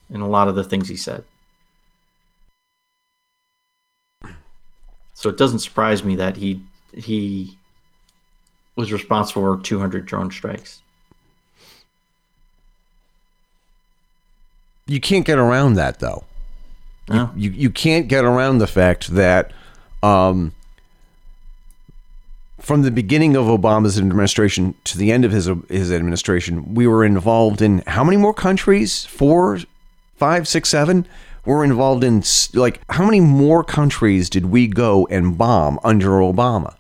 in 0.10 0.22
a 0.22 0.28
lot 0.28 0.48
of 0.48 0.56
the 0.56 0.64
things 0.64 0.88
he 0.88 0.96
said. 0.96 1.24
So 5.14 5.30
it 5.30 5.38
doesn't 5.38 5.60
surprise 5.60 6.04
me 6.04 6.16
that 6.16 6.38
he 6.38 6.62
he 6.94 7.58
was 8.76 8.92
responsible 8.92 9.56
for 9.56 9.62
200 9.62 10.06
drone 10.06 10.32
strikes. 10.32 10.82
You 14.88 15.00
can't 15.00 15.26
get 15.26 15.38
around 15.38 15.74
that 15.76 16.00
though. 16.00 16.24
No. 17.10 17.32
You 17.36 17.52
you 17.52 17.70
can't 17.70 18.08
get 18.08 18.24
around 18.24 18.60
the 18.60 18.68
fact 18.68 19.08
that 19.10 19.52
um, 20.04 20.54
from 22.60 22.82
the 22.84 22.92
beginning 22.92 23.36
of 23.36 23.46
Obama's 23.46 23.98
administration 23.98 24.76
to 24.86 24.98
the 24.98 25.12
end 25.12 25.26
of 25.26 25.32
his 25.32 25.50
his 25.70 25.92
administration, 25.92 26.76
we 26.76 26.88
were 26.88 27.04
involved 27.04 27.62
in 27.62 27.84
how 27.88 28.04
many 28.04 28.18
more 28.18 28.34
countries? 28.34 29.06
Four, 29.06 29.60
five, 30.16 30.48
six, 30.48 30.70
seven. 30.70 31.08
We're 31.46 31.64
involved 31.64 32.04
in 32.04 32.24
like 32.54 32.82
how 32.90 33.06
many 33.06 33.20
more 33.20 33.64
countries 33.64 34.30
did 34.30 34.48
we 34.48 34.68
go 34.68 35.08
and 35.12 35.38
bomb 35.38 35.80
under 35.84 36.10
Obama? 36.10 36.76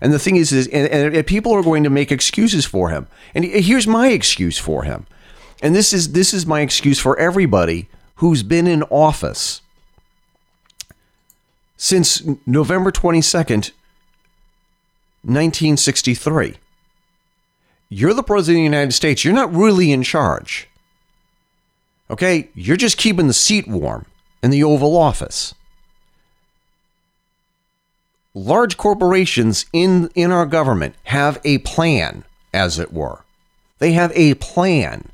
And 0.00 0.12
the 0.12 0.18
thing 0.18 0.36
is, 0.36 0.52
is 0.52 0.66
and, 0.68 1.14
and 1.14 1.26
people 1.26 1.52
are 1.52 1.62
going 1.62 1.84
to 1.84 1.90
make 1.90 2.12
excuses 2.12 2.64
for 2.64 2.90
him. 2.90 3.06
And 3.34 3.44
here's 3.44 3.86
my 3.86 4.08
excuse 4.08 4.56
for 4.56 4.84
him. 4.84 5.06
And 5.60 5.74
this 5.74 5.92
is 5.92 6.12
this 6.12 6.32
is 6.32 6.46
my 6.46 6.60
excuse 6.60 6.98
for 6.98 7.18
everybody 7.18 7.88
who's 8.16 8.42
been 8.42 8.66
in 8.66 8.82
office 8.84 9.60
since 11.76 12.22
November 12.46 12.90
22nd, 12.90 13.72
1963. 15.22 16.56
You're 17.88 18.14
the 18.14 18.22
president 18.22 18.58
of 18.58 18.60
the 18.60 18.76
United 18.76 18.92
States. 18.92 19.24
You're 19.24 19.34
not 19.34 19.54
really 19.54 19.92
in 19.92 20.02
charge. 20.02 20.68
Okay? 22.10 22.50
You're 22.54 22.76
just 22.76 22.98
keeping 22.98 23.28
the 23.28 23.32
seat 23.32 23.66
warm 23.66 24.06
in 24.42 24.50
the 24.50 24.62
Oval 24.62 24.96
Office. 24.96 25.54
Large 28.34 28.76
corporations 28.76 29.66
in, 29.72 30.10
in 30.14 30.30
our 30.30 30.46
government 30.46 30.94
have 31.04 31.40
a 31.44 31.58
plan, 31.58 32.24
as 32.52 32.78
it 32.78 32.92
were. 32.92 33.24
They 33.78 33.92
have 33.92 34.12
a 34.14 34.34
plan 34.34 35.08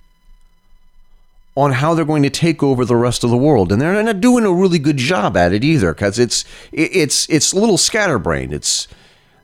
on 1.56 1.72
how 1.72 1.94
they're 1.94 2.04
going 2.04 2.24
to 2.24 2.30
take 2.30 2.62
over 2.62 2.84
the 2.84 2.96
rest 2.96 3.22
of 3.22 3.30
the 3.30 3.36
world, 3.36 3.70
and 3.70 3.80
they're 3.80 4.02
not 4.02 4.20
doing 4.20 4.44
a 4.44 4.52
really 4.52 4.78
good 4.78 4.96
job 4.96 5.36
at 5.36 5.52
it 5.52 5.62
either, 5.62 5.94
because 5.94 6.18
it's 6.18 6.44
it's 6.72 7.28
it's 7.28 7.52
a 7.52 7.56
little 7.56 7.78
scatterbrained. 7.78 8.52
It's 8.52 8.88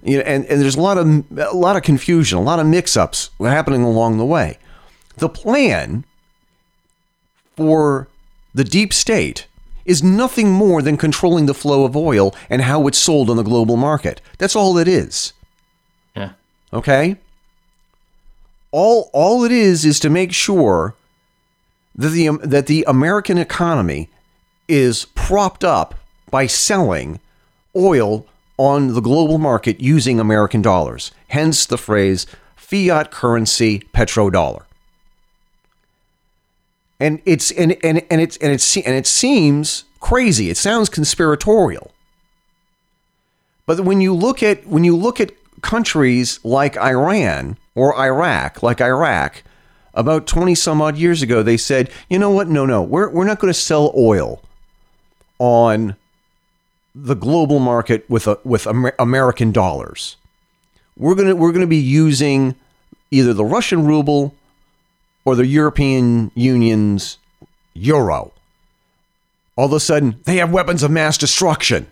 you 0.03 0.17
know, 0.17 0.25
and, 0.25 0.45
and 0.47 0.61
there's 0.61 0.77
a 0.77 0.81
lot 0.81 0.99
of 0.99 1.07
a 1.39 1.55
lot 1.55 1.77
of 1.77 1.83
confusion, 1.83 2.39
a 2.39 2.43
lot 2.43 2.59
of 2.59 2.67
mix-ups 2.67 3.31
happening 3.39 3.83
along 3.83 4.19
the 4.19 4.25
way. 4.25 4.59
The 5.19 5.29
plan 5.29 6.05
for 7.57 8.09
the 8.55 8.65
deep 8.65 8.93
state 8.93 9.47
is 9.85 10.03
nothing 10.03 10.51
more 10.51 10.83
than 10.83 10.97
controlling 10.97 11.47
the 11.47 11.55
flow 11.55 11.85
of 11.85 11.97
oil 11.97 12.35
and 12.49 12.63
how 12.63 12.87
it's 12.87 12.99
sold 12.99 13.31
on 13.31 13.37
the 13.37 13.43
global 13.43 13.77
market. 13.77 14.21
That's 14.39 14.57
all 14.57 14.79
it 14.79 14.89
is. 14.89 15.33
Yeah. 16.17 16.33
Okay? 16.73 17.17
All 18.73 19.11
all 19.13 19.45
it 19.45 19.53
is 19.53 19.85
is 19.85 20.01
to 20.01 20.11
make 20.11 20.33
sure 20.33 20.95
that 21.95 22.11
the 22.11 22.29
um, 22.29 22.41
that 22.43 22.67
the 22.67 22.85
American 22.87 23.39
economy 23.39 24.09
is 24.69 25.07
propped 25.15 25.65
up 25.65 25.95
by 26.31 26.47
selling 26.47 27.21
oil 27.75 28.27
on 28.57 28.95
the 28.95 29.01
global 29.01 29.39
market 29.39 29.81
using 29.81 30.21
American 30.21 30.63
dollars. 30.63 31.13
Hence 31.29 31.67
the 31.67 31.79
phrase 31.79 32.27
fiat 32.57 33.11
currency 33.11 33.81
petrodollar. 33.95 34.65
And 37.01 37.21
it's 37.25 37.51
and 37.51 37.77
and, 37.83 38.05
and 38.11 38.21
it's 38.21 38.37
and 38.37 38.53
it's 38.53 38.77
and 38.77 38.95
it 38.95 39.07
seems 39.07 39.85
crazy. 39.99 40.51
It 40.51 40.57
sounds 40.57 40.89
conspiratorial. 40.89 41.91
But 43.67 43.81
when 43.81 44.01
you 44.01 44.15
look 44.15 44.43
at 44.43 44.67
when 44.67 44.85
you 44.85 44.97
look 44.97 45.21
at 45.21 45.33
countries 45.63 46.41
like 46.45 46.77
Iran 46.77 47.57
or 47.75 47.99
Iraq, 47.99 48.63
like 48.63 48.81
Iraq, 48.81 49.43
about 49.95 50.27
20 50.27 50.55
some 50.55 50.81
odd 50.81 50.97
years 50.97 51.23
ago, 51.23 51.43
they 51.43 51.57
said, 51.57 51.91
you 52.09 52.19
know 52.19 52.31
what? 52.31 52.49
No, 52.49 52.67
no, 52.67 52.83
we're, 52.83 53.11
we're 53.11 53.25
not 53.25 53.39
going 53.39 53.53
to 53.53 53.59
sell 53.59 53.93
oil 53.97 54.43
on 55.39 55.97
the 56.95 57.15
global 57.15 57.59
market 57.59 58.09
with 58.09 58.27
a, 58.27 58.39
with 58.45 58.67
Amer- 58.67 58.95
American 58.99 59.53
dollars. 59.53 60.17
We're 60.97 61.15
gonna 61.15 61.35
we're 61.35 61.53
gonna 61.53 61.67
be 61.67 61.77
using 61.77 62.57
either 63.11 63.33
the 63.33 63.45
Russian 63.45 63.87
ruble 63.87 64.35
or 65.25 65.35
the 65.35 65.47
European 65.47 66.31
Union's 66.35 67.19
euro. 67.75 68.33
All 69.57 69.67
of 69.67 69.73
a 69.73 69.81
sudden, 69.81 70.21
they 70.25 70.37
have 70.37 70.53
weapons 70.53 70.83
of 70.83 70.91
mass 70.91 71.17
destruction. 71.17 71.87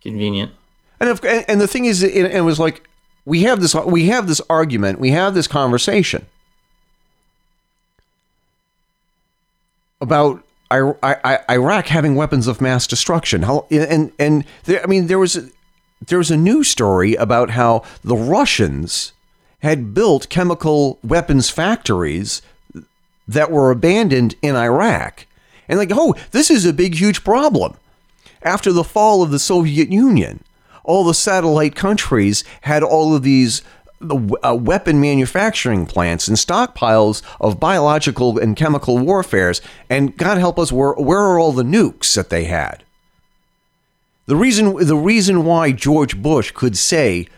Convenient. 0.00 0.52
And 1.00 1.10
if, 1.10 1.24
and 1.24 1.44
and 1.48 1.60
the 1.60 1.68
thing 1.68 1.84
is, 1.84 2.02
it, 2.02 2.14
it 2.14 2.42
was 2.42 2.58
like 2.58 2.88
we 3.26 3.42
have 3.42 3.60
this 3.60 3.74
we 3.74 4.06
have 4.06 4.28
this 4.28 4.40
argument, 4.48 4.98
we 4.98 5.10
have 5.10 5.34
this 5.34 5.48
conversation 5.48 6.24
about 10.00 10.42
Iraq 10.70 11.88
having 11.88 12.14
weapons 12.14 12.46
of 12.46 12.60
mass 12.60 12.86
destruction. 12.86 13.42
How 13.42 13.66
and 13.70 14.12
and 14.18 14.44
there, 14.64 14.82
I 14.82 14.86
mean 14.86 15.08
there 15.08 15.18
was 15.18 15.50
there 16.06 16.18
was 16.18 16.30
a 16.30 16.36
news 16.36 16.68
story 16.68 17.14
about 17.14 17.50
how 17.50 17.82
the 18.02 18.16
Russians 18.16 19.12
had 19.60 19.92
built 19.92 20.28
chemical 20.28 20.98
weapons 21.02 21.50
factories 21.50 22.42
that 23.26 23.50
were 23.50 23.72
abandoned 23.72 24.36
in 24.40 24.54
Iraq, 24.54 25.26
and 25.68 25.78
like 25.78 25.90
oh 25.92 26.14
this 26.30 26.50
is 26.50 26.64
a 26.64 26.72
big 26.72 26.94
huge 26.94 27.24
problem. 27.24 27.74
After 28.42 28.70
the 28.72 28.84
fall 28.84 29.24
of 29.24 29.32
the 29.32 29.40
Soviet 29.40 29.88
Union, 29.88 30.44
all 30.86 31.04
the 31.04 31.14
satellite 31.14 31.74
countries 31.74 32.44
had 32.62 32.82
all 32.82 33.14
of 33.14 33.22
these 33.22 33.62
uh, 34.02 34.54
weapon 34.54 35.00
manufacturing 35.00 35.86
plants 35.86 36.28
and 36.28 36.36
stockpiles 36.36 37.22
of 37.40 37.60
biological 37.60 38.38
and 38.38 38.56
chemical 38.56 38.98
warfares. 38.98 39.60
And 39.88 40.16
God 40.16 40.38
help 40.38 40.58
us, 40.58 40.70
where, 40.72 40.92
where 40.92 41.20
are 41.20 41.38
all 41.38 41.52
the 41.52 41.62
nukes 41.62 42.14
that 42.14 42.30
they 42.30 42.44
had? 42.44 42.84
The 44.26 44.36
reason, 44.36 44.74
the 44.84 44.96
reason 44.96 45.44
why 45.44 45.72
George 45.72 46.20
Bush 46.20 46.50
could 46.50 46.76
say 46.76 47.28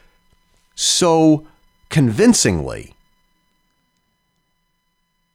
so 0.75 1.47
convincingly, 1.91 2.95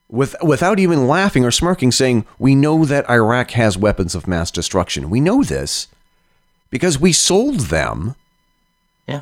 with, 0.10 0.35
without 0.44 0.80
even 0.80 1.07
laughing 1.07 1.45
or 1.45 1.52
smirking, 1.52 1.91
saying, 1.91 2.26
We 2.38 2.53
know 2.53 2.85
that 2.85 3.10
Iraq 3.10 3.52
has 3.52 3.77
weapons 3.77 4.14
of 4.14 4.27
mass 4.27 4.52
destruction. 4.52 5.10
We 5.10 5.19
know 5.19 5.44
this 5.44 5.88
because 6.73 6.97
we 6.99 7.13
sold 7.13 7.59
them 7.69 8.15
Yeah. 9.07 9.21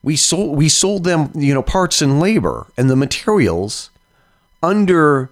we 0.00 0.14
sold 0.14 0.56
we 0.56 0.68
sold 0.68 1.02
them 1.02 1.30
you 1.34 1.52
know 1.52 1.62
parts 1.62 2.00
and 2.00 2.20
labor 2.20 2.68
and 2.76 2.88
the 2.88 2.94
materials 2.94 3.90
under 4.62 5.28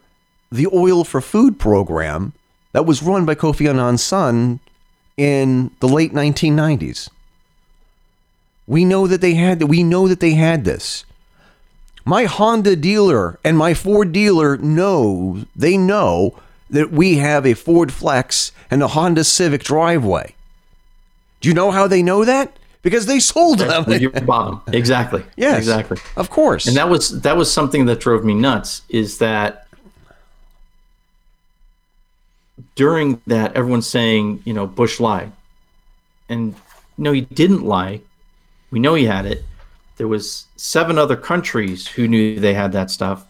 the 0.51 0.67
oil 0.67 1.05
for 1.05 1.21
food 1.21 1.57
program 1.61 2.33
that 2.73 2.85
was 2.85 3.01
run 3.03 3.25
by 3.25 3.37
Kofi 3.37 3.69
Annan's 3.69 4.03
son 4.03 4.59
in 5.17 5.71
the 5.79 5.89
late 5.89 6.13
1990s. 6.13 7.09
We 8.67 8.85
know 8.85 9.07
that 9.07 9.21
they 9.21 9.35
had 9.35 9.63
we 9.63 9.85
know 9.85 10.09
that 10.09 10.19
they 10.21 10.33
had 10.33 10.65
this. 10.65 11.05
My 12.05 12.25
Honda 12.25 12.75
dealer 12.75 13.39
and 13.45 13.57
my 13.57 13.73
Ford 13.73 14.11
dealer 14.11 14.57
know 14.57 15.45
they 15.55 15.77
know 15.77 16.39
that 16.71 16.91
we 16.91 17.19
have 17.19 17.47
a 17.47 17.55
Ford 17.55 17.93
Flex 17.93 18.51
and 18.71 18.83
a 18.83 18.89
Honda 18.89 19.23
Civic 19.23 19.63
driveway. 19.63 20.35
Do 21.41 21.49
you 21.49 21.55
know 21.55 21.71
how 21.71 21.87
they 21.87 22.03
know 22.03 22.25
that? 22.25 22.57
Because 22.83 23.07
they 23.07 23.19
sold 23.19 23.59
them. 23.59 23.85
Well, 23.87 24.01
you're 24.01 24.11
bottom. 24.11 24.61
Exactly. 24.73 25.25
Yes, 25.37 25.59
Exactly. 25.59 25.99
Of 26.17 26.31
course. 26.31 26.67
And 26.67 26.77
that 26.77 26.89
was 26.89 27.21
that 27.23 27.37
was 27.37 27.53
something 27.53 27.87
that 27.87 28.01
drove 28.01 28.25
me 28.25 28.35
nuts. 28.35 28.83
Is 28.89 29.19
that 29.19 29.67
during 32.77 33.21
that 33.27 33.55
everyone's 33.55 33.89
saying 33.89 34.43
you 34.45 34.53
know 34.55 34.67
Bush 34.67 35.01
lied, 35.01 35.33
and 36.29 36.55
no, 36.97 37.13
he 37.13 37.23
didn't 37.23 37.63
lie. 37.63 38.01
We 38.71 38.79
know 38.79 38.95
he 38.95 39.05
had 39.05 39.27
it. 39.27 39.45
There 39.97 40.09
was 40.09 40.47
seven 40.57 40.99
other 40.99 41.17
countries 41.17 41.87
who 41.87 42.07
knew 42.07 42.39
they 42.39 42.55
had 42.55 42.73
that 42.73 42.91
stuff 42.91 43.27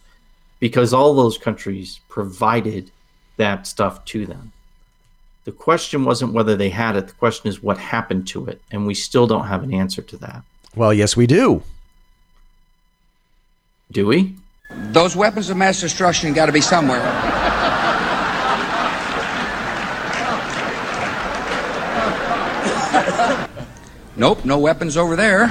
because 0.60 0.92
all 0.92 1.14
those 1.14 1.38
countries 1.38 2.00
provided 2.08 2.90
that 3.36 3.66
stuff 3.66 4.04
to 4.06 4.26
them. 4.26 4.52
The 5.48 5.52
question 5.52 6.04
wasn't 6.04 6.34
whether 6.34 6.56
they 6.56 6.68
had 6.68 6.94
it. 6.94 7.06
The 7.06 7.14
question 7.14 7.48
is 7.48 7.62
what 7.62 7.78
happened 7.78 8.28
to 8.28 8.44
it, 8.48 8.60
and 8.70 8.86
we 8.86 8.92
still 8.92 9.26
don't 9.26 9.46
have 9.46 9.62
an 9.62 9.72
answer 9.72 10.02
to 10.02 10.18
that. 10.18 10.42
well, 10.76 10.92
yes, 10.92 11.16
we 11.16 11.26
do. 11.26 11.62
Do 13.90 14.08
we? 14.08 14.36
Those 14.90 15.16
weapons 15.16 15.48
of 15.48 15.56
mass 15.56 15.80
destruction 15.80 16.34
got 16.34 16.44
to 16.46 16.52
be 16.52 16.60
somewhere. 16.60 17.00
nope, 24.16 24.44
no 24.44 24.58
weapons 24.58 24.98
over 24.98 25.16
there. 25.16 25.46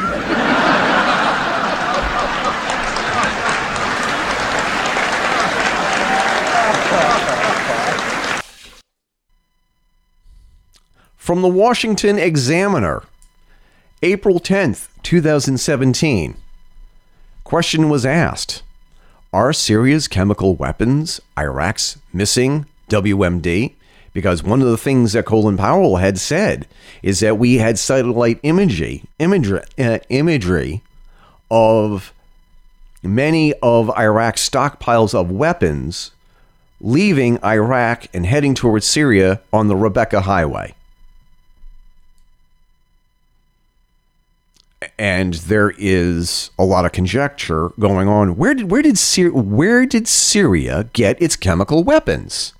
From 11.27 11.41
the 11.41 11.49
Washington 11.49 12.17
Examiner, 12.17 13.03
April 14.01 14.39
10th, 14.39 14.87
2017. 15.03 16.37
Question 17.43 17.89
was 17.89 18.05
asked 18.05 18.63
Are 19.33 19.51
Syria's 19.51 20.07
chemical 20.07 20.55
weapons 20.55 21.19
Iraq's 21.37 21.99
missing 22.13 22.65
WMD? 22.87 23.73
Because 24.13 24.41
one 24.41 24.61
of 24.61 24.69
the 24.69 24.77
things 24.77 25.11
that 25.11 25.25
Colin 25.25 25.57
Powell 25.57 25.97
had 25.97 26.17
said 26.17 26.65
is 27.03 27.19
that 27.19 27.37
we 27.37 27.57
had 27.57 27.77
satellite 27.77 28.39
imagery, 28.43 29.03
imagery, 29.19 29.63
uh, 29.77 29.99
imagery 30.07 30.81
of 31.51 32.13
many 33.03 33.53
of 33.55 33.89
Iraq's 33.97 34.49
stockpiles 34.49 35.13
of 35.13 35.29
weapons 35.29 36.11
leaving 36.79 37.37
Iraq 37.43 38.07
and 38.13 38.25
heading 38.25 38.55
towards 38.55 38.85
Syria 38.85 39.41
on 39.51 39.67
the 39.67 39.75
Rebecca 39.75 40.21
Highway. 40.21 40.73
And 44.99 45.33
there 45.35 45.73
is 45.77 46.51
a 46.59 46.63
lot 46.63 46.85
of 46.85 46.91
conjecture 46.91 47.69
going 47.79 48.07
on. 48.07 48.37
Where 48.37 48.53
did 48.53 48.69
where 48.69 48.83
did 48.83 48.97
Syria, 48.97 49.33
where 49.33 49.85
did 49.85 50.07
Syria 50.07 50.87
get 50.93 51.19
its 51.21 51.35
chemical 51.35 51.83
weapons? 51.83 52.53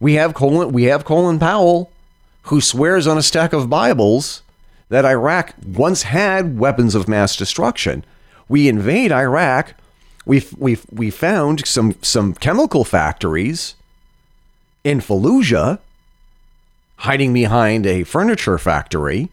We 0.00 0.14
have 0.14 0.32
Colin 0.32 0.72
we 0.72 0.84
have 0.84 1.04
Colin 1.04 1.38
Powell 1.38 1.90
who 2.44 2.60
swears 2.60 3.06
on 3.06 3.18
a 3.18 3.22
stack 3.22 3.52
of 3.52 3.70
Bibles 3.70 4.42
that 4.88 5.04
Iraq 5.04 5.54
once 5.66 6.02
had 6.02 6.58
weapons 6.58 6.94
of 6.94 7.08
mass 7.08 7.36
destruction. 7.36 8.04
We 8.48 8.68
invade 8.68 9.12
Iraq. 9.12 9.74
We 10.24 10.46
we 10.56 10.78
we 10.90 11.10
found 11.10 11.66
some 11.66 11.96
some 12.00 12.34
chemical 12.34 12.84
factories 12.84 13.74
in 14.82 15.00
Fallujah, 15.00 15.78
hiding 16.98 17.32
behind 17.32 17.86
a 17.86 18.04
furniture 18.04 18.58
factory 18.58 19.30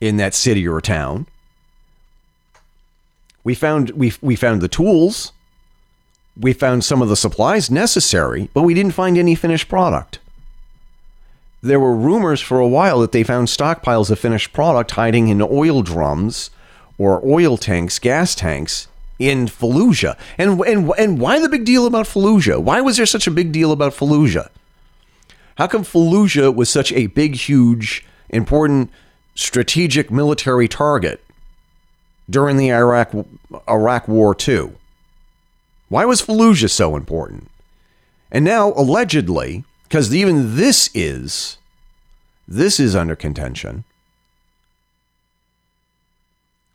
in 0.00 0.16
that 0.16 0.34
city 0.34 0.66
or 0.66 0.80
town. 0.80 1.26
We 3.42 3.54
found 3.54 3.90
we 3.90 4.12
we 4.20 4.36
found 4.36 4.60
the 4.60 4.68
tools. 4.68 5.32
We 6.36 6.52
found 6.52 6.84
some 6.84 7.00
of 7.00 7.08
the 7.08 7.16
supplies 7.16 7.70
necessary, 7.70 8.50
but 8.54 8.62
we 8.62 8.74
didn't 8.74 8.92
find 8.92 9.16
any 9.16 9.36
finished 9.36 9.68
product 9.68 10.18
there 11.64 11.80
were 11.80 11.94
rumors 11.96 12.42
for 12.42 12.58
a 12.58 12.68
while 12.68 13.00
that 13.00 13.12
they 13.12 13.22
found 13.24 13.48
stockpiles 13.48 14.10
of 14.10 14.18
finished 14.18 14.52
product 14.52 14.92
hiding 14.92 15.28
in 15.28 15.40
oil 15.40 15.82
drums 15.82 16.50
or 16.98 17.24
oil 17.26 17.56
tanks, 17.56 17.98
gas 17.98 18.34
tanks 18.34 18.86
in 19.18 19.46
Fallujah. 19.46 20.18
And, 20.36 20.60
and, 20.60 20.92
and 20.98 21.18
why 21.18 21.40
the 21.40 21.48
big 21.48 21.64
deal 21.64 21.86
about 21.86 22.04
Fallujah? 22.04 22.62
Why 22.62 22.82
was 22.82 22.98
there 22.98 23.06
such 23.06 23.26
a 23.26 23.30
big 23.30 23.50
deal 23.50 23.72
about 23.72 23.94
Fallujah? 23.94 24.48
How 25.56 25.66
come 25.66 25.84
Fallujah 25.84 26.54
was 26.54 26.68
such 26.68 26.92
a 26.92 27.06
big, 27.06 27.34
huge, 27.34 28.06
important 28.28 28.90
strategic 29.34 30.10
military 30.10 30.68
target 30.68 31.22
during 32.28 32.56
the 32.56 32.72
Iraq, 32.72 33.12
Iraq 33.68 34.08
War 34.08 34.36
II? 34.46 34.72
Why 35.88 36.04
was 36.04 36.22
Fallujah 36.22 36.70
so 36.70 36.96
important? 36.96 37.50
And 38.30 38.44
now, 38.44 38.72
allegedly, 38.72 39.64
because 39.84 40.14
even 40.14 40.56
this 40.56 40.90
is 40.94 41.58
this 42.48 42.78
is 42.78 42.94
under 42.96 43.16
contention. 43.16 43.84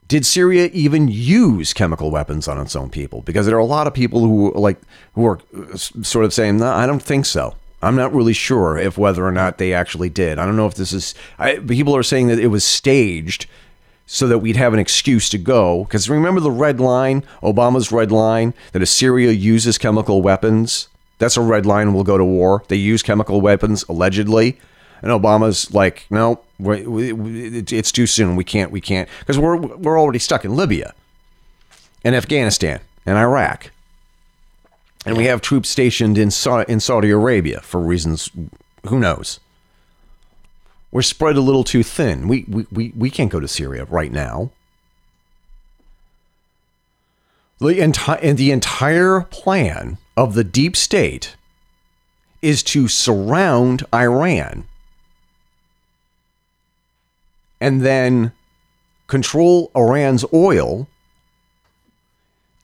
Did 0.07 0.25
Syria 0.25 0.69
even 0.73 1.07
use 1.07 1.71
chemical 1.71 2.09
weapons 2.09 2.47
on 2.47 2.59
its 2.59 2.75
own 2.75 2.89
people? 2.89 3.21
Because 3.21 3.45
there 3.45 3.55
are 3.55 3.59
a 3.59 3.65
lot 3.65 3.85
of 3.85 3.93
people 3.93 4.21
who 4.21 4.51
like 4.53 4.81
who 5.13 5.25
are 5.25 5.39
sort 5.75 6.25
of 6.25 6.33
saying, 6.33 6.57
"No, 6.57 6.71
I 6.71 6.87
don't 6.87 7.03
think 7.03 7.25
so." 7.25 7.55
I'm 7.81 7.95
not 7.95 8.13
really 8.13 8.33
sure 8.33 8.77
if 8.77 8.97
whether 8.97 9.25
or 9.25 9.31
not 9.31 9.57
they 9.57 9.73
actually 9.73 10.09
did. 10.09 10.37
I 10.37 10.45
don't 10.45 10.57
know 10.57 10.67
if 10.67 10.75
this 10.75 10.91
is. 10.91 11.15
I, 11.37 11.57
people 11.57 11.95
are 11.95 12.03
saying 12.03 12.27
that 12.27 12.39
it 12.39 12.47
was 12.47 12.63
staged 12.63 13.45
so 14.05 14.27
that 14.27 14.39
we'd 14.39 14.55
have 14.55 14.73
an 14.73 14.79
excuse 14.79 15.29
to 15.29 15.37
go. 15.37 15.83
Because 15.83 16.09
remember 16.09 16.41
the 16.41 16.51
red 16.51 16.79
line, 16.79 17.23
Obama's 17.43 17.91
red 17.91 18.11
line, 18.11 18.53
that 18.73 18.81
if 18.81 18.89
Syria 18.89 19.31
uses 19.31 19.77
chemical 19.77 20.21
weapons, 20.21 20.89
that's 21.19 21.37
a 21.37 21.41
red 21.41 21.65
line. 21.65 21.93
We'll 21.93 22.03
go 22.03 22.17
to 22.17 22.25
war. 22.25 22.63
They 22.67 22.75
use 22.75 23.03
chemical 23.03 23.39
weapons 23.39 23.85
allegedly, 23.87 24.59
and 25.01 25.11
Obama's 25.11 25.73
like, 25.73 26.05
no, 26.09 26.41
it's 26.59 27.91
too 27.91 28.07
soon. 28.07 28.35
We 28.35 28.43
can't. 28.43 28.71
We 28.71 28.81
can't 28.81 29.07
because 29.19 29.37
we're 29.37 29.57
we're 29.57 29.99
already 29.99 30.19
stuck 30.19 30.43
in 30.43 30.55
Libya, 30.55 30.93
and 32.03 32.15
Afghanistan, 32.15 32.81
and 33.05 33.17
Iraq, 33.17 33.71
and 35.05 35.17
we 35.17 35.25
have 35.25 35.41
troops 35.41 35.69
stationed 35.69 36.17
in 36.17 36.31
Sa- 36.31 36.63
in 36.67 36.79
Saudi 36.79 37.09
Arabia 37.09 37.61
for 37.61 37.79
reasons 37.79 38.29
who 38.87 38.99
knows. 38.99 39.39
We're 40.91 41.01
spread 41.03 41.35
a 41.35 41.41
little 41.41 41.63
too 41.63 41.83
thin. 41.83 42.27
We 42.27 42.45
we 42.47 42.65
we, 42.71 42.93
we 42.95 43.09
can't 43.09 43.31
go 43.31 43.39
to 43.39 43.47
Syria 43.47 43.85
right 43.85 44.11
now. 44.11 44.51
The 47.59 47.79
entire 47.79 48.19
and 48.19 48.37
the 48.37 48.51
entire 48.51 49.21
plan 49.21 49.97
of 50.15 50.33
the 50.33 50.43
deep 50.43 50.75
state 50.75 51.35
is 52.41 52.63
to 52.63 52.87
surround 52.87 53.85
Iran 53.93 54.65
and 57.59 57.81
then 57.81 58.31
control 59.07 59.71
Iran's 59.75 60.23
oil 60.33 60.87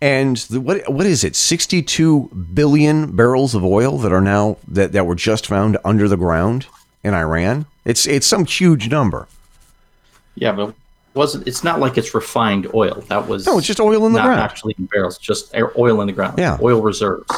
and 0.05 0.37
the, 0.37 0.61
what 0.61 0.87
what 0.87 1.07
is 1.07 1.23
it? 1.23 1.35
62 1.35 2.29
billion 2.53 3.15
barrels 3.15 3.55
of 3.55 3.65
oil 3.65 3.97
that 3.97 4.11
are 4.13 4.21
now 4.21 4.57
that, 4.67 4.91
that 4.91 5.07
were 5.07 5.15
just 5.15 5.47
found 5.47 5.79
under 5.83 6.07
the 6.07 6.15
ground 6.15 6.67
in 7.03 7.15
Iran? 7.15 7.65
It's 7.85 8.05
it's 8.05 8.27
some 8.27 8.45
huge 8.45 8.87
number. 8.89 9.27
Yeah 10.35 10.51
but 10.51 10.75
wasn't 11.15 11.47
it's 11.47 11.63
not 11.63 11.79
like 11.79 11.97
it's 11.97 12.13
refined 12.13 12.67
oil. 12.75 13.03
That 13.07 13.27
was 13.27 13.47
no 13.47 13.57
it's 13.57 13.65
just 13.65 13.79
oil 13.79 14.05
in 14.05 14.13
the 14.13 14.19
not 14.19 14.25
ground. 14.25 14.41
actually 14.41 14.75
in 14.77 14.85
barrels 14.85 15.17
just 15.17 15.55
oil 15.55 15.99
in 16.01 16.07
the 16.07 16.13
ground. 16.13 16.37
Yeah. 16.37 16.59
oil 16.61 16.81
reserves. 16.83 17.31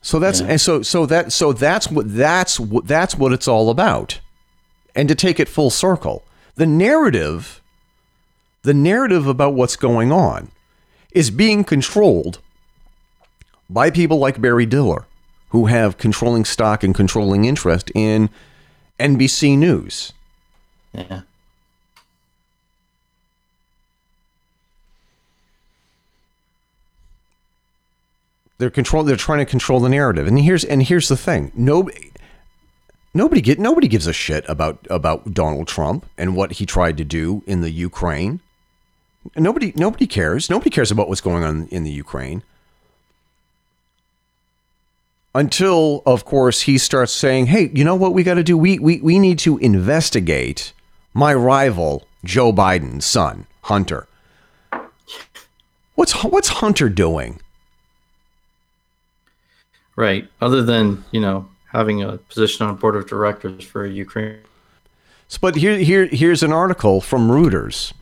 So 0.00 0.20
that's 0.20 0.40
Yeah. 0.40 0.46
and 0.50 0.60
so 0.60 0.82
so 0.82 1.06
that 1.06 1.32
so 1.32 1.52
that's 1.52 1.90
what 1.90 2.14
that's 2.14 2.60
what 2.60 2.86
that's 2.86 3.16
what 3.16 3.32
it's 3.32 3.48
all 3.48 3.68
about. 3.68 4.20
And 4.94 5.08
to 5.08 5.16
take 5.16 5.40
it 5.40 5.48
full 5.48 5.70
circle, 5.70 6.22
the 6.54 6.66
narrative 6.66 7.60
the 8.66 8.74
narrative 8.74 9.28
about 9.28 9.54
what's 9.54 9.76
going 9.76 10.10
on 10.10 10.50
is 11.12 11.30
being 11.30 11.62
controlled 11.62 12.40
by 13.70 13.90
people 13.90 14.18
like 14.18 14.40
Barry 14.40 14.66
Diller 14.66 15.06
who 15.50 15.66
have 15.66 15.98
controlling 15.98 16.44
stock 16.44 16.82
and 16.82 16.92
controlling 16.92 17.44
interest 17.44 17.92
in 17.94 18.28
NBC 18.98 19.56
News. 19.56 20.12
yeah 20.92 21.20
They're 28.58 28.70
control 28.70 29.04
they're 29.04 29.16
trying 29.16 29.38
to 29.38 29.44
control 29.44 29.78
the 29.80 29.90
narrative. 29.90 30.26
And 30.26 30.40
here's 30.40 30.64
and 30.64 30.82
here's 30.82 31.08
the 31.08 31.16
thing. 31.16 31.52
Nobody 31.54 32.10
nobody 33.14 33.42
get 33.42 33.60
nobody 33.60 33.86
gives 33.86 34.06
a 34.06 34.14
shit 34.14 34.44
about 34.48 34.84
about 34.88 35.34
Donald 35.34 35.68
Trump 35.68 36.06
and 36.16 36.34
what 36.34 36.52
he 36.52 36.66
tried 36.66 36.96
to 36.96 37.04
do 37.04 37.44
in 37.46 37.60
the 37.60 37.70
Ukraine. 37.70 38.40
Nobody 39.36 39.72
nobody 39.76 40.06
cares. 40.06 40.48
Nobody 40.50 40.70
cares 40.70 40.90
about 40.90 41.08
what's 41.08 41.20
going 41.20 41.44
on 41.44 41.68
in 41.68 41.84
the 41.84 41.90
Ukraine. 41.90 42.42
Until 45.34 46.02
of 46.06 46.24
course 46.24 46.62
he 46.62 46.78
starts 46.78 47.12
saying, 47.12 47.46
"Hey, 47.46 47.70
you 47.74 47.84
know 47.84 47.96
what 47.96 48.14
we 48.14 48.22
got 48.22 48.34
to 48.34 48.44
do? 48.44 48.56
We 48.56 48.78
we 48.78 49.00
we 49.00 49.18
need 49.18 49.38
to 49.40 49.58
investigate 49.58 50.72
my 51.14 51.34
rival 51.34 52.06
Joe 52.24 52.52
Biden's 52.52 53.04
son, 53.04 53.46
Hunter." 53.62 54.06
What's 55.94 56.12
what's 56.24 56.48
Hunter 56.48 56.88
doing? 56.88 57.40
right 59.96 60.28
other 60.40 60.62
than 60.62 61.04
you 61.10 61.20
know 61.20 61.48
having 61.72 62.02
a 62.02 62.18
position 62.18 62.64
on 62.66 62.74
a 62.74 62.76
board 62.76 62.94
of 62.94 63.08
directors 63.08 63.64
for 63.64 63.84
Ukraine 63.86 64.38
So, 65.28 65.38
But 65.40 65.56
here, 65.56 65.78
here, 65.78 66.06
here's 66.06 66.42
an 66.42 66.52
article 66.52 67.00
from 67.00 67.28
Reuters, 67.28 67.92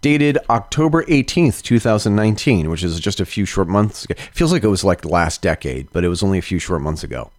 dated 0.00 0.38
October 0.48 1.04
18th, 1.04 1.62
2019, 1.62 2.70
which 2.70 2.84
is 2.84 3.00
just 3.00 3.20
a 3.20 3.26
few 3.26 3.44
short 3.44 3.68
months 3.68 4.04
ago. 4.04 4.14
It 4.16 4.34
feels 4.34 4.52
like 4.52 4.64
it 4.64 4.68
was 4.68 4.84
like 4.84 5.00
the 5.00 5.08
last 5.08 5.42
decade, 5.42 5.88
but 5.92 6.04
it 6.04 6.08
was 6.08 6.22
only 6.22 6.38
a 6.38 6.42
few 6.42 6.58
short 6.58 6.82
months 6.82 7.02
ago. 7.02 7.30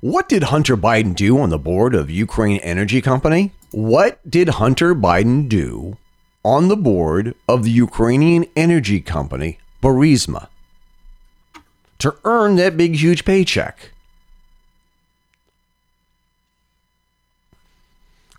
What 0.00 0.28
did 0.28 0.44
Hunter 0.44 0.76
Biden 0.76 1.14
do 1.14 1.38
on 1.38 1.50
the 1.50 1.58
board 1.58 1.94
of 1.94 2.10
Ukraine 2.10 2.58
Energy 2.58 3.00
Company? 3.00 3.52
What 3.70 4.18
did 4.28 4.48
Hunter 4.48 4.94
Biden 4.94 5.48
do 5.48 5.98
on 6.44 6.68
the 6.68 6.76
board 6.76 7.34
of 7.48 7.64
the 7.64 7.70
Ukrainian 7.70 8.46
energy 8.56 9.00
company, 9.00 9.58
Burisma, 9.82 10.48
to 11.98 12.16
earn 12.24 12.56
that 12.56 12.76
big, 12.76 12.96
huge 12.96 13.24
paycheck? 13.24 13.89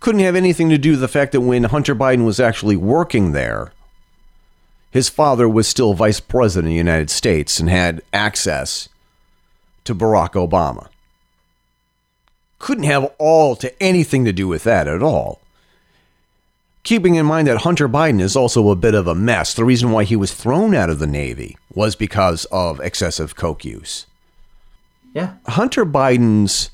Couldn't 0.02 0.20
have 0.20 0.34
anything 0.34 0.68
to 0.68 0.76
do 0.76 0.90
with 0.90 1.00
the 1.00 1.06
fact 1.06 1.30
that 1.30 1.42
when 1.42 1.62
Hunter 1.62 1.94
Biden 1.94 2.24
was 2.24 2.40
actually 2.40 2.74
working 2.74 3.30
there, 3.30 3.72
his 4.90 5.08
father 5.08 5.48
was 5.48 5.68
still 5.68 5.94
vice 5.94 6.18
president 6.18 6.66
of 6.66 6.72
the 6.72 6.76
United 6.76 7.08
States 7.08 7.60
and 7.60 7.70
had 7.70 8.02
access 8.12 8.88
to 9.84 9.94
Barack 9.94 10.32
Obama. 10.32 10.88
Couldn't 12.58 12.82
have 12.82 13.14
all 13.18 13.54
to 13.54 13.80
anything 13.80 14.24
to 14.24 14.32
do 14.32 14.48
with 14.48 14.64
that 14.64 14.88
at 14.88 15.04
all. 15.04 15.40
Keeping 16.82 17.14
in 17.14 17.24
mind 17.24 17.46
that 17.46 17.58
Hunter 17.58 17.88
Biden 17.88 18.20
is 18.20 18.34
also 18.34 18.70
a 18.70 18.76
bit 18.76 18.94
of 18.94 19.06
a 19.06 19.14
mess. 19.14 19.54
The 19.54 19.64
reason 19.64 19.92
why 19.92 20.02
he 20.02 20.16
was 20.16 20.34
thrown 20.34 20.74
out 20.74 20.90
of 20.90 20.98
the 20.98 21.06
Navy 21.06 21.56
was 21.72 21.94
because 21.94 22.44
of 22.46 22.80
excessive 22.80 23.36
coke 23.36 23.64
use. 23.64 24.06
Yeah. 25.14 25.34
Hunter 25.46 25.86
Biden's 25.86 26.70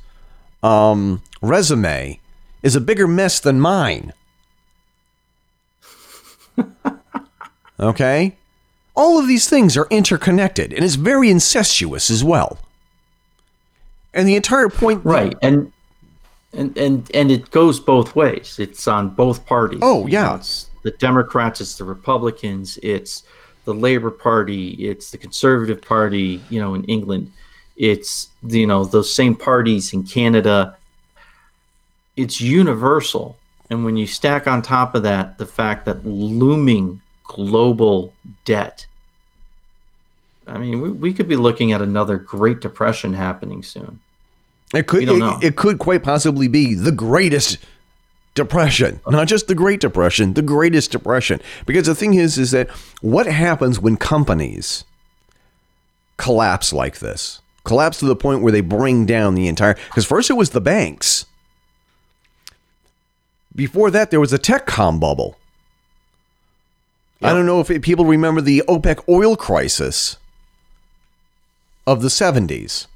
um, 0.62 1.22
resume 1.42 2.20
is 2.62 2.76
a 2.76 2.80
bigger 2.80 3.06
mess 3.06 3.40
than 3.40 3.60
mine. 3.60 4.12
okay? 7.80 8.36
All 8.94 9.18
of 9.18 9.28
these 9.28 9.48
things 9.48 9.76
are 9.76 9.86
interconnected 9.90 10.72
and 10.72 10.84
it's 10.84 10.96
very 10.96 11.30
incestuous 11.30 12.10
as 12.10 12.24
well. 12.24 12.58
And 14.12 14.26
the 14.26 14.36
entire 14.36 14.68
point 14.68 15.04
Right. 15.04 15.36
And 15.42 15.72
and 16.52 16.76
and 16.78 17.10
and 17.14 17.30
it 17.30 17.50
goes 17.50 17.78
both 17.78 18.16
ways. 18.16 18.56
It's 18.58 18.88
on 18.88 19.10
both 19.10 19.44
parties. 19.46 19.80
Oh, 19.82 20.06
yeah. 20.06 20.36
it's 20.36 20.70
the 20.82 20.90
Democrats, 20.92 21.60
it's 21.60 21.76
the 21.76 21.84
Republicans, 21.84 22.78
it's 22.82 23.24
the 23.64 23.74
Labor 23.74 24.10
Party, 24.10 24.70
it's 24.70 25.10
the 25.10 25.18
Conservative 25.18 25.82
Party, 25.82 26.40
you 26.48 26.58
know, 26.58 26.74
in 26.74 26.84
England. 26.84 27.30
It's 27.76 28.30
you 28.42 28.66
know, 28.66 28.84
those 28.84 29.12
same 29.12 29.36
parties 29.36 29.92
in 29.92 30.04
Canada. 30.04 30.77
It's 32.18 32.40
universal. 32.40 33.36
And 33.70 33.84
when 33.84 33.96
you 33.96 34.06
stack 34.06 34.46
on 34.48 34.60
top 34.60 34.94
of 34.94 35.04
that 35.04 35.38
the 35.38 35.46
fact 35.46 35.84
that 35.84 36.04
looming 36.04 37.00
global 37.24 38.12
debt, 38.44 38.86
I 40.46 40.58
mean, 40.58 40.80
we, 40.80 40.90
we 40.90 41.12
could 41.12 41.28
be 41.28 41.36
looking 41.36 41.72
at 41.72 41.80
another 41.80 42.16
Great 42.16 42.60
Depression 42.60 43.12
happening 43.12 43.62
soon. 43.62 44.00
It 44.74 44.86
could 44.86 45.04
it, 45.04 45.44
it 45.44 45.56
could 45.56 45.78
quite 45.78 46.02
possibly 46.02 46.48
be 46.48 46.74
the 46.74 46.92
greatest 46.92 47.58
depression, 48.34 49.00
not 49.08 49.28
just 49.28 49.46
the 49.46 49.54
Great 49.54 49.80
Depression, 49.80 50.34
the 50.34 50.42
greatest 50.42 50.90
depression. 50.90 51.40
Because 51.66 51.86
the 51.86 51.94
thing 51.94 52.14
is 52.14 52.36
is 52.36 52.50
that 52.50 52.68
what 53.00 53.26
happens 53.26 53.78
when 53.78 53.96
companies 53.96 54.84
collapse 56.16 56.72
like 56.72 56.98
this? 56.98 57.40
Collapse 57.64 57.98
to 58.00 58.06
the 58.06 58.16
point 58.16 58.42
where 58.42 58.52
they 58.52 58.60
bring 58.60 59.06
down 59.06 59.36
the 59.36 59.46
entire 59.46 59.74
cuz 59.94 60.04
first 60.04 60.30
it 60.30 60.34
was 60.34 60.50
the 60.50 60.60
banks. 60.60 61.26
Before 63.58 63.90
that 63.90 64.12
there 64.12 64.20
was 64.20 64.32
a 64.32 64.38
tech 64.38 64.66
com 64.66 65.00
bubble. 65.00 65.36
I 67.20 67.32
don't 67.32 67.44
know 67.44 67.58
if 67.58 67.68
it, 67.72 67.82
people 67.82 68.04
remember 68.04 68.40
the 68.40 68.62
OPEC 68.68 69.02
oil 69.08 69.34
crisis 69.34 70.16
of 71.84 72.00
the 72.00 72.06
70s. 72.06 72.86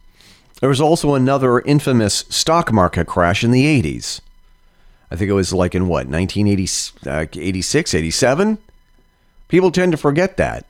There 0.61 0.69
was 0.69 0.81
also 0.81 1.17
another 1.17 1.59
infamous 1.63 2.25
stock 2.29 2.73
market 2.73 3.09
crash 3.09 3.43
in 3.43 3.51
the 3.51 3.65
80s. 3.65 4.21
I 5.11 5.17
think 5.17 5.29
it 5.29 5.35
was 5.35 5.53
like 5.53 5.75
in 5.75 5.89
what, 5.89 6.07
1986, 6.07 7.09
uh, 7.09 7.27
87? 7.35 8.59
People 9.49 9.73
tend 9.73 9.91
to 9.91 9.99
forget 9.99 10.37
that. 10.37 10.65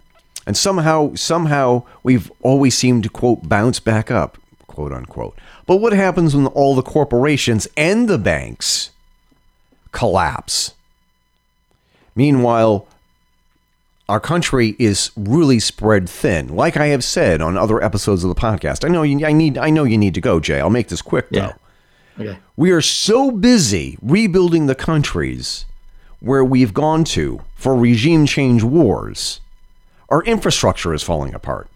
And 0.46 0.56
somehow, 0.56 1.14
somehow, 1.16 1.82
we've 2.02 2.32
always 2.40 2.74
seemed 2.74 3.02
to, 3.02 3.10
quote, 3.10 3.46
bounce 3.46 3.78
back 3.78 4.10
up, 4.10 4.38
quote 4.66 4.94
unquote. 4.94 5.36
But 5.66 5.76
what 5.76 5.92
happens 5.92 6.34
when 6.34 6.46
all 6.46 6.74
the 6.74 6.82
corporations 6.82 7.68
and 7.76 8.08
the 8.08 8.16
banks 8.16 8.88
collapse? 9.92 10.74
Meanwhile, 12.14 12.86
our 14.08 14.20
country 14.20 14.76
is 14.78 15.10
really 15.16 15.58
spread 15.58 16.08
thin. 16.08 16.48
Like 16.48 16.76
I 16.76 16.86
have 16.86 17.04
said 17.04 17.40
on 17.40 17.56
other 17.56 17.82
episodes 17.82 18.24
of 18.24 18.28
the 18.28 18.40
podcast. 18.40 18.84
I 18.84 18.88
know 18.88 19.02
you, 19.02 19.24
I 19.24 19.32
need 19.32 19.56
I 19.56 19.70
know 19.70 19.84
you 19.84 19.96
need 19.96 20.14
to 20.14 20.20
go, 20.20 20.40
Jay. 20.40 20.60
I'll 20.60 20.70
make 20.70 20.88
this 20.88 21.02
quick 21.02 21.30
though. 21.30 21.38
Yeah. 21.38 21.52
Okay. 22.18 22.38
We 22.56 22.72
are 22.72 22.82
so 22.82 23.30
busy 23.30 23.96
rebuilding 24.02 24.66
the 24.66 24.74
countries 24.74 25.64
where 26.20 26.44
we've 26.44 26.74
gone 26.74 27.04
to 27.04 27.40
for 27.54 27.74
regime 27.74 28.26
change 28.26 28.62
wars. 28.62 29.40
Our 30.08 30.22
infrastructure 30.24 30.92
is 30.92 31.02
falling 31.02 31.32
apart. 31.34 31.68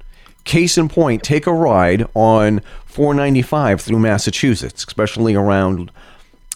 Case 0.45 0.77
in 0.77 0.89
point, 0.89 1.23
take 1.23 1.47
a 1.47 1.53
ride 1.53 2.07
on 2.15 2.61
495 2.85 3.81
through 3.81 3.99
Massachusetts, 3.99 4.85
especially 4.87 5.35
around 5.35 5.91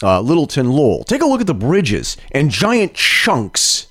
uh, 0.03 0.21
Littleton 0.21 0.71
Lowell. 0.71 1.03
Take 1.03 1.21
a 1.21 1.25
look 1.25 1.41
at 1.41 1.47
the 1.47 1.53
bridges 1.53 2.17
and 2.31 2.49
giant 2.49 2.93
chunks 2.93 3.87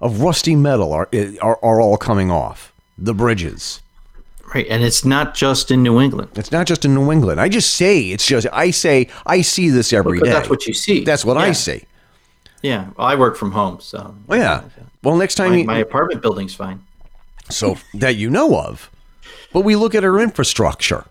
of 0.00 0.20
rusty 0.20 0.56
metal 0.56 0.92
are, 0.92 1.08
are, 1.40 1.58
are 1.62 1.80
all 1.80 1.96
coming 1.96 2.30
off 2.30 2.72
the 2.98 3.14
bridges. 3.14 3.80
Right, 4.54 4.66
and 4.68 4.82
it's 4.82 5.04
not 5.04 5.34
just 5.34 5.70
in 5.70 5.82
New 5.82 5.98
England. 6.00 6.30
It's 6.34 6.52
not 6.52 6.66
just 6.66 6.84
in 6.84 6.94
New 6.94 7.10
England. 7.10 7.40
I 7.40 7.48
just 7.48 7.74
say 7.74 8.10
it's 8.10 8.26
just 8.26 8.46
I 8.52 8.70
say 8.70 9.08
I 9.24 9.40
see 9.40 9.70
this 9.70 9.92
every 9.92 10.18
day. 10.18 10.24
Because 10.24 10.34
that's 10.34 10.50
what 10.50 10.66
you 10.66 10.74
see. 10.74 11.04
That's 11.04 11.24
what 11.24 11.38
I 11.38 11.52
see. 11.52 11.84
Yeah, 12.60 12.90
well, 12.96 13.06
I 13.06 13.14
work 13.14 13.36
from 13.36 13.52
home, 13.52 13.80
so 13.80 14.14
Oh 14.28 14.34
yeah. 14.34 14.64
Well, 15.02 15.16
next 15.16 15.36
time 15.36 15.52
my, 15.52 15.56
you 15.56 15.64
my 15.64 15.78
apartment 15.78 16.20
building's 16.20 16.54
fine. 16.54 16.84
so 17.48 17.78
that 17.94 18.16
you 18.16 18.28
know 18.28 18.60
of. 18.60 18.90
But 19.52 19.62
we 19.62 19.74
look 19.74 19.94
at 19.94 20.04
our 20.04 20.20
infrastructure. 20.20 21.06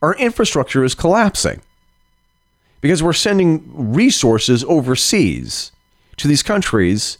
Our 0.00 0.14
infrastructure 0.14 0.82
is 0.82 0.94
collapsing 0.94 1.60
because 2.80 3.02
we're 3.02 3.12
sending 3.12 3.92
resources 3.92 4.64
overseas 4.64 5.72
to 6.16 6.28
these 6.28 6.42
countries 6.42 7.18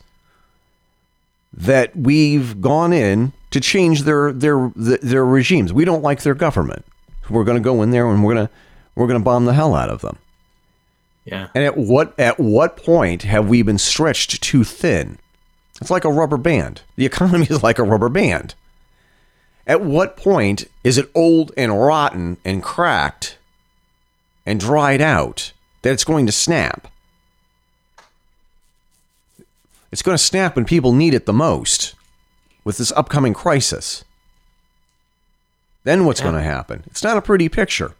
that 1.52 1.96
we've 1.96 2.60
gone 2.60 2.92
in 2.92 3.32
to 3.50 3.60
change 3.60 4.02
their 4.02 4.32
their 4.32 4.70
their 4.76 5.24
regimes. 5.24 5.72
We 5.72 5.84
don't 5.84 6.02
like 6.02 6.22
their 6.22 6.34
government. 6.34 6.84
We're 7.30 7.44
going 7.44 7.56
to 7.56 7.64
go 7.64 7.82
in 7.82 7.90
there 7.90 8.08
and 8.08 8.24
we're 8.24 8.34
going 8.34 8.46
to 8.46 8.52
we're 8.94 9.06
going 9.06 9.20
to 9.20 9.24
bomb 9.24 9.44
the 9.44 9.54
hell 9.54 9.74
out 9.74 9.90
of 9.90 10.00
them. 10.00 10.18
Yeah, 11.24 11.48
And 11.54 11.62
at 11.62 11.76
what 11.76 12.18
at 12.18 12.40
what 12.40 12.76
point 12.76 13.22
have 13.22 13.48
we 13.48 13.62
been 13.62 13.78
stretched 13.78 14.42
too 14.42 14.64
thin? 14.64 15.18
It's 15.80 15.90
like 15.90 16.04
a 16.04 16.10
rubber 16.10 16.38
band. 16.38 16.82
The 16.96 17.06
economy 17.06 17.46
is 17.50 17.62
like 17.62 17.78
a 17.78 17.82
rubber 17.82 18.08
band. 18.08 18.54
At 19.66 19.82
what 19.82 20.16
point 20.16 20.64
is 20.82 20.96
it 20.96 21.10
old 21.14 21.52
and 21.56 21.78
rotten 21.78 22.38
and 22.44 22.62
cracked 22.62 23.37
and 24.48 24.58
dried 24.58 25.02
out 25.02 25.52
that 25.82 25.92
it's 25.92 26.04
going 26.04 26.24
to 26.24 26.32
snap? 26.32 26.88
It's 29.92 30.00
going 30.00 30.16
to 30.16 30.22
snap 30.22 30.56
when 30.56 30.64
people 30.64 30.92
need 30.92 31.12
it 31.12 31.26
the 31.26 31.34
most 31.34 31.94
with 32.64 32.78
this 32.78 32.90
upcoming 32.92 33.34
crisis. 33.34 34.04
Then 35.84 36.06
what's 36.06 36.22
going 36.22 36.34
to 36.34 36.40
happen? 36.40 36.82
It's 36.86 37.02
not 37.02 37.18
a 37.18 37.22
pretty 37.22 37.50
picture. 37.50 37.92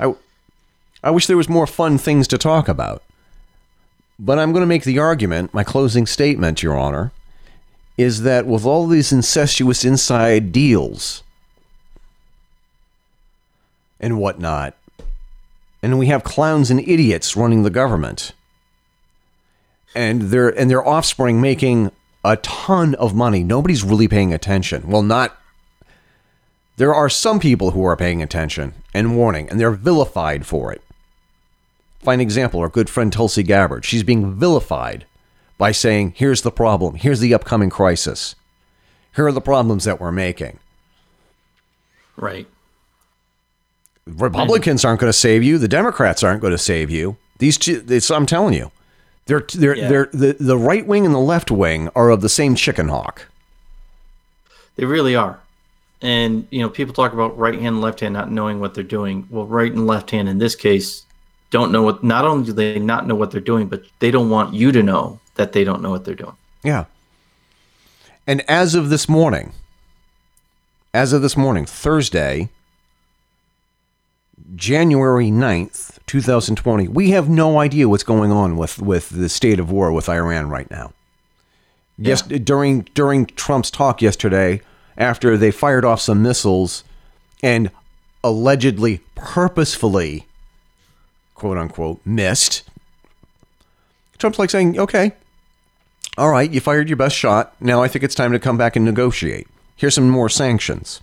I, 0.00 0.16
I 1.04 1.12
wish 1.12 1.28
there 1.28 1.36
was 1.36 1.48
more 1.48 1.68
fun 1.68 1.96
things 1.96 2.26
to 2.28 2.38
talk 2.38 2.68
about. 2.68 3.00
But 4.18 4.40
I'm 4.40 4.50
going 4.50 4.62
to 4.62 4.66
make 4.66 4.82
the 4.82 4.98
argument, 4.98 5.54
my 5.54 5.62
closing 5.62 6.06
statement, 6.06 6.60
Your 6.60 6.76
Honor, 6.76 7.12
is 7.96 8.22
that 8.22 8.46
with 8.46 8.64
all 8.64 8.88
these 8.88 9.12
incestuous 9.12 9.84
inside 9.84 10.50
deals 10.50 11.22
and 14.00 14.18
whatnot, 14.18 14.76
and 15.84 15.98
we 15.98 16.06
have 16.06 16.24
clowns 16.24 16.70
and 16.70 16.80
idiots 16.80 17.36
running 17.36 17.62
the 17.62 17.70
government, 17.70 18.32
and 19.94 20.22
their 20.22 20.48
and 20.48 20.70
their 20.70 20.86
offspring 20.86 21.42
making 21.42 21.90
a 22.24 22.36
ton 22.38 22.94
of 22.94 23.14
money. 23.14 23.44
Nobody's 23.44 23.84
really 23.84 24.08
paying 24.08 24.32
attention. 24.32 24.88
Well, 24.88 25.02
not 25.02 25.38
there 26.76 26.94
are 26.94 27.10
some 27.10 27.38
people 27.38 27.72
who 27.72 27.84
are 27.84 27.96
paying 27.96 28.22
attention 28.22 28.72
and 28.94 29.14
warning, 29.14 29.48
and 29.50 29.60
they're 29.60 29.70
vilified 29.70 30.46
for 30.46 30.72
it. 30.72 30.82
Fine 32.00 32.20
example, 32.20 32.60
our 32.60 32.70
good 32.70 32.88
friend 32.88 33.12
Tulsi 33.12 33.42
Gabbard. 33.42 33.84
She's 33.84 34.02
being 34.02 34.34
vilified 34.34 35.04
by 35.58 35.70
saying, 35.70 36.14
here's 36.16 36.42
the 36.42 36.50
problem, 36.50 36.94
here's 36.94 37.20
the 37.20 37.34
upcoming 37.34 37.70
crisis, 37.70 38.34
here 39.14 39.26
are 39.26 39.32
the 39.32 39.40
problems 39.40 39.84
that 39.84 40.00
we're 40.00 40.10
making. 40.10 40.58
right. 42.16 42.46
Republicans 44.06 44.84
aren't 44.84 45.00
going 45.00 45.08
to 45.12 45.18
save 45.18 45.42
you, 45.42 45.58
the 45.58 45.68
Democrats 45.68 46.22
aren't 46.22 46.40
going 46.40 46.52
to 46.52 46.58
save 46.58 46.90
you. 46.90 47.16
These 47.38 47.58
two, 47.58 47.84
it's, 47.88 48.10
I'm 48.10 48.26
telling 48.26 48.54
you, 48.54 48.70
they're, 49.26 49.46
they're, 49.54 49.76
Yeah. 49.76 49.88
they're, 49.88 50.10
the, 50.12 50.36
the 50.38 50.58
right 50.58 50.86
wing 50.86 51.06
and 51.06 51.14
the 51.14 51.18
left 51.20 51.50
wing 51.50 51.88
are 51.96 52.10
of 52.10 52.20
the 52.20 52.28
same 52.28 52.54
chicken 52.54 52.88
hawk. 52.88 53.26
They 54.76 54.84
really 54.84 55.14
are. 55.16 55.40
And 56.02 56.46
you 56.50 56.60
know, 56.60 56.68
people 56.68 56.92
talk 56.92 57.12
about 57.14 57.38
right 57.38 57.54
hand, 57.54 57.66
and 57.66 57.80
left 57.80 58.00
hand, 58.00 58.12
not 58.12 58.30
knowing 58.30 58.60
what 58.60 58.74
they're 58.74 58.84
doing. 58.84 59.26
Well, 59.30 59.46
right 59.46 59.72
and 59.72 59.86
left 59.86 60.10
hand 60.10 60.28
in 60.28 60.38
this 60.38 60.54
case 60.54 61.02
don't 61.50 61.72
know 61.72 61.82
what. 61.82 62.04
Not 62.04 62.24
only 62.24 62.44
do 62.44 62.52
they 62.52 62.78
not 62.78 63.06
know 63.06 63.14
what 63.14 63.30
they're 63.30 63.40
doing, 63.40 63.68
but 63.68 63.84
they 64.00 64.10
don't 64.10 64.28
want 64.28 64.52
you 64.52 64.70
to 64.72 64.82
know 64.82 65.20
that 65.36 65.52
they 65.52 65.64
don't 65.64 65.80
know 65.80 65.90
what 65.90 66.04
they're 66.04 66.14
doing. 66.14 66.36
Yeah. 66.62 66.84
And 68.26 68.42
as 68.50 68.74
of 68.74 68.90
this 68.90 69.08
morning, 69.08 69.52
as 70.92 71.12
of 71.12 71.22
this 71.22 71.36
morning, 71.36 71.64
Thursday, 71.64 72.50
January 74.54 75.28
9th, 75.28 75.98
2020, 76.06 76.88
we 76.88 77.10
have 77.10 77.28
no 77.28 77.58
idea 77.58 77.88
what's 77.88 78.02
going 78.02 78.30
on 78.30 78.56
with, 78.56 78.80
with 78.80 79.08
the 79.08 79.28
state 79.28 79.58
of 79.58 79.70
war 79.70 79.92
with 79.92 80.08
Iran 80.08 80.48
right 80.48 80.70
now. 80.70 80.92
Yes, 81.96 82.22
during 82.22 82.80
during 82.94 83.26
Trump's 83.26 83.70
talk 83.70 84.02
yesterday, 84.02 84.60
after 84.96 85.36
they 85.36 85.52
fired 85.52 85.84
off 85.84 86.00
some 86.00 86.22
missiles 86.22 86.82
and 87.40 87.70
allegedly 88.24 89.00
purposefully, 89.14 90.26
quote 91.36 91.56
unquote, 91.56 92.00
missed, 92.04 92.64
Trump's 94.18 94.40
like 94.40 94.50
saying, 94.50 94.78
okay, 94.78 95.12
all 96.18 96.30
right, 96.30 96.50
you 96.50 96.60
fired 96.60 96.88
your 96.88 96.96
best 96.96 97.16
shot. 97.16 97.54
Now 97.60 97.82
I 97.82 97.88
think 97.88 98.04
it's 98.04 98.14
time 98.14 98.32
to 98.32 98.40
come 98.40 98.56
back 98.56 98.74
and 98.74 98.84
negotiate. 98.84 99.46
Here's 99.76 99.94
some 99.94 100.08
more 100.08 100.28
sanctions. 100.28 101.00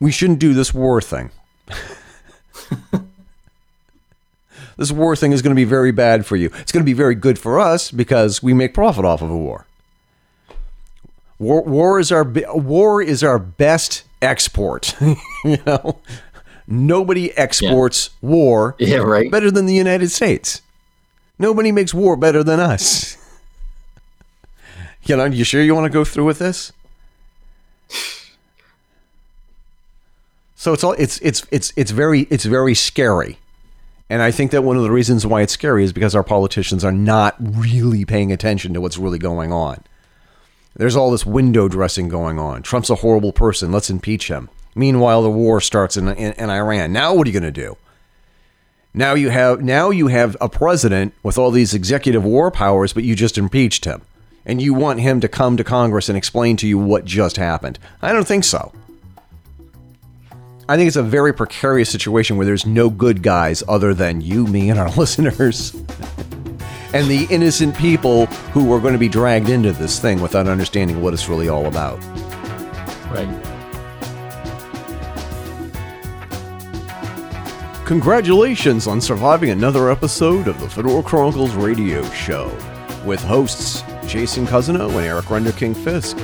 We 0.00 0.10
shouldn't 0.12 0.38
do 0.38 0.54
this 0.54 0.72
war 0.72 1.00
thing. 1.00 1.30
this 4.76 4.92
war 4.92 5.16
thing 5.16 5.32
is 5.32 5.42
going 5.42 5.50
to 5.54 5.56
be 5.58 5.64
very 5.64 5.90
bad 5.90 6.24
for 6.24 6.36
you. 6.36 6.50
It's 6.58 6.70
going 6.72 6.82
to 6.84 6.88
be 6.88 6.92
very 6.92 7.14
good 7.14 7.38
for 7.38 7.58
us 7.58 7.90
because 7.90 8.42
we 8.42 8.52
make 8.54 8.74
profit 8.74 9.04
off 9.04 9.22
of 9.22 9.30
a 9.30 9.36
war. 9.36 9.66
War, 11.38 11.62
war 11.62 12.00
is 12.00 12.10
our 12.10 12.24
war 12.24 13.00
is 13.02 13.22
our 13.22 13.38
best 13.38 14.04
export. 14.22 14.96
you 15.44 15.58
know, 15.66 15.98
nobody 16.66 17.36
exports 17.36 18.10
war 18.20 18.74
Yeah, 18.78 18.98
right. 18.98 19.30
better 19.30 19.50
than 19.50 19.66
the 19.66 19.74
United 19.74 20.10
States. 20.10 20.62
Nobody 21.38 21.70
makes 21.70 21.94
war 21.94 22.16
better 22.16 22.42
than 22.42 22.60
us. 22.60 23.16
You 25.04 25.16
know, 25.16 25.24
you 25.24 25.42
sure 25.44 25.62
you 25.62 25.74
want 25.74 25.86
to 25.86 25.90
go 25.90 26.04
through 26.04 26.26
with 26.26 26.38
this? 26.38 26.70
So 30.58 30.72
it's 30.72 30.82
all 30.82 30.92
it's 30.94 31.18
it's 31.18 31.46
it's 31.52 31.72
it's 31.76 31.92
very 31.92 32.22
it's 32.30 32.44
very 32.44 32.74
scary. 32.74 33.38
And 34.10 34.20
I 34.20 34.32
think 34.32 34.50
that 34.50 34.64
one 34.64 34.76
of 34.76 34.82
the 34.82 34.90
reasons 34.90 35.24
why 35.24 35.42
it's 35.42 35.52
scary 35.52 35.84
is 35.84 35.92
because 35.92 36.16
our 36.16 36.24
politicians 36.24 36.84
are 36.84 36.90
not 36.90 37.36
really 37.38 38.04
paying 38.04 38.32
attention 38.32 38.74
to 38.74 38.80
what's 38.80 38.98
really 38.98 39.20
going 39.20 39.52
on. 39.52 39.84
There's 40.74 40.96
all 40.96 41.12
this 41.12 41.24
window 41.24 41.68
dressing 41.68 42.08
going 42.08 42.40
on. 42.40 42.62
Trump's 42.62 42.90
a 42.90 42.96
horrible 42.96 43.32
person. 43.32 43.70
Let's 43.70 43.88
impeach 43.88 44.26
him. 44.26 44.48
Meanwhile, 44.74 45.22
the 45.22 45.30
war 45.30 45.60
starts 45.60 45.96
in, 45.96 46.08
in, 46.08 46.32
in 46.32 46.50
Iran. 46.50 46.92
Now, 46.92 47.14
what 47.14 47.28
are 47.28 47.30
you 47.30 47.38
going 47.38 47.52
to 47.52 47.60
do? 47.60 47.76
Now 48.92 49.14
you 49.14 49.28
have 49.28 49.62
now 49.62 49.90
you 49.90 50.08
have 50.08 50.36
a 50.40 50.48
president 50.48 51.14
with 51.22 51.38
all 51.38 51.52
these 51.52 51.72
executive 51.72 52.24
war 52.24 52.50
powers, 52.50 52.92
but 52.92 53.04
you 53.04 53.14
just 53.14 53.38
impeached 53.38 53.84
him, 53.84 54.02
and 54.44 54.60
you 54.60 54.74
want 54.74 54.98
him 54.98 55.20
to 55.20 55.28
come 55.28 55.56
to 55.56 55.62
Congress 55.62 56.08
and 56.08 56.18
explain 56.18 56.56
to 56.56 56.66
you 56.66 56.78
what 56.78 57.04
just 57.04 57.36
happened. 57.36 57.78
I 58.02 58.12
don't 58.12 58.26
think 58.26 58.42
so. 58.42 58.72
I 60.68 60.76
think 60.76 60.88
it's 60.88 60.96
a 60.96 61.02
very 61.02 61.32
precarious 61.32 61.88
situation 61.88 62.36
where 62.36 62.44
there's 62.44 62.66
no 62.66 62.90
good 62.90 63.22
guys 63.22 63.62
other 63.68 63.94
than 63.94 64.20
you, 64.20 64.46
me, 64.46 64.68
and 64.68 64.78
our 64.78 64.90
listeners. 64.96 65.74
and 66.92 67.06
the 67.08 67.26
innocent 67.30 67.76
people 67.76 68.26
who 68.52 68.72
are 68.72 68.80
going 68.80 68.92
to 68.92 68.98
be 68.98 69.08
dragged 69.08 69.48
into 69.48 69.72
this 69.72 69.98
thing 69.98 70.20
without 70.20 70.46
understanding 70.46 71.00
what 71.00 71.14
it's 71.14 71.28
really 71.28 71.48
all 71.48 71.66
about. 71.66 71.98
Right. 73.10 73.44
Congratulations 77.86 78.86
on 78.86 79.00
surviving 79.00 79.48
another 79.48 79.90
episode 79.90 80.46
of 80.46 80.60
the 80.60 80.68
Fedora 80.68 81.02
Chronicles 81.02 81.54
radio 81.54 82.02
show 82.10 82.46
with 83.06 83.22
hosts 83.22 83.82
Jason 84.06 84.46
Cousineau 84.46 84.88
and 84.90 85.06
Eric 85.06 85.24
Renderking 85.26 85.74
Fisk. 85.74 86.18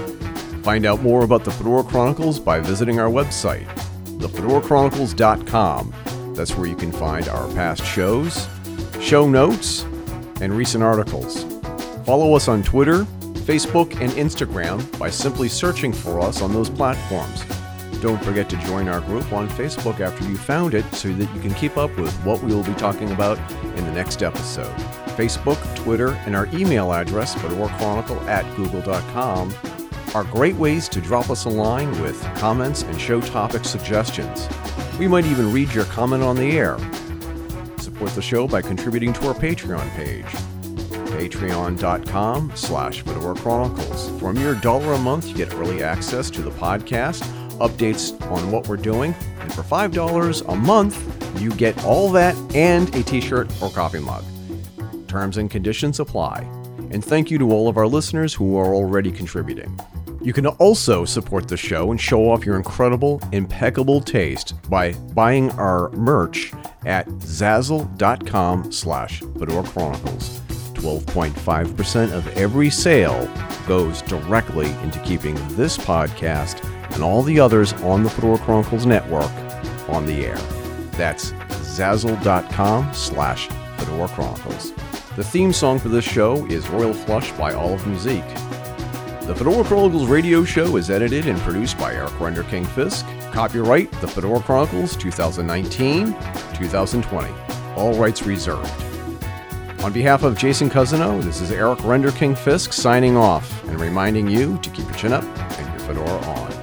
Find 0.62 0.84
out 0.84 1.00
more 1.00 1.24
about 1.24 1.44
the 1.44 1.50
Fedora 1.50 1.82
Chronicles 1.82 2.38
by 2.38 2.60
visiting 2.60 3.00
our 3.00 3.08
website, 3.08 3.66
thefedorachronicles.com. 4.26 6.34
That's 6.34 6.56
where 6.56 6.66
you 6.66 6.76
can 6.76 6.92
find 6.92 7.28
our 7.28 7.46
past 7.54 7.84
shows, 7.84 8.48
show 9.00 9.28
notes, 9.28 9.82
and 10.40 10.56
recent 10.56 10.82
articles. 10.82 11.44
Follow 12.04 12.34
us 12.34 12.48
on 12.48 12.62
Twitter, 12.62 13.04
Facebook, 13.44 14.00
and 14.00 14.10
Instagram 14.12 14.98
by 14.98 15.10
simply 15.10 15.48
searching 15.48 15.92
for 15.92 16.20
us 16.20 16.42
on 16.42 16.52
those 16.52 16.70
platforms. 16.70 17.44
Don't 18.00 18.22
forget 18.22 18.50
to 18.50 18.56
join 18.58 18.88
our 18.88 19.00
group 19.02 19.32
on 19.32 19.48
Facebook 19.50 20.00
after 20.00 20.28
you 20.28 20.36
found 20.36 20.74
it 20.74 20.84
so 20.94 21.12
that 21.12 21.34
you 21.34 21.40
can 21.40 21.54
keep 21.54 21.76
up 21.76 21.96
with 21.96 22.12
what 22.24 22.42
we 22.42 22.54
will 22.54 22.64
be 22.64 22.74
talking 22.74 23.10
about 23.12 23.38
in 23.62 23.84
the 23.84 23.92
next 23.92 24.22
episode. 24.22 24.74
Facebook, 25.16 25.58
Twitter, 25.76 26.10
and 26.26 26.34
our 26.34 26.46
email 26.52 26.92
address, 26.92 27.34
fedorachronicle 27.36 28.20
at 28.26 28.44
google.com, 28.56 29.54
are 30.14 30.24
great 30.24 30.54
ways 30.56 30.88
to 30.90 31.00
drop 31.00 31.30
us 31.30 31.44
a 31.44 31.50
line 31.50 31.90
with 32.00 32.22
comments 32.36 32.82
and 32.82 33.00
show 33.00 33.20
topic 33.20 33.64
suggestions. 33.64 34.48
We 34.98 35.08
might 35.08 35.26
even 35.26 35.52
read 35.52 35.72
your 35.72 35.84
comment 35.86 36.22
on 36.22 36.36
the 36.36 36.56
air. 36.56 36.78
Support 37.78 38.12
the 38.12 38.22
show 38.22 38.46
by 38.46 38.62
contributing 38.62 39.12
to 39.14 39.28
our 39.28 39.34
Patreon 39.34 39.88
page 39.96 40.26
patreon.com 41.14 42.52
slash 42.54 43.02
Fedora 43.02 43.34
Chronicles. 43.36 44.08
A 44.22 44.32
mere 44.32 44.54
dollar 44.54 44.92
a 44.92 44.98
month, 44.98 45.28
you 45.28 45.34
get 45.34 45.54
early 45.54 45.82
access 45.82 46.28
to 46.30 46.42
the 46.42 46.50
podcast, 46.50 47.22
updates 47.58 48.20
on 48.30 48.50
what 48.50 48.66
we're 48.66 48.76
doing, 48.76 49.14
and 49.40 49.52
for 49.52 49.62
$5 49.62 50.48
a 50.48 50.56
month, 50.56 51.40
you 51.40 51.52
get 51.52 51.82
all 51.84 52.10
that 52.10 52.36
and 52.54 52.94
a 52.94 53.02
t-shirt 53.02 53.50
or 53.62 53.70
coffee 53.70 54.00
mug. 54.00 54.24
Terms 55.06 55.36
and 55.36 55.50
conditions 55.50 56.00
apply. 56.00 56.40
And 56.90 57.04
thank 57.04 57.30
you 57.30 57.38
to 57.38 57.52
all 57.52 57.68
of 57.68 57.76
our 57.76 57.86
listeners 57.86 58.34
who 58.34 58.56
are 58.56 58.74
already 58.74 59.12
contributing. 59.12 59.78
You 60.24 60.32
can 60.32 60.46
also 60.46 61.04
support 61.04 61.48
the 61.48 61.56
show 61.58 61.90
and 61.90 62.00
show 62.00 62.30
off 62.30 62.46
your 62.46 62.56
incredible, 62.56 63.20
impeccable 63.32 64.00
taste 64.00 64.54
by 64.70 64.94
buying 65.12 65.50
our 65.52 65.90
merch 65.90 66.50
at 66.86 67.06
zazzle.com 67.06 68.72
slash 68.72 69.20
Fedora 69.20 69.62
Chronicles. 69.64 70.40
12.5% 70.72 72.12
of 72.12 72.26
every 72.38 72.70
sale 72.70 73.30
goes 73.68 74.00
directly 74.00 74.70
into 74.82 74.98
keeping 75.00 75.34
this 75.56 75.76
podcast 75.76 76.64
and 76.94 77.02
all 77.02 77.22
the 77.22 77.38
others 77.38 77.74
on 77.74 78.02
the 78.02 78.08
Fedora 78.08 78.38
Chronicles 78.38 78.86
network 78.86 79.30
on 79.90 80.06
the 80.06 80.24
air. 80.24 80.38
That's 80.92 81.32
zazzle.com 81.32 82.94
slash 82.94 83.48
Fedora 83.76 84.08
Chronicles. 84.08 84.72
The 85.16 85.24
theme 85.24 85.52
song 85.52 85.78
for 85.78 85.90
this 85.90 86.04
show 86.04 86.46
is 86.46 86.66
Royal 86.70 86.94
Flush 86.94 87.30
by 87.32 87.52
Olive 87.52 87.86
Musique. 87.86 88.24
The 89.26 89.34
Fedora 89.34 89.64
Chronicles 89.64 90.06
radio 90.06 90.44
show 90.44 90.76
is 90.76 90.90
edited 90.90 91.26
and 91.26 91.38
produced 91.38 91.78
by 91.78 91.94
Eric 91.94 92.12
Renderking 92.18 92.66
Fisk. 92.66 93.06
Copyright 93.32 93.90
The 94.02 94.06
Fedora 94.06 94.40
Chronicles 94.40 94.96
2019 94.96 96.14
2020. 96.54 97.34
All 97.74 97.94
rights 97.94 98.24
reserved. 98.24 98.70
On 99.82 99.94
behalf 99.94 100.24
of 100.24 100.36
Jason 100.36 100.68
Cousineau, 100.68 101.22
this 101.22 101.40
is 101.40 101.50
Eric 101.50 101.78
Renderking 101.78 102.36
Fisk 102.36 102.74
signing 102.74 103.16
off 103.16 103.64
and 103.64 103.80
reminding 103.80 104.28
you 104.28 104.58
to 104.58 104.68
keep 104.68 104.84
your 104.84 104.94
chin 104.96 105.14
up 105.14 105.24
and 105.24 105.72
your 105.72 105.88
fedora 105.88 106.20
on. 106.26 106.53